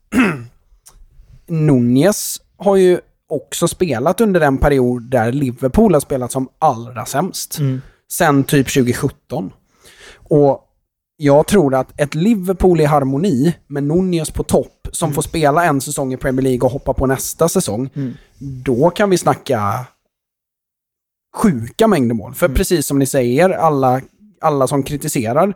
Nunez 1.48 2.42
har 2.58 2.76
ju 2.76 3.00
också 3.30 3.68
spelat 3.68 4.22
under 4.22 4.40
den 4.40 4.58
period 4.58 5.02
där 5.04 5.32
Liverpool 5.32 5.94
har 5.94 6.02
spelat 6.02 6.32
som 6.32 6.50
allra 6.60 7.06
sämst. 7.06 7.60
Mm. 7.60 7.82
Sen 8.12 8.44
typ 8.44 8.74
2017. 8.74 9.54
Och 10.14 10.68
jag 11.24 11.48
tror 11.48 11.76
att 11.76 12.00
ett 12.00 12.16
Liverpool 12.16 12.82
i 12.82 12.86
harmoni 12.86 13.56
med 13.68 13.84
Nunez 13.84 14.32
på 14.32 14.44
topp 14.44 14.88
som 14.92 15.14
får 15.14 15.22
spela 15.22 15.66
en 15.66 15.82
säsong 15.82 16.14
i 16.14 16.18
Premier 16.18 16.44
League 16.44 16.62
och 16.62 16.72
hoppa 16.72 16.94
på 16.94 17.06
nästa 17.06 17.50
säsong. 17.50 17.90
Mm. 17.96 18.14
Då 18.40 18.90
kan 18.90 19.10
vi 19.10 19.18
snacka 19.18 19.86
sjuka 21.36 21.88
mängder 21.88 22.16
mål. 22.16 22.34
För 22.34 22.50
precis 22.50 22.86
som 22.86 23.00
ni 23.00 23.06
säger, 23.06 23.50
alla, 23.50 24.02
alla 24.42 24.68
som 24.68 24.84
kritiserar, 24.84 25.54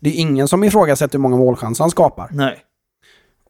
det 0.00 0.10
är 0.10 0.14
ingen 0.14 0.48
som 0.48 0.64
ifrågasätter 0.64 1.18
hur 1.18 1.22
många 1.22 1.36
målchanser 1.36 1.84
han 1.84 1.90
skapar. 1.90 2.28
Nej. 2.32 2.58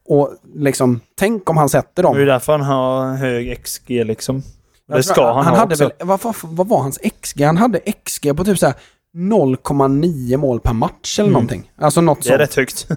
Och 0.05 0.35
liksom, 0.55 0.99
tänk 1.15 1.49
om 1.49 1.57
han 1.57 1.69
sätter 1.69 2.03
dem. 2.03 2.15
Det 2.15 2.21
är 2.21 2.25
därför 2.25 2.51
han 2.51 2.61
har 2.61 3.15
hög 3.15 3.63
XG 3.63 3.89
liksom. 3.89 4.43
Jag 4.87 4.97
Det 4.97 5.03
ska 5.03 5.33
han, 5.33 5.45
han 5.45 5.53
ha 5.53 5.59
hade 5.59 5.73
också. 5.73 5.83
väl, 5.83 5.93
vad, 6.07 6.23
vad, 6.23 6.35
vad 6.41 6.67
var 6.67 6.81
hans 6.81 6.99
XG? 7.21 7.41
Han 7.41 7.57
hade 7.57 7.79
XG 7.79 8.35
på 8.37 8.45
typ 8.45 8.59
så 8.59 8.65
här 8.65 8.75
0,9 9.17 10.37
mål 10.37 10.59
per 10.59 10.73
match 10.73 11.19
eller 11.19 11.29
någonting. 11.31 11.71
Alltså 11.81 12.01
något 12.01 12.21
Det 12.23 12.27
är 12.29 12.31
sånt. 12.31 12.41
rätt 12.41 12.55
högt. 12.55 12.87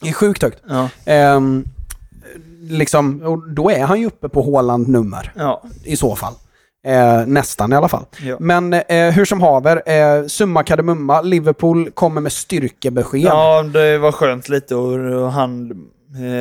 Det 0.00 0.08
är 0.08 0.12
sjukt 0.12 0.42
högt. 0.42 0.58
ja. 0.68 0.88
Ehm, 1.04 1.64
liksom, 2.68 3.22
och 3.22 3.50
då 3.50 3.70
är 3.70 3.84
han 3.84 4.00
ju 4.00 4.06
uppe 4.06 4.28
på 4.28 4.42
Haaland-nummer 4.52 5.32
Ja. 5.36 5.62
i 5.84 5.96
så 5.96 6.16
fall. 6.16 6.32
Eh, 6.86 7.26
nästan 7.26 7.72
i 7.72 7.76
alla 7.76 7.88
fall. 7.88 8.04
Ja. 8.22 8.36
Men 8.40 8.72
eh, 8.72 9.10
hur 9.12 9.24
som 9.24 9.40
haver, 9.40 9.82
eh, 9.90 10.26
summa 10.26 10.62
kardemumma, 10.62 11.20
Liverpool 11.22 11.90
kommer 11.90 12.20
med 12.20 12.32
styrkebesked. 12.32 13.20
ja, 13.20 13.62
det 13.62 13.98
var 13.98 14.12
skönt 14.12 14.48
lite 14.48 14.74
och, 14.74 15.22
och 15.22 15.32
han 15.32 15.70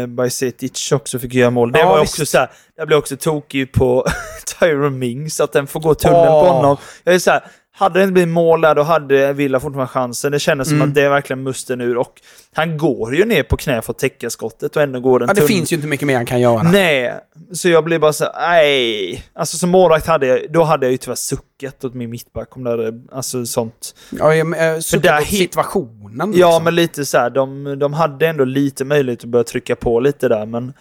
eh, 0.02 0.08
Bajsetic 0.08 0.92
också 0.92 1.20
fick 1.20 1.34
göra 1.34 1.50
mål. 1.50 1.72
Det 1.72 1.80
Ja, 1.80 1.90
var 1.90 2.02
visst. 2.02 2.14
också 2.14 2.26
så 2.26 2.38
här, 2.38 2.52
jag 2.76 2.88
blev 2.88 3.00
också 3.00 3.18
tokig 3.18 3.72
på 3.72 4.06
Tyron 4.60 5.00
Mings, 5.00 5.40
att 5.40 5.54
den 5.54 5.68
får 5.68 5.80
gå 5.80 5.94
tunnel 5.96 6.26
på 6.28 6.32
Åh. 6.34 6.54
honom. 6.56 6.78
Jag 7.04 7.16
är 7.16 7.20
så 7.20 7.32
här, 7.32 7.44
hade 7.82 8.00
det 8.00 8.04
inte 8.04 8.14
blivit 8.14 8.34
mål 8.34 8.62
där, 8.62 8.76
då 8.76 8.82
hade 8.84 9.34
Villa 9.34 9.60
fortfarande 9.60 9.88
chansen. 9.92 10.32
Det 10.32 10.40
kändes 10.40 10.68
som 10.68 10.78
Mm. 10.78 10.90
att 10.90 10.96
det 10.96 11.02
är 11.02 11.10
verkligen 11.10 11.44
musten 11.44 11.82
ur. 11.82 11.98
Och 11.98 12.14
han 12.54 12.78
går 12.78 13.16
ju 13.16 13.26
ner 13.26 13.44
på 13.44 13.58
knä 13.58 13.82
för 13.82 13.92
att 13.94 14.00
täcka 14.00 14.30
skottet 14.30 14.76
och 14.76 14.82
ändå 14.82 15.00
går 15.00 15.20
den 15.20 15.28
Ja, 15.28 15.34
det 15.34 15.42
finns 15.42 15.72
ju 15.72 15.76
inte 15.76 15.88
mycket 15.88 16.08
mer 16.08 16.16
han 16.16 16.26
kan 16.26 16.42
göra. 16.42 16.64
Nej, 16.64 17.14
så 17.54 17.70
jag 17.70 17.84
blir 17.84 18.00
bara 18.00 18.14
så 18.14 18.26
nej. 18.40 19.24
Alltså 19.34 19.58
som 19.58 19.70
målvakt 19.70 20.08
hade 20.08 20.28
jag, 20.28 20.40
då 20.52 20.64
hade 20.64 20.86
jag 20.86 20.92
ju 20.92 20.98
tyvärr 20.98 21.16
suckat 21.16 21.84
åt 21.84 21.94
min 21.94 22.10
mittback 22.10 22.58
om 22.58 22.64
det 22.64 22.70
hade, 22.70 22.94
alltså 23.12 23.46
sånt. 23.46 23.96
Ja, 24.20 24.36
jag, 24.36 24.74
eh, 24.74 24.80
suttit 24.80 25.04
där 25.04 25.18
på 25.18 25.24
he- 25.24 25.38
situationen. 25.38 26.34
Ja, 26.36 26.48
liksom. 26.48 26.64
men 26.64 26.76
lite 26.76 27.06
så 27.06 27.18
här, 27.18 27.30
de, 27.30 27.80
de 27.80 27.94
hade 27.94 28.28
ändå 28.28 28.44
lite 28.46 28.86
möjlighet 28.86 29.24
att 29.24 29.30
börja 29.30 29.44
trycka 29.44 29.76
på 29.76 30.00
lite 30.00 30.28
där, 30.28 30.46
men 30.46 30.74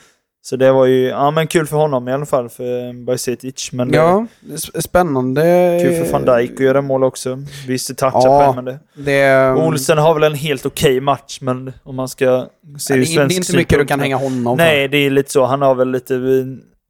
Så 0.43 0.57
det 0.57 0.73
var 0.73 0.87
ju, 0.87 1.07
ja 1.09 1.31
men 1.31 1.47
kul 1.47 1.67
för 1.67 1.77
honom 1.77 2.09
i 2.09 2.13
alla 2.13 2.27
fall, 2.27 2.49
för 2.49 3.05
Bajsetic. 3.05 3.73
Men 3.73 3.93
Ja, 3.93 4.27
det 4.41 4.83
spännande. 4.83 5.43
kul 5.83 6.05
för 6.05 6.13
van 6.13 6.25
Dijk 6.39 6.51
att 6.53 6.61
göra 6.61 6.83
mål 6.83 7.05
också. 7.05 7.39
Visst, 7.67 7.89
det 7.89 7.95
touchar 7.95 8.21
Ja, 8.29 8.53
på 8.53 8.59
en, 8.59 8.65
men 8.65 8.65
det. 8.65 8.79
Det, 9.13 9.53
Olsen 9.67 9.99
har 9.99 10.15
väl 10.15 10.23
en 10.23 10.35
helt 10.35 10.67
okej 10.67 11.01
match, 11.01 11.39
men 11.41 11.73
om 11.83 11.97
man 11.97 12.09
ska 12.09 12.47
se 12.79 12.95
ur 12.95 12.97
är- 12.97 13.01
det 13.01 13.07
svensk 13.07 13.35
är 13.37 13.41
inte 13.41 13.57
mycket 13.57 13.79
du 13.79 13.87
kan 13.87 14.01
hänga 14.01 14.17
honom 14.17 14.57
Nej, 14.57 14.89
det 14.89 14.97
är 14.99 15.11
lite 15.11 15.31
så. 15.33 15.45
Han 15.45 15.63
har 15.63 15.75
väl 15.75 15.91
lite... 15.91 16.15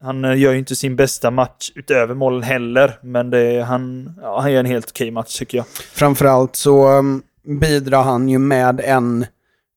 Han 0.02 0.22
gör 0.38 0.52
ju 0.52 0.58
inte 0.58 0.76
sin 0.76 0.96
bästa 0.96 1.30
match 1.30 1.70
utöver 1.74 2.14
målen 2.14 2.42
heller, 2.42 2.92
men 3.02 3.32
är, 3.32 3.60
han, 3.62 4.12
ja, 4.22 4.40
han 4.40 4.52
gör 4.52 4.60
en 4.60 4.66
helt 4.66 4.90
okej 4.90 5.10
match 5.10 5.38
tycker 5.38 5.58
jag. 5.58 5.66
för. 5.66 5.82
Framförallt 5.98 6.56
så 6.56 6.88
um, 6.98 7.22
bidrar 7.60 8.02
han 8.02 8.28
ju 8.28 8.38
med 8.38 8.80
en 8.84 9.26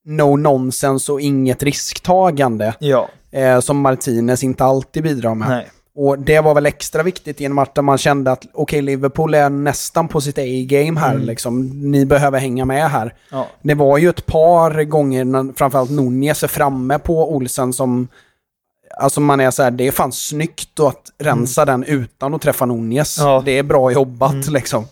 no 0.06 0.36
nonsense 0.38 1.12
och 1.12 1.22
inget 1.22 1.64
risktagande 1.64 2.74
Ja, 2.80 3.10
eh, 3.34 3.60
som 3.60 3.78
Martinez 3.78 4.44
inte 4.44 4.64
alltid 4.64 5.04
bidrar 5.04 5.36
med. 5.36 5.50
nej. 5.50 5.70
Och 5.96 6.20
det 6.20 6.40
var 6.40 6.54
väl 6.54 6.66
extra 6.66 7.04
viktigt 7.04 7.42
i 7.42 7.46
en 7.46 7.54
match 7.54 7.70
där 7.76 7.82
man 7.82 7.98
kände 7.98 8.32
att 8.32 8.46
okej, 8.54 8.82
Liverpool 8.82 9.34
är 9.34 9.50
nästan 9.50 10.08
på 10.08 10.22
sitt 10.22 10.38
A-game 10.38 11.00
här 11.00 11.18
liksom. 11.18 11.70
Ni 11.92 12.06
behöver 12.06 12.40
hänga 12.40 12.66
med 12.66 12.90
här. 12.90 13.14
Ja. 13.32 13.48
Det 13.62 13.74
var 13.74 13.98
ju 13.98 14.10
ett 14.10 14.26
par 14.26 14.84
gånger, 14.84 15.26
när 15.26 15.54
framförallt 15.58 15.92
Nunez 15.92 16.44
är 16.44 16.48
framme 16.48 17.00
på 17.00 17.36
Olsen 17.36 17.74
som... 17.74 18.08
Alltså 18.98 19.22
man 19.22 19.40
är 19.40 19.52
så 19.52 19.64
här, 19.64 19.72
det 19.72 19.88
är 19.88 19.92
fan 19.92 20.12
snyggt 20.12 20.80
att 20.80 21.02
rensa 21.18 21.66
den 21.66 21.84
utan 21.84 22.34
att 22.34 22.42
träffa 22.42 22.66
Nunez. 22.66 23.18
Ja. 23.20 23.42
Det 23.46 23.58
är 23.58 23.64
bra 23.64 23.92
jobbat 23.92 24.48
liksom. 24.48 24.86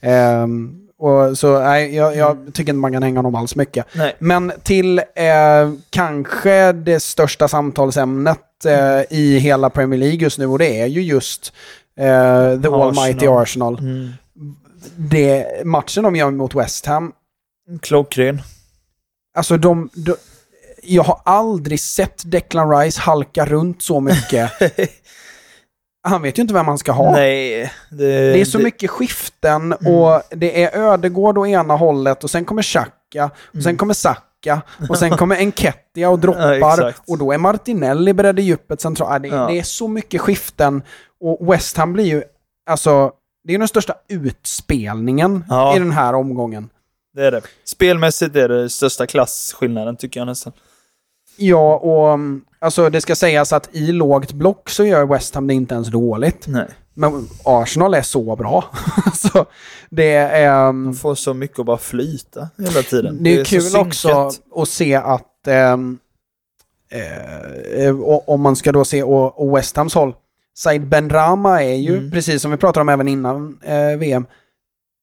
Ehm, 0.00 0.87
och 0.98 1.38
så 1.38 1.60
nej, 1.60 1.94
jag, 1.94 2.16
jag 2.16 2.36
tycker 2.46 2.72
inte 2.72 2.80
man 2.80 2.92
kan 2.92 3.02
hänga 3.02 3.18
honom 3.18 3.34
alls 3.34 3.56
mycket. 3.56 3.86
Nej. 3.92 4.16
Men 4.18 4.52
till 4.62 4.98
eh, 4.98 5.72
kanske 5.90 6.72
det 6.72 7.00
största 7.00 7.48
samtalsämnet 7.48 8.64
eh, 8.64 9.18
i 9.18 9.38
hela 9.38 9.70
Premier 9.70 10.00
League 10.00 10.18
just 10.18 10.38
nu 10.38 10.46
och 10.46 10.58
det 10.58 10.80
är 10.80 10.86
ju 10.86 11.02
just 11.02 11.52
eh, 11.96 12.04
The 12.04 12.68
Arsenal. 12.68 12.82
Almighty 12.82 13.26
Arsenal. 13.26 13.78
Mm. 13.78 14.12
Det, 14.96 15.46
matchen 15.64 16.02
de 16.02 16.16
gör 16.16 16.30
mot 16.30 16.54
West 16.54 16.86
Ham, 16.86 17.12
Klockren. 17.80 18.42
alltså 19.34 19.56
de, 19.56 19.90
de... 19.94 20.14
Jag 20.82 21.02
har 21.02 21.20
aldrig 21.24 21.80
sett 21.80 22.22
Declan 22.24 22.78
Rice 22.78 23.00
halka 23.00 23.46
runt 23.46 23.82
så 23.82 24.00
mycket. 24.00 24.52
Han 26.02 26.22
vet 26.22 26.38
ju 26.38 26.42
inte 26.42 26.54
vem 26.54 26.66
han 26.68 26.78
ska 26.78 26.92
ha. 26.92 27.12
Nej. 27.12 27.72
Det, 27.90 28.32
Det 28.32 28.40
är 28.40 28.44
så 28.44 28.58
mycket 28.58 28.90
skiften 28.90 29.72
Mm. 29.72 29.94
och 29.94 30.22
det 30.30 30.64
är 30.64 30.76
Ödegård 30.78 31.38
å 31.38 31.46
ena 31.46 31.76
hållet 31.76 32.24
och 32.24 32.30
sen 32.30 32.44
kommer 32.44 32.62
Xhaka 32.62 33.30
och 33.56 33.62
sen 33.62 33.76
kommer 33.76 33.94
Saka 33.94 34.62
och 34.88 34.98
sen 34.98 35.10
kommer 35.16 35.36
Enketia 35.36 36.10
och 36.10 36.18
droppar 36.18 36.52
Mm. 36.52 36.60
Ja, 36.60 36.92
och 37.06 37.18
då 37.18 37.32
är 37.32 37.38
Martinelli 37.38 38.12
beredd 38.12 38.38
i 38.38 38.42
djupet 38.42 38.80
centralt. 38.80 39.22
Det, 39.22 39.28
Ja. 39.28 39.46
det 39.46 39.58
är 39.58 39.62
så 39.62 39.88
mycket 39.88 40.20
skiften 40.20 40.82
och 41.20 41.52
West 41.52 41.76
Ham 41.76 41.92
blir 41.92 42.04
ju, 42.04 42.22
alltså, 42.70 43.12
det 43.44 43.54
är 43.54 43.58
den 43.58 43.68
största 43.68 43.94
utspelningen 44.08 45.44
Ja. 45.48 45.76
i 45.76 45.78
den 45.78 45.92
här 45.92 46.14
omgången. 46.14 46.70
Det 47.14 47.26
är 47.26 47.30
det. 47.30 47.40
Spelmässigt 47.64 48.36
är 48.36 48.48
det 48.48 48.68
största 48.70 49.06
klasskillnaden 49.06 49.96
tycker 49.96 50.20
jag 50.20 50.26
nästan. 50.26 50.52
Ja, 51.36 51.76
och 51.76 52.08
mm, 52.12 52.44
alltså 52.58 52.90
det 52.90 53.00
ska 53.00 53.14
sägas 53.16 53.52
att 53.52 53.68
i 53.72 53.92
lågt 53.92 54.32
block 54.32 54.70
så 54.70 54.84
gör 54.84 55.06
West 55.06 55.34
Ham 55.34 55.46
det 55.46 55.54
inte 55.54 55.74
ens 55.74 55.88
dåligt. 55.88 56.44
Nej. 56.48 56.66
Men 56.94 57.28
Arsenal 57.44 57.94
är 57.94 58.02
så 58.02 58.36
bra. 58.36 58.64
så 59.14 59.46
det 59.90 60.12
är... 60.12 60.62
mm, 60.68 60.82
Man 60.84 60.94
får 60.94 61.14
så 61.14 61.34
mycket 61.34 61.58
att 61.58 61.66
bara 61.66 61.78
flyta 61.78 62.48
hela 62.58 62.82
tiden. 62.82 63.18
Det 63.22 63.34
är, 63.40 63.44
så 63.44 63.50
kul 63.50 63.62
synkat. 63.62 63.86
också 63.86 64.30
att 64.56 64.68
se 64.68 64.94
att 64.94 65.46
ehm, 65.46 65.98
eh, 67.76 68.00
och, 68.00 68.28
om 68.28 68.40
man 68.40 68.56
ska 68.56 68.72
då 68.72 68.84
se 68.84 69.02
och, 69.02 69.40
och 69.48 69.56
West 69.56 69.76
Hams 69.76 69.94
håll. 69.94 70.14
Said 70.54 70.88
Benrama 70.88 71.62
är 71.62 71.74
ju, 71.76 71.96
Mm. 71.98 72.10
precis 72.10 72.42
som 72.42 72.50
vi 72.50 72.56
pratade 72.56 72.80
om 72.82 72.88
även 72.88 73.08
innan 73.08 73.58
eh, 73.62 73.96
VM, 73.98 74.26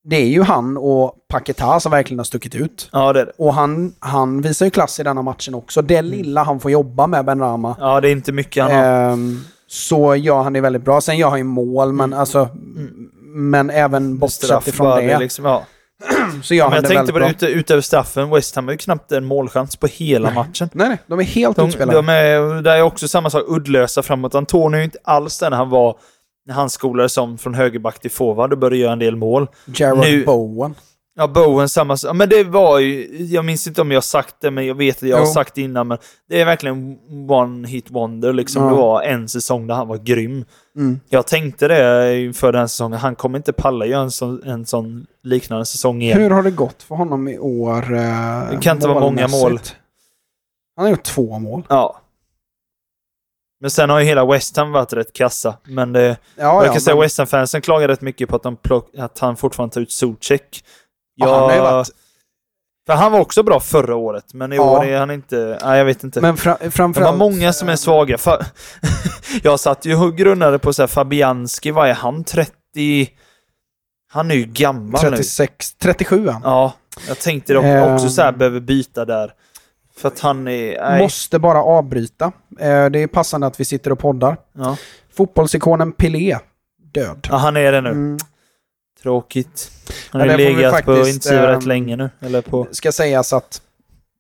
det 0.09 0.15
är 0.15 0.27
ju 0.27 0.41
han 0.43 0.77
och 0.77 1.15
Paketa 1.29 1.79
som 1.79 1.91
verkligen 1.91 2.19
har 2.19 2.23
stuckit 2.23 2.55
ut. 2.55 2.89
Ja, 2.91 3.13
det 3.13 3.21
är 3.21 3.25
det. 3.25 3.31
Och 3.37 3.53
han, 3.53 3.93
han 3.99 4.41
visar 4.41 4.65
ju 4.65 4.69
klass 4.69 4.99
i 4.99 5.03
denna 5.03 5.21
matchen 5.21 5.55
också. 5.55 5.81
Det 5.81 5.97
Mm. 5.97 6.11
lilla 6.11 6.43
han 6.43 6.59
får 6.59 6.71
jobba 6.71 7.07
med 7.07 7.25
Benrama. 7.25 7.75
Ja, 7.79 8.01
det 8.01 8.09
är 8.09 8.11
inte 8.11 8.31
mycket 8.31 8.63
han 8.63 8.71
har. 8.75 8.83
ehm, 9.13 9.39
så 9.67 10.15
gör 10.15 10.41
han 10.43 10.53
det 10.53 10.61
väldigt 10.61 10.81
bra. 10.85 11.01
Sen 11.01 11.17
gör 11.17 11.29
han 11.29 11.37
ju 11.37 11.43
mål, 11.43 11.93
men 11.93 12.13
alltså... 12.13 12.49
Men 13.37 13.69
även 13.69 14.17
bortsett 14.17 14.49
Mm. 14.49 14.61
Ifrån 14.65 14.87
bara, 14.87 15.01
det, 15.01 15.19
Liksom, 15.19 15.45
ja. 15.45 15.63
så 16.43 16.53
gör 16.53 16.65
Men 16.69 16.75
jag 16.75 16.83
det 16.83 16.87
tänkte 16.87 17.13
på 17.13 17.19
det, 17.19 17.47
utöver 17.49 17.81
straffen, 17.81 18.29
West 18.29 18.55
Ham 18.55 18.65
har 18.65 18.71
ju 18.71 18.77
knappt 18.77 19.11
en 19.11 19.25
målchans 19.25 19.75
på 19.75 19.87
hela 19.87 20.31
matchen. 20.31 20.69
Nej, 20.73 20.89
nej, 20.89 20.97
de 21.07 21.19
är 21.19 21.23
helt 21.23 21.55
De, 21.55 21.67
utspelade. 21.67 21.97
de 21.97 22.09
är, 22.09 22.61
det 22.61 22.71
är 22.71 22.81
också 22.81 23.07
samma 23.07 23.29
sak, 23.29 23.43
uddlösa 23.47 24.03
framåt. 24.03 24.35
Antonio 24.35 24.75
är 24.75 24.79
ju 24.79 24.83
inte 24.85 24.97
alls 25.03 25.39
den 25.39 25.53
han 25.53 25.69
var 25.69 25.95
han 26.49 26.69
skolades 26.69 27.17
om 27.17 27.37
från 27.37 27.53
högerback 27.53 27.99
till 27.99 28.11
forward 28.11 28.51
och 28.53 28.59
började 28.59 28.77
göra 28.77 28.93
en 28.93 28.99
del 28.99 29.15
mål. 29.15 29.47
Jared 29.65 29.99
Nu- 29.99 30.25
Bowen. 30.25 30.75
Ja, 31.17 31.27
Bowen 31.27 31.69
samma 31.69 31.97
sak. 31.97 32.15
Men 32.15 32.29
det 32.29 32.43
var 32.43 32.79
ju, 32.79 33.07
jag 33.25 33.45
minns 33.45 33.67
inte 33.67 33.81
om 33.81 33.91
jag 33.91 33.97
har 33.97 34.01
sagt 34.01 34.35
det, 34.41 34.51
men 34.51 34.65
jag 34.65 34.75
vet 34.75 34.95
att 35.03 35.09
jag 35.09 35.17
har 35.17 35.25
Jo. 35.25 35.31
sagt 35.33 35.55
det 35.55 35.61
innan. 35.61 35.87
Men 35.87 35.97
det 36.29 36.41
är 36.41 36.45
verkligen 36.45 36.97
one 37.29 37.67
hit 37.67 37.91
wonder 37.91 38.33
liksom. 38.33 38.63
Ja. 38.63 38.69
Det 38.69 38.75
var 38.75 39.01
en 39.01 39.27
säsong 39.29 39.67
där 39.67 39.75
han 39.75 39.87
var 39.87 39.97
grym. 39.97 40.45
Mm. 40.77 40.99
Jag 41.09 41.27
tänkte 41.27 41.67
det 41.67 42.19
inför 42.21 42.51
den 42.51 42.59
här 42.59 42.67
säsongen. 42.67 42.99
Han 42.99 43.15
kommer 43.15 43.37
inte 43.39 43.53
palla 43.53 43.85
göra 43.85 44.01
en 44.01 44.11
sån, 44.11 44.43
en 44.45 44.65
sån 44.65 45.05
liknande 45.23 45.65
säsong 45.65 46.01
igen. 46.01 46.21
Hur 46.21 46.29
har 46.29 46.43
det 46.43 46.51
gått 46.51 46.83
för 46.83 46.95
honom 46.95 47.27
i 47.27 47.39
år? 47.39 47.93
Eh, 47.95 48.49
Det 48.51 48.57
kan 48.61 48.77
inte 48.77 48.87
vara 48.87 48.99
många 48.99 49.27
mål. 49.27 49.59
Han 50.75 50.85
har 50.85 50.89
gjort 50.91 51.03
två 51.03 51.39
mål. 51.39 51.63
Ja. 51.69 52.01
Men 53.65 53.71
sen 53.71 53.89
har 53.89 53.99
ju 53.99 54.05
hela 54.05 54.25
West 54.25 54.57
Ham 54.57 54.71
varit 54.71 54.93
rätt 54.93 55.13
kassa. 55.13 55.57
Men 55.63 55.93
det, 55.93 56.01
Ja, 56.01 56.17
jag 56.35 56.65
ja, 56.65 56.71
kan 56.71 56.81
säga 56.81 56.95
men- 56.95 57.01
West 57.01 57.17
Ham-fansen 57.17 57.61
klagar 57.61 57.87
rätt 57.87 58.01
mycket 58.01 58.29
på 58.29 58.35
att, 58.35 58.43
de 58.43 58.55
plock, 58.57 58.89
att 58.97 59.19
han 59.19 59.35
fortfarande 59.37 59.73
tar 59.73 59.81
ut 59.81 59.91
Zuzek. 59.91 60.63
Ja, 61.15 61.33
han 61.39 61.43
har 61.43 61.53
ju 61.55 61.59
varit- 61.61 61.89
För 62.87 62.93
han 62.93 63.11
var 63.11 63.19
också 63.19 63.43
bra 63.43 63.59
förra 63.59 63.95
året, 63.95 64.33
men 64.33 64.53
i 64.53 64.55
Ja. 64.55 64.63
år 64.79 64.85
är 64.85 64.99
han 64.99 65.11
inte... 65.11 65.59
Nej, 65.63 65.77
jag 65.77 65.85
vet 65.85 66.03
inte. 66.03 66.21
Men 66.21 66.37
fra, 66.37 66.57
det 66.61 66.71
framförallt... 66.71 67.11
var 67.19 67.29
många 67.29 67.53
som 67.53 67.69
är 67.69 67.75
svaga. 67.75 68.15
Fa- 68.15 68.45
jag 69.43 69.59
satt 69.59 69.85
ju 69.85 69.95
och 70.03 70.17
grunnade 70.17 70.59
på 70.59 70.73
så 70.73 70.81
här, 70.81 70.87
Fabianski, 70.87 71.71
vad 71.71 71.89
är 71.89 71.93
han? 71.93 72.23
30... 72.23 72.51
Han 74.11 74.31
är 74.31 74.35
ju 74.35 74.45
gammal 74.45 75.03
nu. 75.03 75.09
36, 75.09 75.73
37 75.75 76.27
han. 76.27 76.41
Ja, 76.43 76.73
jag 77.07 77.19
tänkte 77.19 77.53
dock 77.53 77.63
Ehm. 77.63 77.93
också 77.93 78.09
så 78.09 78.21
här, 78.21 78.31
behöver 78.31 78.59
byta 78.59 79.05
där. 79.05 79.31
För 79.97 80.07
att 80.07 80.19
han 80.19 80.47
är... 80.47 80.81
Nej. 80.81 81.01
Måste 81.01 81.39
bara 81.39 81.63
avbryta. 81.63 82.25
Eh, 82.59 82.85
det 82.85 82.99
är 83.03 83.07
passande 83.07 83.47
att 83.47 83.59
vi 83.59 83.65
sitter 83.65 83.91
och 83.91 83.99
poddar. 83.99 84.37
Ja. 84.53 84.77
Fotbollsikonen 85.13 85.91
Pelé, 85.91 86.37
död. 86.93 87.27
ja, 87.29 87.35
han 87.37 87.57
är 87.57 87.71
det 87.71 87.81
nu. 87.81 87.89
Mm. 87.89 88.17
Tråkigt. 89.03 89.71
Han 90.09 90.21
Ja, 90.25 90.31
har 90.31 90.37
vi 90.37 90.43
legat 90.55 90.71
på 90.85 90.93
faktiskt, 90.95 91.15
intensiv 91.15 91.39
rätt 91.39 91.61
ehm, 91.63 91.67
länge 91.67 91.95
nu. 91.95 92.09
Eller 92.19 92.41
på... 92.41 92.67
Ska 92.71 92.91
sägas 92.91 93.33
att 93.33 93.61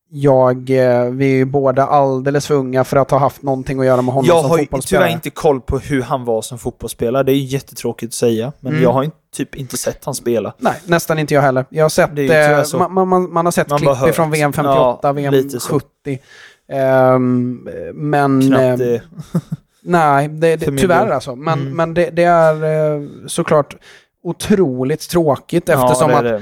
jag, 0.09 0.69
eh, 0.69 1.03
vi 1.11 1.41
är 1.41 1.45
båda 1.45 1.85
alldeles 1.85 2.47
för 2.47 2.53
unga 2.55 2.83
för 2.83 2.97
att 2.97 3.11
ha 3.11 3.17
haft 3.17 3.41
någonting 3.41 3.79
att 3.79 3.85
göra 3.85 4.01
med 4.01 4.13
honom 4.13 4.27
Jag 4.27 4.41
som 4.41 4.49
har 4.49 4.57
ju 4.57 4.63
fotbollsspelare. 4.63 5.05
tyvärr 5.07 5.15
inte 5.15 5.29
koll 5.29 5.61
på 5.61 5.77
hur 5.79 6.01
han 6.01 6.25
var 6.25 6.41
som 6.41 6.57
fotbollsspelare. 6.59 7.23
Det 7.23 7.31
är 7.31 7.35
jättetråkigt 7.35 8.09
att 8.09 8.13
säga. 8.13 8.53
Men 8.59 8.71
Mm. 8.71 8.83
jag 8.83 8.91
har 8.93 9.03
inte, 9.03 9.17
typ 9.35 9.55
inte 9.55 9.77
sett 9.77 10.05
han 10.05 10.15
spela. 10.15 10.53
Nej, 10.57 10.73
nästan 10.85 11.19
inte 11.19 11.33
jag 11.33 11.41
heller. 11.41 11.65
Jag 11.69 11.83
har 11.83 11.89
sett, 11.89 12.09
eh, 12.73 12.79
man, 12.89 13.07
man- 13.07 13.33
man, 13.33 13.45
har 13.45 13.51
sett 13.51 13.69
Man 13.69 13.79
klipp 13.79 14.09
ifrån 14.09 14.31
VM 14.31 14.53
58, 14.53 14.99
Ja, 15.03 15.11
VM 15.11 15.33
lite 15.33 15.59
så. 15.59 15.73
70. 15.73 16.19
Ehm, 16.71 17.69
men... 17.93 18.41
Knappt 18.41 18.61
eh, 18.63 18.77
det. 18.77 19.01
Nej, 19.87 20.27
det, 20.27 20.55
det, 20.55 20.77
tyvärr 20.77 21.09
alltså. 21.09 21.35
Men, 21.35 21.59
Mm. 21.61 21.75
men 21.75 21.93
det, 21.93 22.09
det 22.09 22.23
är 22.23 22.63
eh, 22.95 23.01
såklart 23.27 23.75
otroligt 24.23 25.09
tråkigt 25.09 25.69
eftersom 25.69 26.09
ja, 26.11 26.17
att 26.17 26.23
det 26.23 26.41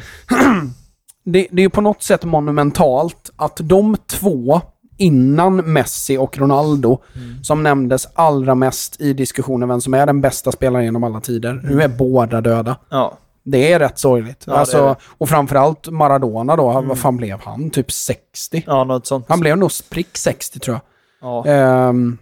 det, 1.25 1.47
det 1.51 1.61
är 1.61 1.63
ju 1.63 1.69
på 1.69 1.81
något 1.81 2.03
sätt 2.03 2.23
monumentalt 2.23 3.31
att 3.35 3.57
de 3.63 3.97
två 4.07 4.61
innan 4.97 5.55
Messi 5.73 6.17
och 6.17 6.37
Ronaldo, 6.37 7.01
Mm. 7.15 7.43
som 7.43 7.63
nämndes 7.63 8.07
allra 8.13 8.55
mest 8.55 9.01
i 9.01 9.13
diskussionen 9.13 9.69
vem 9.69 9.81
som 9.81 9.93
är 9.93 10.05
den 10.05 10.21
bästa 10.21 10.51
spelaren 10.51 10.85
genom 10.85 11.03
alla 11.03 11.21
tider, 11.21 11.61
nu 11.63 11.81
är 11.81 11.87
båda 11.87 12.41
döda. 12.41 12.77
Ja. 12.89 13.17
Det 13.45 13.71
är 13.73 13.79
rätt 13.79 13.99
sorgligt. 13.99 14.43
Ja, 14.47 14.53
alltså, 14.53 14.85
det. 14.87 14.95
Och 15.17 15.29
framförallt 15.29 15.87
Maradona 15.89 16.55
då, 16.55 16.81
vad 16.81 16.99
fan 16.99 17.17
blev 17.17 17.39
han? 17.41 17.69
Typ 17.69 17.91
60? 17.91 18.63
ja, 18.67 18.83
något 18.83 19.07
sånt. 19.07 19.25
Han 19.29 19.39
blev 19.39 19.57
nog 19.57 19.71
prick 19.89 20.17
60 20.17 20.59
tror 20.59 20.75
jag. 20.75 20.81
Ja. 21.29 21.45
Ehm, 21.51 22.17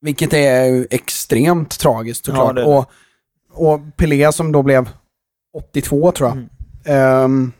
vilket 0.00 0.32
är 0.32 0.86
extremt 0.90 1.78
tragiskt 1.78 2.24
såklart. 2.24 2.58
Ja, 2.58 2.64
och, 2.78 2.90
och 3.52 3.80
Pelé 3.96 4.32
som 4.32 4.52
då 4.52 4.62
blev 4.62 4.88
82 5.54 6.12
tror 6.12 6.28
jag. 6.28 6.36
Mm. 6.36 6.48
Ehm, 6.84 7.52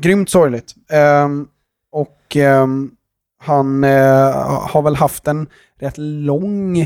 grymt 0.00 0.30
sorgligt. 0.30 0.74
Ehm, 0.90 1.48
och 2.32 2.42
ehm, 2.42 2.90
han 3.44 3.84
eh, 3.84 4.32
har 4.68 4.82
väl 4.82 4.96
haft 4.96 5.26
en 5.28 5.46
rätt 5.80 5.98
lång 5.98 6.80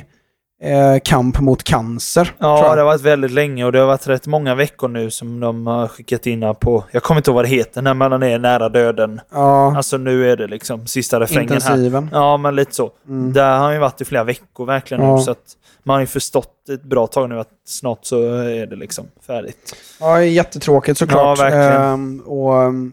eh, 0.62 0.98
kamp 1.05 1.40
mot 1.40 1.64
cancer. 1.64 2.35
Ja, 2.39 2.74
det 2.74 2.81
har 2.81 2.85
varit 2.86 3.01
väldigt 3.01 3.31
länge 3.31 3.64
och 3.64 3.73
det 3.73 3.78
har 3.78 3.86
varit 3.86 4.06
rätt 4.09 4.27
många 4.27 4.55
veckor 4.55 4.89
nu 4.89 5.10
som 5.10 5.40
de 5.40 5.66
har 5.66 5.89
skickat 5.89 6.27
in 6.27 6.43
här 6.43 6.55
på... 6.55 6.85
Jag 6.90 7.02
kommer 7.02 7.18
inte 7.20 7.31
ihåg 7.31 7.35
vad 7.35 7.44
det 7.44 7.48
heter 7.48 7.82
när 7.82 7.94
man 7.94 8.23
är 8.23 8.39
nära 8.39 8.68
döden. 8.68 9.20
ja 9.32 9.77
Alltså 9.77 9.97
nu 9.97 10.31
är 10.31 10.36
det 10.36 10.47
liksom 10.47 10.86
sista 10.86 11.20
refrängen 11.20 11.48
här. 11.48 11.56
intensiven. 11.56 12.09
Ja, 12.12 12.36
men 12.36 12.55
lite 12.56 12.74
så. 12.74 12.90
Mm. 13.09 13.32
Där 13.32 13.51
har 13.51 13.64
han 13.64 13.73
ju 13.73 13.78
varit 13.78 14.01
i 14.01 14.05
flera 14.05 14.24
veckor 14.24 14.66
verkligen 14.66 15.02
Ja. 15.05 15.16
nu. 15.16 15.23
Så 15.23 15.31
att 15.31 15.56
man 15.82 15.94
har 15.94 16.01
ju 16.01 16.06
förstått 16.06 16.68
ett 16.68 16.82
bra 16.82 17.06
tag 17.06 17.28
nu 17.28 17.40
att 17.40 17.48
snart 17.66 17.98
så 18.05 18.23
är 18.35 18.66
det 18.66 18.77
liksom 18.77 19.06
färdigt. 19.27 19.77
Ja, 20.01 20.23
jättetråkigt 20.23 20.98
såklart. 20.98 21.39
Ja, 21.39 21.44
verkligen. 21.44 21.82
Ehm, 21.82 22.20
och, 22.20 22.62
ehm, 22.62 22.86
eh, 22.86 22.93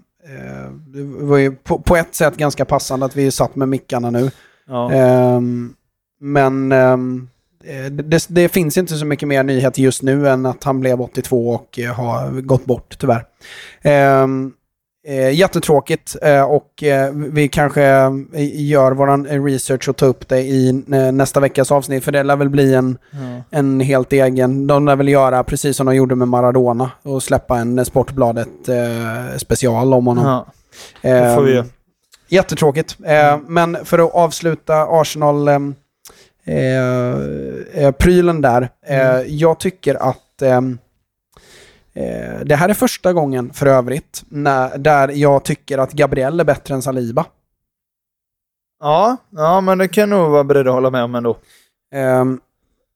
det 0.85 1.03
var 1.03 1.37
ju 1.37 1.51
på, 1.51 1.79
på 1.79 1.95
ett 1.95 2.15
sätt 2.15 2.37
ganska 2.37 2.65
passande 2.65 3.05
att 3.05 3.15
vi 3.15 3.31
satt 3.31 3.55
med 3.55 3.69
mickarna 3.69 4.09
nu. 4.09 4.31
Ja. 4.67 4.91
Ehm, 4.91 5.73
men 6.19 6.71
ehm, 6.71 7.29
eh, 7.63 7.91
det, 7.91 8.25
det 8.29 8.49
finns 8.49 8.77
inte 8.77 8.95
så 8.95 9.05
mycket 9.05 9.27
mer 9.27 9.43
nyheter 9.43 9.81
just 9.81 10.01
nu 10.01 10.29
än 10.29 10.45
att 10.45 10.63
han 10.63 10.79
blev 10.79 11.01
82 11.01 11.49
och 11.49 11.79
eh, 11.79 11.93
har 11.93 12.41
gått 12.41 12.65
bort 12.65 12.97
tyvärr. 12.99 13.25
Eh, 15.07 15.29
jättetråkigt 15.31 16.15
eh, 16.21 16.43
och 16.43 16.83
eh, 16.83 17.11
vi 17.13 17.47
kanske 17.47 17.83
eh, 17.83 18.11
gör 18.61 18.91
våran 18.91 19.25
research 19.25 19.89
och 19.89 19.95
tar 19.97 20.07
upp 20.07 20.27
det 20.29 20.39
i 20.41 20.69
eh, 20.69 21.11
nästa 21.11 21.39
veckas 21.39 21.71
avsnitt 21.71 22.03
för 22.03 22.11
det 22.11 22.23
lär 22.23 22.35
väl 22.35 22.49
bli 22.49 22.73
en, 22.73 22.97
Ja. 23.11 23.17
en 23.51 23.79
helt 23.79 24.13
egen. 24.13 24.67
De 24.67 24.85
lär 24.85 24.95
väl 24.95 25.07
göra 25.07 25.43
precis 25.43 25.77
som 25.77 25.85
de 25.85 25.95
gjorde 25.95 26.15
med 26.15 26.27
Maradona 26.27 26.91
och 27.03 27.23
släppa 27.23 27.57
en 27.57 27.85
Sportbladet 27.85 28.69
eh, 28.69 29.37
special 29.37 29.93
om 29.93 30.07
honom. 30.07 30.25
Ja. 30.25 30.45
Det 31.01 31.35
får 31.35 31.43
vi. 31.43 31.63
Jättetråkigt. 32.29 32.97
Eh, 33.05 33.37
men 33.47 33.77
för 33.85 33.99
att 33.99 34.13
avsluta 34.13 34.83
Arsenal 34.89 35.47
ehm, 35.47 35.75
eh, 36.45 37.83
eh, 37.83 37.91
prylen 37.91 38.41
där. 38.41 38.69
Eh, 38.87 39.21
Jag 39.27 39.59
tycker 39.59 39.95
att 40.09 40.41
det 42.45 42.55
här 42.55 42.69
är 42.69 42.73
första 42.73 43.13
gången 43.13 43.53
för 43.53 43.65
övrigt 43.65 44.23
när, 44.29 44.77
där 44.77 45.09
jag 45.09 45.43
tycker 45.45 45.77
att 45.77 45.91
Gabriel 45.91 46.39
är 46.39 46.43
bättre 46.43 46.73
än 46.73 46.81
Saliba. 46.81 47.25
Ja, 48.79 49.17
ja, 49.29 49.61
men 49.61 49.77
det 49.77 49.87
kan 49.87 50.09
nog 50.09 50.31
vara 50.31 50.43
beredd 50.43 50.67
att 50.67 50.73
hålla 50.73 50.89
med 50.89 51.03
om 51.03 51.15
ändå. 51.15 51.37
Ehm, 51.93 52.39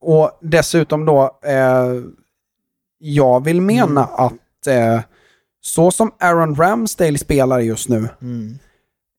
och 0.00 0.38
dessutom 0.42 1.04
då, 1.04 1.38
eh, 1.44 1.94
jag 2.98 3.44
vill 3.44 3.60
mena 3.60 4.04
att 4.04 4.66
eh, 4.66 5.00
så 5.60 5.90
som 5.90 6.12
Aaron 6.20 6.54
Ramsdale 6.56 7.18
spelar 7.18 7.58
just 7.60 7.88
nu, 7.88 8.08
Mm. 8.22 8.58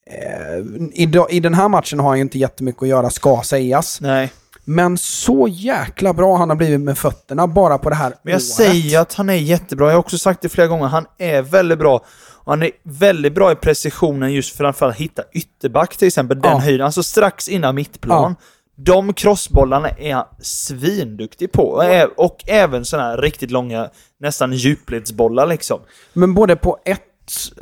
eh, 0.08 0.58
i, 1.04 1.12
i 1.30 1.40
den 1.40 1.54
här 1.54 1.68
matchen 1.70 2.00
har 2.00 2.08
han 2.10 2.18
ju 2.18 2.22
inte 2.22 2.40
jättemycket 2.40 2.82
att 2.84 2.90
göra, 2.90 3.10
ska 3.10 3.42
sägas. 3.44 4.02
Nej, 4.02 4.32
Men 4.70 4.98
så 4.98 5.48
jäkla 5.52 6.14
bra 6.14 6.38
han 6.38 6.50
har 6.50 6.56
blivit 6.56 6.82
med 6.82 6.98
fötterna 6.98 7.48
bara 7.48 7.78
på 7.78 7.90
det 7.90 7.96
här 7.96 8.10
men 8.24 8.32
jag 8.32 8.38
året. 8.38 8.44
säger 8.44 9.00
att 9.00 9.14
han 9.14 9.30
är 9.30 9.34
jättebra. 9.34 9.86
Jag 9.88 9.94
har 9.94 10.00
också 10.00 10.18
sagt 10.18 10.42
det 10.42 10.50
flera 10.50 10.68
gånger. 10.68 10.86
Han 10.88 11.06
är 11.18 11.42
väldigt 11.42 11.80
bra. 11.80 11.96
Och 12.44 12.52
han 12.52 12.64
är 12.64 12.72
väldigt 12.84 13.36
bra 13.36 13.52
i 13.52 13.56
precisionen 13.56 14.34
just 14.34 14.56
framförallt 14.58 14.96
att 14.96 15.02
hitta 15.02 15.24
ytterback 15.34 15.98
till 15.98 16.08
exempel. 16.08 16.42
Den 16.42 16.52
Ja. 16.52 16.58
höjden. 16.60 16.86
Alltså 16.86 17.04
strax 17.04 17.48
innan 17.48 17.76
mittplan. 17.76 18.36
De 18.78 19.14
crossbollarna 19.14 19.90
är 19.90 20.14
han 20.16 20.26
svinduktig 20.42 21.52
på. 21.52 21.64
Och 21.64 21.84
ä- 21.86 22.08
Och 22.18 22.44
även 22.48 22.86
sådana 22.86 23.10
här 23.10 23.18
riktigt 23.18 23.52
långa, 23.52 23.90
nästan 24.20 24.54
djupledsbollar 24.54 25.48
liksom. 25.48 25.80
Men 26.14 26.34
både 26.34 26.56
på 26.56 26.78
ett, 26.86 27.02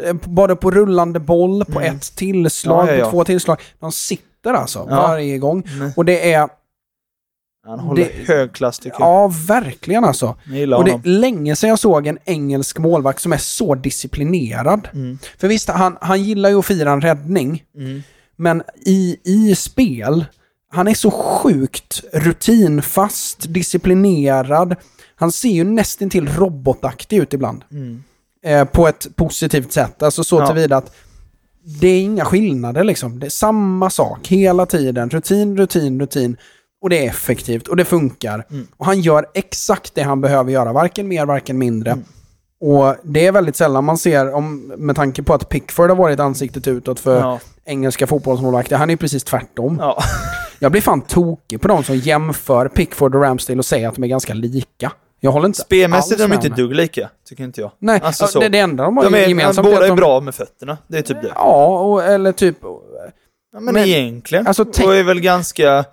eh, 0.06 0.14
både 0.14 0.56
på 0.56 0.72
rullande 0.72 1.20
boll, 1.20 1.66
på 1.66 1.82
ett 1.82 2.16
tillslag, 2.16 2.84
Mm. 2.84 2.88
Ja, 2.88 2.94
ja, 2.94 3.00
ja. 3.00 3.06
på 3.06 3.12
två 3.12 3.24
tillslag. 3.24 3.58
De 3.80 3.92
sitter 3.92 4.54
alltså 4.54 4.88
Ja. 4.90 4.96
varje 5.08 5.38
gång. 5.38 5.64
Mm. 5.74 5.92
Och 5.96 6.06
det 6.06 6.34
är, 6.34 6.50
Han 7.68 7.80
håller 7.80 8.04
Det- 8.04 8.34
hög 8.34 8.54
klass 8.54 8.80
tycker 8.80 8.98
jag. 9.00 9.08
ja 9.08 9.32
verkligen 9.48 10.04
alltså. 10.06 10.36
Jag 10.46 10.74
Och 10.80 10.86
det 10.86 10.92
är 10.92 11.02
länge 11.04 11.56
sedan 11.56 11.70
jag 11.70 11.80
såg 11.80 12.08
en 12.08 12.18
engelsk 12.26 12.78
målvakt 12.80 13.22
som 13.22 13.34
är 13.34 13.38
så 13.38 13.76
disciplinerad. 13.76 14.88
Mm. 14.94 15.18
För 15.38 15.48
visst, 15.48 15.70
han, 15.70 15.98
han 16.02 16.24
gillar 16.24 16.50
ju 16.50 16.60
att 16.60 16.66
fira 16.66 16.92
en 16.92 17.02
räddning. 17.02 17.64
Mm. 17.78 18.04
Men 18.36 18.64
i, 18.86 19.18
i 19.24 19.56
spel, 19.56 20.26
han 20.72 20.88
är 20.88 20.94
så 20.94 21.12
sjukt 21.12 22.04
rutinfast, 22.14 23.46
disciplinerad. 23.54 24.76
Han 25.16 25.32
ser 25.32 25.50
ju 25.50 25.64
nästan 25.64 26.10
till 26.10 26.28
robotaktig 26.30 27.18
ut 27.18 27.34
ibland. 27.34 27.64
Mm. 27.72 28.04
Eh, 28.46 28.66
på 28.66 28.88
ett 28.88 29.08
positivt 29.16 29.72
sätt. 29.72 30.04
Alltså 30.04 30.24
så 30.24 30.40
Ja. 30.40 30.48
tillvida 30.48 30.78
att 30.78 30.96
det 31.82 31.88
är 31.88 32.02
inga 32.02 32.26
skillnader 32.26 32.84
liksom. 32.84 33.20
Det 33.20 33.26
är 33.26 33.30
samma 33.30 33.90
sak 33.90 34.28
hela 34.28 34.66
tiden. 34.66 35.10
Rutin, 35.10 35.58
rutin, 35.58 36.00
rutin. 36.00 36.38
Och 36.82 36.90
det 36.90 37.06
är 37.06 37.10
effektivt 37.10 37.68
och 37.68 37.76
det 37.76 37.86
funkar. 37.86 38.46
Mm. 38.52 38.68
Och 38.78 38.86
han 38.86 39.02
gör 39.02 39.26
exakt 39.34 39.96
det 39.96 40.02
han 40.04 40.22
behöver 40.22 40.52
göra. 40.52 40.74
Varken 40.74 41.08
mer, 41.08 41.26
varken 41.26 41.58
mindre. 41.58 41.92
Mm. 41.92 42.06
Och 42.60 42.96
det 43.04 43.26
är 43.28 43.32
väldigt 43.32 43.56
sällan 43.56 43.84
man 43.84 43.98
ser, 43.98 44.34
om, 44.34 44.74
med 44.78 44.96
tanke 44.96 45.24
på 45.24 45.34
att 45.34 45.50
Pickford 45.50 45.90
har 45.90 45.98
varit 45.98 46.20
ansiktet 46.20 46.68
utåt 46.68 47.00
för 47.00 47.20
Ja. 47.20 47.40
engelska 47.66 48.08
fotbollsmålvakter. 48.08 48.76
Han 48.78 48.90
är 48.90 48.94
ju 48.94 48.98
precis 48.98 49.24
tvärtom. 49.24 49.78
Ja. 49.82 50.04
Jag 50.60 50.72
blir 50.72 50.82
fan 50.82 51.02
tokig 51.02 51.62
på 51.62 51.68
de 51.68 51.84
som 51.84 51.96
jämför 51.96 52.68
Pickford 52.68 53.16
och 53.16 53.22
Ramsdale 53.22 53.60
och 53.60 53.66
säger 53.66 53.88
att 53.88 53.96
de 53.96 54.04
är 54.04 54.08
ganska 54.08 54.34
lika. 54.34 54.92
Jag 55.20 55.32
håller 55.32 55.46
inte 55.46 55.60
Spelmässigt 55.62 56.20
är 56.22 56.28
de 56.28 56.34
inte 56.36 56.50
dugg 56.50 56.76
lika, 56.76 57.10
tycker 57.30 57.44
inte 57.44 57.62
jag. 57.62 57.72
Nej, 57.80 58.00
Alltså 58.04 58.28
så. 58.28 58.40
det, 58.40 58.50
det 58.50 58.60
enda 58.60 58.84
de 58.84 58.98
har 58.98 59.04
De 59.04 59.14
är, 59.16 59.28
gemensamt 59.28 59.68
båda 59.68 59.86
är 59.86 59.90
de, 59.90 59.96
bra 59.96 60.20
med 60.20 60.36
fötterna. 60.36 60.78
Det 60.88 60.98
är 60.98 61.02
typ 61.02 61.22
det. 61.22 61.32
Ja, 61.36 61.80
och, 61.80 62.04
eller 62.04 62.32
typ... 62.32 62.58
Ja, 63.54 63.60
men, 63.60 63.74
Men- 63.74 63.84
egentligen. 63.84 64.48
alltså, 64.48 64.64
Alltså, 64.64 64.84
och 64.88 64.96
är 64.96 65.04
väl 65.04 65.20
ganska... 65.22 65.86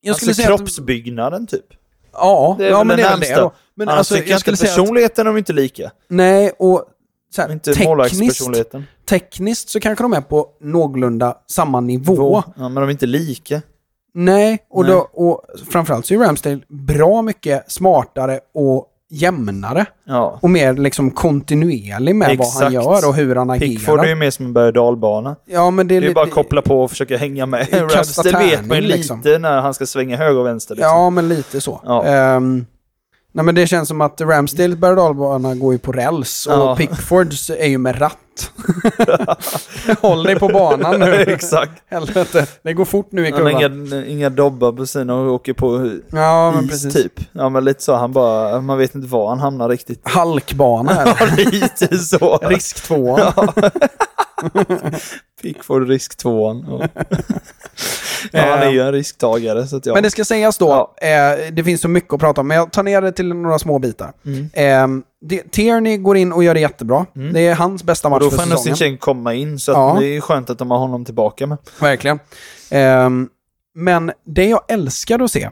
Jag 0.00 0.16
skulle 0.16 0.30
alltså 0.30 0.42
säga 0.42 0.54
att... 0.54 0.58
kroppsbyggnaden 0.58 1.46
typ. 1.46 1.66
Ja, 2.12 2.54
Det 2.58 2.66
är 2.66 2.70
ja 2.70 2.84
men 2.84 2.96
det 2.96 3.02
är 3.02 3.10
väl 3.10 3.20
det 3.20 3.34
då. 3.34 3.52
Men 3.74 3.88
Annars 3.88 3.98
alltså, 3.98 4.14
tycker 4.14 4.30
jag 4.30 4.40
skulle 4.40 4.56
säga 4.56 4.70
att... 4.70 4.76
personligheten 4.76 5.26
är 5.26 5.30
de 5.30 5.38
inte 5.38 5.52
lika. 5.52 5.90
Nej, 6.08 6.52
och 6.58 6.84
så 7.34 7.42
här, 7.42 7.52
Inte 7.52 7.74
tekniskt, 7.74 8.50
tekniskt 9.08 9.68
så 9.68 9.80
kanske 9.80 10.04
de 10.04 10.12
är 10.12 10.20
på 10.20 10.48
någorlunda 10.60 11.36
samma 11.46 11.80
nivå. 11.80 12.42
Ja, 12.56 12.68
men 12.68 12.74
de 12.74 12.84
är 12.84 12.90
inte 12.90 13.06
lika. 13.06 13.62
Nej, 14.14 14.58
och, 14.70 14.84
Nej. 14.84 14.92
Då, 14.92 14.98
och 15.12 15.42
framförallt 15.70 16.06
så 16.06 16.14
är 16.14 16.18
Ramsdale 16.18 16.60
bra 16.68 17.22
mycket 17.22 17.72
smartare 17.72 18.40
och 18.54 18.86
jämnare. 19.10 19.86
Ja. 20.06 20.38
Och 20.42 20.50
mer 20.50 20.74
liksom 20.74 21.10
kontinuerlig 21.10 22.14
med 22.16 22.28
vad 22.38 22.46
han 22.46 22.66
Exakt. 22.66 22.72
gör 22.72 23.08
och 23.08 23.14
hur 23.14 23.36
han 23.36 23.58
Pickford 23.58 23.94
är 23.98 24.02
agerar. 24.02 24.08
ju 24.08 24.14
mer 24.14 24.30
som 24.30 24.46
en 24.46 24.52
berg 24.52 24.66
och 24.66 24.72
dalbana. 24.72 25.36
Ja, 25.46 25.70
men 25.70 25.88
det 25.88 25.96
är, 25.96 26.00
Det 26.00 26.06
är 26.06 26.14
bara 26.14 26.24
att 26.24 26.30
koppla 26.30 26.62
på 26.62 26.82
och 26.82 26.90
försöka 26.90 27.16
hänga 27.16 27.46
med. 27.46 27.66
Ramsdale 27.94 28.38
vet 28.38 28.66
man 28.66 28.76
ju 28.76 28.82
lite 28.82 28.96
liksom. 28.96 29.20
när 29.20 29.60
han 29.60 29.74
ska 29.74 29.86
svänga 29.86 30.16
höger 30.16 30.38
och 30.40 30.46
vänster. 30.46 30.74
Liksom. 30.74 30.90
Ja, 30.90 31.10
men 31.10 31.28
lite 31.28 31.60
så. 31.60 31.80
Ja. 31.84 32.04
Ehm, 32.04 32.66
nej, 33.32 33.44
men 33.44 33.54
det 33.54 33.66
känns 33.66 33.88
som 33.88 34.00
att 34.00 34.20
Ramsdales 34.20 34.76
berg 34.78 34.90
och 34.90 34.96
dalbana 34.96 35.54
går 35.54 35.72
ju 35.72 35.78
på 35.78 35.92
räls 35.92 36.46
och 36.46 36.52
Ja. 36.52 36.76
Pickfords 36.76 37.50
är 37.50 37.66
ju 37.66 37.78
med 37.78 38.00
ratt. 38.00 38.16
Håll 40.00 40.22
dig 40.22 40.38
på 40.38 40.48
banan 40.48 41.00
nu. 41.00 41.12
Exakt. 41.28 41.72
Helvete, 41.90 42.46
det 42.62 42.72
går 42.72 42.84
fort 42.84 43.12
nu 43.12 43.28
i 43.28 43.32
kurvan. 43.32 43.50
inga, 43.86 44.06
inga 44.06 44.30
dobbar 44.30 44.72
på 44.72 44.86
sina 44.86 45.14
och 45.14 45.32
åker 45.34 45.52
på 45.52 45.98
Ja, 46.10 46.52
men 46.54 46.64
is 46.64 46.70
precis. 46.70 46.94
typ. 46.94 47.12
Ja 47.32 47.48
men 47.48 47.64
lite 47.64 47.82
så. 47.82 47.94
Han 47.96 48.12
bara, 48.12 48.60
man 48.60 48.78
vet 48.78 48.94
inte 48.94 49.08
var 49.08 49.28
han 49.28 49.40
hamnar 49.40 49.68
riktigt. 49.68 50.00
Halkbana 50.08 50.90
är 51.02 51.06
Ja, 51.20 51.26
det. 51.36 51.44
lite 51.52 51.98
så. 51.98 52.36
Risk 52.42 52.82
två. 52.82 53.18
Ja. 53.18 53.52
Pickford 55.42 55.88
risk 55.88 56.16
tvåan. 56.16 56.82
Ja. 58.32 58.38
ja, 58.38 58.50
han 58.56 58.58
är 58.68 58.70
ju 58.70 58.80
en 58.80 58.92
risktagare 58.92 59.66
så 59.66 59.76
att 59.76 59.86
ja. 59.86 59.94
Men 59.94 60.02
det 60.02 60.10
ska 60.10 60.24
sägas 60.24 60.58
då, 60.58 60.94
eh, 61.02 61.52
det 61.52 61.64
finns 61.64 61.80
så 61.80 61.88
mycket 61.88 62.14
att 62.14 62.20
prata 62.20 62.40
om, 62.40 62.48
men 62.48 62.56
jag 62.56 62.72
tar 62.72 62.82
ner 62.82 63.02
det 63.02 63.12
till 63.12 63.34
några 63.34 63.58
små 63.58 63.78
bitar. 63.78 64.12
Mm. 64.26 64.50
Eh, 64.52 65.04
det, 65.20 65.52
Tierney 65.52 65.96
går 65.96 66.16
in 66.16 66.32
och 66.32 66.44
gör 66.44 66.54
det 66.54 66.60
jättebra. 66.60 67.06
Det 67.32 67.46
är 67.46 67.54
hans 67.54 67.84
bästa 67.84 68.08
match 68.08 68.20
då 68.20 68.30
för 68.30 68.36
får 68.36 68.42
ändå 68.42 68.56
säsongen. 68.56 68.76
Sinchenko 68.76 69.04
komma 69.04 69.34
in 69.34 69.58
så 69.58 69.72
att 69.72 69.76
Ja. 69.76 69.96
det 70.00 70.06
är 70.16 70.20
skönt 70.20 70.50
att 70.50 70.58
de 70.58 70.70
har 70.70 70.78
honom 70.78 71.04
tillbaka 71.04 71.46
med. 71.46 71.58
Verkligen. 71.80 72.18
Ehm, 72.70 73.28
men 73.74 74.12
det 74.26 74.44
jag 74.48 74.60
älskar 74.68 75.18
att 75.20 75.30
se, 75.30 75.50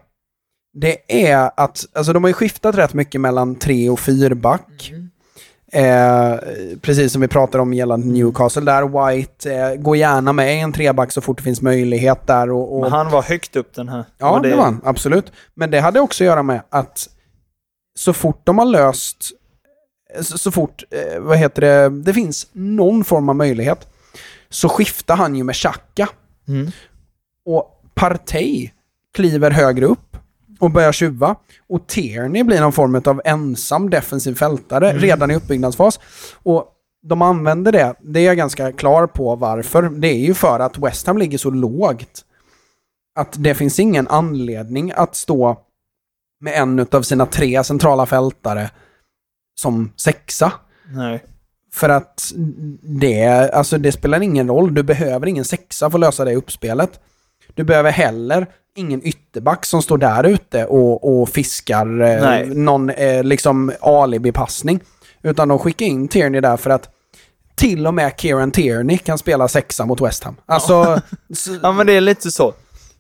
det 0.75 1.27
är 1.29 1.51
att, 1.57 1.85
alltså 1.93 2.13
de 2.13 2.25
har 2.25 2.29
ju 2.29 2.35
skiftat 2.35 2.75
rätt 2.75 2.95
mycket 2.95 3.21
mellan 3.21 3.55
tre 3.55 3.91
och 3.91 4.01
fyrback. 4.01 4.93
Eh, 5.73 6.35
precis 6.81 7.13
som 7.13 7.21
vi 7.21 7.29
pratade 7.29 7.63
om 7.63 7.75
gällande 7.75 8.07
Newcastle 8.07 8.63
där. 8.63 9.11
White 9.13 9.55
eh, 9.55 9.75
går 9.75 9.97
gärna 9.97 10.33
med 10.33 10.63
en 10.63 10.73
treback 10.73 11.13
så 11.13 11.21
fort 11.21 11.37
det 11.37 11.43
finns 11.43 11.63
möjlighet 11.63 12.27
där. 12.27 12.51
Och, 12.51 12.77
och, 12.77 12.83
Men 12.83 12.93
han 12.93 13.11
var 13.11 13.23
högt 13.23 13.57
upp 13.57 13.75
den 13.75 13.89
här. 13.89 14.05
ja, 14.19 14.31
Och 14.31 14.43
det 14.43 14.57
var 14.57 14.65
han. 14.65 14.81
Absolut. 14.85 15.33
Men 15.55 15.71
det 15.71 15.81
hade 15.81 16.01
också 16.01 16.25
att 16.25 16.27
göra 16.27 16.43
med 16.43 16.63
att 16.71 17.09
så 17.99 18.13
fort 18.13 18.41
de 18.45 18.59
har 18.59 18.65
löst, 18.65 19.31
så, 20.21 20.39
så 20.39 20.51
fort, 20.51 20.85
eh, 20.91 21.21
vad 21.21 21.39
heter 21.39 21.61
det, 21.63 22.03
det 22.03 22.15
finns 22.15 22.47
någon 22.53 23.05
form 23.05 23.29
av 23.29 23.37
möjlighet, 23.37 23.89
så 24.49 24.69
skiftar 24.69 25.17
han 25.17 25.37
ju 25.37 25.45
med 25.45 25.55
Xhaka. 25.55 26.09
Mm. 26.49 26.71
Och 27.45 27.83
Partey 27.95 28.71
kliver 29.15 29.51
högre 29.51 29.87
upp 29.87 30.08
och 30.59 30.71
börjar 30.71 30.93
tjuva. 30.93 31.37
Och 31.69 31.87
Tierney 31.87 32.43
blir 32.43 32.61
någon 32.61 32.73
form 32.73 33.03
av 33.05 33.23
ensam 33.25 33.91
defensiv 33.91 34.35
fältare 34.35 34.93
redan 34.93 35.31
i 35.31 35.35
uppbyggnadsfas. 35.35 36.01
Och 36.43 36.75
de 37.03 37.23
använder 37.23 37.73
det, 37.73 37.95
det 38.01 38.21
är 38.21 38.25
jag 38.25 38.37
ganska 38.37 38.73
klar 38.73 39.07
på 39.07 39.37
varför. 39.37 39.83
Det 39.83 40.09
är 40.09 40.27
ju 40.27 40.35
för 40.35 40.61
att 40.61 40.79
West 40.79 41.07
Ham 41.07 41.19
ligger 41.19 41.39
så 41.39 41.51
lågt. 41.51 42.25
Att 43.15 43.35
det 43.39 43.55
finns 43.55 43.81
ingen 43.81 44.09
anledning 44.09 44.93
att 44.97 45.17
stå 45.17 45.57
med 46.41 46.55
en 46.55 46.87
av 46.93 47.03
sina 47.03 47.27
tre 47.27 47.65
centrala 47.65 48.07
fältare 48.07 48.71
som 49.61 49.93
sexa. 49.97 50.53
Nej. 50.95 51.25
För 51.73 51.89
att 51.89 52.33
det, 52.83 53.27
alltså 53.53 53.79
det 53.79 53.93
spelar 53.93 54.21
ingen 54.21 54.49
roll. 54.49 54.75
Du 54.75 54.83
behöver 54.83 55.27
ingen 55.27 55.45
sexa 55.45 55.91
för 55.91 55.99
att 55.99 56.01
lösa 56.01 56.25
det 56.25 56.35
uppspelet. 56.35 57.01
Du 57.55 57.65
behöver 57.65 57.91
heller 57.91 58.47
ingen 58.79 59.07
ytterback 59.07 59.67
som 59.67 59.83
står 59.83 59.99
där 59.99 60.25
ute 60.25 60.65
och, 60.65 61.21
och 61.21 61.29
fiskar 61.29 62.01
eh, 62.01 62.47
någon 62.47 62.91
eh, 62.91 63.25
liksom 63.25 63.73
alibi-passning. 63.81 64.81
Utan 65.23 65.49
de 65.49 65.59
skickar 65.59 65.87
in 65.87 66.09
Tierney 66.09 66.41
där 66.41 66.57
för 66.57 66.71
att 66.71 66.89
till 67.55 67.87
och 67.87 67.95
med 67.95 68.13
Kieran 68.17 68.51
Tierney 68.51 68.99
kan 68.99 69.19
spela 69.19 69.49
sexa 69.49 69.87
mot 69.87 70.01
West 70.01 70.25
Ham. 70.25 70.37
Alltså... 70.47 71.01
Ja, 71.63 71.73
men 71.73 71.87
det 71.87 71.93
är 71.93 72.01
lite 72.01 72.31
så. 72.31 72.55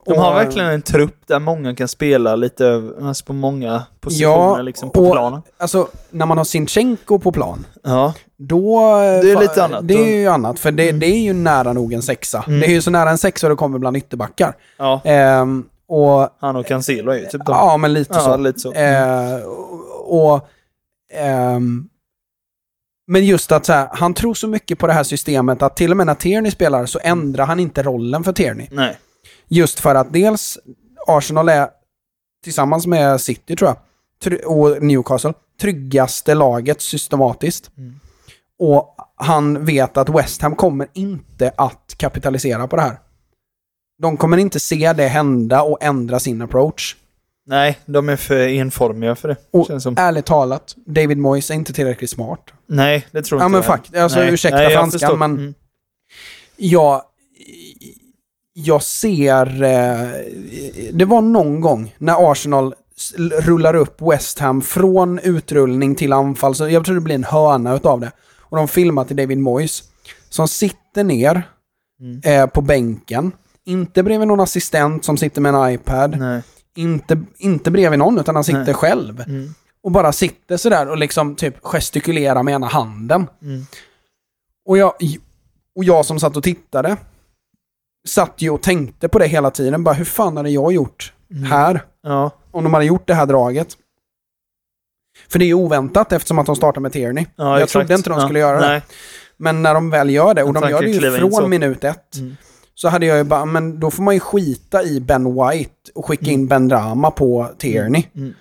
De 0.09 0.19
har 0.19 0.31
Och- 0.31 0.37
verkligen 0.37 0.69
en 0.69 0.83
trupp 0.83 1.17
där 1.27 1.39
många 1.39 1.75
kan 1.75 1.89
spela 1.89 2.37
lite 2.37 2.91
alltså 3.03 3.25
på 3.25 3.33
många 3.33 3.83
positioner 4.01 4.31
Ja, 4.33 4.63
liksom 4.63 4.91
på 4.91 5.01
och- 5.05 5.13
planen. 5.13 5.43
Alltså, 5.59 5.89
när 6.11 6.27
man 6.27 6.39
har 6.39 6.45
Sinchenko 6.45 7.19
på 7.19 7.33
plan, 7.33 7.67
Ja. 7.83 8.15
då... 8.39 8.81
Det 9.23 9.31
är 9.33 9.41
lite 9.41 9.65
annat. 9.65 9.89
Det 9.89 9.95
är 9.95 10.17
ju 10.21 10.27
annat, 10.29 10.59
för 10.59 10.73
det, 10.73 10.93
det 10.93 11.07
är 11.07 11.19
ju 11.21 11.33
nära 11.33 11.73
nog 11.73 11.93
en 11.93 12.03
sexa. 12.03 12.45
Mm. 12.47 12.61
Det 12.61 12.67
är 12.67 12.71
ju 12.71 12.83
så 12.83 12.91
nära 12.91 13.11
en 13.11 13.19
sexa 13.19 13.49
det 13.49 13.55
kommer 13.55 13.79
bland 13.79 13.97
ytterbackar. 13.97 14.55
ja. 14.79 15.01
Ehm, 15.05 15.65
och 15.89 16.29
Han 16.41 16.57
och 16.57 16.67
Cancelo 16.67 17.11
är 17.13 17.17
ju 17.19 17.25
typ 17.25 17.47
de. 17.47 17.53
Ja, 17.53 17.77
men 17.77 17.93
lite 17.93 18.15
Ja, 18.15 18.21
så. 18.21 18.37
lite 18.37 18.59
så. 18.61 18.73
Eh, 18.73 19.35
och, 20.07 20.33
och, 20.35 20.49
ehm, 21.15 21.89
men 23.11 23.25
just 23.27 23.53
att 23.53 23.67
så 23.67 23.73
här, 23.73 23.89
han 23.93 24.15
tror 24.15 24.35
så 24.35 24.49
mycket 24.49 24.79
på 24.79 24.87
det 24.87 24.93
här 24.93 25.03
systemet 25.03 25.63
att 25.63 25.77
till 25.77 25.91
och 25.91 25.97
med 25.97 26.07
när 26.07 26.15
Tierney 26.15 26.51
spelar 26.51 26.87
så 26.87 26.99
ändrar 27.03 27.47
han 27.47 27.61
inte 27.61 27.83
rollen 27.83 28.25
för 28.25 28.33
Tierney. 28.33 28.69
Nej. 28.71 28.99
Just 29.49 29.81
för 29.81 29.95
att 29.95 30.13
dels 30.13 30.59
Arsenal 31.07 31.49
är 31.49 31.69
tillsammans 32.45 32.87
med 32.87 33.21
City 33.21 33.57
tror 33.57 33.69
jag 33.71 33.79
och 34.47 34.83
Newcastle 34.83 35.33
tryggaste 35.61 36.35
laget 36.35 36.81
systematiskt. 36.81 37.71
Mm. 37.77 38.01
Och 38.59 38.95
han 39.17 39.65
vet 39.65 39.97
att 39.97 40.09
West 40.09 40.43
Ham 40.43 40.57
kommer 40.57 40.89
inte 40.93 41.53
att 41.57 41.95
kapitalisera 41.97 42.69
på 42.69 42.77
det 42.77 42.83
här. 42.83 42.99
De 44.03 44.17
kommer 44.17 44.37
inte 44.39 44.61
se 44.61 44.93
det 44.93 45.09
hända 45.09 45.63
och 45.63 45.79
ändra 45.83 46.21
sin 46.21 46.43
approach. 46.43 46.97
Nej, 47.47 47.79
de 47.87 48.09
är 48.09 48.17
för 48.17 48.49
enformiga 48.49 49.15
för 49.17 49.29
det. 49.29 49.37
Och 49.51 49.67
Känns 49.67 49.83
som. 49.83 49.95
ärligt 49.99 50.27
talat, 50.27 50.75
David 50.87 51.19
Moyes 51.19 51.51
är 51.51 51.55
inte 51.55 51.73
tillräckligt 51.73 52.11
smart. 52.11 52.51
Nej, 52.67 53.07
det 53.11 53.23
tror 53.23 53.41
Ja 53.41 53.45
inte 53.47 53.51
men 53.53 53.57
jag. 53.59 53.65
fakt, 53.65 53.97
alltså 53.97 54.19
Nej. 54.19 54.35
ursäkta 54.35 54.57
Nej, 54.57 54.65
jag 54.65 54.73
franskan 54.73 55.19
men 55.19 55.31
Mm. 55.39 55.55
jag, 56.57 57.03
jag 58.65 58.83
ser... 58.83 59.63
Eh, 59.63 60.09
det 60.93 61.05
var 61.05 61.21
någon 61.23 61.61
gång 61.61 61.95
när 61.99 62.33
Arsenal 62.33 62.75
rullar 63.41 63.75
upp 63.75 64.03
West 64.03 64.39
Ham 64.39 64.63
från 64.63 65.19
utrullning 65.19 65.95
till 65.95 66.13
anfall, 66.13 66.55
så 66.55 66.69
jag 66.69 66.85
tror 66.85 66.95
det 66.95 67.01
blir 67.01 67.15
en 67.15 67.25
hörna 67.25 67.75
utav 67.77 68.01
det. 68.01 68.13
Och 68.41 68.57
de 68.57 68.69
filmar 68.69 69.05
till 69.05 69.17
David 69.17 69.39
Moyes, 69.39 69.83
som 70.29 70.49
sitter 70.49 71.05
ner 71.05 71.43
Mm. 72.01 72.21
eh, 72.25 72.47
på 72.47 72.61
bänken, 72.61 73.33
inte 73.65 74.03
bredvid 74.03 74.29
någon 74.29 74.41
assistent 74.41 75.05
som 75.05 75.17
sitter 75.17 75.41
med 75.41 75.55
en 75.55 75.71
iPad, 75.73 76.19
Nej. 76.19 76.43
inte, 76.77 77.23
inte 77.39 77.71
bredvid 77.71 77.99
någon, 77.99 78.19
utan 78.19 78.35
han 78.35 78.45
sitter 78.45 78.65
Nej. 78.65 78.75
själv. 78.75 79.21
Mm. 79.21 79.55
Och 79.83 79.91
bara 79.91 80.13
sitter 80.13 80.57
sådär 80.57 80.89
och 80.89 80.97
liksom 80.99 81.35
typ 81.37 81.55
gestikulerar 81.63 82.43
med 82.43 82.55
ena 82.55 82.67
handen. 82.67 83.27
Mm. 83.43 83.67
Och, 84.67 84.79
jag, 84.79 84.93
och 85.77 85.85
jag 85.85 86.07
som 86.07 86.21
satt 86.21 86.37
och 86.37 86.43
tittade, 86.43 86.97
satt 88.09 88.43
ju 88.43 88.51
och 88.51 88.63
tänkte 88.63 89.09
på 89.09 89.19
det 89.19 89.27
hela 89.27 89.51
tiden. 89.51 89.85
Bara 89.85 89.95
hur 89.95 90.05
fan 90.05 90.37
hade 90.37 90.51
jag 90.51 90.73
gjort 90.73 91.13
Mm. 91.31 91.43
här? 91.45 91.83
Ja. 92.03 92.31
Om 92.51 92.65
de 92.65 92.75
hade 92.75 92.87
gjort 92.87 93.07
det 93.07 93.15
här 93.15 93.27
draget. 93.27 93.69
För 95.29 95.39
det 95.39 95.45
är 95.45 95.47
ju 95.47 95.55
oväntat 95.55 96.13
eftersom 96.13 96.39
att 96.39 96.47
de 96.47 96.57
startar 96.57 96.81
med 96.81 96.93
Tierney. 96.93 97.27
ja 97.37 97.45
jag 97.45 97.57
exakt. 97.57 97.73
trodde 97.73 97.95
inte 97.95 98.11
de 98.11 98.19
Ja. 98.19 98.25
skulle 98.25 98.39
göra 98.39 98.61
det. 98.61 98.67
Nej. 98.69 98.83
Men 99.37 99.63
när 99.63 99.75
de 99.75 99.91
väl 99.91 100.11
gör 100.11 100.35
det, 100.35 100.43
och 100.43 100.53
de 100.55 100.71
gör 100.71 100.83
det 100.83 100.89
ju 100.91 101.31
från 101.31 101.51
minut 101.51 101.85
ett, 101.85 102.17
Mm. 102.17 102.37
så 102.75 102.89
hade 102.89 103.07
jag 103.07 103.19
ju 103.19 103.25
bara, 103.25 103.45
men 103.45 103.81
då 103.81 103.91
får 103.91 104.03
man 104.03 104.15
ju 104.15 104.21
skita 104.21 104.83
i 104.83 105.01
Ben 105.01 105.25
White 105.35 105.75
och 105.95 106.07
skicka 106.07 106.31
in 106.31 106.47
Ben 106.49 106.69
Drama 106.69 107.11
på 107.11 107.49
Tierney. 107.59 108.05
Mm. 108.15 108.35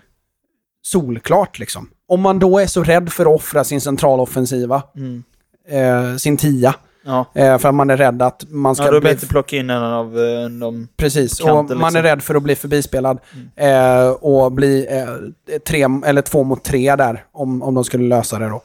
Solklart 0.81 1.59
liksom. 1.59 1.89
Om 2.07 2.21
man 2.21 2.39
då 2.39 2.59
är 2.59 2.65
så 2.67 2.83
rädd 2.83 3.11
för 3.11 3.25
att 3.25 3.35
offra 3.35 3.63
sin 3.63 3.81
centraloffensiva, 3.81 4.83
Mm. 4.95 5.23
eh, 5.69 6.15
sin 6.17 6.37
tia, 6.37 6.75
Ja. 7.07 7.25
eh, 7.33 7.57
för 7.57 7.69
att 7.69 7.75
man 7.75 7.89
är 7.89 7.97
rädd 7.97 8.21
att 8.21 8.45
man 8.49 8.75
ska 8.75 8.85
ja, 8.85 8.91
då 8.91 8.97
är 8.97 9.01
bli... 9.01 9.11
att 9.11 9.29
plocka 9.29 9.57
in 9.57 9.69
en 9.69 9.83
av 9.83 10.19
eh, 10.19 10.49
de... 10.49 10.87
Precis, 10.97 11.39
på 11.39 11.45
kanten, 11.45 11.77
och 11.77 11.81
man 11.81 11.87
är 11.87 11.91
liksom. 11.91 11.99
Mm. 11.99 12.03
rädd 12.03 12.23
för 12.23 12.35
att 12.35 12.43
bli 12.43 12.55
förbispelad 12.55 13.19
eh, 13.55 14.09
och 14.09 14.51
bli 14.51 14.87
eh, 14.89 15.59
tre, 15.59 15.87
eller 16.05 16.21
två 16.21 16.43
mot 16.43 16.63
tre 16.63 16.95
där, 16.95 17.25
om, 17.31 17.63
om 17.63 17.75
de 17.75 17.83
skulle 17.83 18.07
lösa 18.07 18.39
det 18.39 18.49
då. 18.49 18.61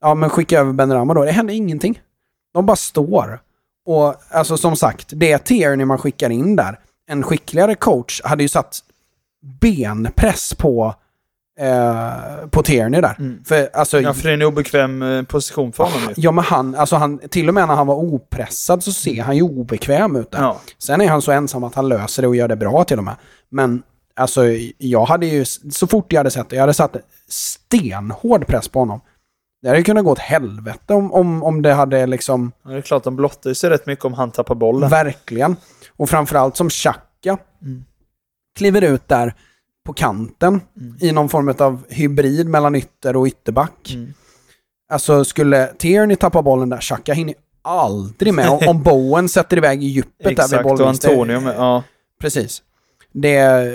Ja, 0.00 0.14
men 0.14 0.30
skicka 0.30 0.60
över 0.60 0.72
Ben 0.72 0.92
Rama 0.92 1.14
då. 1.14 1.24
Det 1.24 1.30
händer 1.30 1.54
ingenting. 1.54 2.00
De 2.54 2.66
bara 2.66 2.76
står. 2.76 3.40
Och 3.86 4.14
alltså 4.30 4.56
som 4.56 4.76
sagt, 4.76 5.08
det 5.12 5.32
är 5.32 5.38
Tierney 5.38 5.86
man 5.86 5.98
skickar 5.98 6.30
in 6.30 6.56
där. 6.56 6.78
En 7.10 7.22
skickligare 7.22 7.74
coach 7.74 8.20
hade 8.24 8.42
ju 8.42 8.48
satt 8.48 8.78
benpress 9.60 10.54
på, 10.54 10.94
eh, 11.60 12.46
på 12.50 12.62
Tierney 12.62 13.00
där. 13.00 13.16
Mm. 13.18 13.44
För 13.44 13.68
alltså, 13.72 14.00
Ja, 14.00 14.12
för 14.14 14.22
det 14.22 14.30
är 14.30 14.34
en 14.34 14.42
obekväm 14.42 15.02
eh, 15.02 15.22
position 15.22 15.72
för 15.72 15.84
honom 15.84 16.00
ju. 16.08 16.14
ja 16.16 16.32
men 16.32 16.44
han, 16.44 16.74
alltså 16.74 16.96
han, 16.96 17.18
till 17.18 17.48
och 17.48 17.54
med 17.54 17.68
när 17.68 17.74
han 17.74 17.86
var 17.86 17.94
opressad 17.94 18.82
så 18.82 18.92
ser 18.92 19.22
han 19.22 19.36
ju 19.36 19.42
obekväm 19.42 20.16
ut 20.16 20.30
där. 20.30 20.42
Ja. 20.42 20.60
Sen 20.78 21.00
är 21.00 21.08
han 21.08 21.22
så 21.22 21.32
ensam 21.32 21.64
att 21.64 21.74
han 21.74 21.88
löser 21.88 22.22
det 22.22 22.28
och 22.28 22.36
gör 22.36 22.48
det 22.48 22.56
bra 22.56 22.84
till 22.84 22.98
och 22.98 23.04
med. 23.04 23.14
Men 23.50 23.82
alltså, 24.16 24.42
jag 24.78 25.04
hade 25.04 25.26
ju, 25.26 25.44
så 25.70 25.86
fort 25.86 26.12
jag 26.12 26.20
hade 26.20 26.30
sett 26.30 26.48
det, 26.48 26.56
jag 26.56 26.62
hade 26.62 26.74
satt 26.74 26.96
stenhård 27.28 28.46
press 28.46 28.68
på 28.68 28.78
honom. 28.78 29.00
Det 29.62 29.68
hade 29.68 29.78
ju 29.78 29.84
kunnat 29.84 30.04
gå 30.04 30.10
åt 30.10 30.18
helvete 30.18 30.94
om, 30.94 31.12
om, 31.12 31.42
om 31.42 31.62
det 31.62 31.72
hade 31.72 32.06
liksom, 32.06 32.52
Ja, 32.64 32.70
det 32.70 32.76
är 32.76 32.80
klart, 32.80 33.04
de 33.04 33.16
blottar 33.16 33.54
sig 33.54 33.70
rätt 33.70 33.86
mycket 33.86 34.04
om 34.04 34.14
han 34.14 34.30
tappar 34.30 34.54
bollen. 34.54 34.90
verkligen. 34.90 35.56
Och 35.96 36.10
framförallt 36.10 36.56
som 36.56 36.68
Xhaka 36.70 37.02
Mm. 37.62 37.84
kliver 38.58 38.82
ut 38.82 39.08
där 39.08 39.34
på 39.86 39.92
kanten 39.92 40.60
i 41.00 41.12
någon 41.12 41.28
form 41.28 41.54
av 41.58 41.82
hybrid 41.88 42.48
mellan 42.48 42.74
ytter 42.74 43.16
och 43.16 43.26
ytterback. 43.26 43.92
Mm. 43.94 44.14
Alltså 44.90 45.24
skulle 45.24 45.66
Tierney 45.66 46.16
tappa 46.16 46.42
bollen 46.42 46.68
där, 46.68 46.80
Xhaka 46.80 47.12
hinner 47.12 47.34
aldrig 47.62 48.34
med. 48.34 48.48
Om, 48.48 48.68
om 48.68 48.82
Bowen 48.82 49.28
sätter 49.28 49.56
iväg 49.56 49.84
i 49.84 49.86
djupet 49.86 50.12
där 50.18 50.28
vid 50.28 50.38
Exakt, 50.38 50.64
och 50.64 50.70
bollvinst. 50.70 51.04
Antonio 51.04 51.40
med. 51.40 51.54
Ja. 51.56 51.82
Precis. 52.20 52.62
Det, 53.12 53.32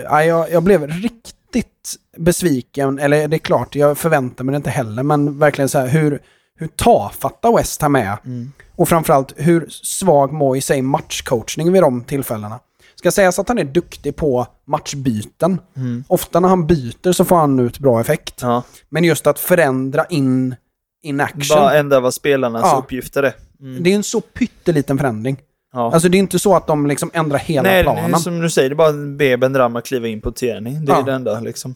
ja, 0.09 0.23
jag, 0.23 0.51
jag 0.51 0.63
blev 0.63 0.87
riktigt 0.87 1.95
besviken, 2.17 2.99
eller 2.99 3.27
det 3.27 3.35
är 3.35 3.39
klart, 3.39 3.75
jag 3.75 3.97
förväntar 3.97 4.43
mig 4.43 4.53
det 4.53 4.57
inte 4.57 4.69
heller, 4.69 5.03
men 5.03 5.39
verkligen 5.39 5.69
så 5.69 5.79
här 5.79 5.87
hur, 5.87 6.21
hur 6.55 6.67
tafatta 6.67 7.55
West 7.55 7.81
Ham 7.81 7.95
är. 7.95 8.17
Mm. 8.25 8.51
Och 8.75 8.89
framförallt 8.89 9.33
hur 9.37 9.65
svag 9.69 10.33
Moyes 10.33 10.71
är 10.71 10.75
i 10.75 10.81
matchcoachning 10.81 11.71
vid 11.71 11.81
de 11.81 12.03
tillfällena. 12.03 12.59
Ska 13.01 13.11
sägas 13.11 13.39
att 13.39 13.47
han 13.47 13.57
är 13.57 13.63
duktig 13.63 14.15
på 14.15 14.47
matchbyten. 14.67 15.61
Mm. 15.75 16.03
Ofta 16.07 16.39
när 16.39 16.49
han 16.49 16.67
byter 16.67 17.11
så 17.11 17.25
får 17.25 17.35
han 17.35 17.59
ut 17.59 17.79
bra 17.79 18.01
effekt. 18.01 18.39
ja. 18.41 18.63
Men 18.89 19.03
just 19.03 19.27
att 19.27 19.39
förändra 19.39 20.05
in, 20.05 20.55
in 21.03 21.19
action. 21.21 21.57
Bara 21.57 21.77
ändra 21.77 21.99
vad 21.99 22.13
spelarnas 22.13 22.61
Ja. 22.63 22.77
uppgifter 22.83 23.23
är. 23.23 23.33
Mm. 23.61 23.83
Det 23.83 23.91
är 23.91 23.95
en 23.95 24.03
så 24.03 24.21
pytteliten 24.21 24.97
förändring. 24.97 25.37
Ja. 25.73 25.93
Alltså 25.93 26.09
det 26.09 26.17
är 26.17 26.19
inte 26.19 26.39
så 26.39 26.55
att 26.55 26.67
de 26.67 26.87
liksom 26.87 27.11
ändrar 27.13 27.37
hela 27.39 27.69
Nej, 27.69 27.83
planen. 27.83 28.19
som 28.19 28.39
du 28.41 28.49
säger, 28.49 28.69
det 28.69 28.73
är 28.73 28.75
bara 28.75 28.89
att 28.89 29.17
be 29.17 29.37
Ben 29.37 29.53
Drama 29.53 29.81
kliva 29.81 30.07
in 30.07 30.21
på 30.21 30.31
Tierney. 30.31 30.73
Det 30.73 30.91
är 30.91 30.95
Ja. 30.95 31.01
det 31.01 31.13
enda 31.13 31.39
liksom. 31.39 31.75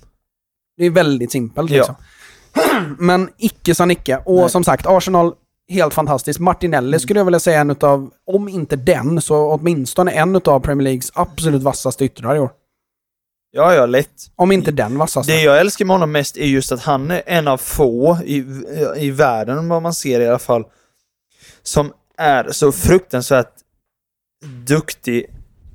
Det 0.77 0.85
är 0.85 0.89
väldigt 0.89 1.31
simpelt 1.31 1.69
liksom. 1.72 1.95
Men 2.97 3.30
icke 3.38 3.76
sa 3.76 3.85
Nicke. 3.85 4.18
Och 4.26 4.35
Nej. 4.35 4.49
som 4.49 4.64
sagt, 4.64 4.85
Arsenal, 4.88 5.34
helt 5.69 5.93
fantastiskt. 5.93 6.39
Martinelli 6.39 6.99
skulle 6.99 7.19
jag 7.19 7.25
vilja 7.25 7.39
säga 7.39 7.59
en 7.59 7.69
utav, 7.69 8.11
om 8.25 8.49
inte 8.49 8.75
den, 8.75 9.21
så 9.21 9.51
åtminstone 9.51 10.11
en 10.11 10.35
utav 10.35 10.59
Premier 10.59 10.83
Leagues 10.83 11.11
absolut 11.13 11.63
vassaste 11.63 12.05
yttrar 12.05 12.35
i 12.35 12.39
år. 12.39 12.49
Ja, 13.51 13.73
ja, 13.73 13.85
lätt. 13.85 14.31
Om 14.35 14.51
inte 14.51 14.71
den 14.71 14.97
vassaste. 14.97 15.31
Det 15.31 15.41
jag 15.41 15.59
älskar 15.59 15.85
med 15.85 15.93
honom 15.93 16.11
mest 16.11 16.37
är 16.37 16.45
just 16.45 16.71
att 16.71 16.81
han 16.81 17.11
är 17.11 17.21
en 17.25 17.47
av 17.47 17.57
få 17.57 18.17
i, 18.25 18.45
i 18.97 19.11
världen, 19.11 19.69
vad 19.69 19.81
man 19.81 19.93
ser 19.93 20.19
i 20.19 20.27
alla 20.27 20.39
fall, 20.39 20.63
som 21.63 21.93
är 22.17 22.51
så 22.51 22.71
fruktansvärt 22.71 23.53
duktig 24.45 25.25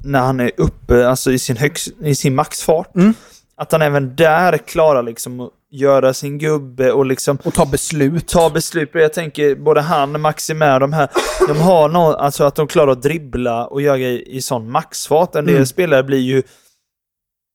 när 0.04 0.20
han 0.20 0.40
är 0.40 0.50
uppe, 0.56 1.08
alltså 1.08 1.32
i 1.32 1.38
sin, 1.38 1.56
högst, 1.56 1.88
i 2.02 2.14
sin 2.14 2.34
maxfart. 2.34 2.94
Mm. 2.96 3.14
Att 3.60 3.72
han 3.72 3.82
även 3.82 4.16
där 4.16 4.58
klarar 4.58 5.02
liksom 5.02 5.40
att 5.40 5.50
göra 5.70 6.14
sin 6.14 6.38
gubbe 6.38 6.92
och 6.92 7.06
liksom 7.06 7.38
Och 7.44 7.54
ta 7.54 7.66
beslut. 7.66 8.28
ta 8.28 8.50
beslut. 8.50 8.90
Jag 8.92 9.12
tänker 9.12 9.54
både 9.54 9.80
han, 9.80 10.20
Maximär, 10.20 10.80
de 10.80 10.92
här, 10.92 11.08
de 11.48 11.60
har 11.60 11.88
någon, 11.88 12.14
alltså 12.14 12.44
att 12.44 12.54
de 12.54 12.66
klarar 12.66 12.92
att 12.92 13.02
dribbla 13.02 13.66
och 13.66 13.82
göra 13.82 13.98
grejer 13.98 14.28
i 14.28 14.42
sån 14.42 14.70
maxfart. 14.70 15.34
En 15.34 15.44
del 15.46 15.54
Mm. 15.54 15.66
spelare 15.66 16.02
blir 16.02 16.18
ju, 16.18 16.42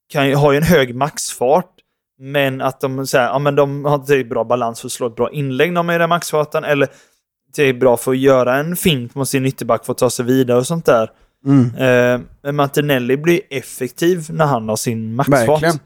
kan 0.09 0.27
ju, 0.29 0.35
har 0.35 0.51
ju 0.51 0.57
en 0.57 0.63
hög 0.63 0.95
maxfart, 0.95 1.71
men 2.19 2.61
att 2.61 2.81
de, 2.81 3.07
så 3.07 3.17
här, 3.17 3.25
ja, 3.27 3.39
men 3.39 3.55
de 3.55 3.85
har 3.85 3.95
inte 3.95 4.23
bra 4.23 4.43
balans 4.43 4.81
för 4.81 4.87
att 4.87 4.91
slå 4.91 5.07
ett 5.07 5.15
bra 5.15 5.31
inlägg 5.31 5.73
när 5.73 5.79
de 5.79 5.89
är 5.89 5.95
i 5.95 5.97
den 5.97 6.09
maxfarten, 6.09 6.63
eller 6.63 6.87
det 7.55 7.63
är 7.63 7.73
bra 7.73 7.97
för 7.97 8.11
att 8.11 8.17
göra 8.17 8.55
en 8.55 8.75
fint 8.75 9.15
mot 9.15 9.29
sin 9.29 9.45
ytterback 9.45 9.85
för 9.85 9.91
att 9.91 9.97
ta 9.97 10.09
sig 10.09 10.25
vidare 10.25 10.57
och 10.57 10.67
sånt 10.67 10.85
där. 10.85 11.11
Mm. 11.45 11.75
Eh, 11.75 12.21
men 12.43 12.55
Martinelli 12.55 13.17
blir 13.17 13.41
effektiv 13.49 14.25
när 14.29 14.45
han 14.45 14.69
har 14.69 14.75
sin 14.75 15.15
maxfart. 15.15 15.49
Verkligen. 15.49 15.79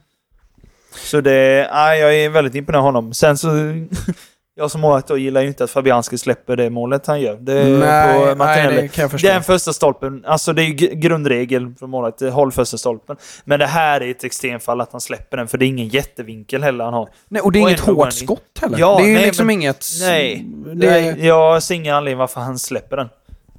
Så 0.95 1.22
det, 1.22 1.70
nej, 1.74 1.99
jag 1.99 2.16
är 2.16 2.30
väldigt 2.30 2.56
imponerad 2.56 2.80
av 2.80 2.86
honom. 2.86 3.14
Sen 3.14 3.38
så, 3.38 3.48
jag 4.56 4.72
som 4.72 4.82
målvakt 4.82 5.10
gillar 5.10 5.41
ju 5.41 5.48
inte 5.48 5.64
att 5.64 5.70
Fabianski 5.72 6.18
släpper 6.18 6.56
det 6.56 6.70
målet 6.70 7.07
han 7.07 7.22
gör. 7.22 7.36
Det, 7.36 7.53
är 7.61 7.80
Nej, 7.80 8.36
på 8.36 8.44
nej, 8.45 8.76
det 8.76 8.88
kan 8.88 9.02
jag 9.02 9.11
förstå. 9.11 9.28
Det 9.28 9.32
är 9.34 9.38
en 9.38 9.44
första 9.44 9.74
stolpen. 9.74 10.24
Alltså 10.26 10.53
det 10.53 10.61
är 10.61 10.66
ju 10.66 10.74
gr- 10.74 10.94
grundregel 10.94 11.74
för 11.80 11.88
målvakt. 11.88 12.22
Håll 12.22 12.52
första 12.52 12.78
stolpen. 12.78 13.18
Men 13.44 13.60
det 13.60 13.66
här 13.68 14.02
är 14.02 14.11
ett 14.11 14.24
extremfall 14.24 14.82
att 14.82 14.91
han 14.91 15.02
släpper 15.02 15.38
den, 15.38 15.48
för 15.48 15.57
det 15.57 15.66
är 15.66 15.68
ingen 15.68 15.88
jättevinkel 15.88 16.64
heller 16.64 16.84
han 16.86 16.94
har. 16.94 17.10
Nej, 17.28 17.41
och 17.41 17.52
det 17.52 17.60
är 17.60 17.64
Och 17.64 17.70
inget 17.70 17.80
hårt 17.80 18.03
han 18.03 18.11
skott 18.11 18.41
heller. 18.61 18.78
Ja, 18.80 18.98
det 18.98 19.03
är 19.03 19.07
ju 19.07 19.14
nej, 19.14 19.26
liksom 19.26 19.48
men- 19.48 19.53
inget... 19.56 19.86
Nej, 20.02 20.45
Det, 20.76 20.90
nej, 20.91 21.26
jag 21.28 21.64
ser 21.64 21.76
ingen 21.76 21.95
anledning 21.95 22.18
varför 22.18 22.41
han 22.41 22.60
släpper 22.60 22.98
den. 22.98 23.10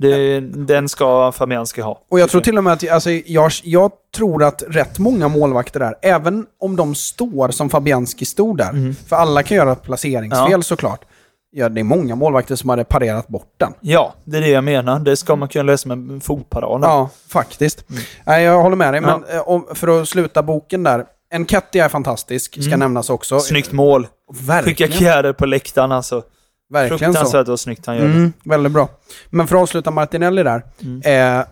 Det, 0.01 0.41
den 0.41 0.89
ska 0.89 1.33
Fabianski 1.33 1.81
ha. 1.81 2.01
Och 2.11 2.21
jag 2.21 2.31
tror 2.31 2.41
till 2.41 2.59
och 2.59 2.65
med 2.65 2.73
att, 2.73 2.89
alltså, 2.91 3.11
jag, 3.11 3.51
jag 3.63 3.91
tror 4.17 4.45
att 4.45 4.63
rätt 4.69 4.99
många 4.99 5.29
målvakter 5.29 5.81
där, 5.81 5.95
även 6.03 6.47
om 6.61 6.77
de 6.77 6.95
står 6.95 7.49
som 7.51 7.71
Fabianski 7.71 8.25
stod 8.25 8.57
där, 8.59 8.95
för 9.09 9.17
alla 9.17 9.43
kan 9.43 9.57
göra 9.57 9.75
placeringsfel 9.75 10.41
Mm. 10.41 10.53
Ja. 10.53 10.63
såklart. 10.63 11.05
Ja, 11.53 11.69
det 11.69 11.81
är 11.81 11.85
många 11.85 12.15
målvakter 12.15 12.57
som 12.57 12.71
hade 12.71 12.85
parerat 12.85 13.29
bort 13.29 13.55
den. 13.57 13.73
Ja, 13.81 14.15
det 14.25 14.37
är 14.37 14.41
det 14.41 14.49
jag 14.49 14.65
menar. 14.65 14.99
Det 15.01 15.17
ska 15.17 15.37
man 15.37 15.49
kunna 15.49 15.63
lösa 15.63 15.89
med 15.89 16.11
en 16.15 16.21
fotparad. 16.21 16.81
Ja, 16.85 17.11
faktiskt. 17.29 17.85
Nej, 18.25 18.45
jag 18.45 18.63
håller 18.63 18.77
med 18.77 18.93
dig, 18.95 18.99
Mm. 18.99 19.11
Ja. 19.11 19.43
men 19.49 19.57
eh, 19.69 19.75
för 19.75 20.01
att 20.03 20.09
sluta 20.09 20.43
boken 20.43 20.83
där. 20.83 21.05
Enketti 21.33 21.79
är 21.79 21.89
fantastisk, 21.89 22.65
ska 22.65 22.77
nämnas 22.77 23.11
också. 23.11 23.35
Mm. 23.35 23.41
Snyggt 23.43 23.73
mål. 23.73 24.03
Skicka 24.33 24.45
Verkligen. 24.53 24.93
Kjäder 24.93 25.33
på 25.33 25.47
läktaren 25.47 25.93
alltså. 25.93 26.23
Verkligen 26.71 26.99
så. 26.99 27.05
Fruktansvärt 27.19 27.49
vad 27.49 27.61
snyggt 27.61 27.87
han 27.87 27.97
gör 27.97 28.05
det. 28.09 28.15
Mm, 28.15 28.33
väldigt 28.45 28.73
bra. 28.73 28.89
Men 29.31 29.47
för 29.47 29.57
att 29.57 29.63
avsluta 29.63 29.91
Martinelli 29.91 30.43
där. 30.43 30.63
Mm. 30.83 30.99
Eh, 31.41 31.47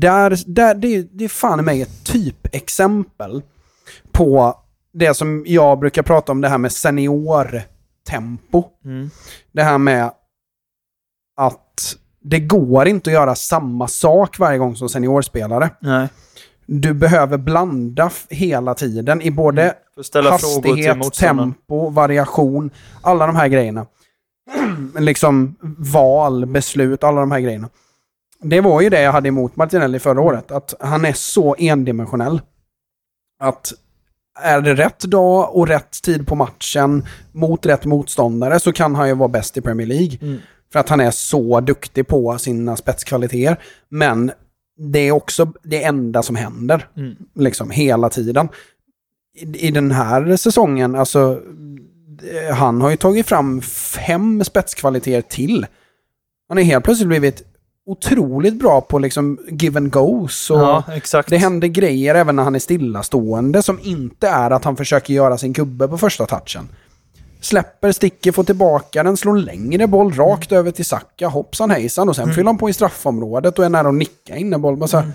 där, 0.00 0.38
där 0.46 0.74
det, 0.74 0.88
är- 0.96 1.08
det 1.12 1.24
är 1.24 1.28
fan 1.28 1.60
i 1.60 1.62
mig 1.62 1.82
ett 1.82 2.04
typexempel 2.04 3.42
på 4.12 4.58
det 4.92 5.14
som 5.14 5.44
jag 5.46 5.78
brukar 5.78 6.02
prata 6.02 6.32
om, 6.32 6.40
det 6.40 6.48
här 6.48 6.58
med 6.58 6.72
seniortempo. 6.72 8.64
Mm. 8.84 9.10
Det 9.52 9.62
här 9.62 9.78
med 9.78 10.10
att 11.36 11.96
det 12.22 12.40
går 12.40 12.88
inte 12.88 13.10
att 13.10 13.14
göra 13.14 13.34
samma 13.34 13.88
sak 13.88 14.38
varje 14.38 14.58
gång 14.58 14.76
som 14.76 14.88
seniorspelare. 14.88 15.70
Nej. 15.80 16.08
Du 16.72 16.94
behöver 16.94 17.38
blanda 17.38 18.10
hela 18.28 18.74
tiden 18.74 19.22
i 19.22 19.30
både 19.30 19.74
till 20.12 20.26
hastighet, 20.26 21.12
tempo, 21.12 21.90
variation, 21.90 22.70
alla 23.02 23.26
de 23.26 23.36
här 23.36 23.48
grejerna. 23.48 23.86
liksom 24.98 25.56
val, 25.78 26.46
beslut, 26.46 27.04
alla 27.04 27.20
de 27.20 27.30
här 27.30 27.40
grejerna. 27.40 27.68
Det 28.42 28.60
var 28.60 28.80
ju 28.80 28.90
det 28.90 29.02
jag 29.02 29.12
hade 29.12 29.28
emot 29.28 29.56
Martinelli 29.56 29.98
förra 29.98 30.20
året, 30.20 30.50
att 30.50 30.74
han 30.80 31.04
är 31.04 31.12
så 31.12 31.56
endimensionell. 31.58 32.40
Att 33.42 33.72
är 34.40 34.60
det 34.60 34.74
rätt 34.74 35.00
dag 35.00 35.56
och 35.56 35.68
rätt 35.68 36.02
tid 36.02 36.26
på 36.26 36.34
matchen 36.34 37.06
mot 37.32 37.66
rätt 37.66 37.84
motståndare 37.84 38.60
så 38.60 38.72
kan 38.72 38.94
han 38.94 39.08
ju 39.08 39.14
vara 39.14 39.28
bäst 39.28 39.56
i 39.56 39.60
Premier 39.60 39.86
League. 39.86 40.18
Mm. 40.22 40.38
För 40.72 40.78
att 40.78 40.88
han 40.88 41.00
är 41.00 41.10
så 41.10 41.60
duktig 41.60 42.06
på 42.06 42.38
sina 42.38 42.76
spetskvaliteter. 42.76 43.62
Men 43.88 44.32
det 44.80 44.98
är 44.98 45.12
också 45.12 45.52
det 45.62 45.84
enda 45.84 46.22
som 46.22 46.36
händer. 46.36 46.86
Mm. 46.96 47.16
Liksom 47.34 47.70
hela 47.70 48.10
tiden. 48.10 48.48
I, 49.34 49.66
I 49.66 49.70
den 49.70 49.90
här 49.90 50.36
säsongen, 50.36 50.94
alltså 50.94 51.40
eh, 52.22 52.54
han 52.54 52.80
har 52.80 52.90
ju 52.90 52.96
tagit 52.96 53.26
fram 53.26 53.60
fem 53.62 54.44
spetskvaliteter 54.44 55.28
till. 55.28 55.66
Han 56.48 56.56
har 56.56 56.64
helt 56.64 56.84
plötsligt 56.84 57.08
blivit 57.08 57.42
otroligt 57.86 58.58
bra 58.58 58.80
på 58.80 58.98
liksom 58.98 59.38
give 59.48 59.78
and 59.78 59.92
goes. 59.92 60.50
Och 60.50 60.60
Ja, 60.60 60.84
det 61.26 61.36
händer 61.36 61.68
grejer 61.68 62.14
även 62.14 62.36
när 62.36 62.42
han 62.42 62.54
är 62.54 62.58
stillastående 62.58 63.62
som 63.62 63.78
inte 63.82 64.28
är 64.28 64.50
att 64.50 64.64
han 64.64 64.76
försöker 64.76 65.14
göra 65.14 65.38
sin 65.38 65.52
gubbe 65.52 65.88
på 65.88 65.98
första 65.98 66.26
touchen. 66.26 66.68
Släpper, 67.40 67.92
sticker, 67.92 68.32
får 68.32 68.44
tillbaka 68.44 69.02
den, 69.02 69.16
slår 69.16 69.36
längre 69.36 69.86
boll 69.86 70.12
rakt 70.14 70.52
över 70.52 70.70
till 70.70 70.84
Saka, 70.84 71.28
hoppsan 71.28 71.70
hejsan 71.70 72.08
och 72.08 72.16
sen 72.16 72.32
fyller 72.34 72.46
han 72.46 72.58
på 72.58 72.70
i 72.70 72.72
straffområdet 72.72 73.58
och 73.58 73.64
är 73.64 73.68
nära 73.68 73.88
att 73.88 73.94
nicka 73.94 74.36
in 74.36 74.52
en 74.52 74.62
boll. 74.62 74.76
Bara 74.76 74.86
så 74.86 74.98
här, 74.98 75.12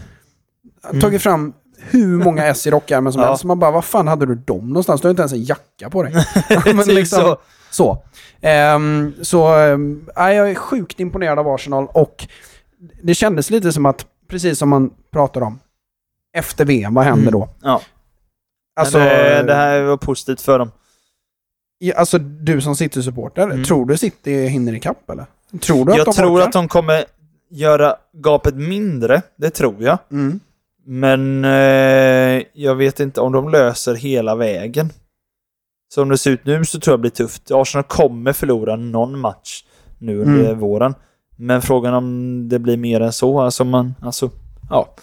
har 0.83 1.01
Tagit 1.01 1.21
fram 1.21 1.53
hur 1.77 2.17
många 2.17 2.45
S 2.45 2.67
i 2.67 2.71
rockärmen 2.71 3.13
som 3.13 3.21
Ja. 3.21 3.27
helst. 3.27 3.43
Man 3.43 3.59
bara, 3.59 3.71
vad 3.71 3.85
fan 3.85 4.07
hade 4.07 4.25
du 4.25 4.35
dem 4.35 4.67
någonstans? 4.67 5.01
Du 5.01 5.07
har 5.07 5.09
inte 5.09 5.21
ens 5.21 5.33
en 5.33 5.43
jacka 5.43 5.89
på 5.89 6.03
dig. 6.03 6.13
Men 6.65 6.83
Typ 6.83 6.87
liksom, 6.95 7.19
så. 7.21 7.37
så. 7.71 8.03
Ehm, 8.41 9.13
så 9.21 9.49
nej, 10.17 10.35
jag 10.35 10.49
är 10.51 10.55
sjukt 10.55 10.99
imponerad 10.99 11.39
av 11.39 11.47
Arsenal 11.47 11.87
och 11.93 12.27
det 13.03 13.13
kändes 13.15 13.49
lite 13.49 13.71
som 13.73 13.85
att, 13.85 14.05
precis 14.29 14.59
som 14.59 14.69
man 14.69 14.89
pratar 15.11 15.41
om, 15.41 15.59
efter 16.37 16.65
VM, 16.65 16.93
vad 16.93 17.05
händer 17.05 17.31
då? 17.31 17.49
Ja. 17.61 17.81
Alltså, 18.79 18.97
det, 18.99 19.43
det 19.43 19.53
här 19.55 19.81
var 19.81 19.97
positivt 19.97 20.41
för 20.41 20.59
dem. 20.59 20.71
Alltså 21.95 22.17
du 22.17 22.61
som 22.61 22.75
City-supporter, 22.75 23.43
Mm. 23.43 23.63
tror 23.63 23.85
du 23.85 23.97
City 23.97 24.47
hinner 24.47 24.73
ikapp 24.73 25.09
eller? 25.09 25.25
Tror 25.61 25.85
du 25.85 25.91
att 25.91 25.97
Jag 25.97 26.05
de 26.07 26.13
tror 26.13 26.35
orkar? 26.37 26.47
att 26.47 26.53
de 26.53 26.67
kommer 26.67 27.05
göra 27.49 27.95
gapet 28.13 28.55
mindre. 28.55 29.21
Det 29.37 29.49
tror 29.49 29.75
jag. 29.83 29.97
Mm. 30.11 30.39
Men 30.87 31.45
eh, 31.45 32.43
jag 32.53 32.75
vet 32.75 32.99
inte 32.99 33.21
om 33.21 33.31
de 33.31 33.49
löser 33.49 33.95
hela 33.95 34.35
vägen. 34.35 34.89
Som 35.93 36.09
det 36.09 36.17
ser 36.17 36.31
ut 36.31 36.45
nu 36.45 36.65
så 36.65 36.79
tror 36.79 36.91
jag 36.93 36.99
det 36.99 37.01
blir 37.01 37.11
tufft. 37.11 37.51
Arsenal 37.51 37.83
kommer 37.83 38.33
förlora 38.33 38.75
någon 38.75 39.19
match 39.19 39.63
nu 39.99 40.19
under 40.21 40.45
Mm. 40.45 40.59
våren. 40.59 40.95
Men 41.37 41.61
frågan 41.61 41.93
om 41.93 42.49
det 42.49 42.59
blir 42.59 42.77
mer 42.77 43.01
än 43.01 43.13
så. 43.13 43.39
Alltså 43.41 43.63
man, 43.63 43.95
alltså, 44.01 44.29
ja. 44.69 44.95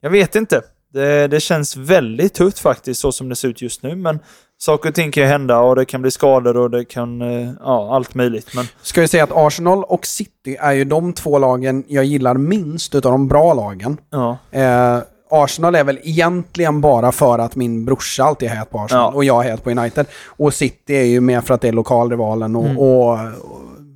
Jag 0.00 0.10
vet 0.10 0.34
inte. 0.36 0.62
Det, 0.92 1.26
det 1.28 1.40
känns 1.40 1.76
väldigt 1.76 2.34
tufft 2.34 2.58
faktiskt 2.58 3.00
så 3.00 3.12
som 3.12 3.28
det 3.28 3.36
ser 3.36 3.48
ut 3.48 3.62
just 3.62 3.82
nu. 3.82 3.96
Men 3.96 4.18
saker 4.58 4.88
och 4.88 4.94
ting 4.94 5.10
kan 5.12 5.22
ju 5.22 5.28
hända 5.28 5.58
och 5.58 5.76
det 5.76 5.84
kan 5.84 6.02
bli 6.02 6.10
skador 6.10 6.56
och 6.56 6.70
det 6.70 6.84
kan, 6.84 7.22
eh, 7.22 7.50
ja, 7.60 7.94
allt 7.96 8.14
möjligt. 8.14 8.54
Men 8.54 8.66
Ska 8.82 9.00
vi 9.00 9.08
säga 9.08 9.24
att 9.24 9.32
Arsenal 9.32 9.84
och 9.84 10.06
City 10.06 10.56
är 10.60 10.72
ju 10.72 10.84
de 10.84 11.12
två 11.12 11.38
lagen 11.38 11.84
jag 11.88 12.04
gillar 12.04 12.34
minst 12.34 12.94
utav 12.94 13.12
de 13.12 13.28
bra 13.28 13.54
lagen. 13.54 13.96
ja, 14.10 14.38
Eh, 14.50 14.98
Arsenal 15.34 15.74
är 15.74 15.84
väl 15.84 15.98
egentligen 16.02 16.80
bara 16.80 17.12
för 17.12 17.38
att 17.38 17.56
min 17.56 17.84
brorsa 17.84 18.24
alltid 18.24 18.48
är 18.50 18.54
het 18.56 18.70
på 18.70 18.78
Arsenal 18.80 19.10
Ja. 19.12 19.16
och 19.16 19.24
jag 19.24 19.46
är 19.46 19.50
het 19.50 19.64
på 19.64 19.70
United. 19.70 20.06
Och 20.26 20.54
City 20.54 20.94
är 20.96 21.04
ju 21.04 21.20
mer 21.20 21.40
för 21.40 21.54
att 21.54 21.60
det 21.60 21.68
är 21.68 21.72
lokalrivalen 21.72 22.56
och, 22.56 22.64
Mm. 22.64 22.78
och, 22.78 23.10
och 23.12 23.18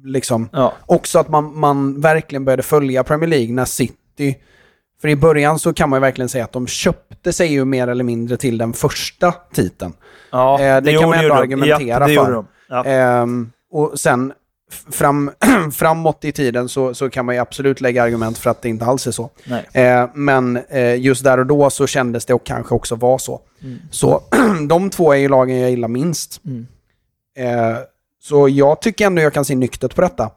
liksom 0.05 0.49
ja, 0.53 0.73
också 0.87 1.19
att 1.19 1.29
man, 1.29 1.59
man 1.59 2.01
verkligen 2.01 2.45
började 2.45 2.63
följa 2.63 3.05
Premier 3.05 3.29
League 3.31 3.53
när 3.55 3.65
City... 3.65 4.37
För 5.01 5.09
i 5.09 5.17
början 5.17 5.59
så 5.59 5.73
kan 5.73 5.91
man 5.91 5.97
ju 5.97 6.01
verkligen 6.01 6.29
säga 6.29 6.45
att 6.45 6.53
de 6.53 6.67
köpte 6.67 7.33
sig 7.33 7.53
ju 7.53 7.65
mer 7.65 7.89
eller 7.89 8.05
mindre 8.05 8.37
till 8.37 8.59
den 8.59 8.73
första 8.73 9.35
titeln. 9.53 9.93
ja. 10.31 10.61
Eh, 10.61 10.83
det 10.83 10.93
kan 10.93 11.09
man 11.09 11.19
ändå 11.19 11.35
argumentera 11.35 12.11
ja, 12.11 12.23
det 12.23 12.27
för. 12.27 12.45
Ja. 12.69 12.85
Ehm, 12.85 13.51
och 13.71 14.01
sen 14.01 14.33
fram, 14.91 15.31
framåt 15.73 16.25
i 16.25 16.33
tiden 16.33 16.69
så, 16.69 16.95
så 16.95 17.11
kan 17.11 17.27
man 17.27 17.35
ju 17.35 17.41
absolut 17.41 17.81
lägga 17.81 18.03
argument 18.03 18.39
för 18.39 18.51
att 18.51 18.63
det 18.63 18.69
inte 18.69 18.85
alls 18.85 19.07
är 19.07 19.11
så. 19.11 19.31
Nej. 19.45 19.69
Eh, 19.73 20.09
men 20.15 20.57
eh, 20.57 21.01
just 21.01 21.25
där 21.25 21.39
och 21.39 21.47
då 21.47 21.71
så 21.71 21.87
kändes 21.87 22.27
det 22.27 22.35
och 22.35 22.45
kanske 22.45 22.75
också 22.75 22.95
var 22.95 23.19
så. 23.19 23.41
Så 23.91 24.23
de 24.69 24.91
två 24.91 25.13
är 25.13 25.17
ju 25.17 25.29
lagen 25.29 25.61
jag 25.61 25.71
gillar 25.71 25.89
minst. 25.89 26.41
Mm. 26.45 26.67
Eh, 27.39 27.77
så 28.23 28.49
jag 28.49 28.81
tycker 28.81 29.07
ändå 29.07 29.23
jag 29.23 29.33
kan 29.33 29.45
se 29.45 29.55
nyktert 29.55 29.95
på 29.95 30.01
detta. 30.01 30.31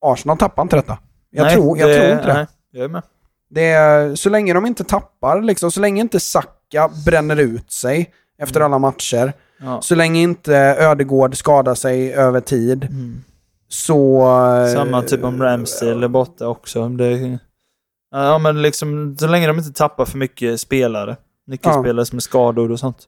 Arsenal 0.00 0.38
tappar 0.38 0.62
inte 0.62 0.76
detta. 0.76 0.98
Jag, 1.30 1.44
Nej, 1.44 1.54
tror, 1.54 1.78
jag 1.78 1.96
tror 1.96 2.10
inte 2.10 2.26
det. 2.26 2.34
Nej, 2.34 2.46
jag 2.76 2.84
är 2.84 2.88
med. 2.88 3.02
det 3.50 3.66
är, 3.66 4.14
så 4.14 4.30
länge 4.30 4.54
de 4.54 4.66
inte 4.66 4.84
tappar, 4.84 5.42
liksom, 5.42 5.70
så 5.72 5.80
länge 5.80 6.00
inte 6.00 6.20
Saka 6.20 6.90
bränner 7.06 7.36
ut 7.36 7.72
sig 7.72 8.12
efter 8.38 8.60
alla 8.60 8.78
matcher, 8.78 9.32
Ja. 9.60 9.80
så 9.82 9.94
länge 9.94 10.20
inte 10.20 10.56
Ödegård 10.56 11.36
skadar 11.36 11.74
sig 11.74 12.14
över 12.14 12.40
tid, 12.40 12.84
Mm. 12.84 13.24
så... 13.68 14.20
eh, 14.66 14.72
Samma 14.74 15.02
typ 15.02 15.24
om 15.24 15.42
Ramsdale 15.42 16.06
är 16.06 16.08
borta 16.08 16.48
också. 16.48 16.88
Det, 16.88 17.38
ja, 18.10 18.38
men 18.38 18.62
liksom 18.62 19.16
så 19.18 19.26
länge 19.26 19.46
de 19.46 19.58
inte 19.58 19.72
tappar 19.72 20.04
för 20.04 20.18
mycket 20.18 20.60
spelare. 20.60 21.16
Nyckelspelare 21.46 22.06
som 22.06 22.16
är 22.16 22.20
skador 22.20 22.72
och 22.72 22.80
sånt. 22.80 22.98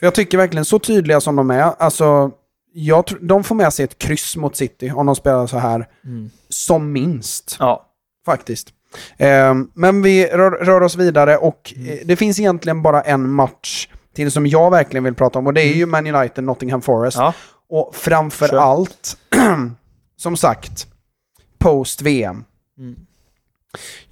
För 0.00 0.06
jag 0.06 0.14
tycker 0.14 0.38
verkligen 0.38 0.64
så 0.64 0.78
tydliga 0.78 1.20
som 1.20 1.36
de 1.36 1.50
är, 1.50 1.72
alltså... 1.78 2.30
Jag, 2.72 3.04
de 3.20 3.44
får 3.44 3.54
med 3.54 3.72
sig 3.72 3.84
ett 3.84 3.98
kryss 3.98 4.36
mot 4.36 4.56
City 4.56 4.90
om 4.94 5.06
de 5.06 5.16
spelar 5.16 5.46
så 5.46 5.58
här, 5.58 5.88
Mm. 6.04 6.30
som 6.48 6.92
minst. 6.92 7.56
Ja. 7.58 7.86
Faktiskt. 8.26 8.68
Eh, 9.16 9.54
men 9.74 10.02
vi 10.02 10.26
rör, 10.26 10.50
rör 10.50 10.80
oss 10.80 10.96
vidare 10.96 11.36
och 11.36 11.74
eh, 11.76 11.98
det 12.04 12.16
finns 12.16 12.40
egentligen 12.40 12.82
bara 12.82 13.02
en 13.02 13.30
match 13.30 13.88
till 14.14 14.30
som 14.30 14.46
jag 14.46 14.70
verkligen 14.70 15.04
vill 15.04 15.14
prata 15.14 15.38
om 15.38 15.46
och 15.46 15.54
det 15.54 15.62
är 15.62 15.74
ju 15.74 15.86
Man 15.86 16.06
United 16.14 16.44
Nottingham 16.44 16.82
Forest. 16.82 17.16
Ja. 17.16 17.34
Och 17.68 17.94
framför 17.96 18.48
Kör. 18.48 18.56
allt, 18.58 19.16
som 20.16 20.36
sagt, 20.36 20.86
post-VM. 21.58 22.44
Mm. 22.78 22.96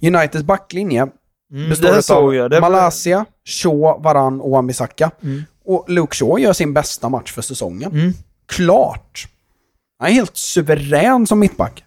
Uniteds 0.01 0.43
backlinje 0.43 1.07
Mm, 1.53 1.69
består 1.69 2.35
jag. 2.35 2.53
av 2.53 2.61
var- 2.61 2.69
Malaysia, 2.69 3.25
Shaw, 3.45 4.03
Varan 4.03 4.41
och 4.41 4.49
Wan-Bissaka. 4.51 5.11
Mm. 5.23 5.43
Och 5.65 5.85
Luke 5.89 6.15
Shaw 6.15 6.39
gör 6.41 6.53
sin 6.53 6.73
bästa 6.73 7.09
match 7.09 7.31
för 7.31 7.41
säsongen. 7.41 7.91
Mm. 7.91 8.13
Klart! 8.45 9.27
Han 9.99 10.09
är 10.09 10.13
helt 10.13 10.37
suverän 10.37 11.27
som 11.27 11.39
mittback. 11.39 11.83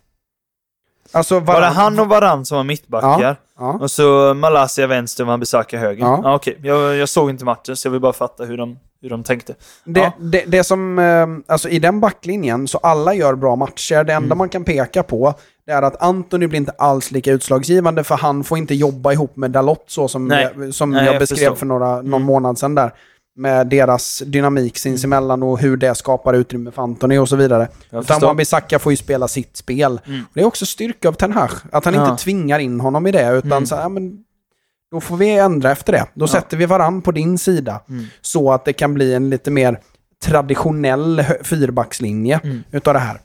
Alltså, 1.13 1.41
Var 1.41 1.61
det 1.61 1.67
han 1.67 1.99
och 1.99 2.09
Varann 2.09 2.45
som 2.45 2.57
var 2.57 2.65
mittbackar? 2.65 3.21
Ja, 3.21 3.37
ja. 3.59 3.79
Och 3.81 3.91
så 3.91 4.35
Malaysia 4.35 4.87
vänster 4.87 5.25
och 5.25 5.29
Wan 5.29 5.41
Bissaka 5.41 5.79
höger? 5.79 6.05
Ja. 6.05 6.21
Ja. 6.25 6.35
Okej, 6.35 6.59
jag, 6.63 6.97
jag 6.97 7.09
såg 7.09 7.31
inte 7.31 7.45
matchen 7.45 7.77
så 7.77 7.87
jag 7.87 7.93
vill 7.93 8.01
bara 8.01 8.13
fatta 8.13 8.45
hur 8.45 8.57
de, 8.57 8.79
hur 9.03 9.11
de 9.11 9.23
tänkte. 9.23 9.55
Det, 9.85 10.01
Ja. 10.01 10.13
det, 10.19 10.45
det 10.47 10.65
som, 10.65 10.99
eh, 10.99 11.27
alltså 11.53 11.69
i 11.69 11.79
den 11.79 12.01
backlinjen, 12.01 12.69
så 12.69 12.79
alla 12.79 13.15
gör 13.15 13.35
bra 13.35 13.57
matcher. 13.57 13.95
Det 14.05 14.13
enda 14.13 14.27
Mm. 14.27 14.39
man 14.39 14.49
kan 14.49 14.65
peka 14.65 15.03
på, 15.03 15.35
det 15.67 15.73
är 15.73 15.83
att 15.83 16.03
Anthony 16.03 16.47
blir 16.47 16.61
inte 16.61 16.73
alls 16.79 17.11
lika 17.11 17.33
utslagsgivande, 17.33 18.05
för 18.05 18.17
han 18.17 18.45
får 18.45 18.59
inte 18.59 18.75
jobba 18.75 19.13
ihop 19.13 19.37
med 19.37 19.51
Dalot 19.51 19.85
så 19.87 20.09
som, 20.09 20.29
Nej. 20.29 20.49
jag, 20.57 20.75
som 20.75 20.91
Nej, 20.91 21.05
jag 21.05 21.15
jag 21.15 21.21
beskrev 21.21 21.37
förstår. 21.37 21.55
för 21.57 21.67
några, 21.67 21.95
någon 21.97 22.07
Mm. 22.07 22.23
månad 22.23 22.59
sedan 22.59 22.75
där. 22.75 22.93
Med 23.37 23.67
deras 23.67 24.23
dynamik 24.27 24.79
sinsemellan 24.79 25.43
och 25.43 25.59
hur 25.59 25.77
det 25.77 25.95
skapar 25.95 26.35
utrymme 26.35 26.71
för 26.71 26.83
Anthony 26.83 27.19
och 27.19 27.29
så 27.29 27.37
vidare. 27.37 27.69
Utan 27.91 28.05
förstår. 28.05 28.27
Wan-Bissaka 28.35 28.79
får 28.79 28.93
ju 28.93 28.97
spela 28.97 29.29
sitt 29.29 29.57
spel. 29.57 30.01
Mm. 30.07 30.21
Det 30.35 30.41
är 30.41 30.45
också 30.45 30.67
styrka 30.67 31.09
av 31.09 31.13
Ten 31.13 31.33
Hag, 31.33 31.51
att 31.73 31.85
han 31.85 31.95
Ja. 31.95 32.11
inte 32.11 32.23
tvingar 32.25 32.59
in 32.59 32.81
honom 32.81 33.07
i 33.07 33.13
det, 33.13 33.31
utan 33.33 33.53
Mm. 33.53 33.67
så 33.67 33.75
här, 33.75 33.83
ja, 33.83 33.89
men 33.89 34.25
då 34.91 35.01
får 35.01 35.17
vi 35.17 35.31
ändra 35.39 35.71
efter 35.73 35.93
det. 35.93 36.07
Då 36.15 36.27
sätter 36.27 36.57
vi 36.57 36.67
varann 36.67 37.03
på 37.03 37.13
din 37.13 37.39
sida. 37.39 37.81
Mm. 37.89 38.05
Så 38.21 38.53
att 38.53 38.65
det 38.65 38.73
kan 38.73 38.95
bli 38.95 39.15
en 39.15 39.31
lite 39.31 39.51
mer 39.51 39.81
traditionell 40.25 41.25
fyrbackslinje 41.43 42.41
Mm. 42.45 42.63
utav 42.71 42.95
det 42.95 43.01
här. 43.01 43.21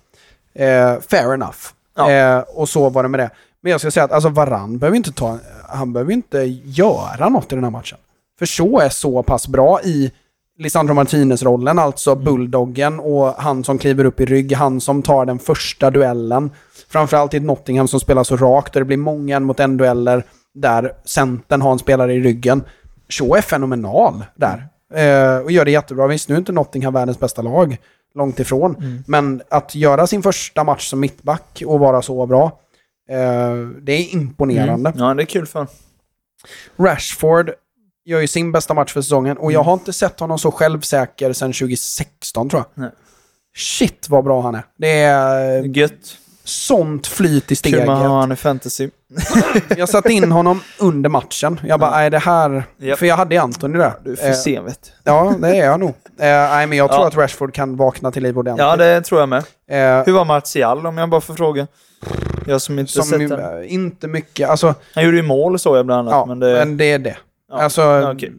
Eh, 0.53 0.99
fair 1.01 1.33
enough. 1.33 1.57
Ja. 1.95 2.11
Eh, 2.11 2.39
och 2.39 2.69
så 2.69 2.89
var 2.89 3.03
det 3.03 3.09
med 3.09 3.19
det. 3.19 3.29
Men 3.61 3.71
jag 3.71 3.81
ska 3.81 3.91
säga 3.91 4.03
att 4.03 4.11
alltså 4.11 4.29
Varann 4.29 4.77
behöver 4.77 4.97
inte 4.97 5.11
ta, 5.11 5.39
han 5.69 5.93
behöver 5.93 6.11
inte 6.13 6.37
göra 6.63 7.29
något 7.29 7.51
i 7.51 7.55
den 7.55 7.63
här 7.63 7.71
matchen. 7.71 7.97
För 8.39 8.45
så 8.45 8.79
är 8.79 8.89
så 8.89 9.23
pass 9.23 9.47
bra 9.47 9.81
i 9.83 10.11
Lisandro 10.59 10.93
Martinez-rollen, 10.93 11.79
alltså 11.79 12.11
Mm. 12.11 12.23
bulldoggen 12.23 12.99
och 12.99 13.27
han 13.33 13.63
som 13.63 13.77
kliver 13.77 14.05
upp 14.05 14.19
i 14.19 14.25
rygg, 14.25 14.53
han 14.53 14.81
som 14.81 15.01
tar 15.03 15.25
den 15.25 15.39
första 15.39 15.91
duellen. 15.91 16.51
Framförallt 16.89 17.33
i 17.33 17.39
Nottingham 17.39 17.87
som 17.87 17.99
spelar 17.99 18.23
så 18.23 18.37
rakt, 18.37 18.73
där 18.73 18.81
det 18.81 18.85
blir 18.85 18.97
många 18.97 19.35
en 19.37 19.43
mot 19.43 19.59
en 19.59 19.77
dueller 19.77 20.23
där 20.53 20.93
centern 21.05 21.61
har 21.61 21.71
en 21.71 21.79
spelare 21.79 22.13
i 22.13 22.19
ryggen. 22.19 22.63
Shaw 23.09 23.37
är 23.37 23.41
fenomenal 23.41 24.25
där. 24.35 24.67
Eh, 24.93 25.37
och 25.43 25.51
gör 25.51 25.65
det 25.65 25.71
jättebra. 25.71 26.07
Visst, 26.07 26.29
nu 26.29 26.35
är 26.35 26.39
inte 26.39 26.51
Nottingham 26.51 26.93
världens 26.93 27.19
bästa 27.19 27.41
lag. 27.41 27.77
Långt 28.15 28.39
ifrån. 28.39 28.75
Mm. 28.75 29.03
Men 29.07 29.41
att 29.49 29.75
göra 29.75 30.07
sin 30.07 30.23
första 30.23 30.63
match 30.63 30.89
som 30.89 30.99
mittback 30.99 31.63
och 31.65 31.79
vara 31.79 32.01
så 32.01 32.25
bra, 32.25 32.59
eh, 33.09 33.55
det 33.81 33.91
är 33.93 34.13
imponerande. 34.15 34.89
Mm. 34.89 35.03
Ja, 35.03 35.13
det 35.13 35.23
är 35.23 35.25
kul 35.25 35.45
för. 35.45 35.67
Rashford 36.77 37.51
gör 38.07 38.19
ju 38.19 38.27
sin 38.27 38.51
bästa 38.51 38.73
match 38.73 38.93
för 38.93 39.01
säsongen 39.01 39.37
och 39.37 39.51
jag 39.51 39.63
har 39.63 39.73
inte 39.73 39.93
sett 39.93 40.19
honom 40.19 40.39
så 40.39 40.51
självsäker 40.51 41.33
sedan 41.33 41.53
2016 41.53 42.49
tror 42.49 42.59
jag. 42.75 42.83
Nej. 42.83 42.91
Shit 43.57 44.09
vad 44.09 44.23
bra 44.23 44.41
han 44.41 44.55
är. 44.55 44.63
Det 44.77 44.99
är 44.99 45.61
Gött. 45.63 45.91
sånt 46.43 47.07
flyt 47.07 47.51
i 47.51 47.55
Kul 47.55 47.71
med 47.71 47.81
att 47.81 47.87
ha 47.87 47.95
steget. 47.97 48.11
han 48.11 48.31
i 48.31 48.35
fantasy. 48.35 48.89
Jag 49.77 49.89
satte 49.89 50.13
in 50.13 50.31
honom 50.31 50.61
under 50.79 51.09
matchen. 51.09 51.59
Jag 51.63 51.79
bara, 51.79 51.91
nej 51.91 52.09
det 52.09 52.19
här... 52.19 52.63
Japp. 52.77 52.99
För 52.99 53.05
jag 53.05 53.17
hade 53.17 53.35
ju 53.35 53.41
Anthony 53.41 53.77
där. 53.77 53.93
Du 54.03 54.11
är 54.11 54.15
för 54.15 54.27
Eh, 54.27 54.33
sen 54.33 54.65
vet. 54.65 54.91
Ja, 55.03 55.33
det 55.41 55.47
är 55.57 55.65
jag 55.65 55.79
nog. 55.79 55.89
Eh, 55.89 55.95
nej, 56.17 56.67
men 56.67 56.77
jag 56.77 56.89
tror 56.89 57.01
Ja. 57.01 57.07
att 57.07 57.15
Rashford 57.17 57.53
kan 57.53 57.75
vakna 57.77 58.11
till 58.11 58.23
liv 58.23 58.37
ordentligt. 58.37 58.65
Ja, 58.67 58.75
det 58.75 59.01
tror 59.01 59.19
jag 59.19 59.29
med. 59.29 59.43
Eh, 59.71 60.05
Hur 60.05 60.11
var 60.13 60.25
Martial 60.25 60.85
om 60.87 60.97
jag 60.97 61.09
bara 61.09 61.21
får 61.21 61.33
fråga? 61.33 61.67
Jag 62.47 62.61
som 62.61 62.79
inte 62.79 62.91
som 62.91 63.03
sett 63.03 63.29
den. 63.29 63.39
eh, 63.61 63.73
inte 63.73 64.07
mycket, 64.07 64.49
alltså, 64.49 64.75
Han 64.95 65.03
gjorde 65.03 65.17
ju 65.17 65.23
mål 65.23 65.59
så 65.59 65.75
jag 65.75 65.85
bland 65.85 65.99
annat, 65.99 66.11
ja, 66.19 66.25
men 66.25 66.39
det, 66.39 66.53
men 66.53 66.77
det 66.77 66.85
är 66.91 66.99
det. 66.99 67.17
Ja. 67.49 67.61
Alltså, 67.61 68.11
okej. 68.13 68.31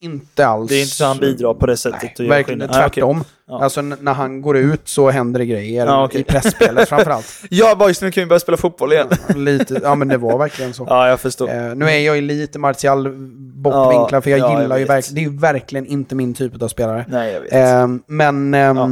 inte 0.00 0.46
alls. 0.46 0.68
det 0.68 0.74
är 0.74 0.80
inte 0.82 0.94
så 0.94 1.04
han 1.04 1.18
bidrar 1.18 1.54
på 1.54 1.66
det 1.66 1.76
sättet. 1.76 2.10
Nej, 2.18 2.28
verkligen 2.28 2.60
skillnad. 2.60 2.72
Tvärtom. 2.76 3.24
Ja. 3.48 3.62
Alltså 3.64 3.80
n- 3.80 3.96
när 4.00 4.12
han 4.14 4.42
går 4.42 4.56
ut 4.56 4.88
så 4.88 5.10
händer 5.10 5.38
det 5.40 5.46
grejer 5.46 5.86
Ja, 5.86 6.04
okej. 6.04 6.20
i 6.20 6.24
pressspelet 6.24 6.88
framförallt. 6.88 7.26
Ja, 7.50 7.74
boys, 7.74 8.02
nu 8.02 8.10
kan 8.10 8.20
vi 8.22 8.26
börja 8.26 8.40
spela 8.40 8.56
fotboll 8.56 8.92
igen. 8.92 9.08
Lite, 9.34 9.80
ja 9.82 9.94
men 9.94 10.08
det 10.08 10.16
var 10.16 10.38
verkligen 10.38 10.74
så. 10.74 10.84
Ja, 10.90 11.08
jag 11.08 11.20
förstår. 11.20 11.48
Eh, 11.50 11.74
nu 11.74 11.84
är 11.90 11.98
jag 11.98 12.16
ju 12.16 12.22
lite 12.22 12.58
Martial 12.58 13.12
bortvinklad 13.54 14.24
för 14.24 14.30
jag 14.30 14.40
Ja, 14.40 14.52
jag 14.52 14.62
gillar 14.62 14.76
ju 14.76 14.84
vet. 14.84 14.90
verkligen, 14.90 15.14
det 15.14 15.20
är 15.20 15.32
ju 15.32 15.38
verkligen 15.38 15.86
inte 15.86 16.14
min 16.14 16.34
typ 16.34 16.62
av 16.62 16.68
spelare. 16.68 17.04
Nej, 17.08 17.32
jag 17.32 17.40
vet. 17.40 17.52
Eh, 17.52 17.88
men, 18.06 18.54
ehm, 18.54 18.76
Ja. 18.76 18.86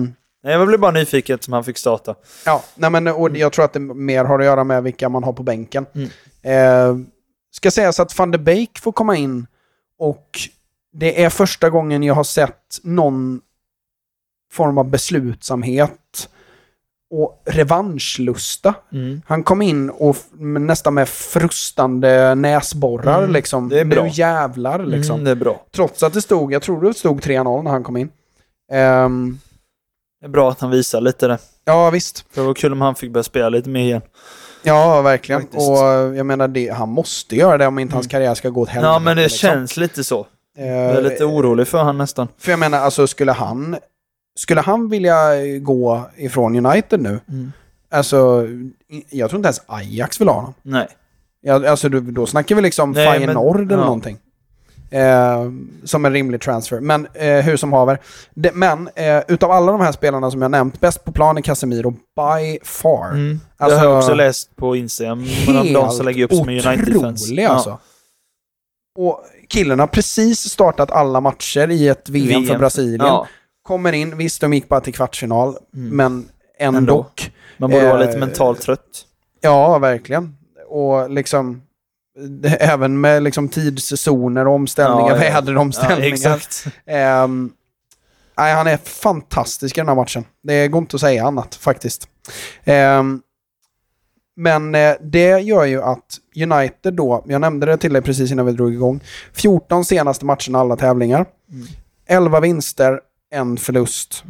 Nej, 0.45 0.53
jag 0.53 0.67
blev 0.69 0.81
bara 0.81 0.91
nyfiken 0.91 1.39
som 1.41 1.53
han 1.53 1.65
fick 1.65 1.79
starta. 1.79 2.15
ja, 2.47 2.63
nej 2.75 2.91
men 2.91 3.09
och 3.09 3.37
jag 3.37 3.53
tror 3.53 3.65
att 3.65 3.73
det 3.73 3.81
mer 3.81 4.25
har 4.25 4.39
att 4.39 4.45
göra 4.45 4.65
med 4.65 4.83
vilka 4.83 5.09
man 5.09 5.25
har 5.25 5.33
på 5.33 5.43
bänken. 5.43 5.87
Mm. 5.95 6.09
Eh, 6.43 7.07
ska 7.53 7.71
sägas 7.71 8.01
att 8.01 8.19
van 8.19 8.31
de 8.31 8.39
Beek 8.39 8.79
får 8.79 8.93
komma 8.93 9.17
in 9.17 9.47
och 9.99 10.39
det 10.93 11.25
är 11.25 11.31
första 11.31 11.71
gången 11.71 12.03
jag 12.03 12.15
har 12.15 12.25
sett 12.25 12.81
någon 12.83 13.41
form 14.53 14.79
av 14.79 14.91
beslutsamhet 14.91 16.29
och 17.11 17.43
revanschlusta. 17.45 18.75
Mm. 18.93 19.23
Han 19.27 19.43
kom 19.45 19.63
in 19.63 19.91
och 19.91 20.17
nästan 20.39 20.95
med 20.95 21.09
frustande 21.09 22.35
näsborrar 22.35 23.19
Mm, 23.19 23.33
liksom. 23.33 23.69
det 23.69 23.81
är 23.81 23.85
bra. 23.85 24.03
Nu 24.05 24.09
jävlar 24.13 24.85
liksom. 24.87 25.15
Mm, 25.15 25.25
det 25.25 25.31
är 25.31 25.35
bra. 25.35 25.65
Trots 25.71 26.03
att 26.03 26.13
det 26.13 26.23
stod, 26.23 26.53
jag 26.53 26.63
tror 26.63 26.83
det 26.83 26.95
stod 26.95 27.21
3-0 27.21 27.63
när 27.63 27.71
han 27.71 27.85
kom 27.85 27.97
in. 27.97 28.09
Ehm, 28.73 29.39
Det 30.21 30.27
är 30.27 30.31
bra 30.31 30.51
att 30.51 30.61
han 30.61 30.71
visar 30.71 31.01
lite 31.01 31.27
det. 31.27 31.39
ja, 31.65 31.91
visst. 31.91 32.25
Det 32.35 32.41
var 32.41 32.55
kul 32.55 32.73
om 32.73 32.81
han 32.81 32.95
fick 32.95 33.11
börja 33.13 33.25
spela 33.25 33.49
lite 33.49 33.69
mer 33.69 33.81
igen. 33.85 34.03
Ja, 34.65 35.03
verkligen. 35.03 35.41
Faktiskt. 35.41 35.69
Och 35.71 35.79
eh, 35.79 36.17
jag 36.17 36.27
menar, 36.27 36.49
det, 36.49 36.69
han 36.69 36.89
måste 36.89 37.37
göra 37.37 37.59
det 37.59 37.67
om 37.67 37.79
inte 37.79 37.95
hans 37.95 38.07
karriär 38.07 38.35
ska 38.35 38.49
gå 38.49 38.61
åt 38.61 38.69
helvete. 38.69 38.89
Mm. 38.89 38.93
Ja, 38.95 38.99
men 38.99 39.17
det 39.17 39.23
liksom. 39.23 39.37
känns 39.39 39.77
lite 39.77 40.05
så. 40.05 40.27
Eh, 40.59 40.67
Jag 40.67 40.97
är 40.97 41.03
lite 41.03 41.25
orolig 41.25 41.69
för 41.69 41.83
han 41.83 41.99
nästan. 41.99 42.29
För 42.39 42.51
jag 42.51 42.59
menar, 42.59 42.79
alltså 42.79 43.07
skulle 43.07 43.33
han... 43.33 43.77
Skulle 44.39 44.61
han 44.61 44.89
vilja 44.89 45.17
gå 45.61 46.03
ifrån 46.17 46.67
United 46.67 47.01
nu? 47.03 47.21
Mm. 47.29 47.53
Alltså, 47.91 48.47
jag 49.11 49.31
tror 49.31 49.39
inte 49.39 49.47
ens 49.47 49.61
Ajax 49.67 50.21
vill 50.21 50.29
ha 50.29 50.35
honom. 50.35 50.55
Nej. 50.63 50.89
Ja, 51.41 51.71
alltså 51.71 51.89
då, 51.89 52.27
snackar 52.27 52.55
vi 52.57 52.63
liksom 52.63 52.91
Nej, 52.91 53.07
men- 53.07 53.15
Feyenoord 53.15 53.61
eller 53.61 53.75
ja. 53.83 53.85
någonting. 53.85 54.19
Eh, 54.91 55.51
som 55.85 56.05
en 56.05 56.13
rimlig 56.13 56.41
transfer. 56.41 56.81
Men 56.81 57.07
eh, 57.15 57.45
hur 57.45 57.57
som 57.57 57.73
haver. 57.73 57.99
Det, 58.35 58.53
men 58.55 58.89
eh, 58.95 59.23
utav 59.29 59.51
alla 59.51 59.73
de 59.73 59.81
här 59.81 59.93
spelarna 59.93 60.31
som 60.31 60.43
jag 60.43 60.51
nämnt, 60.51 60.81
bäst 60.81 61.05
på 61.05 61.13
plan 61.13 61.39
är 61.39 61.43
Casemiro 61.43 61.91
by 61.91 62.59
far. 62.63 63.11
Mm. 63.11 63.41
Alltså, 63.57 63.79
jag 63.79 63.91
har 63.91 63.99
också 63.99 64.15
läst 64.15 64.57
på 64.57 64.77
Instagram. 64.77 65.21
Helt 65.25 65.75
de 65.75 65.91
som 65.91 66.07
lägger 66.07 66.25
upp 66.25 66.31
som 66.33 66.41
otrolig 66.41 67.45
alltså. 67.45 67.79
Och 68.99 69.25
killen 69.49 69.81
har 69.81 69.87
precis 69.87 70.41
startat 70.51 70.91
alla 70.91 71.21
matcher 71.21 71.71
i 71.71 71.89
ett 71.89 72.09
VM, 72.09 72.45
för 72.45 72.59
Brasilien. 72.59 73.07
Ja. 73.07 73.27
Kommer 73.63 73.93
in, 73.93 74.17
visst 74.17 74.41
de 74.41 74.53
gick 74.53 74.69
bara 74.69 74.81
till 74.81 74.95
kvartsfinal, 74.95 75.57
Mm. 75.75 75.97
men 75.97 76.29
ändå. 76.59 77.07
Man 77.57 77.71
borde 77.71 77.89
vara 77.89 78.01
Eh, 78.03 78.07
lite 78.07 78.19
mentalt 78.19 78.61
trött. 78.61 79.07
Ja, 79.41 79.79
verkligen. 79.79 80.37
Och 80.69 81.11
liksom, 81.11 81.53
det- 81.55 81.63
även 82.59 83.01
med 83.01 83.23
liksom 83.23 83.49
tidszoner 83.49 84.47
och 84.47 84.55
omställningar, 84.55 85.11
Ja, 85.11 85.17
ja. 85.17 85.25
Ja, 85.25 85.35
väderomställningar. 85.41 86.13
exakt. 86.15 86.67
Ehm, 86.87 87.53
nej, 88.37 88.55
han 88.55 88.67
är 88.67 88.77
fantastisk 88.77 89.79
i 89.79 89.81
den 89.81 89.89
här 89.89 89.95
matchen. 89.95 90.25
Det 90.43 90.69
går 90.69 90.79
inte 90.79 90.97
att 90.97 91.01
säga 91.01 91.27
annat 91.27 91.55
faktiskt. 91.55 92.09
Ehm, 92.65 93.21
men 94.37 94.75
eh, 94.75 94.95
det 95.01 95.41
gör 95.41 95.65
ju 95.65 95.83
att 95.83 96.19
United 96.37 96.95
då, 96.95 97.25
jag 97.29 97.41
nämnde 97.41 97.67
det 97.67 97.77
till 97.77 97.93
dig 97.93 98.03
precis 98.03 98.31
innan 98.33 98.47
vi 98.47 98.53
drog 98.53 98.73
igång, 98.75 99.01
14 99.33 99.85
senaste 99.85 100.25
matcherna 100.25 100.59
alla 100.59 100.77
tävlingar. 100.77 101.27
Mm. 101.53 101.67
11 102.07 102.41
vinster, 102.41 103.01
en 103.31 103.57
förlust, 103.57 104.25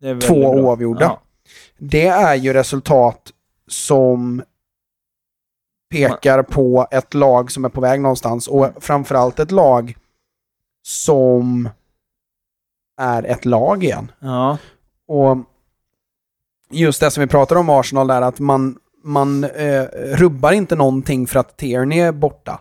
väldigt 0.00 0.28
två 0.28 0.40
bra. 0.40 0.62
oavgjorda. 0.62 1.04
Ja. 1.04 1.22
Det 1.78 2.06
är 2.06 2.34
ju 2.34 2.52
resultat 2.52 3.20
som 3.68 4.42
pekar 5.90 6.42
på 6.42 6.86
ett 6.90 7.14
lag 7.14 7.52
som 7.52 7.64
är 7.64 7.68
på 7.68 7.80
väg 7.80 8.00
någonstans 8.00 8.48
och 8.48 8.70
framförallt 8.80 9.38
ett 9.38 9.50
lag 9.50 9.96
som 10.86 11.68
är 13.00 13.22
ett 13.22 13.44
lag 13.44 13.84
igen. 13.84 14.12
ja. 14.18 14.58
Och 15.08 15.38
just 16.70 17.00
det 17.00 17.10
som 17.10 17.20
vi 17.20 17.26
pratar 17.26 17.56
om 17.56 17.70
Arsenal 17.70 18.06
där, 18.06 18.22
att 18.22 18.38
man, 18.38 18.78
man 19.04 19.44
eh, 19.44 19.84
rubbar 19.94 20.52
inte 20.52 20.76
någonting 20.76 21.26
för 21.26 21.40
att 21.40 21.56
Tierney 21.56 22.00
är 22.00 22.12
borta. 22.12 22.60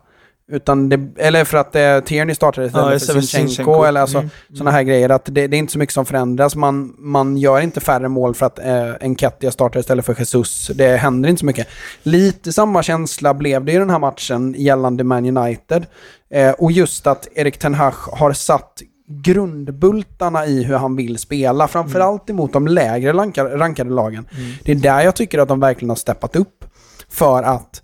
Utan 0.51 0.89
det, 0.89 0.99
eller 1.17 1.45
för 1.45 1.57
att 1.57 1.75
eh, 1.75 1.99
Tierney 1.99 2.35
startar 2.35 2.63
istället 2.63 3.01
Ja, 3.07 3.13
för 3.13 3.21
Zinchenko. 3.21 3.83
eller 3.83 4.01
alltså 4.01 4.17
Mm. 4.17 4.29
sådana 4.53 4.71
här 4.71 4.83
grejer. 4.83 5.09
Att 5.09 5.25
det, 5.25 5.47
det 5.47 5.55
är 5.57 5.59
inte 5.59 5.73
så 5.73 5.79
mycket 5.79 5.93
som 5.93 6.05
förändras. 6.05 6.55
Man, 6.55 6.95
man 6.97 7.37
gör 7.37 7.59
inte 7.61 7.79
färre 7.81 8.07
mål 8.07 8.35
för 8.35 8.45
att 8.45 8.59
eh, 8.59 8.89
Enketia 9.01 9.51
startar 9.51 9.79
istället 9.79 10.05
för 10.05 10.15
Jesus. 10.19 10.67
Det 10.75 10.97
händer 10.97 11.29
inte 11.29 11.39
så 11.39 11.45
mycket. 11.45 11.67
Lite 12.03 12.53
samma 12.53 12.83
känsla 12.83 13.33
blev 13.33 13.65
det 13.65 13.71
i 13.71 13.77
den 13.77 13.89
här 13.89 13.99
matchen 13.99 14.55
gällande 14.57 15.03
Man 15.03 15.37
United. 15.37 15.85
Eh, 16.29 16.51
och 16.51 16.71
just 16.71 17.07
att 17.07 17.27
Erik 17.35 17.57
Ten 17.59 17.73
Hag 17.73 17.93
har 18.11 18.33
satt 18.33 18.81
grundbultarna 19.07 20.45
i 20.45 20.63
hur 20.63 20.75
han 20.75 20.95
vill 20.95 21.17
spela. 21.17 21.67
Framförallt 21.67 22.29
emot 22.29 22.53
de 22.53 22.67
lägre 22.67 23.13
rankade, 23.13 23.57
rankade 23.57 23.89
lagen. 23.89 24.27
Det 24.63 24.71
är 24.71 24.75
där 24.75 25.01
jag 25.01 25.15
tycker 25.15 25.39
att 25.39 25.47
de 25.47 25.59
verkligen 25.59 25.89
har 25.89 25.95
steppat 25.95 26.35
upp. 26.35 26.65
För 27.09 27.43
att 27.43 27.81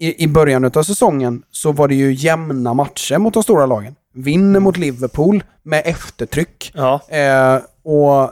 i, 0.00 0.24
i 0.24 0.28
början 0.28 0.64
av 0.64 0.82
säsongen 0.82 1.42
så 1.50 1.72
var 1.72 1.88
det 1.88 1.94
ju 1.94 2.12
jämna 2.12 2.74
matcher 2.74 3.18
mot 3.18 3.34
de 3.34 3.42
stora 3.42 3.66
lagen. 3.66 3.94
Vinner 4.14 4.60
mot 4.60 4.76
Liverpool 4.76 5.42
med 5.62 5.82
eftertryck. 5.84 6.72
Ja. 6.74 7.00
Eh, 7.08 7.58
och 7.84 8.22
eh, 8.22 8.28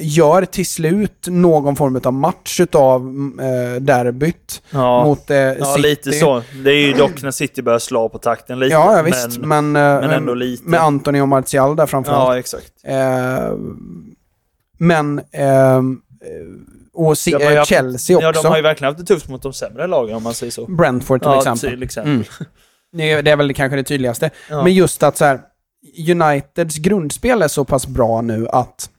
gör 0.00 0.44
till 0.44 0.66
slut 0.66 1.26
någon 1.28 1.76
form 1.76 2.00
av 2.04 2.12
match 2.12 2.60
utav 2.60 3.00
eh, 3.40 3.80
derbyt 3.80 4.62
Ja, 4.70 5.04
mot 5.04 5.30
eh, 5.30 5.36
ja 5.36 5.64
City. 5.64 5.88
lite 5.88 6.12
så. 6.12 6.42
Det 6.64 6.70
är 6.70 6.86
ju 6.86 6.92
dock 6.92 7.22
när 7.22 7.30
City 7.30 7.62
börjar 7.62 7.78
slå 7.78 8.08
på 8.08 8.18
takten 8.18 8.58
lite. 8.58 8.72
Ja, 8.72 8.96
ja 8.96 9.02
visst. 9.02 9.38
Men, 9.38 9.72
Men, 9.72 9.94
eh, 9.96 10.00
men 10.00 10.10
ändå 10.10 10.34
lite. 10.34 10.68
med 10.68 10.80
Anthony 10.80 11.20
och 11.20 11.28
Martial 11.28 11.76
där 11.76 11.86
framförallt. 11.86 12.28
ja, 12.34 12.38
exakt. 12.38 12.72
Eh, 12.84 13.54
men... 14.78 15.20
och 16.98 17.06
har 17.06 17.50
ju 17.50 17.56
eh, 17.56 17.64
Chelsea 17.64 18.16
också. 18.16 18.26
Ja, 18.26 18.32
de 18.32 18.48
har 18.48 18.56
ju 18.56 18.62
verkligen 18.62 18.94
haft 18.94 19.06
det 19.06 19.14
tufft 19.14 19.28
mot 19.28 19.42
de 19.42 19.52
sämre 19.52 19.86
lagen 19.86 20.16
om 20.16 20.22
man 20.22 20.34
säger 20.34 20.50
så. 20.50 20.66
Brentford 20.66 21.20
till 21.20 21.30
ja, 21.30 21.38
exempel. 21.38 21.70
till 21.70 21.82
exempel. 21.82 22.12
Mm. 22.12 22.24
Det, 22.92 23.12
är, 23.12 23.22
det 23.22 23.30
är 23.30 23.36
väl 23.36 23.54
kanske 23.54 23.76
det 23.76 23.82
tydligaste. 23.82 24.30
Ja. 24.50 24.62
Men 24.62 24.74
just 24.74 25.02
att 25.02 25.16
så 25.16 25.24
här, 25.24 25.40
Uniteds 26.10 26.76
grundspel 26.76 27.42
är 27.42 27.48
så 27.48 27.64
pass 27.64 27.86
bra 27.86 28.20
nu 28.20 28.48
att 28.48 28.90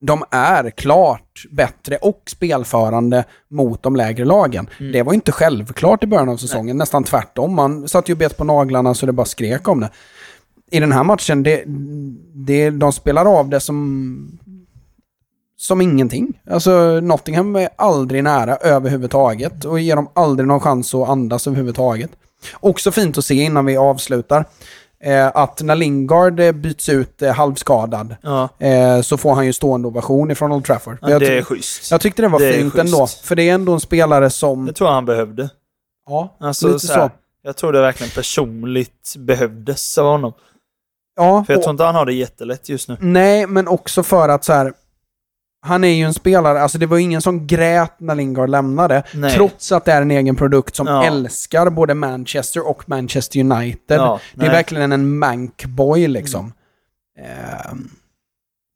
de 0.00 0.24
är 0.30 0.70
klart 0.70 1.44
bättre 1.50 1.96
och 1.96 2.22
spelförande 2.26 3.24
mot 3.48 3.82
de 3.82 3.96
lägre 3.96 4.24
lagen. 4.24 4.68
Mm. 4.80 4.92
Det 4.92 5.02
var 5.02 5.12
inte 5.12 5.32
självklart 5.32 6.04
i 6.04 6.06
början 6.06 6.28
av 6.28 6.36
säsongen, 6.36 6.76
nästan 6.76 7.04
tvärtom. 7.04 7.54
Man 7.54 7.88
satt 7.88 8.08
ju 8.08 8.14
bet 8.14 8.36
på 8.36 8.44
naglarna 8.44 8.94
så 8.94 9.06
det 9.06 9.12
bara 9.12 9.26
skrek 9.26 9.68
om 9.68 9.80
det. 9.80 9.90
I 10.70 10.80
den 10.80 10.92
här 10.92 11.04
matchen, 11.04 11.42
det, 11.42 11.64
det, 12.34 12.70
de 12.70 12.92
spelar 12.92 13.38
av 13.38 13.48
det 13.48 13.60
som, 13.60 14.38
som 15.56 15.80
ingenting. 15.80 16.40
Alltså 16.50 17.00
Nottingham 17.02 17.56
är 17.56 17.68
aldrig 17.76 18.24
nära 18.24 18.56
överhuvudtaget 18.56 19.64
och 19.64 19.80
ger 19.80 19.96
dem 19.96 20.08
aldrig 20.14 20.46
någon 20.48 20.60
chans 20.60 20.94
att 20.94 21.08
andas 21.08 21.46
överhuvudtaget. 21.46 22.10
Också 22.60 22.90
fint 22.90 23.18
att 23.18 23.24
se 23.24 23.34
innan 23.34 23.64
vi 23.66 23.76
avslutar. 23.76 24.44
Eh, 25.00 25.26
att 25.34 25.62
när 25.62 25.74
Lingard 25.74 26.40
eh, 26.40 26.52
byts 26.52 26.88
ut 26.88 27.22
eh, 27.22 27.32
halvskadad 27.32 28.16
Ja, 28.22 28.48
eh, 28.58 29.00
så 29.00 29.16
får 29.16 29.34
han 29.34 29.46
ju 29.46 29.52
stående 29.52 29.88
ovation 29.88 30.30
ifrån 30.30 30.52
Old 30.52 30.64
Trafford. 30.64 30.98
ja 31.02 31.18
det 31.18 31.38
är 31.38 31.42
schysst. 31.42 31.90
jag 31.90 32.00
tyckte 32.00 32.22
det 32.22 32.28
var 32.28 32.40
det 32.40 32.52
fint 32.52 32.74
ändå. 32.74 33.06
För 33.06 33.36
det 33.36 33.48
är 33.48 33.54
ändå 33.54 33.72
en 33.72 33.80
spelare 33.80 34.30
som... 34.30 34.66
Det 34.66 34.72
tror 34.72 34.88
jag 34.88 34.94
han 34.94 35.04
behövde. 35.04 35.50
Ja, 36.08 36.36
Alltså, 36.40 36.66
lite 36.66 36.78
så 36.78 36.86
så. 36.86 36.92
här, 36.92 37.10
Jag 37.42 37.56
tror 37.56 37.72
det 37.72 37.80
verkligen 37.80 38.10
personligt 38.10 39.14
behövdes 39.18 39.98
av 39.98 40.06
honom. 40.06 40.32
Ja, 41.16 41.44
För 41.46 41.52
jag 41.52 41.58
och- 41.58 41.64
tror 41.64 41.70
inte 41.70 41.84
han 41.84 41.94
har 41.94 42.06
det 42.06 42.12
jättelätt 42.12 42.68
just 42.68 42.88
nu. 42.88 42.96
Nej, 43.00 43.46
men 43.46 43.68
också 43.68 44.02
för 44.02 44.28
att 44.28 44.44
så 44.44 44.52
här. 44.52 44.72
Han 45.66 45.84
är 45.84 45.88
ju 45.88 46.04
en 46.04 46.14
spelare, 46.14 46.60
alltså 46.62 46.78
det 46.78 46.86
var 46.86 46.96
ju 46.96 47.02
ingen 47.02 47.22
som 47.22 47.46
grät 47.46 47.92
när 47.98 48.14
Lingard 48.14 48.50
lämnade. 48.50 49.02
Nej. 49.14 49.34
Trots 49.34 49.72
att 49.72 49.84
det 49.84 49.92
är 49.92 50.02
en 50.02 50.10
egen 50.10 50.36
produkt 50.36 50.76
som 50.76 50.86
Ja. 50.86 51.04
älskar 51.04 51.70
både 51.70 51.94
Manchester 51.94 52.68
och 52.68 52.88
Manchester 52.88 53.40
United. 53.40 53.96
Ja, 54.00 54.20
det 54.34 54.40
är 54.40 54.48
nej. 54.48 54.56
verkligen 54.56 54.92
en 54.92 55.18
mankboy 55.18 56.08
liksom. 56.08 56.52
Ehm, 57.18 57.90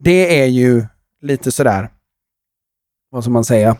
det 0.04 0.40
är 0.42 0.46
ju 0.46 0.86
lite 1.22 1.52
sådär, 1.52 1.88
vad 3.10 3.22
ska 3.24 3.30
man 3.30 3.44
säga? 3.44 3.76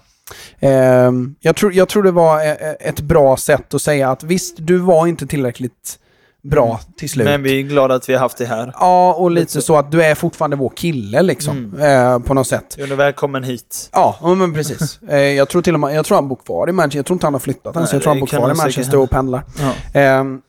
Ehm, 0.61 1.35
jag, 1.41 1.57
tror, 1.57 1.73
jag 1.73 1.89
tror 1.89 2.03
det 2.03 2.11
var 2.11 2.41
e- 2.41 2.57
e- 2.61 2.77
ett 2.81 3.01
bra 3.01 3.37
sätt 3.37 3.75
att 3.75 3.83
säga 3.83 4.11
att 4.11 4.23
visst, 4.23 4.57
du 4.59 4.79
var 4.79 5.07
inte 5.07 5.27
tillräckligt 5.27 5.99
bra 6.43 6.81
till 6.97 7.11
slut. 7.11 7.25
Men 7.25 7.43
vi 7.43 7.59
är 7.59 7.63
glada 7.63 7.95
att 7.95 8.09
vi 8.09 8.13
har 8.13 8.21
haft 8.21 8.37
det 8.37 8.47
här. 8.47 8.73
Ja, 8.75 9.15
och 9.15 9.31
lite 9.31 9.41
Lite 9.41 9.53
så. 9.53 9.61
så 9.61 9.77
att 9.77 9.93
du 9.93 10.03
är 10.03 10.15
fortfarande 10.15 10.57
vår 10.57 10.73
kille 10.77 11.23
liksom. 11.23 11.79
Eh, 11.81 12.19
på 12.19 12.35
något 12.35 12.47
sätt. 12.47 12.75
Du 12.77 12.83
är 12.83 12.97
välkommen 12.97 13.45
hit. 13.45 13.91
Ja, 13.93 14.35
men 14.37 14.55
precis. 14.55 14.99
eh, 15.09 15.19
jag 15.19 15.49
tror 15.49 15.63
till 15.63 15.75
och 15.75 15.81
med, 15.81 15.95
jag 15.95 16.05
tror 16.07 16.15
han 16.17 16.29
bor 16.29 16.37
kvar 16.37 16.69
i 16.69 16.73
Manchester. 16.73 16.99
Jag 16.99 17.07
tror 17.07 17.15
inte 17.15 17.27
han 17.27 17.35
har 17.35 17.41
flyttat 17.41 17.77
ens. 17.77 17.93
Nej, 17.93 17.97
Jag 17.97 18.03
tror 18.03 18.11
han 18.13 18.21
bor 18.21 18.27
kvar 18.27 18.51
i 18.51 18.55
Manchester 18.55 18.99
och 18.99 19.11
pendlar. 19.11 19.43
Ja. 19.61 20.01
Ehm, 20.01 20.41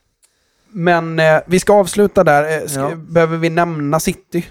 men 0.73 1.19
eh, 1.19 1.39
vi 1.47 1.59
ska 1.59 1.73
avsluta 1.73 2.23
där. 2.23 2.61
Eh, 2.61 2.67
ska, 2.67 2.79
Ja. 2.79 2.91
Behöver 2.95 3.37
vi 3.37 3.49
nämna 3.49 3.99
City? 3.99 4.45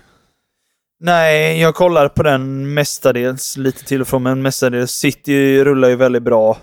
Nej, 1.03 1.61
jag 1.61 1.75
kollar 1.75 2.09
på 2.09 2.23
den 2.23 2.75
mestadels, 2.75 3.57
lite 3.57 3.85
till 3.85 4.01
och 4.01 4.09
från, 4.09 4.23
men 4.23 4.43
mestadels. 4.43 4.91
City 4.93 5.65
rullar 5.65 5.89
ju 5.89 5.97
väldigt 5.97 6.23
bra. 6.23 6.57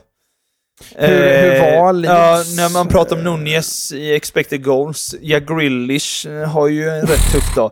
Hur- 0.96 1.08
hur 1.42 1.60
var 1.82 1.94
Leeds? 1.94 2.14
Ja, 2.14 2.44
när 2.64 2.70
man 2.74 2.88
pratar 2.88 3.16
om 3.16 3.24
Nunez 3.24 3.92
i 3.92 4.16
expected 4.16 4.64
goals. 4.64 5.16
Ja, 5.22 5.40
Grealish 5.40 6.28
eh, 6.28 6.50
har 6.50 6.68
ju 6.68 6.90
en 6.90 7.02
rätt 7.02 7.32
tuff 7.32 7.56
dag. 7.56 7.72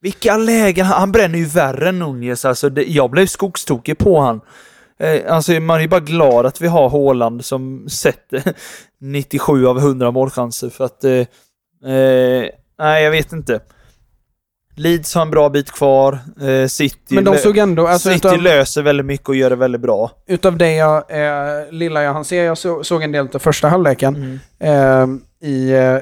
Vilka 0.00 0.36
lägen! 0.36 0.86
Han 0.86 1.12
bränner 1.12 1.38
ju 1.38 1.44
värre 1.44 1.88
än 1.88 1.98
Nunez. 1.98 2.44
Alltså, 2.44 2.68
det, 2.68 2.84
jag 2.84 3.10
blev 3.10 3.26
skogstokig 3.26 3.98
på 3.98 4.20
han. 4.20 4.40
Eh, 5.00 5.34
alltså, 5.34 5.52
man 5.52 5.76
är 5.76 5.80
ju 5.80 5.88
bara 5.88 6.00
glad 6.00 6.46
att 6.46 6.60
vi 6.60 6.66
har 6.66 6.88
Haaland 6.88 7.44
som 7.44 7.88
sätter 7.88 8.42
97 9.00 9.66
av 9.66 9.78
100 9.78 10.10
målchanser 10.10 10.70
för 10.70 10.84
att... 10.84 11.04
Eh, 11.04 11.12
eh, 11.92 12.48
nej, 12.78 13.04
jag 13.04 13.10
vet 13.10 13.32
inte. 13.32 13.60
Leeds 14.78 15.14
har 15.14 15.22
en 15.22 15.30
bra 15.30 15.48
bit 15.48 15.70
kvar. 15.72 16.18
Eh, 16.40 16.66
City, 16.68 17.14
Men 17.14 17.24
de 17.24 17.36
såg 17.38 17.58
ändå, 17.58 17.86
alltså 17.86 18.08
City 18.12 18.28
utav, 18.28 18.42
löser 18.42 18.82
väldigt 18.82 19.06
mycket 19.06 19.28
och 19.28 19.36
gör 19.36 19.50
det 19.50 19.56
väldigt 19.56 19.80
bra. 19.80 20.10
utav 20.26 20.56
det 20.56 20.72
jag, 20.74 20.96
eh, 20.96 21.70
lilla 21.70 22.02
jag 22.02 22.12
hann 22.12 22.24
se, 22.24 22.36
jag 22.36 22.58
så, 22.58 22.84
såg 22.84 23.02
en 23.02 23.12
del 23.12 23.28
av 23.34 23.38
första 23.38 23.68
halvleken. 23.68 24.16
Mm. 24.60 25.20
eh, 25.40 25.48
I, 25.48 25.72
eh, 25.72 25.98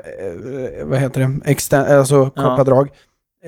vad 0.85 0.99
heter 0.99 1.21
det, 1.21 1.51
Exten, 1.51 1.99
alltså 1.99 2.25
korta 2.31 2.55
Ja. 2.59 2.65
drag. 2.65 2.89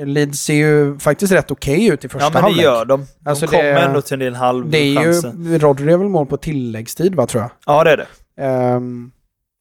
Leeds 0.05 0.39
ser 0.41 0.55
ju 0.55 0.99
faktiskt 0.99 1.33
rätt 1.33 1.51
okej 1.51 1.87
ut 1.87 2.05
i 2.05 2.09
första 2.09 2.27
Ja, 2.27 2.31
men 2.35 2.43
halvlek. 2.43 2.59
det 2.65 2.71
gör 2.71 2.85
de. 2.85 3.07
De 3.21 3.31
Alltså, 3.31 3.47
kommer 3.47 3.63
det- 3.65 3.81
ändå 3.81 4.01
till 4.03 4.13
en 4.15 4.19
del 4.21 4.35
halvchanser. 4.35 5.33
Det 5.33 5.49
är 5.49 5.53
ju, 5.53 5.59
Rodri 5.59 5.93
är 5.93 5.97
väl 5.97 6.09
mål 6.09 6.27
på 6.27 6.37
tilläggstid 6.37 7.15
va, 7.15 7.27
tror 7.27 7.43
jag. 7.43 7.51
Ja, 7.67 7.85
det 7.85 7.91
är 7.91 7.97
det. 7.97 8.07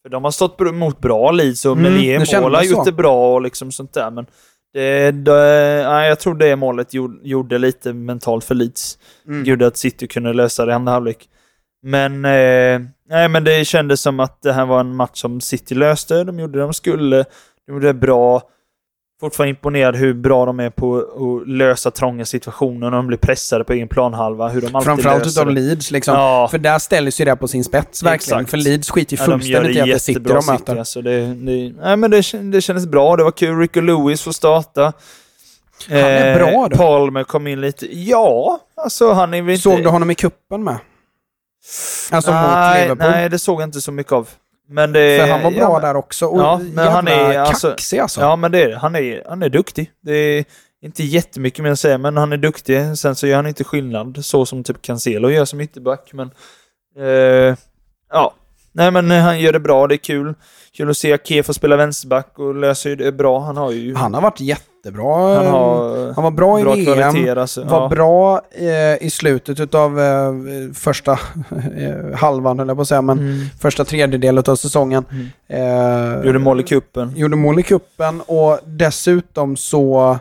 För 0.03 0.09
de 0.09 0.23
har 0.23 0.31
stått 0.31 0.57
br- 0.57 0.71
mot 0.71 0.99
bra 0.99 1.31
Leeds 1.31 1.65
och 1.65 1.77
Mm, 1.77 1.93
Melier 1.93 2.41
mål 2.41 2.55
har 2.55 2.63
gjort 2.63 2.85
det 2.85 2.91
bra 2.91 3.33
och 3.33 3.41
liksom 3.41 3.71
sånt 3.71 3.93
där. 3.93 4.11
Men 4.11 4.25
det, 4.75 5.11
det, 5.11 5.83
nej, 5.87 6.09
jag 6.09 6.19
tror 6.19 6.35
det 6.35 6.55
målet 6.55 6.93
gjorde, 6.93 7.27
gjorde 7.27 7.57
lite 7.57 7.93
mentalt 7.93 8.43
för 8.43 8.55
Leeds. 8.55 8.97
mm. 9.27 9.43
Gjorde 9.43 9.67
att 9.67 9.77
City 9.77 10.07
kunde 10.07 10.33
lösa 10.33 10.65
det 10.65 10.71
i 10.71 10.75
andra 10.75 10.93
halvlek. 10.93 11.29
Men, 11.83 12.25
eh, 12.25 12.81
nej, 13.09 13.29
men 13.29 13.43
det 13.43 13.65
kändes 13.65 14.01
som 14.01 14.19
att 14.19 14.41
det 14.41 14.53
här 14.53 14.65
var 14.65 14.79
en 14.79 14.95
match 14.95 15.21
som 15.21 15.41
City 15.41 15.75
löste. 15.75 16.23
De 16.23 16.39
gjorde 16.39 16.57
det 16.57 16.63
de 16.63 16.73
skulle. 16.73 17.25
De 17.65 17.73
gjorde 17.73 17.87
det 17.87 17.93
bra. 17.93 18.41
Fortfarande 19.25 19.49
imponerad 19.49 19.95
hur 19.95 20.13
bra 20.13 20.45
de 20.45 20.59
är 20.59 20.69
på 20.69 20.97
att 20.97 21.47
lösa 21.47 21.91
trånga 21.91 22.25
situationer 22.25 22.89
när 22.89 22.97
de 22.97 23.07
blir 23.07 23.17
pressade 23.17 23.63
på 23.63 23.73
egen 23.73 23.87
planhalva. 23.87 24.49
Hur 24.49 24.61
de 24.61 24.75
alltid 24.75 24.85
Framförallt 24.85 25.27
utav. 25.27 25.49
Leeds 25.49 25.91
liksom. 25.91 26.15
Ja. 26.15 26.47
För 26.51 26.57
där 26.57 26.79
ställs 26.79 27.21
ju 27.21 27.25
det 27.25 27.35
på 27.35 27.47
sin 27.47 27.63
spets 27.63 28.03
verkligen. 28.03 28.39
Exakt. 28.39 28.51
För 28.51 28.57
Leeds 28.57 28.89
skiter 28.89 29.17
ju 29.17 29.23
Ja, 29.23 29.25
fullständigt 29.25 29.75
i 29.75 29.79
att 29.79 29.85
det 29.85 30.09
jättebra 30.09 30.39
de 30.39 30.45
möter. 30.45 30.75
Alltså 30.75 31.01
det, 31.01 31.19
det, 31.19 31.73
nej, 31.81 31.97
men 31.97 32.11
det, 32.11 32.51
det 32.51 32.61
kändes 32.61 32.85
bra. 32.85 33.15
Det 33.15 33.23
var 33.23 33.31
kul. 33.31 33.59
Rico 33.59 33.81
Lewis 33.81 34.21
får 34.21 34.31
starta. 34.31 34.93
Han 35.89 35.97
är 35.97 36.35
bra 36.35 36.67
då. 36.67 36.77
Palmer 36.77 37.23
kom 37.23 37.47
in 37.47 37.61
lite. 37.61 37.99
Ja, 37.99 38.59
alltså 38.75 39.11
han 39.11 39.33
är 39.33 39.41
väl 39.41 39.51
inte... 39.51 39.61
Såg 39.61 39.83
du 39.83 39.89
honom 39.89 40.11
i 40.11 40.15
kuppen 40.15 40.63
med? 40.63 40.77
Alltså 42.11 42.31
mot 42.31 42.41
nej, 42.41 42.81
Liverpool. 42.81 43.11
nej, 43.11 43.29
det 43.29 43.39
såg 43.39 43.61
jag 43.61 43.67
inte 43.67 43.81
så 43.81 43.91
mycket 43.91 44.13
av. 44.13 44.29
Men 44.69 44.91
det, 44.91 45.19
För 45.21 45.31
han 45.31 45.41
var 45.41 45.51
bra 45.51 45.59
ja, 45.61 45.79
där 45.79 45.95
också. 45.95 46.25
Och 46.25 46.39
Ja, 46.41 46.61
men 46.73 46.87
han 46.87 47.07
är 47.07 47.39
alltså- 47.39 47.69
kaxig 47.69 47.99
alltså. 47.99 48.21
Ja, 48.21 48.35
men 48.35 48.51
det 48.51 48.63
är. 48.63 48.75
Han 48.75 48.95
är, 48.95 49.23
han 49.29 49.43
är 49.43 49.49
duktig. 49.49 49.91
Det 50.01 50.13
är 50.13 50.45
inte 50.81 51.03
jättemycket 51.03 51.63
mer 51.63 51.71
att 51.71 51.79
säga, 51.79 51.97
men 51.97 52.17
han 52.17 52.33
är 52.33 52.37
duktig. 52.37 52.97
Sen 52.97 53.15
så 53.15 53.27
gör 53.27 53.35
han 53.35 53.47
inte 53.47 53.63
skillnad, 53.63 54.25
så 54.25 54.45
som 54.45 54.63
typ 54.63 54.81
Cancelo 54.81 55.29
gör 55.29 55.45
som 55.45 55.61
ytterback. 55.61 56.09
Men, 56.13 56.31
eh, 56.99 57.55
ja. 58.11 58.33
Nej, 58.71 58.91
men 58.91 59.11
han 59.11 59.39
gör 59.39 59.53
det 59.53 59.59
bra. 59.59 59.87
Det 59.87 59.95
är 59.95 59.97
kul. 59.97 60.33
Kul 60.77 60.89
att 60.89 60.97
se 60.97 61.13
Ake 61.13 61.43
få 61.43 61.53
spela 61.53 61.75
vänsterback 61.75 62.39
och 62.39 62.55
löser 62.55 62.95
det 62.95 63.11
bra. 63.11 63.39
Han 63.39 63.57
har 63.57 63.71
ju... 63.71 63.95
Han 63.95 64.13
har 64.13 64.21
varit 64.21 64.39
jättebra. 64.85 65.35
han 65.35 65.45
har 65.47 66.13
han 66.13 66.23
var 66.23 66.31
bra 66.31 66.59
i 66.59 66.63
bra 66.63 66.73
VM. 66.75 66.85
kvaliteter. 66.85 67.35
Alltså. 67.35 67.63
Var 67.63 67.81
Ja. 67.81 67.87
bra 67.89 68.41
eh, 68.51 69.05
i 69.05 69.09
slutet 69.09 69.75
av 69.75 69.99
eh, 69.99 70.33
första 70.73 71.11
eh, 71.77 72.15
halvan, 72.17 72.59
höll 72.59 72.67
jag 72.67 72.77
på 72.77 72.81
att 72.81 72.87
säga, 72.87 73.01
men 73.01 73.19
Mm. 73.19 73.45
första 73.59 73.85
tredjedelen 73.85 74.43
av 74.47 74.55
säsongen. 74.55 75.05
Eh, 75.49 76.25
Gjorde 76.25 76.39
mål 76.39 76.59
i 76.59 76.63
kuppen. 76.63 77.13
gjorde 77.15 77.35
mål 77.35 77.59
i 77.59 77.63
kuppen 77.63 78.21
och 78.21 78.59
dessutom 78.65 79.57
så 79.57 80.17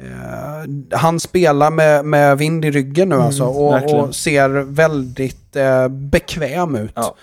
eh, 0.00 0.98
han 0.98 1.20
spelar 1.20 1.70
med, 1.70 2.04
med 2.04 2.38
vind 2.38 2.64
i 2.64 2.70
ryggen 2.70 3.08
nu 3.08 3.14
Mm, 3.14 3.26
alltså 3.26 3.44
och, 3.44 3.94
och 4.00 4.14
ser 4.14 4.48
väldigt 4.48 5.56
eh, 5.56 5.88
bekväm 5.88 6.76
ut. 6.76 6.92
Ja. 6.94 7.14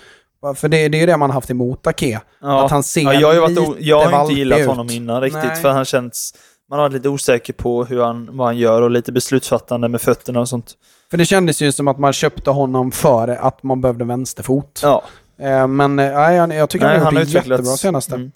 För 0.55 0.67
det, 0.69 0.87
det 0.87 0.97
är 0.97 0.99
ju 0.99 1.05
det 1.05 1.17
man 1.17 1.31
haft 1.31 1.51
emot 1.51 1.87
Ake. 1.87 2.21
Ja. 2.41 2.65
Att 2.65 2.71
han 2.71 2.83
ser 2.83 3.01
ja, 3.01 3.13
jag 3.13 3.27
har, 3.33 3.39
varit 3.41 3.49
lite 3.59 3.71
jag 3.79 4.05
har 4.05 4.21
inte 4.21 4.33
gillat 4.33 4.59
ut. 4.59 4.67
honom 4.67 4.89
innan 4.89 5.21
riktigt, 5.21 5.43
Nej. 5.43 5.61
för 5.61 5.69
han 5.69 5.85
känns... 5.85 6.33
Man 6.69 6.79
varit 6.79 6.93
lite 6.93 7.09
osäker 7.09 7.53
på 7.53 7.85
hur 7.85 8.01
han, 8.01 8.29
vad 8.31 8.47
han 8.47 8.57
gör 8.57 8.81
och 8.81 8.91
lite 8.91 9.11
beslutsfattande 9.11 9.87
med 9.87 10.01
fötterna 10.01 10.39
och 10.39 10.49
sånt. 10.49 10.73
För 11.11 11.17
det 11.17 11.25
kändes 11.25 11.61
ju 11.61 11.71
som 11.71 11.87
att 11.87 11.99
man 11.99 12.13
köpte 12.13 12.49
honom 12.49 12.91
före 12.91 13.39
att 13.39 13.63
man 13.63 13.81
behövde 13.81 14.05
vänsterfot. 14.05 14.79
Ja, 14.83 15.03
Eh, 15.39 15.67
men 15.67 15.99
eh, 15.99 16.13
nej, 16.13 16.35
jag, 16.35 16.53
jag 16.53 16.69
tycker 16.69 16.85
Nej, 16.85 16.97
han 16.97 17.15
har 17.15 17.23
gjort 17.23 17.31
det 17.31 17.49
jättebra 17.49 17.77
senaste. 17.77 18.15
Mm. 18.15 18.31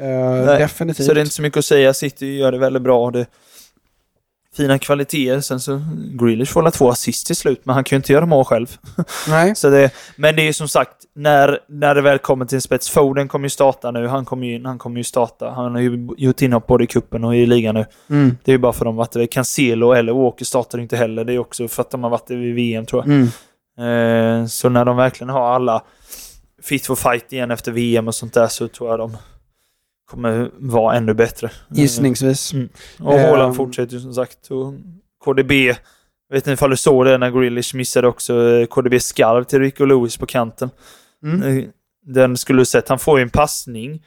Nej, 0.00 0.58
definitivt. 0.58 1.06
så 1.06 1.14
det 1.14 1.20
är 1.20 1.22
inte 1.22 1.34
så 1.34 1.42
mycket 1.42 1.58
att 1.58 1.64
säga. 1.64 1.94
City 1.94 2.26
gör 2.26 2.52
det 2.52 2.58
väldigt 2.58 2.82
bra. 2.82 3.10
Det, 3.10 3.26
fina 4.58 4.78
kvaliteter. 4.78 5.40
Sen 5.40 5.60
så, 5.60 5.80
Grealish 6.20 6.52
får 6.52 6.70
två 6.70 6.90
assist 6.90 7.26
till 7.26 7.36
slut, 7.36 7.60
men 7.64 7.74
han 7.74 7.84
kan 7.84 7.96
ju 7.96 7.98
inte 7.98 8.12
göra 8.12 8.26
mål 8.26 8.44
själv. 8.44 8.76
Nej. 9.28 9.54
Så 9.54 9.70
det, 9.70 9.90
men 10.16 10.36
det 10.36 10.42
är 10.42 10.46
ju 10.46 10.52
som 10.52 10.68
sagt, 10.68 10.94
när, 11.14 11.58
när 11.68 11.94
det 11.94 12.00
väl 12.00 12.18
kommer 12.18 12.44
till 12.44 12.56
en 12.56 12.62
spets, 12.62 12.90
Foden 12.90 13.28
kommer 13.28 13.46
ju 13.46 13.50
starta 13.50 13.90
nu, 13.90 14.06
han 14.06 14.24
kommer 14.24 14.46
ju 14.46 14.54
in, 14.54 14.66
han 14.66 14.78
kommer 14.78 14.96
ju 14.98 15.04
starta. 15.04 15.50
Han 15.50 15.74
har 15.74 15.80
ju 15.80 16.08
gjort 16.16 16.42
inhopp 16.42 16.66
både 16.66 16.84
i 16.84 16.86
kuppen 16.86 17.24
och 17.24 17.36
i 17.36 17.46
ligan 17.46 17.74
nu. 17.74 17.86
Mm. 18.10 18.36
Det 18.44 18.50
är 18.50 18.54
ju 18.54 18.58
bara 18.58 18.72
för 18.72 18.84
dem 18.84 18.98
att 18.98 19.12
det 19.12 19.22
är 19.22 19.26
Cancelo 19.26 19.92
eller 19.92 20.12
Walker 20.12 20.44
startar 20.44 20.78
inte 20.78 20.96
heller. 20.96 21.24
Det 21.24 21.32
är 21.32 21.38
också 21.38 21.68
för 21.68 21.82
att 21.82 21.90
de 21.90 22.02
har 22.02 22.10
varit 22.10 22.30
i 22.30 22.52
VM 22.52 22.86
tror 22.86 23.02
jag. 23.02 23.14
Mm. 23.14 23.28
Eh, 23.78 24.46
så 24.46 24.68
när 24.68 24.84
de 24.84 24.96
verkligen 24.96 25.28
har 25.28 25.54
alla 25.54 25.82
fit 26.62 26.86
for 26.86 26.94
fight 26.94 27.32
igen 27.32 27.50
efter 27.50 27.72
VM 27.72 28.08
och 28.08 28.14
sånt 28.14 28.34
där 28.34 28.46
så 28.46 28.68
tror 28.68 28.90
jag 28.90 28.98
de 28.98 29.16
kommer 30.08 30.50
vara 30.58 30.96
ännu 30.96 31.14
bättre. 31.14 31.50
Gissningsvis. 31.70 32.52
Mm. 32.52 32.68
Och 33.00 33.12
Haaland 33.18 33.48
Ehm. 33.48 33.54
fortsätter 33.54 33.94
ju 33.94 34.00
som 34.00 34.14
sagt. 34.14 34.50
Och 34.50 34.74
KDB, 35.24 35.52
jag 36.28 36.34
vet 36.34 36.36
inte 36.36 36.50
ifall 36.52 36.70
du 36.70 36.76
såg 36.76 37.04
det 37.06 37.18
när 37.18 37.30
Grealish 37.30 37.74
missade 37.74 38.08
också 38.08 38.48
eh, 38.50 38.66
KDB 38.66 39.00
skarv 39.00 39.44
till 39.44 39.58
Rico 39.60 39.84
Lewis 39.84 40.16
på 40.16 40.26
kanten. 40.26 40.70
Mm. 41.24 41.58
Eh, 41.58 41.64
Den 42.06 42.36
skulle 42.36 42.60
du 42.60 42.64
sett. 42.66 42.88
Han 42.88 42.98
får 42.98 43.18
ju 43.18 43.22
en 43.22 43.30
passning. 43.30 44.02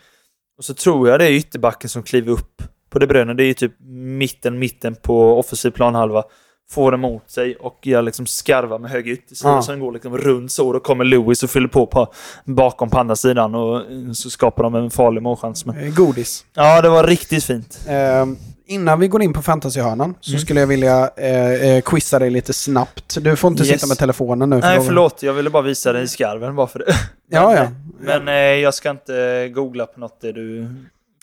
Och 0.57 0.65
så 0.65 0.73
tror 0.73 1.10
jag 1.10 1.19
det 1.19 1.26
är 1.26 1.32
ytterbacken 1.32 1.90
som 1.90 2.03
kliver 2.03 2.32
upp 2.32 2.61
på 2.90 2.99
det 2.99 3.07
bröna. 3.07 3.34
Det 3.34 3.44
är 3.44 3.48
ju 3.48 3.53
typ 3.53 3.73
mitten, 4.18 4.60
mitten 4.60 4.95
på 4.95 5.40
offensiv 5.40 5.72
planhalva. 5.72 6.23
Får 6.72 6.91
den 6.91 6.99
mot 6.99 7.31
sig 7.31 7.56
och 7.56 7.80
gör 7.88 8.02
liksom 8.02 8.26
skarvar 8.26 8.80
med 8.80 8.91
höger 8.91 9.11
yttersida. 9.11 9.49
Ja. 9.49 9.61
Så 9.61 9.72
den 9.72 9.80
går 9.80 9.91
liksom 9.91 10.18
runt 10.18 10.52
så. 10.52 10.73
Då 10.73 10.80
kommer 10.80 11.06
Lewis 11.06 11.43
och 11.43 11.49
fyller 11.49 11.68
på, 11.68 11.85
på 11.85 12.14
bakom 12.45 12.89
på 12.89 12.98
andra 12.99 13.15
sidan 13.15 13.56
och 13.56 13.77
eh, 13.77 14.11
så 14.14 14.30
skapar 14.30 14.64
de 14.64 14.76
en 14.76 14.89
farlig 14.89 15.22
målchans. 15.22 15.65
Men, 15.65 15.77
Eh, 15.77 15.93
Godis. 15.95 16.45
ja, 16.53 16.81
det 16.81 16.89
var 16.89 17.03
riktigt 17.03 17.43
fint. 17.43 17.80
Eh, 17.88 18.26
innan 18.65 18.99
vi 18.99 19.07
går 19.07 19.22
in 19.22 19.34
på 19.34 19.41
fantasyhörnan 19.41 20.15
så 20.22 20.31
Mm. 20.31 20.41
skulle 20.41 20.60
jag 20.60 20.68
vilja 20.68 21.10
eh, 21.18 21.52
eh, 21.52 21.81
quizza 21.81 22.19
dig 22.19 22.30
lite 22.30 22.53
snabbt. 22.53 23.18
Du 23.22 23.35
får 23.35 23.52
inte 23.52 23.64
Yes. 23.64 23.72
sitta 23.73 23.88
med 23.88 23.98
telefonen 23.98 24.49
nu. 24.49 24.60
Nej, 24.60 24.77
då- 24.77 24.84
förlåt. 24.84 25.23
Jag 25.23 25.34
ville 25.34 25.49
bara 25.49 25.64
visa 25.64 25.93
dig 25.93 26.07
skarven 26.07 26.56
bara 26.56 26.68
för 26.68 26.80
det. 26.80 26.85
Ja, 27.34 27.56
ja. 27.56 27.68
Men 27.99 28.27
eh, 28.27 28.34
jag 28.35 28.73
ska 28.73 28.89
inte 28.89 29.49
googla 29.56 29.85
på 29.85 29.99
något 29.99 30.22
det 30.22 30.31
du 30.31 30.68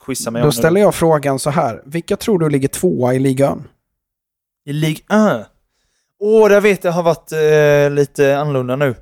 quizar 0.07 0.31
mig 0.31 0.43
om 0.43 0.49
Då 0.49 0.53
ställer 0.53 0.81
jag 0.81 0.95
frågan 0.95 1.39
så 1.39 1.51
här. 1.51 1.83
Vilka 1.85 2.17
tror 2.17 2.39
du 2.39 2.49
ligger 2.49 2.69
tvåa 2.69 3.15
i 3.15 3.19
ligan? 3.19 3.65
I 4.69 4.73
Ligue 4.73 5.03
1? 5.41 5.47
Åh, 6.21 6.49
det 6.49 6.61
vet 6.61 6.85
jag 6.85 6.93
har 6.93 7.03
varit 7.03 7.33
eh, 7.33 7.91
lite 7.95 8.39
annorlunda 8.39 8.77
nu. 8.77 8.95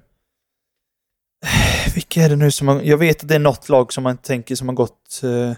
Vilka 1.94 2.22
är 2.22 2.28
det 2.28 2.36
nu 2.36 2.51
som 2.51 2.68
har... 2.68 2.80
Jag 2.82 2.97
vet 2.98 3.22
att 3.22 3.28
det 3.28 3.34
är 3.34 3.38
något 3.38 3.68
lag 3.68 3.93
som 3.93 4.05
man 4.05 4.16
tänker 4.16 4.55
som 4.55 4.68
har 4.68 4.74
gått... 4.74 5.20
Eh, 5.22 5.52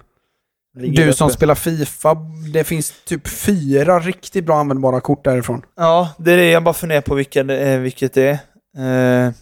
Du 0.74 0.88
där 0.90 1.12
som 1.12 1.26
uppe. 1.28 1.34
spelar 1.36 1.54
Fifa, 1.54 2.16
det 2.52 2.64
finns 2.64 2.94
typ 3.04 3.28
fyra 3.28 4.00
riktigt 4.00 4.44
bra 4.46 4.56
användbara 4.60 5.00
kort 5.00 5.24
därifrån. 5.24 5.62
Ja, 5.76 6.14
det 6.18 6.32
är 6.32 6.36
det 6.36 6.50
jag 6.50 6.64
bara 6.64 6.74
funderar 6.74 7.00
på 7.00 7.14
vilka 7.14 7.42
det 7.44 7.58
är, 7.58 7.78
vilket 7.78 8.12
det 8.14 8.22
är. 8.76 9.26
Eh, 9.26 9.32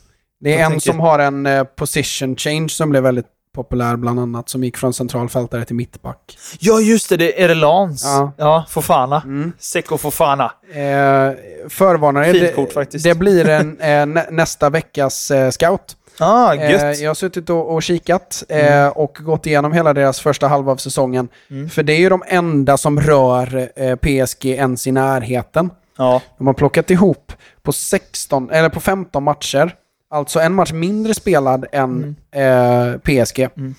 Det 0.41 0.55
är 0.55 0.65
en 0.65 0.71
tänker- 0.71 0.91
som 0.93 1.01
har 1.01 1.19
en 1.19 1.47
eh, 1.47 1.65
position 1.65 2.37
change 2.37 2.69
som 2.69 2.91
blev 2.91 3.03
väldigt 3.03 3.27
populär 3.57 3.97
bland 3.97 4.21
annat, 4.21 4.49
som 4.49 4.65
gick 4.65 4.77
från 4.77 4.93
centralfältare 4.93 5.65
till 5.65 5.77
mittback. 5.77 6.39
ja, 6.61 6.81
just 6.81 7.09
det. 7.09 7.17
Det 7.17 7.43
är 7.43 7.49
det 7.49 7.55
Lans. 7.55 8.05
Ja. 8.05 8.33
ja 8.37 8.65
Fofana. 8.69 9.23
Mm. 9.25 9.53
Seko 9.59 9.99
Fofana. 9.99 10.53
Eh, 10.69 11.33
förvarnar 11.69 12.23
er, 12.23 12.33
Fint 12.33 12.45
det, 12.47 12.53
kort 12.53 12.73
faktiskt. 12.73 13.05
det 13.05 13.15
blir 13.15 13.49
en, 13.49 13.81
eh, 13.81 14.07
nä, 14.07 14.27
nästa 14.31 14.71
veckas 14.71 15.31
eh, 15.31 15.51
scout. 15.51 15.97
Ah, 16.19 16.55
Eh, 16.55 16.71
gött. 16.71 16.99
jag 17.01 17.11
har 17.11 17.15
suttit 17.15 17.51
och, 17.51 17.75
och 17.75 17.83
kikat 17.83 18.45
eh, 18.49 18.89
och 18.89 19.19
gått 19.21 19.47
igenom 19.47 19.73
hela 19.73 19.93
deras 19.95 20.21
första 20.21 20.49
halva 20.49 20.73
av 20.73 20.77
säsongen. 20.77 21.29
Mm. 21.51 21.71
För 21.71 21.83
det 21.83 21.93
är 21.93 21.99
ju 21.99 22.09
de 22.09 22.23
enda 22.27 22.77
som 22.77 23.01
rör 23.01 23.69
eh, 23.77 23.97
PSG 23.97 24.47
ens 24.47 24.87
i 24.87 24.93
närheten. 24.93 25.71
Ja. 25.99 26.23
De 26.39 26.47
har 26.47 26.55
plockat 26.55 26.91
ihop 26.91 27.33
på 27.63 27.73
16, 27.73 28.51
eller 28.51 28.69
på 28.69 28.81
15 28.81 29.23
matcher, 29.25 29.75
alltså 30.11 30.41
en 30.41 30.55
match 30.55 30.73
mindre 30.73 31.15
spelad 31.15 31.67
än 31.73 32.17
eh, 32.31 32.97
PSG. 32.99 33.49
Mm. 33.57 33.75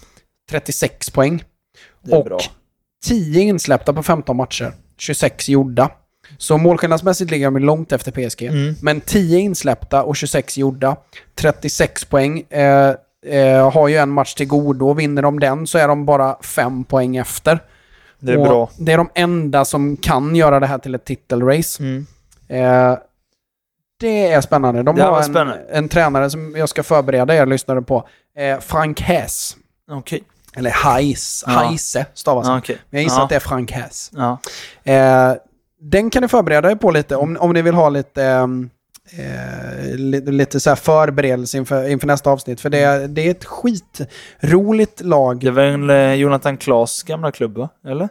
36 0.50 1.10
poäng. 1.10 1.44
Och 2.12 2.26
bra. 2.26 2.40
10 3.06 3.42
insläppta 3.42 3.94
på 3.94 4.04
15 4.04 4.38
matcher. 4.38 4.74
26 4.98 5.50
gjorda. 5.50 5.92
Så 6.38 6.58
målskillnadsmässigt 6.58 7.32
ligger 7.32 7.52
de 7.52 7.60
långt 7.60 7.92
efter 7.92 8.12
PSG. 8.12 8.44
Mm. 8.44 8.76
Men 8.82 9.02
10 9.02 9.40
insläppta 9.40 10.04
och 10.04 10.16
26 10.16 10.58
gjorda. 10.58 10.96
36 11.36 12.06
poäng. 12.06 12.44
Eh, 12.50 12.96
eh, 13.26 13.72
har 13.72 13.88
ju 13.88 13.96
en 13.96 14.10
match 14.10 14.34
till 14.34 14.48
godo. 14.48 14.94
Vinner 14.94 15.22
de 15.22 15.40
den 15.40 15.68
så 15.68 15.78
är 15.78 15.88
de 15.88 16.06
bara 16.06 16.38
5 16.42 16.84
poäng 16.84 17.18
efter. 17.18 17.60
Det 18.20 18.32
är 18.32 18.38
och 18.38 18.46
bra. 18.46 18.70
Det 18.78 18.94
är 18.94 18.98
de 18.98 19.10
enda 19.16 19.66
som 19.66 19.98
kan 19.98 20.36
göra 20.36 20.60
det 20.60 20.68
här 20.68 20.78
till 20.78 20.96
ett 20.96 21.06
titelrace. 21.06 21.84
Mm. 21.84 22.06
Eh, 22.48 22.98
det 24.00 24.32
är 24.32 24.42
spännande. 24.42 24.84
De 24.84 24.96
Det 24.96 25.04
har 25.04 25.18
en, 25.18 25.24
spännande. 25.24 25.64
en 25.72 25.90
tränare 25.90 26.30
som 26.30 26.56
jag 26.56 26.70
ska 26.70 26.84
förbereda 26.84 27.36
er 27.36 27.46
lyssnare 27.46 27.82
på. 27.82 28.08
Eh, 28.38 28.60
Frank 28.60 29.02
Hess. 29.02 29.56
Okej. 29.92 30.24
Eller 30.56 30.70
Heis. 30.72 31.44
Ja. 31.48 31.52
Heise 31.54 32.06
stavas 32.14 32.48
han. 32.48 32.58
okej. 32.60 32.78
Men 32.90 32.98
jag 32.98 33.04
gissar 33.04 33.18
ja. 33.18 33.24
att 33.24 33.30
det 33.30 33.36
är 33.36 33.40
Frank 33.40 33.72
Hess. 33.72 34.12
Ja. 34.16 34.38
Eh, 34.84 35.34
den 35.82 36.10
kan 36.10 36.22
ni 36.22 36.28
förbereda 36.28 36.72
er 36.72 36.76
på 36.76 36.92
lite 36.92 37.16
om, 37.16 37.38
om 37.40 37.54
ni 37.54 37.62
vill 37.62 37.74
ha 37.76 37.90
lite, 37.90 38.24
eh, 39.18 39.96
lite, 39.96 40.32
lite 40.32 40.60
så 40.60 40.70
här 40.70 40.76
förberedelse 40.76 41.58
inför, 41.58 41.88
inför 41.90 42.08
nästa 42.08 42.30
avsnitt. 42.32 42.62
För 42.62 42.70
det, 42.70 43.08
det 43.08 43.22
är 43.28 43.32
ett 43.32 43.46
skitroligt 43.46 45.02
lag. 45.02 45.40
Det 45.40 45.52
var 45.52 45.64
väl 45.64 45.90
eh, 45.90 46.14
Jonathan 46.14 46.58
Klaas 46.58 47.04
gamla 47.04 47.32
klubb, 47.32 47.58
va? 47.58 47.70
Eller? 47.88 48.10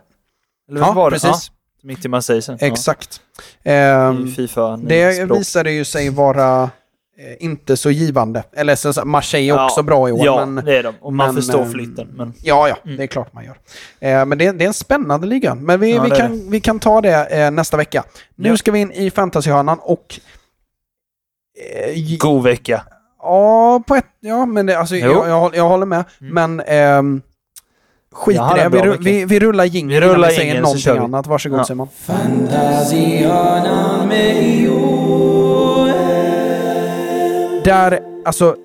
Eller 0.70 0.80
Ja, 0.80 0.92
var 0.92 1.10
det? 1.10 1.14
precis. 1.14 1.50
Ja, 1.50 1.55
mitt 1.86 2.04
i 2.04 2.08
Marseille. 2.08 2.56
Exakt. 2.60 3.20
Ja, 3.62 3.72
Ehm, 3.72 4.26
i 4.26 4.30
Fifa. 4.30 4.76
det 4.76 5.12
språk. 5.24 5.38
visade 5.40 5.70
ju 5.72 5.84
sig 5.84 6.10
vara 6.10 6.62
eh, 6.62 7.44
inte 7.44 7.76
så 7.76 7.90
givande. 7.90 8.42
Eller 8.52 8.74
så, 8.76 9.04
Marseille 9.04 9.52
är 9.52 9.56
Ja, 9.56 9.64
också 9.64 9.82
bra 9.82 10.08
i 10.08 10.12
år. 10.12 10.24
Ja, 10.24 10.46
men, 10.46 10.64
det 10.64 10.76
är 10.78 10.82
de. 10.82 10.94
Och 11.00 11.12
man 11.12 11.26
men, 11.26 11.34
förstår 11.42 11.62
ehm, 11.62 11.70
flytten. 11.72 12.08
Men 12.16 12.34
Ja, 12.42 12.68
ja, 12.68 12.76
Mm. 12.84 12.96
det 12.96 13.02
är 13.02 13.06
klart 13.06 13.32
man 13.32 13.44
gör. 13.44 13.56
Eh, 14.00 14.24
men 14.26 14.38
det, 14.38 14.52
det 14.52 14.64
är 14.64 14.68
en 14.68 14.74
spännande 14.74 15.26
liga. 15.26 15.54
Men 15.54 15.80
vi, 15.80 15.94
Ja, 15.94 16.02
vi, 16.02 16.10
det 16.10 16.16
kan, 16.16 16.50
vi 16.50 16.60
kan 16.60 16.78
ta 16.80 17.00
det 17.00 17.24
eh, 17.24 17.50
nästa 17.50 17.76
vecka. 17.76 18.04
Nu 18.34 18.48
Ja. 18.48 18.56
ska 18.56 18.72
vi 18.72 18.78
in 18.78 18.92
i 18.92 19.10
fantasyhörnan 19.10 19.78
och... 19.82 20.20
Eh, 21.84 22.16
god 22.18 22.42
vecka. 22.44 22.82
ja, 23.22 23.82
på 23.86 23.94
ett... 23.94 24.06
Ja, 24.20 24.46
men 24.46 24.66
det, 24.66 24.78
alltså, 24.78 24.96
jag, 24.96 25.28
jag, 25.28 25.40
håller- 25.40 25.56
jag 25.56 25.68
håller 25.68 25.86
med. 25.86 26.04
Mm. 26.20 26.34
Men... 26.34 27.22
skit 28.16 28.36
i 28.56 28.58
det. 28.60 28.68
Vi, 28.68 28.78
ru- 28.78 28.96
vi, 29.00 29.24
vi 29.24 29.40
rullar 29.40 29.64
jingeln 29.64 30.00
Vi 30.02 30.08
rullar 30.08 30.28
säger 30.28 30.60
någonting 30.60 30.92
vi. 30.92 30.98
annat. 30.98 31.26
Varsågod 31.26 31.58
Ja. 31.58 31.64
Simon. 31.64 31.88
Där, 37.64 38.00
alltså... 38.24 38.56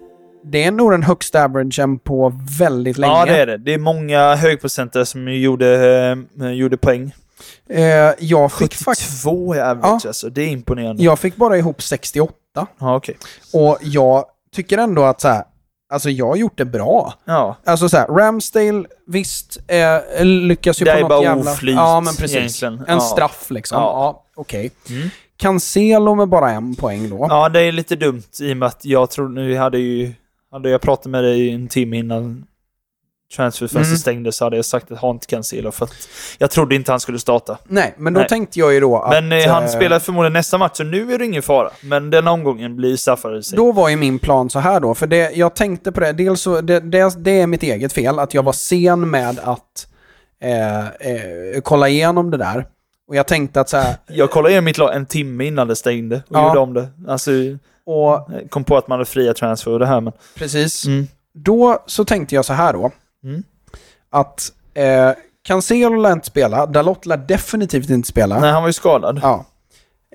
Det 0.44 0.64
är 0.64 0.72
nog 0.72 0.91
den 0.91 1.03
högsta 1.03 1.44
averagen 1.44 1.99
på 1.99 2.34
väldigt 2.60 2.98
länge. 2.98 3.14
Ja, 3.14 3.26
det 3.26 3.38
är 3.41 3.45
det. 3.45 3.57
Det 3.57 3.73
är 3.73 3.78
många 3.78 4.36
högprocentare 4.36 5.06
som 5.06 5.28
gjorde, 5.34 6.15
eh, 6.41 6.49
gjorde 6.52 6.78
poäng. 6.78 7.14
Eh, 7.69 7.84
jag 8.19 8.52
fick 8.52 8.73
faktiskt... 8.76 9.10
72 9.23 9.56
i 9.56 9.60
average 9.60 10.06
alltså. 10.06 10.30
Det 10.30 10.41
är 10.41 10.48
imponerande. 10.48 11.03
Jag 11.03 11.19
fick 11.19 11.36
bara 11.36 11.57
ihop 11.57 11.82
68. 11.82 12.34
Ja, 12.80 12.95
okej. 12.95 13.18
Och 13.53 13.78
jag 13.82 14.26
tycker 14.56 14.78
ändå 14.78 15.03
att 15.03 15.22
så 15.22 15.28
här, 15.28 15.44
alltså 15.91 16.09
jag 16.09 16.27
har 16.27 16.35
gjort 16.35 16.57
det 16.57 16.65
bra. 16.65 17.13
Ja. 17.26 17.55
Alltså 17.65 17.89
så 17.89 17.97
här, 17.97 18.07
Ramsdale, 18.07 18.84
visst, 19.07 19.57
eh, 19.68 20.26
lyckas 20.26 20.81
ju 20.81 20.85
Det 20.85 20.91
på 20.91 20.97
är 20.97 21.01
något 21.01 21.09
bara 21.09 21.23
jävla... 21.23 21.51
oflyt 21.51 21.76
Ja, 21.76 22.01
men 22.01 22.15
precis. 22.15 22.35
egentligen. 22.38 22.73
En 22.73 22.84
Ja. 22.88 22.99
straff 22.99 23.45
liksom. 23.49 23.76
Ja. 23.81 23.84
Ja, 23.84 24.23
okej. 24.35 24.72
Mm. 24.89 25.09
Cancelo 25.38 26.15
med 26.15 26.30
bara 26.30 26.51
en 26.51 26.76
poäng 26.76 27.09
då. 27.09 27.26
Ja, 27.30 27.49
det 27.49 27.61
är 27.61 27.72
lite 27.72 27.95
dumt 27.95 28.23
i 28.41 28.53
och 28.53 28.57
med 28.57 28.68
att 28.68 28.85
jag 28.85 29.09
tror 29.09 29.30
nu 29.30 29.57
hade 29.57 29.77
ju... 29.80 30.13
Hade 30.51 30.69
jag 30.69 30.81
pratat 30.81 31.05
med 31.05 31.23
dig 31.23 31.49
en 31.53 31.68
timme 31.68 31.97
innan 31.97 32.45
transferfönstret 33.35 33.85
Mm. 33.87 33.97
stängdes 33.97 34.35
så 34.35 34.43
hade 34.45 34.55
jag 34.55 34.65
sagt 34.65 34.91
att 34.91 34.97
ha 34.97 35.09
inte 35.11 35.27
Cancelo 35.27 35.71
för 35.71 35.85
att 35.85 35.93
jag 36.37 36.51
trodde 36.51 36.75
inte 36.75 36.91
han 36.91 36.99
skulle 36.99 37.19
starta. 37.19 37.57
Nej, 37.67 37.93
men 37.97 38.13
då 38.13 38.19
Nej. 38.19 38.29
tänkte 38.29 38.59
jag 38.59 38.73
ju 38.73 38.79
då 38.79 38.97
att... 38.99 39.09
Men 39.23 39.31
eh, 39.41 39.47
han 39.51 39.63
eh, 39.63 39.69
spelar 39.69 39.99
förmodligen 39.99 40.33
nästa 40.33 40.57
match 40.57 40.71
så 40.77 40.83
nu 40.83 41.13
är 41.13 41.17
det 41.19 41.25
ingen 41.25 41.41
fara. 41.43 41.69
Men 41.81 42.09
den 42.09 42.27
omgången 42.27 42.75
blir 42.75 42.97
straffade 42.97 43.43
sig. 43.43 43.55
Då 43.57 43.71
var 43.71 43.89
ju 43.89 43.95
min 43.95 44.19
plan 44.19 44.49
så 44.49 44.59
här 44.59 44.79
då, 44.79 44.95
för 44.95 45.07
det, 45.07 45.31
jag 45.31 45.55
tänkte 45.55 45.91
på 45.91 45.99
det, 45.99 46.11
dels 46.13 46.41
så, 46.41 46.61
det, 46.61 46.79
det, 46.79 47.13
det 47.23 47.41
är 47.41 47.47
mitt 47.47 47.63
eget 47.63 47.93
fel, 47.93 48.19
att 48.19 48.33
jag 48.33 48.43
var 48.43 48.53
sen 48.53 49.09
med 49.09 49.39
att 49.43 49.87
eh, 50.43 50.79
eh, 50.79 51.61
kolla 51.63 51.89
igenom 51.89 52.31
det 52.31 52.37
där. 52.37 52.65
Och 53.07 53.15
jag 53.15 53.27
tänkte 53.27 53.61
att 53.61 53.69
så 53.69 53.77
här, 53.77 53.95
Jag 54.07 54.31
kollade 54.31 54.49
igenom 54.51 54.65
mitt 54.65 54.77
lag 54.77 54.95
en 54.95 55.05
timme 55.05 55.45
innan 55.45 55.67
det 55.67 55.75
stängde 55.75 56.15
och 56.15 56.35
Ja. 56.37 56.47
gjorde 56.47 56.59
om 56.59 56.73
det. 56.73 56.87
Alltså, 57.07 57.31
och 57.85 58.29
kom 58.49 58.63
på 58.63 58.77
att 58.77 58.87
man 58.87 58.95
hade 58.99 59.05
fria 59.09 59.33
transfer 59.33 59.71
och 59.71 59.79
det 59.79 59.85
här 59.85 60.01
men... 60.01 60.13
precis, 60.35 60.85
Mm. 60.85 61.07
då 61.33 61.83
så 61.85 62.05
tänkte 62.05 62.35
jag 62.35 62.45
så 62.45 62.53
här 62.53 62.73
då, 62.73 62.91
Mm. 63.23 63.43
att 64.10 64.52
eh, 64.73 65.11
Cancelo 65.43 65.95
lär 66.02 66.11
inte 66.11 66.27
spela, 66.27 66.65
Dalot 66.65 67.06
lär 67.06 67.18
definitivt 67.18 67.89
inte 67.89 68.07
spela. 68.07 68.39
Nej, 68.39 68.52
han 68.52 68.64
var 68.64 68.69
ju 68.69 68.73
skadad. 68.73 69.19
Ja. 69.23 69.45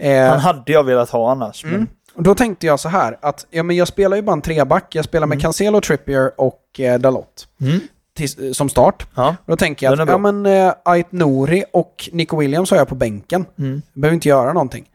Eh, 0.01 0.29
Han 0.29 0.39
hade 0.39 0.73
jag 0.73 0.85
velat 0.85 1.11
ha 1.11 1.31
annars. 1.31 1.65
Men... 1.65 1.75
Mm. 1.75 1.87
Och 2.15 2.23
då 2.23 2.35
tänkte 2.35 2.67
jag 2.67 2.81
så 2.81 2.89
här 2.89 3.19
att 3.23 3.47
ja, 3.51 3.63
men 3.63 3.77
jag 3.77 3.89
spelar 3.89 4.17
ju 4.17 4.23
bara 4.23 4.33
en 4.33 4.43
treback. 4.43 4.95
Jag 4.95 5.05
spelar 5.05 5.27
med 5.27 5.35
Mm. 5.37 5.43
Cancelo, 5.43 5.81
Trippier 5.81 6.41
och 6.41 6.81
eh, 6.81 6.99
Dalot. 6.99 7.49
Mm. 7.61 7.81
till, 8.17 8.55
som 8.55 8.69
start. 8.69 9.07
Ja. 9.15 9.37
Då 9.47 9.57
tänker 9.57 9.87
jag 9.87 10.01
att 10.01 10.09
ja, 10.09 10.19
men, 10.19 10.47
eh, 10.47 10.73
Ait 10.85 11.13
Nouri 11.13 11.65
och 11.73 12.09
Nico 12.13 12.37
Williams 12.37 12.71
har 12.71 12.79
jag 12.79 12.89
på 12.89 12.95
bänken. 12.95 13.45
Mm. 13.59 13.83
Jag 13.93 14.01
behöver 14.01 14.15
inte 14.15 14.29
göra 14.29 14.53
någonting. 14.53 14.89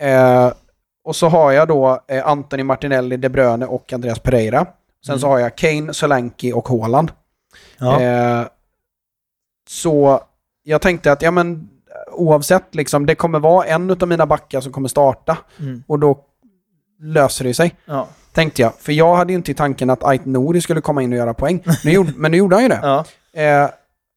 Eh, 0.00 0.52
och 1.04 1.16
så 1.16 1.28
har 1.28 1.52
jag 1.52 1.68
då 1.68 2.00
eh, 2.08 2.26
Anthony 2.26 2.62
Martinelli, 2.62 3.16
De 3.16 3.28
Bruyne 3.28 3.66
och 3.66 3.92
Andreas 3.92 4.18
Pereira. 4.18 4.66
Sen 5.06 5.20
så 5.20 5.26
har 5.28 5.38
jag 5.38 5.56
Kane, 5.56 5.94
Solanke 5.94 6.52
och 6.52 6.68
Haaland. 6.68 7.10
Ja. 7.78 8.00
Eh, 8.00 8.46
så 9.68 10.20
jag 10.62 10.80
tänkte 10.80 11.12
att 11.12 11.22
ja, 11.22 11.30
men, 11.30 11.68
oavsett, 12.12 12.74
liksom, 12.74 13.06
det 13.06 13.14
kommer 13.14 13.38
vara 13.38 13.66
en 13.66 13.90
av 13.90 14.08
mina 14.08 14.26
backar 14.26 14.60
som 14.60 14.72
kommer 14.72 14.88
starta. 14.88 15.38
Mm. 15.60 15.82
Och 15.86 15.98
då 15.98 16.18
löser 17.00 17.44
det 17.44 17.54
sig, 17.54 17.74
Ja. 17.84 18.08
tänkte 18.32 18.62
jag. 18.62 18.74
För 18.78 18.92
jag 18.92 19.16
hade 19.16 19.32
ju 19.32 19.36
inte 19.36 19.50
i 19.50 19.54
tanken 19.54 19.90
att 19.90 20.04
Ait 20.04 20.24
Nouri 20.24 20.60
skulle 20.60 20.80
komma 20.80 21.02
in 21.02 21.12
och 21.12 21.18
göra 21.18 21.34
poäng. 21.34 21.62
Nu 21.84 21.90
gjorde, 21.92 22.12
men 22.16 22.30
nu 22.30 22.36
gjorde 22.36 22.56
han 22.56 22.62
ju 22.62 22.68
det. 22.68 22.80
ja. 22.82 23.04
Eh, 23.42 23.70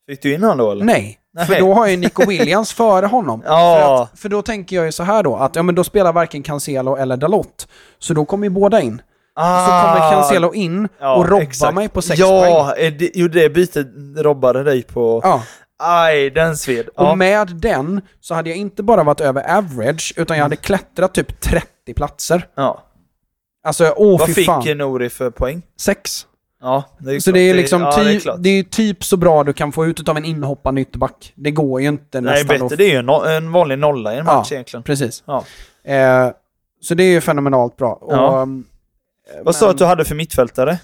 Fick 0.09 0.21
du 0.21 0.33
in 0.33 0.43
honom 0.43 0.57
då 0.57 0.71
eller? 0.71 0.85
nej, 0.85 1.19
Nej. 1.33 1.45
för 1.45 1.59
då 1.59 1.73
har 1.73 1.85
jag 1.85 1.91
ju 1.91 1.97
Nico 1.97 2.25
Williams 2.25 2.73
före 2.73 3.05
honom. 3.05 3.41
Ja. 3.45 3.77
För, 3.81 4.03
att, 4.03 4.19
för 4.19 4.29
då 4.29 4.41
tänker 4.41 4.75
jag 4.75 4.85
ju 4.85 4.91
så 4.91 5.03
här 5.03 5.23
då, 5.23 5.35
att 5.35 5.55
ja, 5.55 5.63
men 5.63 5.75
då 5.75 5.83
spelar 5.83 6.13
varken 6.13 6.43
Cancelo 6.43 6.95
eller 6.95 7.17
Dalot. 7.17 7.67
Så 7.99 8.13
då 8.13 8.25
kommer 8.25 8.45
ju 8.45 8.49
båda 8.49 8.81
in. 8.81 9.01
Ah, 9.39 9.65
Så 9.65 9.87
kommer 9.87 10.11
Cancelo 10.11 10.53
in 10.53 10.87
ja, 10.99 11.15
och 11.15 11.29
robbar 11.29 11.41
exakt. 11.43 11.75
mig 11.75 11.89
på 11.89 12.01
sex 12.01 12.21
poäng. 12.21 12.33
Ja, 12.53 12.73
det, 12.99 13.11
jo 13.13 13.27
det 13.27 13.49
bytet 13.49 13.87
robbade 14.17 14.63
dig 14.63 14.83
på... 14.83 15.21
Ja. 15.23 15.43
Aj, 15.79 16.29
den 16.29 16.57
sved. 16.57 16.87
Och 16.87 17.05
Ja. 17.05 17.15
med 17.15 17.47
den 17.47 18.01
så 18.19 18.33
hade 18.33 18.49
jag 18.49 18.57
inte 18.57 18.83
bara 18.83 19.03
varit 19.03 19.21
över 19.21 19.57
average, 19.57 20.13
utan 20.17 20.37
jag 20.37 20.43
hade 20.43 20.55
klättrat 20.55 21.13
typ 21.13 21.39
30 21.41 21.93
platser. 21.95 22.47
ja. 22.55 22.83
Alltså, 23.63 23.93
åh 23.97 24.19
Vad 24.19 24.27
fy 24.27 24.33
fick 24.33 24.45
fan. 24.45 24.77
Nouri 24.77 25.09
för 25.09 25.29
poäng? 25.29 25.61
Sex. 25.81 26.25
Ja, 26.61 26.83
det 26.99 27.15
är 27.15 27.19
Så 27.19 27.23
klart. 27.23 27.33
det 27.33 27.39
är 27.49 27.53
liksom 27.53 27.81
ja, 27.81 28.03
det 28.03 28.11
är 28.15 28.19
typ, 28.19 28.33
det 28.37 28.49
är 28.49 28.63
typ 28.63 29.03
så 29.03 29.17
bra 29.17 29.43
du 29.43 29.53
kan 29.53 29.71
få 29.71 29.85
ut 29.85 30.09
av 30.09 30.17
en 30.17 30.25
inhoppande 30.25 30.81
ytterback. 30.81 31.33
Det 31.35 31.51
går 31.51 31.81
ju 31.81 31.87
inte 31.87 32.21
Nej, 32.21 32.31
nästan. 32.33 32.47
bättre. 32.47 32.65
att- 32.65 32.77
Det 32.77 32.83
är 32.85 32.89
ju 32.91 32.97
en, 32.97 33.09
no- 33.09 33.27
en 33.37 33.51
vanlig 33.51 33.79
nolla 33.79 34.13
i 34.15 34.17
en 34.17 34.25
match 34.25 34.51
egentligen. 34.51 34.83
Precis. 34.83 35.23
Ja. 35.27 35.43
Eh, 35.91 36.29
så 36.81 36.93
det 36.95 37.03
är 37.03 37.09
ju 37.11 37.21
fenomenalt 37.21 37.77
bra. 37.77 37.97
Ja. 38.09 38.41
Och, 38.41 38.47
um, 39.37 39.43
Vad 39.43 39.55
sa 39.55 39.65
du 39.65 39.71
att 39.71 39.77
du 39.77 39.85
hade 39.85 40.05
för 40.05 40.15
mittfältare? 40.15 40.79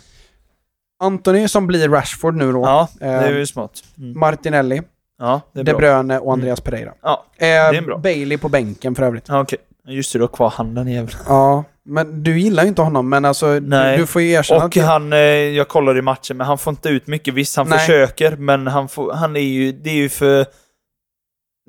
Anthony 1.04 1.48
som 1.48 1.68
blir 1.68 1.90
Rashford 1.90 2.36
nu 2.36 2.52
då. 2.52 2.62
Ja, 2.62 2.88
det 3.00 3.06
är 3.06 3.32
Eh, 3.32 3.38
ju 3.38 3.46
smart. 3.48 3.84
Mm. 3.98 4.20
Martinelli, 4.20 4.82
Ja, 5.20 5.42
det 5.54 5.60
är 5.60 5.64
De. 5.64 5.74
Bruyne 5.74 6.20
och 6.20 6.34
Andreas 6.34 6.62
Pereira. 6.62 6.94
Ja, 7.02 7.26
Eh, 7.38 7.48
är 7.48 7.82
bra. 7.82 7.98
Bailey 7.98 8.38
på 8.38 8.50
bänken 8.50 8.96
för 8.96 9.04
övrigt. 9.04 9.26
ja 9.28 9.42
okej. 9.42 9.60
Just 9.88 10.14
det, 10.14 10.20
du 10.20 10.24
har 10.24 10.28
kvar 10.28 10.50
handen 10.50 10.88
jäveln. 10.88 11.18
Ja, 11.28 11.64
men 11.86 12.24
du 12.24 12.40
gillar 12.40 12.64
ju 12.64 12.70
inte 12.70 12.82
honom, 12.82 13.10
men 13.10 13.26
alltså 13.26 13.48
Nej. 13.62 13.98
du 13.98 14.06
får 14.06 14.22
ju 14.22 14.32
erkänna 14.32 14.66
Och 14.66 14.76
han, 14.78 15.14
eh, 15.14 15.20
jag 15.20 15.68
kollade 15.68 16.00
i 16.00 16.02
matchen, 16.02 16.38
men 16.38 16.48
han 16.48 16.58
får 16.58 16.72
inte 16.72 16.90
ut 16.90 17.08
mycket. 17.08 17.34
Visst, 17.34 17.58
han 17.58 17.70
Nej. 17.70 17.80
försöker, 17.80 18.36
men 18.36 18.68
han, 18.68 18.90
får, 18.90 19.14
han 19.14 19.36
är 19.36 19.40
ju, 19.40 19.72
det 19.72 19.90
är 19.90 19.96
ju 19.96 20.10
för... 20.10 20.46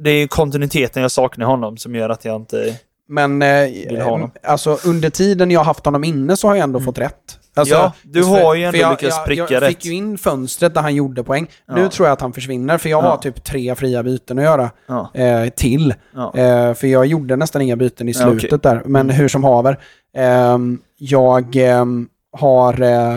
Det 0.03 0.11
är 0.11 0.27
kontinuiteten 0.27 1.03
jag 1.03 1.11
saknar 1.11 1.47
i 1.47 1.49
honom 1.49 1.77
som 1.77 1.95
gör 1.95 2.09
att 2.09 2.25
jag 2.25 2.37
inte... 2.37 2.77
Men 3.09 3.43
eh, 3.43 4.05
honom. 4.05 4.31
alltså 4.43 4.79
under 4.87 5.11
tiden 5.11 5.51
jag 5.51 5.65
haft 5.65 5.85
honom 5.85 6.05
inne 6.05 6.37
så 6.37 6.49
har 6.49 6.55
jag 6.55 6.63
ändå 6.65 6.81
fått 6.81 6.99
rätt. 6.99 7.39
Alltså, 7.57 7.75
Ja, 7.75 7.93
du 8.03 8.23
för- 8.23 8.31
har 8.45 8.55
ju 8.55 8.65
ändå 8.65 8.79
jag, 8.79 8.91
lyckats 8.91 9.17
jag, 9.17 9.27
pricka 9.27 9.47
jag 9.51 9.63
rätt. 9.63 9.69
fick 9.69 9.85
ju 9.85 9.93
in 9.93 10.19
fönstret 10.19 10.75
där 10.75 10.81
han 10.81 10.95
gjorde 10.95 11.25
poäng. 11.25 11.47
Nu 11.69 11.81
Ja. 11.83 11.89
tror 11.89 12.09
jag 12.09 12.13
att 12.13 12.21
han 12.21 12.33
försvinner, 12.33 12.79
för 12.79 12.89
jag 12.89 13.05
Ja. 13.05 13.09
har 13.11 13.17
typ 13.17 13.45
tre 13.45 13.75
fria 13.75 14.03
byten 14.03 14.39
att 14.39 14.45
göra 14.45 14.71
Ja, 14.87 15.11
eh, 15.15 15.49
till. 15.49 15.91
Eh, 16.35 16.75
för 16.75 16.87
jag 16.87 17.07
gjorde 17.07 17.37
nästan 17.37 17.63
inga 17.63 17.77
byten 17.77 18.09
i 18.09 18.15
slutet 18.15 18.63
där. 18.63 18.83
Men 18.85 19.11
hur 19.11 19.29
som 19.29 19.45
haver. 19.45 19.79
ehm, 20.17 20.79
jag 20.99 21.57
ehm, 21.57 22.09
har 22.39 22.81
eh, 22.83 23.17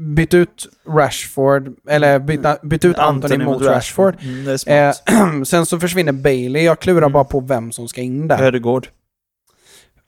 bytt 0.00 0.34
ut 0.34 0.66
Rashford, 0.88 1.74
eller 1.88 2.18
bytt, 2.18 2.62
bytt 2.62 2.84
ut 2.84 2.98
Anthony, 2.98 3.44
mot 3.44 3.62
Rashford. 3.62 4.16
Mm, 4.22 4.48
är 4.48 4.56
smart. 4.56 5.02
Eh, 5.08 5.42
sen 5.44 5.66
så 5.66 5.80
försvinner 5.80 6.12
Bailey. 6.12 6.64
Jag 6.64 6.80
klurar 6.80 7.08
bara 7.08 7.24
på 7.24 7.40
vem 7.40 7.72
som 7.72 7.88
ska 7.88 8.00
in 8.00 8.28
där. 8.28 8.42
Ödegård. 8.42 8.88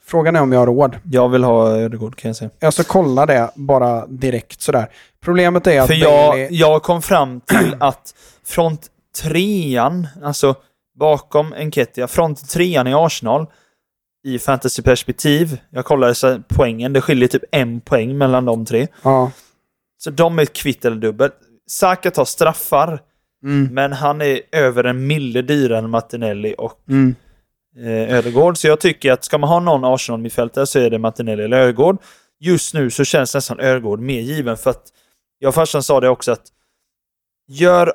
Frågan 0.04 0.36
är 0.36 0.40
om 0.40 0.52
jag 0.52 0.58
har 0.58 0.66
råd. 0.66 0.98
Jag 1.10 1.28
vill 1.28 1.44
ha 1.44 1.68
Ödegård 1.68 2.16
kan 2.16 2.28
jag 2.28 2.36
säga. 2.36 2.50
Jag 2.58 2.72
ska 2.72 2.82
kolla 2.82 3.26
det 3.26 3.50
bara 3.54 4.06
direkt 4.06 4.60
sådär. 4.62 4.88
Problemet 5.20 5.66
är 5.66 5.80
att 5.80 5.86
För 5.86 5.94
jag, 5.94 6.32
Bailey... 6.32 6.48
jag 6.50 6.82
kom 6.82 7.02
fram 7.02 7.40
till 7.40 7.76
att 7.80 8.14
front 8.44 8.86
trean, 9.22 10.06
alltså 10.22 10.54
bakom 10.98 11.52
Enketia, 11.52 12.08
front 12.08 12.48
trean 12.50 12.86
i 12.86 12.94
Arsenal 12.94 13.46
i 14.24 14.38
fantasyperspektiv, 14.38 15.60
jag 15.70 15.84
kollade 15.84 16.14
så 16.14 16.40
poängen, 16.48 16.92
det 16.92 17.00
skiljer 17.00 17.28
typ 17.28 17.42
en 17.52 17.80
poäng 17.80 18.18
mellan 18.18 18.44
de 18.44 18.66
tre. 18.66 18.86
Ja. 19.02 19.30
Så 20.04 20.10
de 20.10 20.38
är 20.38 20.42
ett 20.42 20.52
kvitt 20.52 20.84
eller 20.84 20.96
dubbelt. 20.96 21.34
Saka 21.66 22.10
tar 22.10 22.24
straffar, 22.24 23.00
Mm, 23.44 23.74
men 23.74 23.92
han 23.92 24.20
är 24.22 24.40
över 24.52 24.84
en 24.84 25.06
mille 25.06 25.42
dyrare 25.42 25.78
än 25.78 25.90
Martinelli 25.90 26.54
och 26.58 26.80
mm. 26.88 27.14
eh, 27.76 28.14
Ödegård. 28.16 28.58
Så 28.58 28.66
jag 28.66 28.80
tycker 28.80 29.12
att 29.12 29.24
ska 29.24 29.38
man 29.38 29.48
ha 29.48 29.60
någon 29.60 29.84
Arsenal-mittfältare 29.84 30.66
så 30.66 30.78
är 30.78 30.90
det 30.90 30.98
Martinelli 30.98 31.44
eller 31.44 31.56
Ödegård. 31.56 32.02
Just 32.40 32.74
nu 32.74 32.90
så 32.90 33.04
känns 33.04 33.34
nästan 33.34 33.60
Ödegård 33.60 34.00
mer 34.00 34.20
given 34.20 34.56
för 34.56 34.70
att 34.70 34.82
jag 35.38 35.48
och 35.48 35.54
farsan 35.54 35.82
sa 35.82 36.00
det 36.00 36.08
också 36.08 36.32
att 36.32 36.42
gör 37.48 37.92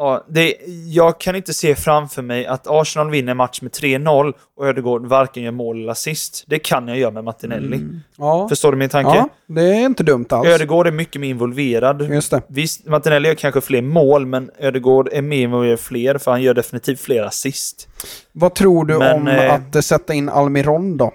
Ja, 0.00 0.24
det, 0.28 0.54
jag 0.86 1.20
kan 1.20 1.36
inte 1.36 1.54
se 1.54 1.74
framför 1.74 2.22
mig 2.22 2.46
att 2.46 2.66
Arsenal 2.66 3.10
vinner 3.10 3.34
match 3.34 3.62
med 3.62 3.72
3-0 3.72 4.32
och 4.56 4.66
Ödegård 4.66 5.06
varken 5.06 5.42
gör 5.42 5.50
mål 5.50 5.80
eller 5.80 5.92
assist. 5.92 6.44
Det 6.46 6.58
kan 6.58 6.88
jag 6.88 6.98
göra 6.98 7.10
med 7.10 7.24
Martinelli. 7.24 7.80
Ja. 8.16 8.48
Förstår 8.48 8.72
du 8.72 8.78
min 8.78 8.88
tanke? 8.88 9.10
ja, 9.14 9.28
det 9.46 9.62
är 9.62 9.86
inte 9.86 10.02
dumt 10.02 10.26
alls. 10.30 10.48
Ödegård 10.48 10.86
är 10.86 10.90
mycket 10.90 11.20
mer 11.20 11.28
involverad. 11.28 12.02
Just 12.02 12.30
det. 12.30 12.42
Visst, 12.48 12.86
Martinelli 12.86 13.28
gör 13.28 13.34
kanske 13.34 13.60
fler 13.60 13.82
mål, 13.82 14.26
men 14.26 14.50
Ödegård 14.58 15.08
är 15.12 15.22
mer 15.22 15.42
involverad 15.42 15.80
fler, 15.80 16.18
för 16.18 16.30
han 16.30 16.42
gör 16.42 16.54
definitivt 16.54 17.00
fler 17.00 17.22
assist. 17.22 17.88
Vad 18.32 18.54
tror 18.54 18.84
du 18.84 18.98
Men, 18.98 19.16
om 19.16 19.28
eh, 19.28 19.54
att 19.54 19.84
sätta 19.84 20.14
in 20.14 20.28
Almiron 20.28 20.96
då? 20.96 21.12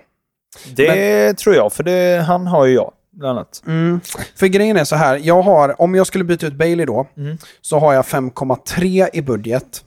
Det 0.75 1.33
tror 1.33 1.55
jag, 1.55 1.73
för 1.73 1.83
det, 1.83 2.23
han 2.27 2.47
har 2.47 2.65
ju 2.65 2.73
jag, 2.73 2.91
bland 3.13 3.37
annat. 3.37 3.63
Mm. 3.67 3.99
För 4.35 4.47
grejen 4.47 4.77
är 4.77 4.83
så 4.83 4.95
här, 4.95 5.21
jag 5.23 5.41
har, 5.41 5.81
om 5.81 5.95
jag 5.95 6.07
skulle 6.07 6.23
byta 6.23 6.47
ut 6.47 6.53
Bailey 6.53 6.85
då, 6.85 7.07
Mm. 7.17 7.37
så 7.61 7.79
har 7.79 7.93
jag 7.93 8.05
5,3 8.05 9.09
i 9.13 9.21
budget. 9.21 9.83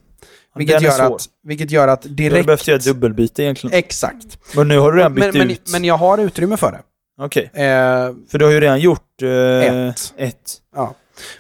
Vilket 0.55 0.83
gör, 0.83 0.91
svår. 0.91 1.15
att, 1.17 1.23
vilket 1.43 1.71
gör 1.71 1.89
att 1.89 2.03
direkt... 2.17 2.47
behövt 2.47 2.69
göra 2.69 2.79
ett 2.79 2.85
dubbelbyte 2.85 3.43
egentligen. 3.43 3.79
Exakt. 3.79 4.39
Men 4.57 4.69
nu 4.69 4.79
har 4.79 4.93
du 4.93 4.99
redan 4.99 5.15
bytt 5.15 5.35
men, 5.35 5.51
ut. 5.51 5.73
men 5.73 5.85
jag 5.85 5.97
har 5.97 6.19
utrymme 6.19 6.57
för 6.57 6.73
det. 6.73 6.81
Okej, 7.25 7.51
Eh, 7.55 8.13
för 8.31 8.39
du 8.39 8.45
har 8.45 8.53
ju 8.53 8.61
redan 8.61 8.81
gjort 8.81 9.23
eh, 9.23 9.89
Ett. 9.89 10.15
ett. 10.17 10.53
ja. 10.77 10.95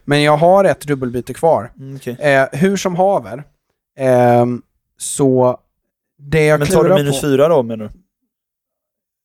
Men 0.04 0.22
jag 0.22 0.36
har 0.36 0.64
ett 0.64 0.80
dubbelbyte 0.80 1.34
kvar. 1.34 1.72
Mm, 1.78 1.96
okej. 1.96 2.16
Eh, 2.20 2.46
hur 2.52 2.76
som 2.76 2.96
haver, 2.96 3.44
ehm, 3.98 4.62
så 4.98 5.58
det 6.18 6.44
jag 6.44 6.58
Men 6.60 6.68
tar 6.68 6.84
du 6.84 6.94
minus 6.94 7.20
på... 7.20 7.26
fyra 7.26 7.48
då, 7.48 7.62
menar 7.62 7.84
du? 7.84 7.90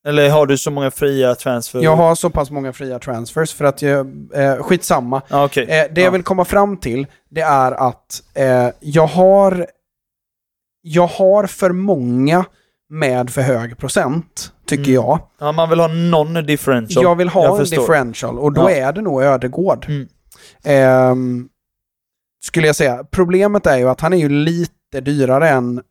Eller 0.07 0.29
har 0.29 0.45
du 0.45 0.57
så 0.57 0.71
många 0.71 0.91
fria 0.91 1.35
transfer? 1.35 1.79
Jag 1.79 1.95
har 1.95 2.15
så 2.15 2.29
pass 2.29 2.51
många 2.51 2.73
fria 2.73 2.99
transfers 2.99 3.53
för 3.53 3.65
att 3.65 3.81
jag... 3.81 4.07
Eh, 4.33 4.55
skitsamma. 4.63 5.21
Okej. 5.29 5.63
Eh, 5.63 5.69
det 5.69 6.01
jag 6.01 6.07
Ja. 6.07 6.11
vill 6.11 6.23
komma 6.23 6.45
fram 6.45 6.77
till, 6.77 7.07
det 7.29 7.41
är 7.41 7.71
att 7.71 8.23
eh, 8.33 8.69
jag 8.79 9.07
har... 9.07 9.65
Jag 10.81 11.07
har 11.07 11.45
för 11.47 11.71
många 11.71 12.45
med 12.89 13.29
för 13.29 13.41
hög 13.41 13.77
procent, 13.77 14.53
tycker 14.65 14.83
Mm. 14.83 14.93
jag. 14.93 15.19
Ja, 15.39 15.51
man 15.51 15.69
vill 15.69 15.79
ha 15.79 15.87
någon 15.87 16.33
differential. 16.33 17.03
Jag 17.03 17.15
vill 17.15 17.29
ha 17.29 17.43
Jag 17.43 17.51
en 17.51 17.57
förstår. 17.59 17.81
differential 17.81 18.39
och 18.39 18.53
då 18.53 18.61
Ja. 18.61 18.69
är 18.71 18.93
det 18.93 19.01
nog 19.01 19.23
Ödegård. 19.23 19.85
Mm. 19.89 20.07
Ehm, 20.63 21.47
skulle 22.43 22.67
jag 22.67 22.75
säga. 22.75 23.03
Problemet 23.11 23.67
är 23.67 23.77
ju 23.77 23.89
att 23.89 24.01
han 24.01 24.13
är 24.13 24.17
ju 24.17 24.29
lite 24.29 25.01
dyrare 25.01 25.49
än 25.49 25.81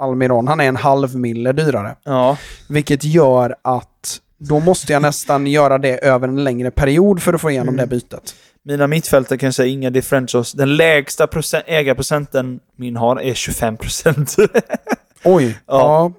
Almiron. 0.00 0.48
Han 0.48 0.60
är 0.60 0.64
en 0.68 0.76
halv 0.76 1.16
mille 1.16 1.52
dyrare. 1.52 1.96
Ja, 2.04 2.36
Vilket 2.68 3.04
gör 3.04 3.54
att 3.62 4.20
då 4.38 4.60
måste 4.60 4.92
jag 4.92 5.02
nästan 5.02 5.46
göra 5.46 5.78
det 5.78 5.98
över 6.06 6.28
en 6.28 6.44
längre 6.44 6.70
period 6.70 7.22
för 7.22 7.32
att 7.34 7.40
få 7.40 7.50
igenom 7.50 7.74
Mm. 7.74 7.76
det 7.76 7.86
bytet. 7.86 8.34
mina 8.64 8.86
mittfältare 8.86 9.38
kan 9.38 9.46
jag 9.46 9.54
säga 9.54 9.68
inga 9.72 9.90
differentials. 9.90 10.52
Den 10.52 10.76
lägsta 10.76 11.26
procent, 11.26 11.64
ägarprocenten 11.66 12.60
min 12.76 12.96
har 12.96 13.20
är 13.20 13.34
25 13.34 13.76
procent. 13.76 14.36
Oj, 15.24 15.58
ja. 15.66 15.78
Ja. 15.78 16.12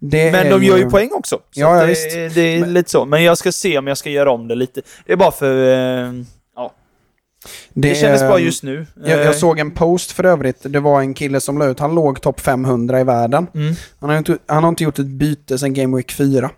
det 0.00 0.32
Men 0.32 0.50
de 0.50 0.64
gör 0.64 0.76
ju 0.76 0.90
poäng 0.90 1.10
också. 1.12 1.36
Så 1.36 1.60
Ja, 1.60 1.74
ja, 1.76 1.80
det, 1.80 1.86
visst. 1.86 2.10
det 2.34 2.40
är 2.40 2.60
Men- 2.60 2.72
lite 2.74 2.90
så. 2.90 3.04
Men 3.04 3.24
jag 3.24 3.38
ska 3.38 3.52
se 3.52 3.78
om 3.78 3.86
jag 3.86 3.98
ska 3.98 4.10
göra 4.10 4.30
om 4.30 4.48
det 4.48 4.54
lite. 4.54 4.82
Det 5.06 5.12
är 5.12 5.16
bara 5.16 5.30
för... 5.32 5.68
Eh, 6.04 6.12
det, 7.72 7.94
kändes 7.94 8.22
är- 8.22 8.28
bra 8.28 8.38
just 8.38 8.62
nu. 8.62 8.86
Jag, 8.96 9.08
Eh, 9.20 9.24
jag 9.24 9.36
såg 9.36 9.58
en 9.58 9.70
post 9.70 10.12
för 10.12 10.24
övrigt. 10.24 10.58
Det 10.62 10.80
var 10.80 11.00
en 11.00 11.14
kille 11.14 11.40
som 11.40 11.58
la 11.58 11.66
ut, 11.66 11.78
han 11.80 11.94
låg 11.94 12.20
topp 12.20 12.40
500 12.40 13.00
i 13.00 13.04
världen. 13.04 13.46
Mm. 13.54 13.74
Han 14.00 14.10
har, 14.10 14.18
inte, 14.18 14.38
han 14.46 14.62
har 14.62 14.68
inte 14.68 14.84
gjort 14.84 14.98
ett 14.98 15.06
byte 15.06 15.58
sedan 15.58 15.74
Game 15.74 15.96
Week 15.96 16.12
4. 16.12 16.50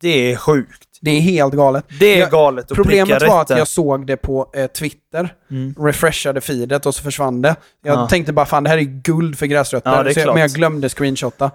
Det 0.00 0.32
är 0.32 0.36
sjukt. 0.36 0.88
Det 1.02 1.10
är 1.10 1.20
helt 1.20 1.54
galet. 1.54 1.84
Det 2.00 2.06
är 2.14 2.18
Jag- 2.18 2.30
galet 2.30 2.70
att 2.70 2.76
Problemet 2.76 3.22
var 3.22 3.38
rätt 3.40 3.50
att 3.50 3.58
jag 3.58 3.68
såg 3.68 4.06
det 4.06 4.16
på 4.16 4.50
eh, 4.54 4.66
Twitter, 4.66 5.34
Mm. 5.50 5.74
refreshade 5.78 6.40
feedet 6.40 6.86
och 6.86 6.94
så 6.94 7.02
försvann 7.02 7.42
det. 7.42 7.56
Jag 7.84 7.98
Ja. 7.98 8.08
tänkte 8.08 8.32
bara 8.32 8.46
fan 8.46 8.64
det 8.64 8.70
här 8.70 8.78
är 8.78 8.82
guld 8.82 9.38
för 9.38 9.46
gräsrötter. 9.46 9.90
Ja, 9.90 10.02
det 10.02 10.14
så 10.14 10.20
jag, 10.20 10.26
men 10.34 10.40
jag 10.40 10.50
glömde 10.50 10.88
screenshotta. 10.88 11.50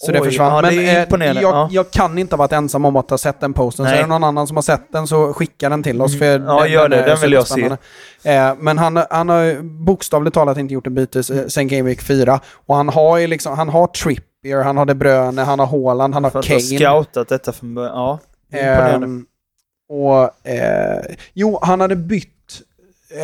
Så 0.00 0.12
det 0.12 0.20
Oj, 0.20 0.26
försvann. 0.26 0.52
ja, 0.64 0.70
det 0.70 1.06
men 1.10 1.22
eh, 1.22 1.26
jag, 1.28 1.42
ja. 1.42 1.68
jag 1.72 1.90
kan 1.90 2.18
inte 2.18 2.34
ha 2.34 2.38
varit 2.38 2.52
ensam 2.52 2.84
om 2.84 2.96
att 2.96 3.10
ha 3.10 3.18
sett 3.18 3.40
den 3.40 3.52
posten. 3.52 3.84
Så 3.86 3.90
Nej. 3.90 3.98
är 3.98 4.02
det 4.02 4.08
någon 4.08 4.24
annan 4.24 4.46
som 4.46 4.56
har 4.56 4.62
sett 4.62 4.92
den 4.92 5.06
så 5.06 5.32
skicka 5.32 5.68
den 5.68 5.82
till 5.82 6.02
oss. 6.02 6.18
För 6.18 6.24
Ja, 6.40 6.66
gör 6.66 6.88
det. 6.88 6.96
är 6.96 7.06
Den 7.06 7.20
vill 7.20 7.32
jag 7.32 7.46
se. 7.46 7.64
Eh, 8.22 8.54
men 8.58 8.78
han, 8.78 9.02
han 9.10 9.28
har 9.28 9.62
bokstavligt 9.84 10.34
talat 10.34 10.58
inte 10.58 10.74
gjort 10.74 10.86
en 10.86 10.94
byte 10.94 11.18
eh, 11.18 11.46
sen 11.48 11.68
Game 11.68 11.82
Week 11.82 12.02
4. 12.02 12.40
Och 12.66 12.76
han 12.76 12.88
har 12.88 13.18
ju 13.18 13.26
liksom, 13.26 13.56
han 13.58 13.68
har 13.68 13.86
Trippier, 13.86 14.62
han 14.62 14.76
har 14.76 14.84
De 14.86 14.94
Bruyne, 14.94 15.42
han 15.42 15.58
har 15.58 15.66
Haaland, 15.66 16.14
han 16.14 16.24
har 16.24 16.30
För 16.30 16.38
att 16.38 16.46
ha 16.48 16.58
Kane. 16.58 16.78
scoutat 16.78 17.28
detta 17.28 17.52
från 17.52 17.74
början. 17.74 17.92
Ja, 17.94 18.18
det. 18.22 18.28
Ehm, 18.52 19.26
och, 19.88 20.46
eh, 20.48 21.00
jo, 21.34 21.58
han 21.62 21.80
hade 21.80 21.96
bytt 21.96 22.28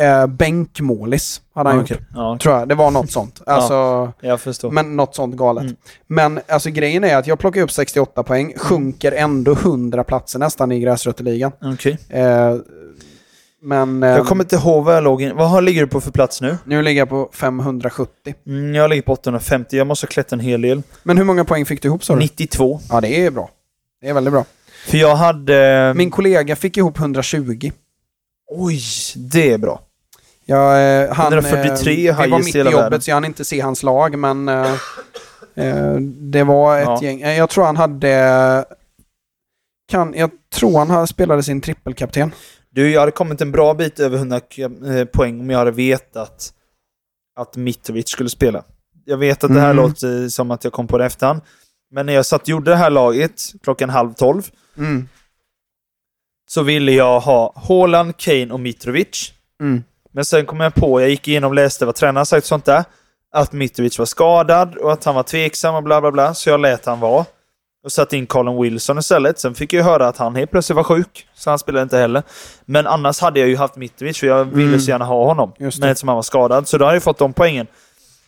eh, 0.01 0.27
bänkmålis. 0.27 1.41
Hade 1.53 1.69
han 1.69 1.77
Ja, 1.77 1.83
okej. 1.83 1.97
gjort. 1.97 2.07
Ja, 2.13 2.37
Tror 2.41 2.55
jag. 2.55 2.67
Det 2.69 2.75
var 2.75 2.91
något 2.91 3.11
sånt. 3.11 3.41
Alltså, 3.45 4.11
jag 4.21 4.41
förstår. 4.41 4.71
Men 4.71 4.95
något 4.95 5.15
sånt 5.15 5.35
galet. 5.35 5.63
Mm. 5.63 5.75
Men 6.07 6.39
alltså 6.47 6.69
grejen 6.69 7.03
är 7.03 7.17
att 7.17 7.27
jag 7.27 7.39
plockar 7.39 7.61
upp 7.61 7.71
68 7.71 8.23
poäng, 8.23 8.53
sjunker 8.57 9.11
ändå 9.11 9.51
100 9.51 10.03
platser 10.03 10.39
nästan 10.39 10.71
i 10.71 10.79
gräsrötterligan. 10.79 11.51
Okej. 11.61 11.97
Eh, 12.09 12.55
men 13.61 14.01
Jag 14.01 14.27
kommer 14.27 14.43
inte 14.43 14.55
ihåg 14.55 14.83
vad 14.85 14.95
jag 14.95 15.03
låg 15.03 15.21
in. 15.21 15.35
Vad 15.35 15.63
ligger 15.63 15.81
du 15.81 15.87
på 15.87 16.01
för 16.01 16.11
plats 16.11 16.41
nu? 16.41 16.57
nu 16.65 16.81
ligger 16.81 17.01
jag 17.01 17.09
på 17.09 17.29
570. 17.33 18.33
Mm, 18.47 18.75
jag 18.75 18.89
ligger 18.89 19.01
på 19.01 19.11
850. 19.11 19.77
Jag 19.77 19.87
måste 19.87 20.07
klättra 20.07 20.35
en 20.35 20.39
hel 20.39 20.61
del. 20.61 20.81
Men 21.03 21.17
hur 21.17 21.23
många 21.23 21.45
poäng 21.45 21.65
fick 21.65 21.81
du 21.81 21.87
ihop 21.87 22.03
sa 22.03 22.13
du? 22.13 22.19
92. 22.19 22.79
Ja, 22.89 23.01
det 23.01 23.25
är 23.25 23.31
bra. 23.31 23.49
Det 24.01 24.09
är 24.09 24.13
väldigt 24.13 24.33
bra. 24.33 24.45
För 24.85 24.97
jag 24.97 25.15
hade... 25.15 25.93
Min 25.95 26.11
kollega 26.11 26.55
fick 26.55 26.77
ihop 26.77 26.97
10020. 26.97 27.71
Oj, 28.51 28.81
det 29.15 29.51
är 29.51 29.57
bra. 29.57 29.81
Jag, 30.45 31.01
eh, 31.03 31.13
han, 31.13 31.33
143 31.33 32.07
eh, 32.09 32.21
Det 32.21 32.27
var 32.27 32.39
mitt 32.39 32.55
i 32.55 32.59
jobbet 32.59 32.73
världen. 32.75 33.01
så 33.01 33.09
jag 33.09 33.15
hann 33.15 33.25
inte 33.25 33.45
se 33.45 33.59
hans 33.59 33.83
lag, 33.83 34.17
men 34.19 34.49
eh, 34.49 34.73
eh, 35.55 35.95
det 36.31 36.43
var 36.43 36.77
ett 36.79 36.85
Ja. 36.85 36.99
gäng. 37.03 37.21
Eh, 37.21 37.37
Jag 37.37 37.49
tror 37.49 37.65
han 37.65 37.77
hade... 37.77 38.65
Kan, 39.91 40.13
jag 40.17 40.31
tror 40.55 40.77
han 40.79 40.89
hade- 40.89 41.07
spelade 41.07 41.43
sin 41.43 41.61
trippelkapten. 41.61 42.31
Du, 42.69 42.91
jag 42.91 42.99
hade 42.99 43.11
kommit 43.11 43.41
en 43.41 43.51
bra 43.51 43.73
bit 43.73 43.99
över 43.99 44.17
100 44.17 44.39
eh, 44.57 45.05
poäng 45.05 45.39
om 45.39 45.49
jag 45.49 45.57
hade 45.59 45.71
vetat 45.71 46.53
att 47.39 47.55
Mitrovic 47.55 48.09
skulle 48.09 48.29
spela. 48.29 48.63
Jag 49.05 49.17
vet 49.17 49.43
att 49.43 49.53
det 49.53 49.59
här 49.59 49.71
Mm. 49.71 49.83
låter 49.85 50.29
som 50.29 50.51
att 50.51 50.63
jag 50.63 50.73
kom 50.73 50.87
på 50.87 50.97
det 50.97 51.05
efterhand. 51.05 51.41
Men 51.91 52.05
när 52.05 52.13
jag 52.13 52.25
satt 52.25 52.41
och 52.41 52.49
gjorde 52.49 52.71
det 52.71 52.77
här 52.77 52.89
laget 52.89 53.41
klockan 53.63 53.89
halv 53.89 54.13
tolv 54.13 54.43
Mm. 54.77 55.09
så 56.49 56.63
ville 56.63 56.91
jag 56.91 57.19
ha 57.19 57.53
Haaland, 57.67 58.17
Kane 58.17 58.53
och 58.53 58.59
Mitrovic. 58.59 59.33
Mm. 59.61 59.83
Men 60.11 60.25
sen 60.25 60.45
kom 60.45 60.59
jag 60.59 60.73
på, 60.75 61.01
jag 61.01 61.09
gick 61.09 61.27
igenom 61.27 61.49
och 61.49 61.55
läste 61.55 61.85
vad 61.85 61.95
tränaren 61.95 62.25
sagt 62.25 62.43
och 62.43 62.47
sånt 62.47 62.65
där, 62.65 62.83
att 63.31 63.51
Mitrovic 63.53 63.99
var 63.99 64.05
skadad 64.05 64.75
och 64.75 64.93
att 64.93 65.03
han 65.03 65.15
var 65.15 65.23
tveksam 65.23 65.75
och 65.75 65.83
bla 65.83 66.01
bla 66.01 66.11
bla. 66.11 66.33
Så 66.33 66.49
jag 66.49 66.59
lät 66.59 66.85
han 66.85 66.99
vara. 66.99 67.25
Och 67.83 67.91
satte 67.91 68.17
in 68.17 68.27
Colin 68.27 68.61
Wilson 68.61 68.97
istället. 68.97 69.39
Sen 69.39 69.55
fick 69.55 69.73
jag 69.73 69.83
höra 69.83 70.07
att 70.07 70.17
han 70.17 70.35
helt 70.35 70.51
plötsligt 70.51 70.75
var 70.75 70.83
sjuk, 70.83 71.27
så 71.35 71.49
han 71.49 71.59
spelade 71.59 71.83
inte 71.83 71.97
heller. 71.97 72.23
Men 72.65 72.87
annars 72.87 73.19
hade 73.21 73.39
jag 73.39 73.49
ju 73.49 73.57
haft 73.57 73.75
Mitrovic, 73.75 74.19
för 74.19 74.27
jag 74.27 74.45
ville 74.45 74.67
Mm. 74.67 74.79
så 74.79 74.89
gärna 74.89 75.05
ha 75.05 75.25
honom. 75.25 75.51
Men 75.57 75.67
eftersom 75.67 76.09
han 76.09 76.15
var 76.15 76.21
skadad, 76.21 76.67
så 76.67 76.77
då 76.77 76.85
hade 76.85 76.95
jag 76.95 77.03
fått 77.03 77.17
de 77.17 77.33
poängen. 77.33 77.67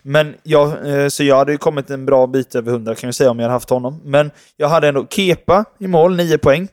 Men 0.07 0.35
jag, 0.43 0.87
eh, 0.89 1.07
så 1.07 1.23
jag 1.23 1.35
hade 1.35 1.51
ju 1.51 1.57
kommit 1.57 1.89
en 1.89 2.05
bra 2.05 2.27
bit 2.27 2.55
över 2.55 2.71
100 2.71 2.95
kan 2.95 3.07
jag 3.07 3.15
säga 3.15 3.31
om 3.31 3.39
jag 3.39 3.43
hade 3.43 3.53
haft 3.53 3.69
honom. 3.69 4.01
Men 4.03 4.31
jag 4.57 4.69
hade 4.69 4.87
ändå 4.87 5.07
Kepa 5.09 5.65
i 5.79 5.87
mål, 5.87 6.15
9 6.15 6.37
poäng. 6.37 6.67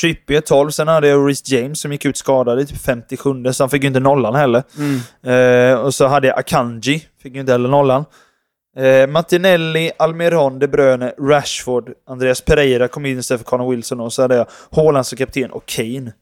Trippier 0.00 0.40
12, 0.40 0.70
sen 0.70 0.88
hade 0.88 1.08
jag 1.08 1.28
Reece 1.28 1.48
James 1.48 1.80
som 1.80 1.92
gick 1.92 2.04
ut 2.04 2.16
skadad 2.16 2.60
i 2.60 2.66
typ 2.66 2.78
57 2.78 3.52
så 3.52 3.62
han 3.62 3.70
fick 3.70 3.82
ju 3.82 3.86
inte 3.86 4.00
nollan 4.00 4.34
heller. 4.34 4.62
Mm. 4.78 5.72
Eh, 5.72 5.80
och 5.80 5.94
så 5.94 6.06
hade 6.06 6.26
jag 6.26 6.38
Akanji, 6.38 7.06
fick 7.22 7.34
ju 7.34 7.40
inte 7.40 7.52
heller 7.52 7.68
nollan. 7.68 8.04
Eh, 8.76 9.06
Martinelli, 9.06 9.92
Almiron, 9.98 10.58
De 10.58 10.66
Bruyne, 10.68 11.12
Rashford, 11.18 11.92
Andreas 12.06 12.40
Pereira 12.40 12.88
kom 12.88 13.06
in 13.06 13.18
istället 13.18 13.40
för 13.40 13.46
Conor 13.46 13.70
Wilson 13.70 14.00
och 14.00 14.12
så 14.12 14.22
hade 14.22 14.36
jag 14.36 14.46
Haaland 14.70 15.06
som 15.06 15.18
kapten 15.18 15.50
och 15.50 15.66
Kane. 15.66 16.12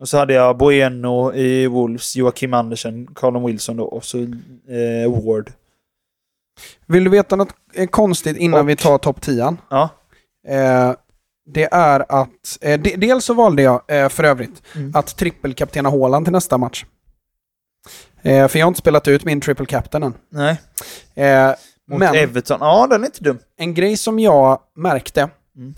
Och 0.00 0.08
så 0.08 0.18
hade 0.18 0.34
jag 0.34 0.58
Bueno 0.58 1.34
i 1.34 1.66
Wolves, 1.66 2.16
Joakim 2.16 2.54
Andersen, 2.54 3.06
Colin 3.06 3.44
Wilson 3.46 3.76
då, 3.76 3.84
och 3.84 4.04
så 4.04 4.18
eh, 4.18 5.24
Ward. 5.26 5.52
Vill 6.86 7.04
du 7.04 7.10
veta 7.10 7.36
något 7.36 7.54
eh, 7.74 7.86
konstigt 7.88 8.36
innan 8.36 8.60
Och- 8.60 8.68
vi 8.68 8.76
tar 8.76 8.98
topp 8.98 9.20
10? 9.20 9.56
Ja. 9.70 9.88
Eh, 10.48 10.92
det 11.46 11.68
är 11.72 12.04
att, 12.08 12.58
eh, 12.60 12.80
de, 12.80 12.96
dels 12.96 13.24
så 13.24 13.34
valde 13.34 13.62
jag 13.62 13.82
eh, 13.88 14.08
för 14.08 14.24
övrigt 14.24 14.62
Mm. 14.74 14.92
att 14.94 15.16
trippelkaptena 15.16 15.90
Haaland 15.90 16.26
till 16.26 16.32
nästa 16.32 16.58
match. 16.58 16.84
Eh, 18.22 18.48
för 18.48 18.58
jag 18.58 18.66
har 18.66 18.68
inte 18.68 18.78
spelat 18.78 19.08
ut 19.08 19.24
min 19.24 19.40
triple 19.40 19.66
captain 19.66 20.02
än. 20.02 20.14
Nej. 20.28 20.60
Eh, 21.14 21.48
Mot 21.90 21.98
men 21.98 22.14
Everton. 22.14 22.58
Ja, 22.60 22.86
den 22.90 23.02
är 23.02 23.06
inte 23.06 23.24
dum. 23.24 23.38
en 23.56 23.74
grej 23.74 23.96
som 23.96 24.18
jag 24.18 24.60
märkte 24.76 25.28
Mm. 25.56 25.74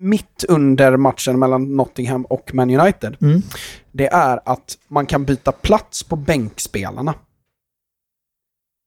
Mitt 0.00 0.44
under 0.48 0.96
matchen 0.96 1.38
mellan 1.38 1.76
Nottingham 1.76 2.24
och 2.24 2.54
Man 2.54 2.70
United, 2.80 3.16
Mm. 3.20 3.42
det 3.92 4.06
är 4.06 4.40
att 4.44 4.78
man 4.88 5.06
kan 5.06 5.24
byta 5.24 5.52
plats 5.52 6.02
på 6.02 6.16
bänkspelarna. 6.16 7.14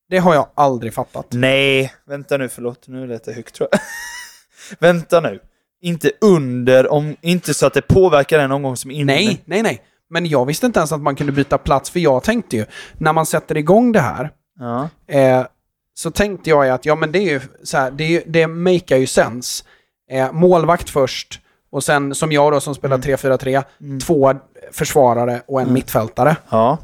Det 0.10 0.18
har 0.18 0.34
jag 0.34 0.48
aldrig 0.56 0.94
fattat. 0.94 1.28
Nej, 1.32 1.94
vänta 2.08 2.38
nu, 2.38 2.50
förlåt. 2.50 2.88
Nu 2.88 3.08
lät 3.08 3.24
det 3.24 3.34
högt 3.34 3.56
tror 3.56 3.70
jag. 3.72 3.80
vänta 4.80 5.20
nu. 5.22 5.40
Inte 5.82 6.12
under, 6.22 6.92
om, 6.92 7.16
inte 7.22 7.54
så 7.54 7.66
att 7.66 7.74
det 7.74 7.82
påverkar 7.82 8.38
den 8.38 8.52
omgång 8.52 8.78
som 8.78 8.92
inne. 8.92 9.14
Nej, 9.14 9.42
nej, 9.46 9.64
nej. 9.64 9.82
Men 10.10 10.26
jag 10.26 10.46
visste 10.46 10.66
inte 10.66 10.80
ens 10.80 10.92
att 10.92 11.02
man 11.02 11.16
kunde 11.16 11.32
byta 11.34 11.58
plats, 11.58 11.90
för 11.90 12.00
jag 12.00 12.24
tänkte 12.24 12.58
ju, 12.58 12.66
när 12.98 13.14
man 13.14 13.26
sätter 13.26 13.58
igång 13.58 13.92
det 13.92 14.00
här, 14.00 14.30
Ja. 14.60 14.90
eh, 15.08 15.46
så 15.94 16.12
tänkte 16.12 16.50
jag 16.50 16.70
att, 16.70 16.86
ja 16.86 16.96
men 16.96 17.12
det 17.12 17.20
är 17.20 17.32
ju 17.32 17.42
så 17.64 17.78
här, 17.78 17.92
det, 17.92 18.04
är 18.18 18.24
det 18.28 18.48
makear 18.48 18.98
ju 19.00 19.08
sens. 19.08 19.64
Eh, 20.12 20.32
målvakt 20.32 20.90
först, 20.90 21.40
och 21.72 21.84
sen 21.84 22.16
som 22.16 22.32
jag 22.32 22.52
då 22.54 22.60
som 22.60 22.76
spelar 22.76 22.98
3-4-3, 22.98 23.64
Mm. 23.82 24.00
två 24.00 24.34
försvarare 24.72 25.42
och 25.48 25.60
en 25.60 25.64
Mm. 25.64 25.74
mittfältare. 25.74 26.36
Ja. 26.50 26.78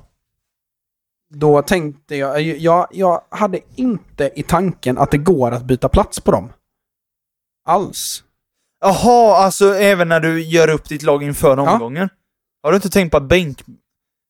Då 1.33 1.61
tänkte 1.61 2.15
jag, 2.15 2.41
jag, 2.41 2.87
jag 2.91 3.21
hade 3.29 3.59
inte 3.75 4.31
i 4.35 4.43
tanken 4.43 4.97
att 4.97 5.11
det 5.11 5.17
går 5.17 5.51
att 5.51 5.63
byta 5.63 5.89
plats 5.89 6.19
på 6.19 6.31
dem. 6.31 6.53
Alls. 7.67 8.23
Jaha, 8.81 9.37
alltså 9.37 9.73
även 9.75 10.09
när 10.09 10.19
du 10.19 10.41
gör 10.41 10.69
upp 10.69 10.89
ditt 10.89 11.03
lag 11.03 11.23
inför 11.23 11.59
omgången? 11.59 12.09
Har 12.63 12.71
du 12.71 12.75
inte 12.75 12.89
tänkt 12.89 13.11
på 13.11 13.17
att 13.17 13.23
bänk... 13.23 13.63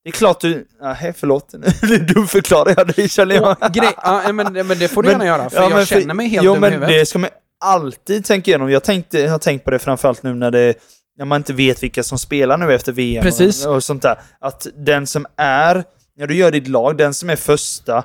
Det 0.04 0.10
är 0.10 0.14
klart 0.14 0.40
du... 0.42 0.68
Nej, 0.82 1.14
förlåt. 1.18 1.50
du 2.14 2.28
förklarar 2.28 2.74
jag 2.78 2.88
dig 2.88 3.10
känner 3.10 3.36
jag. 3.36 3.58
Och 3.64 3.74
grej, 3.74 3.94
ja, 4.04 4.32
men, 4.34 4.54
men 4.54 4.68
det 4.80 4.88
får 4.88 5.04
du 5.04 5.10
gärna 5.10 5.26
göra, 5.26 5.50
för 5.50 5.58
ja, 5.58 5.64
jag 5.64 5.72
men 5.76 5.86
känner 5.86 6.14
mig 6.14 6.28
helt 6.28 6.46
Jo, 6.46 6.54
dum 6.54 6.58
i 6.58 6.62
men 6.62 6.74
huvudet. 6.74 6.96
det 6.96 7.06
ska 7.06 7.20
man 7.20 7.30
alltid 7.60 8.26
tänka 8.26 8.52
igenom. 8.52 8.72
Jag, 8.72 8.84
tänkte, 8.84 9.20
jag 9.20 9.32
har 9.32 9.40
tänkt 9.40 9.66
på 9.66 9.72
det 9.72 9.80
framförallt 9.80 10.24
nu 10.24 10.34
när, 10.34 10.52
det, 10.52 10.74
när 11.18 11.26
man 11.26 11.40
inte 11.40 11.54
vet 11.54 11.84
vilka 11.84 12.04
som 12.04 12.20
spelar 12.20 12.58
nu 12.58 12.74
efter 12.74 12.92
VM 12.92 13.24
Precis. 13.24 13.66
Och, 13.66 13.76
och 13.76 13.84
sånt 13.84 14.02
där. 14.02 14.20
Att 14.40 14.68
den 14.76 15.08
som 15.08 15.26
är, 15.36 15.84
när 16.18 16.28
du 16.28 16.36
gör 16.36 16.52
ditt 16.52 16.68
lag, 16.68 16.98
den 16.98 17.14
som 17.14 17.30
är 17.30 17.36
första, 17.36 18.04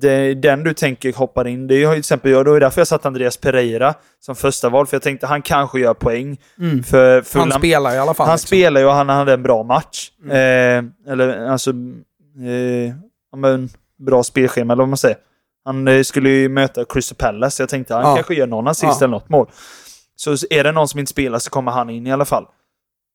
det, 0.00 0.34
den 0.34 0.64
du 0.64 0.74
tänker 0.74 1.12
hoppar 1.12 1.46
in. 1.46 1.66
Det 1.66 1.84
har 1.84 1.92
ju 1.92 1.96
till 1.96 2.00
exempel 2.00 2.30
jag, 2.30 2.44
det 2.44 2.50
var 2.50 2.60
därför 2.60 2.80
jag 2.80 2.88
satt 2.88 3.06
Andreas 3.06 3.36
Pereira 3.36 3.94
som 4.20 4.36
första 4.36 4.68
val, 4.68 4.86
för 4.86 4.94
jag 4.94 5.02
tänkte 5.02 5.26
han 5.26 5.42
kanske 5.42 5.80
gör 5.80 5.94
poäng. 5.94 6.38
Mm. 6.58 6.82
För, 6.82 7.22
för 7.22 7.38
Han 7.38 7.52
spelar 7.52 7.94
i 7.94 7.98
alla 7.98 8.14
fall. 8.14 8.26
han 8.26 8.34
liksom. 8.34 8.46
spelar 8.46 8.80
ju 8.80 8.86
och 8.86 8.92
han 8.92 9.08
hade 9.08 9.32
en 9.32 9.42
bra 9.42 9.62
match. 9.62 10.10
Mm. 10.24 10.30
Eh, 11.06 11.12
eller 11.12 11.46
alltså, 11.46 11.70
eh, 11.70 12.94
men, 13.36 13.68
bra 13.98 14.22
spelschema 14.22 14.72
eller 14.72 14.82
vad 14.82 14.88
man 14.88 14.96
säger. 14.96 15.16
Han 15.64 15.88
eh, 15.88 16.02
skulle 16.02 16.28
ju 16.30 16.48
möta 16.48 16.84
Crystal 16.84 17.16
Palace, 17.16 17.62
jag 17.62 17.68
tänkte 17.70 17.94
han 17.94 18.02
Ja. 18.02 18.14
kanske 18.14 18.34
gör 18.34 18.46
någon 18.46 18.68
assist 18.68 18.82
Ja. 18.82 18.96
eller 18.98 19.08
något 19.08 19.28
mål. 19.28 19.46
Så 20.16 20.30
är 20.50 20.64
det 20.64 20.72
någon 20.72 20.88
som 20.88 21.00
inte 21.00 21.10
spelar 21.10 21.38
så 21.38 21.50
kommer 21.50 21.72
han 21.72 21.90
in 21.90 22.06
i 22.06 22.12
alla 22.12 22.24
fall. 22.24 22.44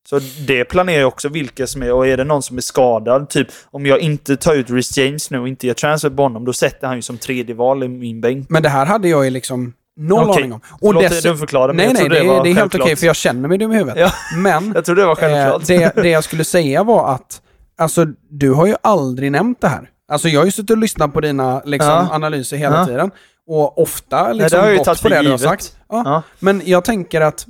Så 0.10 0.20
det 0.48 0.66
planerar 0.66 1.00
jag 1.00 1.08
också 1.08 1.30
vilka 1.30 1.68
som 1.68 1.84
är, 1.84 1.92
och 1.94 2.08
är 2.08 2.18
det 2.18 2.24
någon 2.24 2.44
som 2.44 2.58
är 2.58 2.62
skadad, 2.62 3.30
typ 3.30 3.48
om 3.72 3.86
jag 3.86 4.00
inte 4.00 4.38
tar 4.38 4.56
ut 4.56 4.70
Rhys 4.70 4.98
James 4.98 5.32
nu 5.32 5.40
och 5.40 5.48
inte 5.48 5.68
gör 5.68 5.74
transfer 5.74 6.10
på 6.10 6.24
honom, 6.24 6.46
då 6.46 6.54
sätter 6.54 6.88
han 6.88 6.96
ju 6.96 7.02
som 7.02 7.18
tredje 7.18 7.56
val 7.56 7.84
i 7.84 7.88
min 7.88 8.22
bänk. 8.22 8.50
Men 8.50 8.64
det 8.64 8.70
här 8.70 8.86
hade 8.86 9.08
jag 9.10 9.26
ju 9.26 9.32
liksom 9.32 9.74
noll 10.00 10.30
Okej. 10.30 10.42
aning 10.44 10.54
om. 10.54 10.60
Och 10.72 10.80
Förlåt, 10.82 11.04
dess- 11.04 11.24
du 11.24 11.38
förklarade, 11.38 11.74
men 11.74 11.86
Nej, 11.86 11.94
nej, 11.94 12.10
det, 12.10 12.20
det 12.20 12.28
var 12.28 12.44
det 12.44 12.50
är 12.50 12.54
helt 12.54 12.76
okej 12.76 12.96
för 12.96 13.06
jag 13.06 13.16
känner 13.16 13.50
mig 13.50 13.58
dum 13.58 13.72
i 13.72 13.76
huvudet. 13.78 13.98
Ja. 14.00 14.12
Men 14.38 14.72
Jag 14.76 14.86
trodde 14.86 15.02
det 15.02 15.06
var 15.06 15.12
eh, 15.14 15.16
självklart. 15.20 15.68
det, 15.96 16.02
det 16.04 16.10
jag 16.10 16.24
skulle 16.24 16.44
säga 16.44 16.84
var 16.84 17.14
att, 17.14 17.42
alltså 17.78 18.06
du 18.30 18.52
har 18.52 18.66
ju 18.68 18.76
aldrig 18.84 19.32
nämnt 19.32 19.62
det 19.62 19.68
här. 19.68 19.90
Alltså 20.10 20.30
jag 20.30 20.40
har 20.40 20.46
ju 20.46 20.52
suttit 20.52 20.72
och 20.72 20.78
lyssnat 20.78 21.14
på 21.14 21.22
dina 21.22 21.62
liksom, 21.66 21.90
Ja. 21.92 22.08
analyser 22.12 22.58
hela 22.58 22.76
Ja. 22.80 22.86
tiden. 22.86 23.12
Och 23.48 23.82
ofta 23.82 24.34
liksom 24.34 24.50
det 24.58 24.62
har 24.62 24.68
jag 24.70 24.78
ju 24.78 24.84
gått 24.84 25.02
på 25.02 25.10
det 25.10 25.22
du 25.22 25.30
har 25.32 25.38
sagt. 25.38 25.76
Ja. 25.90 26.02
Ja. 26.06 26.24
Men 26.40 26.62
jag 26.66 26.84
tänker 26.86 27.22
att, 27.22 27.48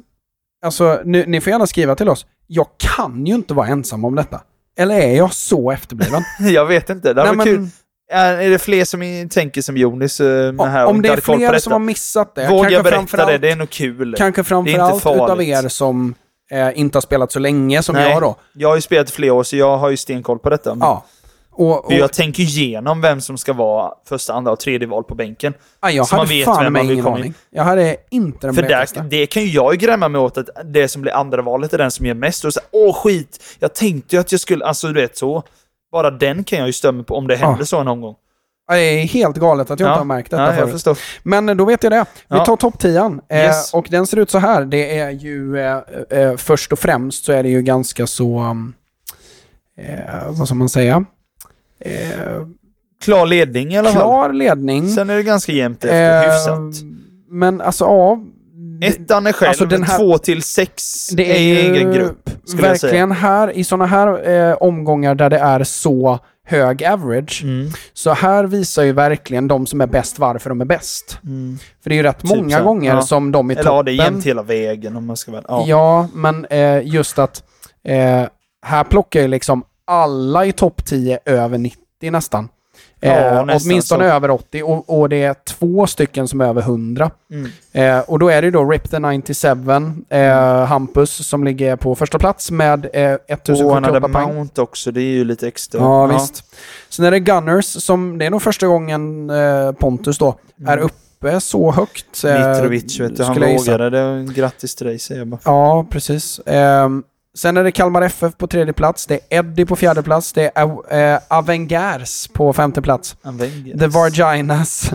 alltså 0.66 1.02
nu, 1.06 1.26
ni 1.28 1.42
får 1.42 1.52
gärna 1.52 1.68
skriva 1.68 1.96
till 1.96 2.10
oss. 2.10 2.26
Jag 2.48 2.68
kan 2.78 3.26
ju 3.26 3.36
inte 3.36 3.54
vara 3.54 3.68
ensam 3.68 4.06
om 4.06 4.16
detta. 4.16 4.42
Eller 4.78 4.96
är 4.96 5.16
jag 5.18 5.34
så 5.34 5.72
efterbliven? 5.72 6.24
Jag 6.54 6.66
vet 6.66 6.90
inte, 6.90 7.14
det 7.14 7.24
Nej, 7.24 7.36
men- 7.36 7.46
kul. 7.46 7.68
Är, 8.12 8.50
det 8.50 8.60
fler 8.60 8.86
som 8.86 9.30
tänker 9.30 9.62
som 9.62 9.78
Jonis? 9.78 10.20
eh, 10.20 10.66
här 10.66 10.86
Om 10.86 11.02
det 11.02 11.10
är 11.10 11.18
fler 11.18 11.60
som 11.60 11.72
har 11.72 11.80
missat 11.80 12.36
det, 12.36 12.48
Våga 12.50 12.70
kanske 12.70 12.84
berätta 12.92 13.26
det, 13.26 13.38
det 13.38 13.52
är 13.52 13.56
nog 13.56 13.70
kul. 13.70 14.16
kanske 14.18 14.42
Det 14.42 14.46
framförallt 14.46 15.06
utav 15.06 15.42
er 15.42 15.68
som 15.68 16.16
eh, 16.52 16.80
inte 16.80 16.96
har 16.96 17.02
spelat 17.02 17.32
så 17.32 17.40
länge 17.40 17.84
som 17.84 17.96
Nej, 17.96 18.12
jag 18.12 18.22
då. 18.22 18.36
Jag 18.54 18.70
har 18.70 18.76
ju 18.76 18.82
spelat 18.82 19.10
i 19.10 19.12
flera 19.14 19.34
år, 19.34 19.44
så 19.44 19.56
jag 19.56 19.78
har 19.78 19.90
ju 19.90 19.98
stenkoll 19.98 20.40
på 20.40 20.50
detta. 20.50 20.78
Ja. 20.80 21.06
Och, 21.60 21.86
och, 21.86 21.94
jag 21.94 22.14
tänker 22.14 22.44
igenom 22.44 23.02
vem 23.02 23.22
som 23.22 23.38
ska 23.38 23.54
vara 23.54 23.94
första, 24.06 24.34
andra 24.34 24.52
och 24.52 24.60
tredje 24.60 24.88
val 24.88 25.04
på 25.04 25.16
bänken. 25.16 25.54
ja, 25.82 25.92
jag 25.92 26.08
så 26.08 26.16
man 26.16 26.26
hade 26.26 26.38
vet 26.38 26.46
fan 26.46 26.64
vem 26.64 26.74
man 26.74 26.92
ingen 26.92 27.08
aning. 27.08 27.34
Jag 27.50 27.64
hade 27.64 27.98
inte 28.10 28.48
den 28.48 28.56
För 28.56 28.62
där, 28.62 29.04
det 29.10 29.26
kan 29.26 29.44
ju 29.44 29.50
jag 29.50 29.78
grämma 29.78 30.10
mig 30.10 30.22
åt, 30.22 30.38
att 30.38 30.50
det 30.66 30.88
som 30.88 31.02
blir 31.02 31.14
andra 31.14 31.42
valet 31.42 31.74
är 31.74 31.78
den 31.78 31.92
som 31.92 32.06
ger 32.06 32.14
mest. 32.14 32.46
Och 32.46 32.54
så, 32.54 32.60
åh 32.72 32.94
skit, 32.94 33.44
jag 33.60 33.74
tänkte 33.74 34.16
ju 34.16 34.20
att 34.20 34.32
jag 34.32 34.42
skulle, 34.42 34.66
alltså 34.66 34.88
du 34.88 34.94
vet 34.94 35.18
så. 35.18 35.44
Bara 35.92 36.12
den 36.12 36.44
kan 36.44 36.60
jag 36.60 36.68
ju 36.68 36.74
stömma 36.74 37.04
på 37.04 37.16
om 37.16 37.28
det 37.28 37.36
händer 37.36 37.60
Ja. 37.60 37.66
så 37.66 37.84
någon 37.84 38.02
gång. 38.02 38.16
Det 38.70 38.78
är 38.80 39.04
helt 39.08 39.38
galet 39.38 39.72
att 39.72 39.80
jag 39.80 39.88
Ja. 39.88 39.92
inte 39.94 40.00
har 40.00 40.06
märkt 40.06 40.32
detta 40.32 40.56
Ja, 40.60 40.68
förut. 40.68 41.00
Men 41.24 41.50
eh, 41.50 41.56
då 41.56 41.66
vet 41.66 41.84
jag 41.84 41.92
det. 41.92 42.06
Vi 42.30 42.38
Ja. 42.38 42.46
tar 42.46 42.56
topp 42.56 42.80
10 42.80 43.20
eh, 43.30 43.38
Yes. 43.46 43.74
Och 43.74 43.88
den 43.90 44.08
ser 44.08 44.18
ut 44.18 44.30
så 44.32 44.38
här. 44.38 44.66
Det 44.66 44.98
är 45.00 45.10
ju 45.10 45.60
eh, 45.60 45.78
eh, 46.10 46.36
först 46.36 46.72
och 46.72 46.80
främst 46.80 47.26
så 47.26 47.32
är 47.32 47.44
det 47.44 47.50
ju 47.50 47.62
ganska 47.62 48.08
så... 48.08 48.40
um, 48.40 48.74
Eh, 49.82 50.28
vad 50.30 50.48
ska 50.48 50.56
man 50.56 50.70
säga? 50.70 51.06
Eh, 51.80 51.92
Klar 53.04 53.26
ledning 53.26 53.74
i 53.74 53.78
alla 53.78 53.90
fall. 53.90 54.02
klar 54.02 54.34
ledning. 54.34 54.90
Sen 54.90 55.10
är 55.10 55.16
det 55.16 55.24
ganska 55.24 55.52
jämnt 55.52 55.84
efter, 55.84 56.24
Eh, 56.28 56.32
hyfsat. 56.34 56.82
Men 57.30 57.62
alltså 57.62 57.86
ja. 57.86 58.20
Ettan 58.82 59.28
är 59.28 59.32
själv, 59.32 59.50
alltså, 59.50 59.66
den 59.66 59.84
här- 59.84 59.98
två 59.98 60.18
till 60.18 60.44
sex 60.44 61.08
Det 61.14 61.32
är 61.38 61.42
ju 61.42 61.58
egen 61.58 61.92
grupp. 61.94 62.30
Verkligen 62.56 63.12
här, 63.12 63.52
i 63.52 63.64
sådana 63.64 63.86
här 63.86 64.30
eh, 64.30 64.54
omgångar 64.54 65.16
där 65.16 65.30
det 65.30 65.38
är 65.40 65.64
så 65.64 66.20
hög 66.46 66.84
average. 66.86 67.42
Mm. 67.44 67.70
Så 67.94 68.14
här 68.14 68.44
visar 68.44 68.84
ju 68.84 68.92
verkligen 68.92 69.48
de 69.48 69.66
som 69.66 69.82
är 69.82 69.88
bäst 69.88 70.20
varför 70.20 70.50
de 70.50 70.62
är 70.62 70.66
bäst. 70.66 71.20
Mm. 71.24 71.58
För 71.84 71.90
det 71.90 71.94
är 71.94 71.98
ju 71.98 72.04
rätt 72.04 72.20
Typ 72.22 72.30
många 72.30 72.58
så. 72.58 72.64
gånger 72.64 72.94
Ja. 72.96 73.02
som 73.02 73.32
de 73.32 73.52
i 73.52 73.54
Eller 73.54 73.64
ja, 73.72 73.84
det 73.84 73.92
är 73.92 73.98
toppen... 73.98 74.06
jämnt 74.14 74.26
hela 74.26 74.44
vägen 74.44 74.96
om 74.96 75.06
man 75.06 75.18
ska 75.18 75.32
väl... 75.32 75.44
Ja. 75.48 75.64
Ja, 75.68 76.08
men 76.14 76.46
eh, 76.46 76.88
just 76.88 77.20
att 77.20 77.44
eh, 77.86 78.24
här 78.66 78.84
plockar 78.84 79.22
ju 79.22 79.28
liksom 79.28 79.64
alla 79.90 80.46
i 80.46 80.52
topp 80.52 80.86
10 80.86 81.20
över 81.26 81.58
90 81.58 81.78
nästan. 82.12 82.50
Eh, 83.02 83.12
Ja, 83.14 83.46
nästan 83.46 83.72
åtminstone 83.72 84.04
så. 84.04 84.14
över 84.16 84.30
80 84.32 84.64
och, 84.64 85.00
och 85.00 85.10
det 85.10 85.24
är 85.24 85.36
två 85.48 85.88
stycken 85.88 86.28
som 86.28 86.42
är 86.42 86.46
över 86.46 86.62
100. 86.62 87.12
Mm. 87.32 87.52
Eh, 87.72 88.00
och 88.00 88.20
då 88.20 88.30
är 88.30 88.42
det 88.42 88.52
då 88.52 88.66
Rip 88.70 88.90
the 88.92 89.00
97, 89.00 89.48
eh, 90.10 90.66
Hampus, 90.66 91.28
som 91.28 91.44
ligger 91.44 91.76
på 91.76 91.96
första 91.96 92.20
plats 92.20 92.52
med 92.52 92.86
eh, 92.94 93.14
Och 93.14 93.20
han 93.30 93.38
1078 93.84 93.86
hade 93.94 94.00
poäng. 94.14 94.36
Mount 94.36 94.62
också, 94.62 94.92
det 94.92 95.02
är 95.02 95.12
ju 95.14 95.24
lite 95.24 95.48
extra. 95.48 95.82
Ja, 95.82 96.06
visst. 96.06 96.44
Sen 96.90 97.06
är 97.06 97.12
det 97.12 97.20
Gunners, 97.20 97.66
som 97.84 98.18
det 98.18 98.26
är 98.26 98.30
nog 98.30 98.42
första 98.42 98.68
gången 98.68 99.30
eh, 99.30 99.72
Pontus 99.72 100.18
då 100.18 100.36
är 100.68 100.78
uppe 100.78 101.40
så 101.42 101.72
högt. 101.72 102.24
eh, 102.24 102.36
Mm. 102.36 102.52
Mitrovic, 102.52 103.00
vet 103.00 103.18
du, 103.18 103.24
han 103.24 103.36
vågade. 103.40 103.90
Det 103.90 104.34
grattis 104.34 104.76
till 104.76 104.88
dig, 104.88 105.00
säger 105.00 105.22
jag 105.22 105.28
bara. 105.28 105.40
Ja, 105.44 105.86
precis. 105.90 106.40
Sen 107.40 107.58
är 107.58 107.64
det 107.64 107.72
Kalmar 107.72 108.02
FF 108.02 108.38
på 108.38 108.48
tredje 108.48 108.74
plats. 108.74 109.06
Det 109.06 109.14
är 109.14 109.40
Eddie 109.40 109.66
på 109.66 109.76
fjärde 109.76 110.04
plats. 110.04 110.34
Det 110.34 110.52
är 110.56 110.66
uh, 111.14 111.20
Avengers 111.28 112.28
på 112.28 112.54
femte 112.54 112.82
plats. 112.82 113.16
Vägde. 113.24 113.80
The 113.80 113.88
Varginas 113.88 114.90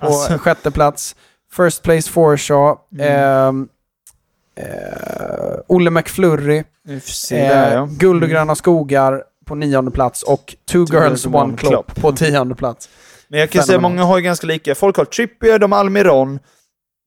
på 0.00 0.06
Alltså. 0.06 0.38
sjätte 0.38 0.70
plats. 0.70 1.16
First 1.56 1.82
Place 1.82 2.10
Forshaw. 2.10 2.80
Mm. 2.92 3.06
Ehm, 3.06 3.68
eh, 4.56 4.64
Olle 5.66 5.90
McFlurry. 5.90 6.64
Får 6.86 7.00
se 7.00 7.48
där, 7.48 7.68
Eh, 7.68 7.74
ja. 7.74 7.88
Guld 7.90 8.22
och 8.22 8.28
gröna 8.28 8.54
skogar 8.54 9.24
på 9.46 9.54
nionde 9.54 9.90
plats. 9.90 10.22
Och 10.22 10.56
Two, 10.70 10.84
Girls, 10.92 11.26
One 11.26 11.56
Klopp 11.56 11.94
på 12.00 12.12
tionde 12.12 12.54
plats. 12.54 12.88
Men 13.28 13.40
jag 13.40 13.50
kan 13.50 13.62
säga 13.62 13.72
Fenomenalt. 13.78 13.94
många 13.94 14.04
har 14.08 14.18
ju 14.18 14.22
ganska 14.22 14.46
lika. 14.46 14.74
Folk 14.74 14.96
har 14.96 15.04
Trippier, 15.04 15.58
de 15.58 15.72
har 15.72 15.78
Almiron, 15.78 16.38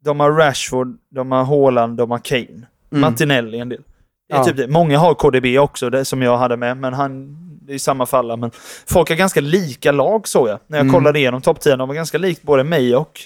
de 0.03 0.19
har 0.19 0.31
Rashford, 0.31 0.97
de 1.11 1.31
har 1.31 1.43
Haaland, 1.43 1.97
de 1.97 2.11
har 2.11 2.19
Kane. 2.19 2.43
Mm. 2.43 2.65
Martinelli 2.91 3.59
en 3.59 3.69
del. 3.69 3.83
Det 4.29 4.33
är 4.33 4.37
Ja. 4.37 4.43
typ 4.45 4.57
det. 4.57 4.67
Många 4.67 4.97
har 4.99 5.13
KDB 5.13 5.59
också, 5.59 5.89
det 5.89 6.05
som 6.05 6.21
jag 6.21 6.37
hade 6.37 6.57
med, 6.57 6.77
men 6.77 6.93
han... 6.93 7.37
Det 7.67 7.73
är 7.73 7.77
samma 7.79 8.05
fall. 8.05 8.37
Men 8.37 8.51
folk 8.87 9.09
har 9.09 9.15
ganska 9.15 9.41
lika 9.41 9.91
lag 9.91 10.27
såg 10.27 10.47
jag. 10.49 10.59
När 10.67 10.77
jag 10.77 10.83
Mm. 10.83 10.93
kollade 10.93 11.19
igenom 11.19 11.41
topp 11.41 11.59
10. 11.59 11.75
De 11.75 11.87
var 11.87 11.95
ganska 11.95 12.17
likt 12.17 12.41
både 12.41 12.63
mig 12.63 12.95
och 12.95 13.19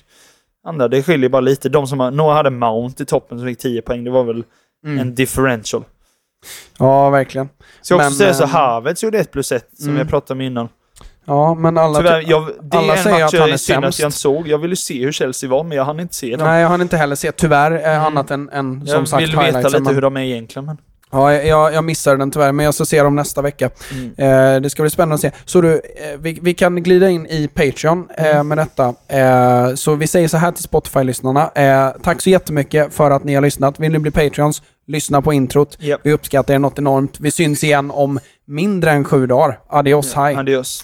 andra. 0.67 0.87
Det 0.87 1.03
skiljer 1.03 1.29
bara 1.29 1.39
lite. 1.41 1.69
De 1.69 1.87
som 1.87 1.99
har, 1.99 2.11
några 2.11 2.33
hade 2.33 2.49
Mount 2.49 3.03
i 3.03 3.05
toppen 3.05 3.37
som 3.39 3.47
fick 3.47 3.59
10 3.59 3.81
poäng. 3.81 4.03
Det 4.03 4.11
var 4.11 4.23
väl 4.23 4.43
Mm. 4.85 4.99
en 4.99 5.15
differential. 5.15 5.83
Ja, 6.79 7.09
verkligen. 7.09 7.49
Så 7.81 7.93
jag 7.93 7.97
också 7.97 8.09
Men, 8.09 8.13
säga 8.17 8.33
så, 8.33 8.43
eh, 8.43 8.49
Havertz 8.49 9.03
gjorde 9.03 9.19
1 9.19 9.31
plus 9.31 9.51
1 9.51 9.69
som 9.77 9.87
mm. 9.87 9.97
jag 9.97 10.09
pratade 10.09 10.33
om 10.37 10.41
innan. 10.41 10.69
Ja, 11.25 11.53
men 11.53 11.77
alla... 11.77 11.97
Tyvärr, 11.99 12.23
jag, 12.27 12.49
det 12.61 12.77
alla 12.77 12.93
är 12.93 12.97
en 12.97 13.03
säger 13.03 13.19
match 13.19 13.33
att 13.33 13.39
han 13.39 13.47
jag 13.49 13.53
är 13.53 13.57
synd 13.57 13.77
att 13.77 13.83
sämst. 13.83 13.99
jag 13.99 14.07
inte 14.07 14.17
såg. 14.17 14.47
Jag 14.47 14.57
ville 14.57 14.75
se 14.75 15.03
hur 15.05 15.11
Chelsea 15.11 15.49
var, 15.49 15.63
men 15.63 15.77
jag 15.77 15.85
hann 15.85 15.99
inte 15.99 16.15
se 16.15 16.35
dem. 16.35 16.47
Nej, 16.47 16.61
jag 16.61 16.69
har 16.69 16.81
inte 16.81 16.97
heller 16.97 17.15
sett 17.15 17.37
tyvärr 17.37 17.71
Mm. 17.71 18.05
annat 18.05 18.31
än, 18.31 18.49
än 18.49 18.85
som 18.87 18.99
jag 18.99 19.07
sagt 19.07 19.23
vill 19.23 19.35
veta 19.37 19.59
lite 19.61 19.79
men- 19.79 19.95
hur 19.95 20.01
de 20.01 20.17
är 20.17 20.21
egentligen. 20.21 20.65
Men... 20.65 20.77
Ja, 21.17 21.33
jag, 21.33 21.73
jag 21.73 21.83
missade 21.83 22.17
den 22.17 22.31
tyvärr, 22.31 22.51
men 22.51 22.65
jag 22.65 22.73
ska 22.73 22.85
se 22.85 23.03
dem 23.03 23.15
nästa 23.15 23.41
vecka. 23.41 23.69
Mm. 23.91 24.05
Eh, 24.55 24.61
det 24.61 24.69
ska 24.69 24.83
bli 24.83 24.89
spännande 24.89 25.15
att 25.15 25.21
se. 25.21 25.31
Så 25.45 25.61
du, 25.61 25.73
eh, 25.73 25.79
vi, 26.19 26.39
vi 26.41 26.53
kan 26.53 26.83
glida 26.83 27.09
in 27.09 27.25
i 27.27 27.47
Patreon 27.47 28.07
eh, 28.17 28.27
Mm. 28.27 28.47
med 28.47 28.57
detta. 28.57 28.93
Eh, 29.07 29.75
så 29.75 29.95
vi 29.95 30.07
säger 30.07 30.27
så 30.27 30.37
här 30.37 30.51
till 30.51 30.63
Spotify-lyssnarna. 30.63 31.51
Eh, 31.55 31.89
tack 32.03 32.21
så 32.21 32.29
jättemycket 32.29 32.93
för 32.93 33.11
att 33.11 33.23
ni 33.23 33.35
har 33.35 33.41
lyssnat. 33.41 33.79
Vill 33.79 33.91
ni 33.91 33.99
bli 33.99 34.11
Patreons, 34.11 34.61
lyssna 34.87 35.21
på 35.21 35.33
introt. 35.33 35.77
Japp. 35.79 36.01
Vi 36.03 36.13
uppskattar 36.13 36.53
er 36.53 36.59
något 36.59 36.79
enormt. 36.79 37.19
Vi 37.19 37.31
syns 37.31 37.63
igen 37.63 37.91
om 37.91 38.19
mindre 38.47 38.91
än 38.91 39.03
sju 39.03 39.27
dagar. 39.27 39.59
Adios, 39.69 40.13
hej! 40.13 40.35
Adios. 40.35 40.83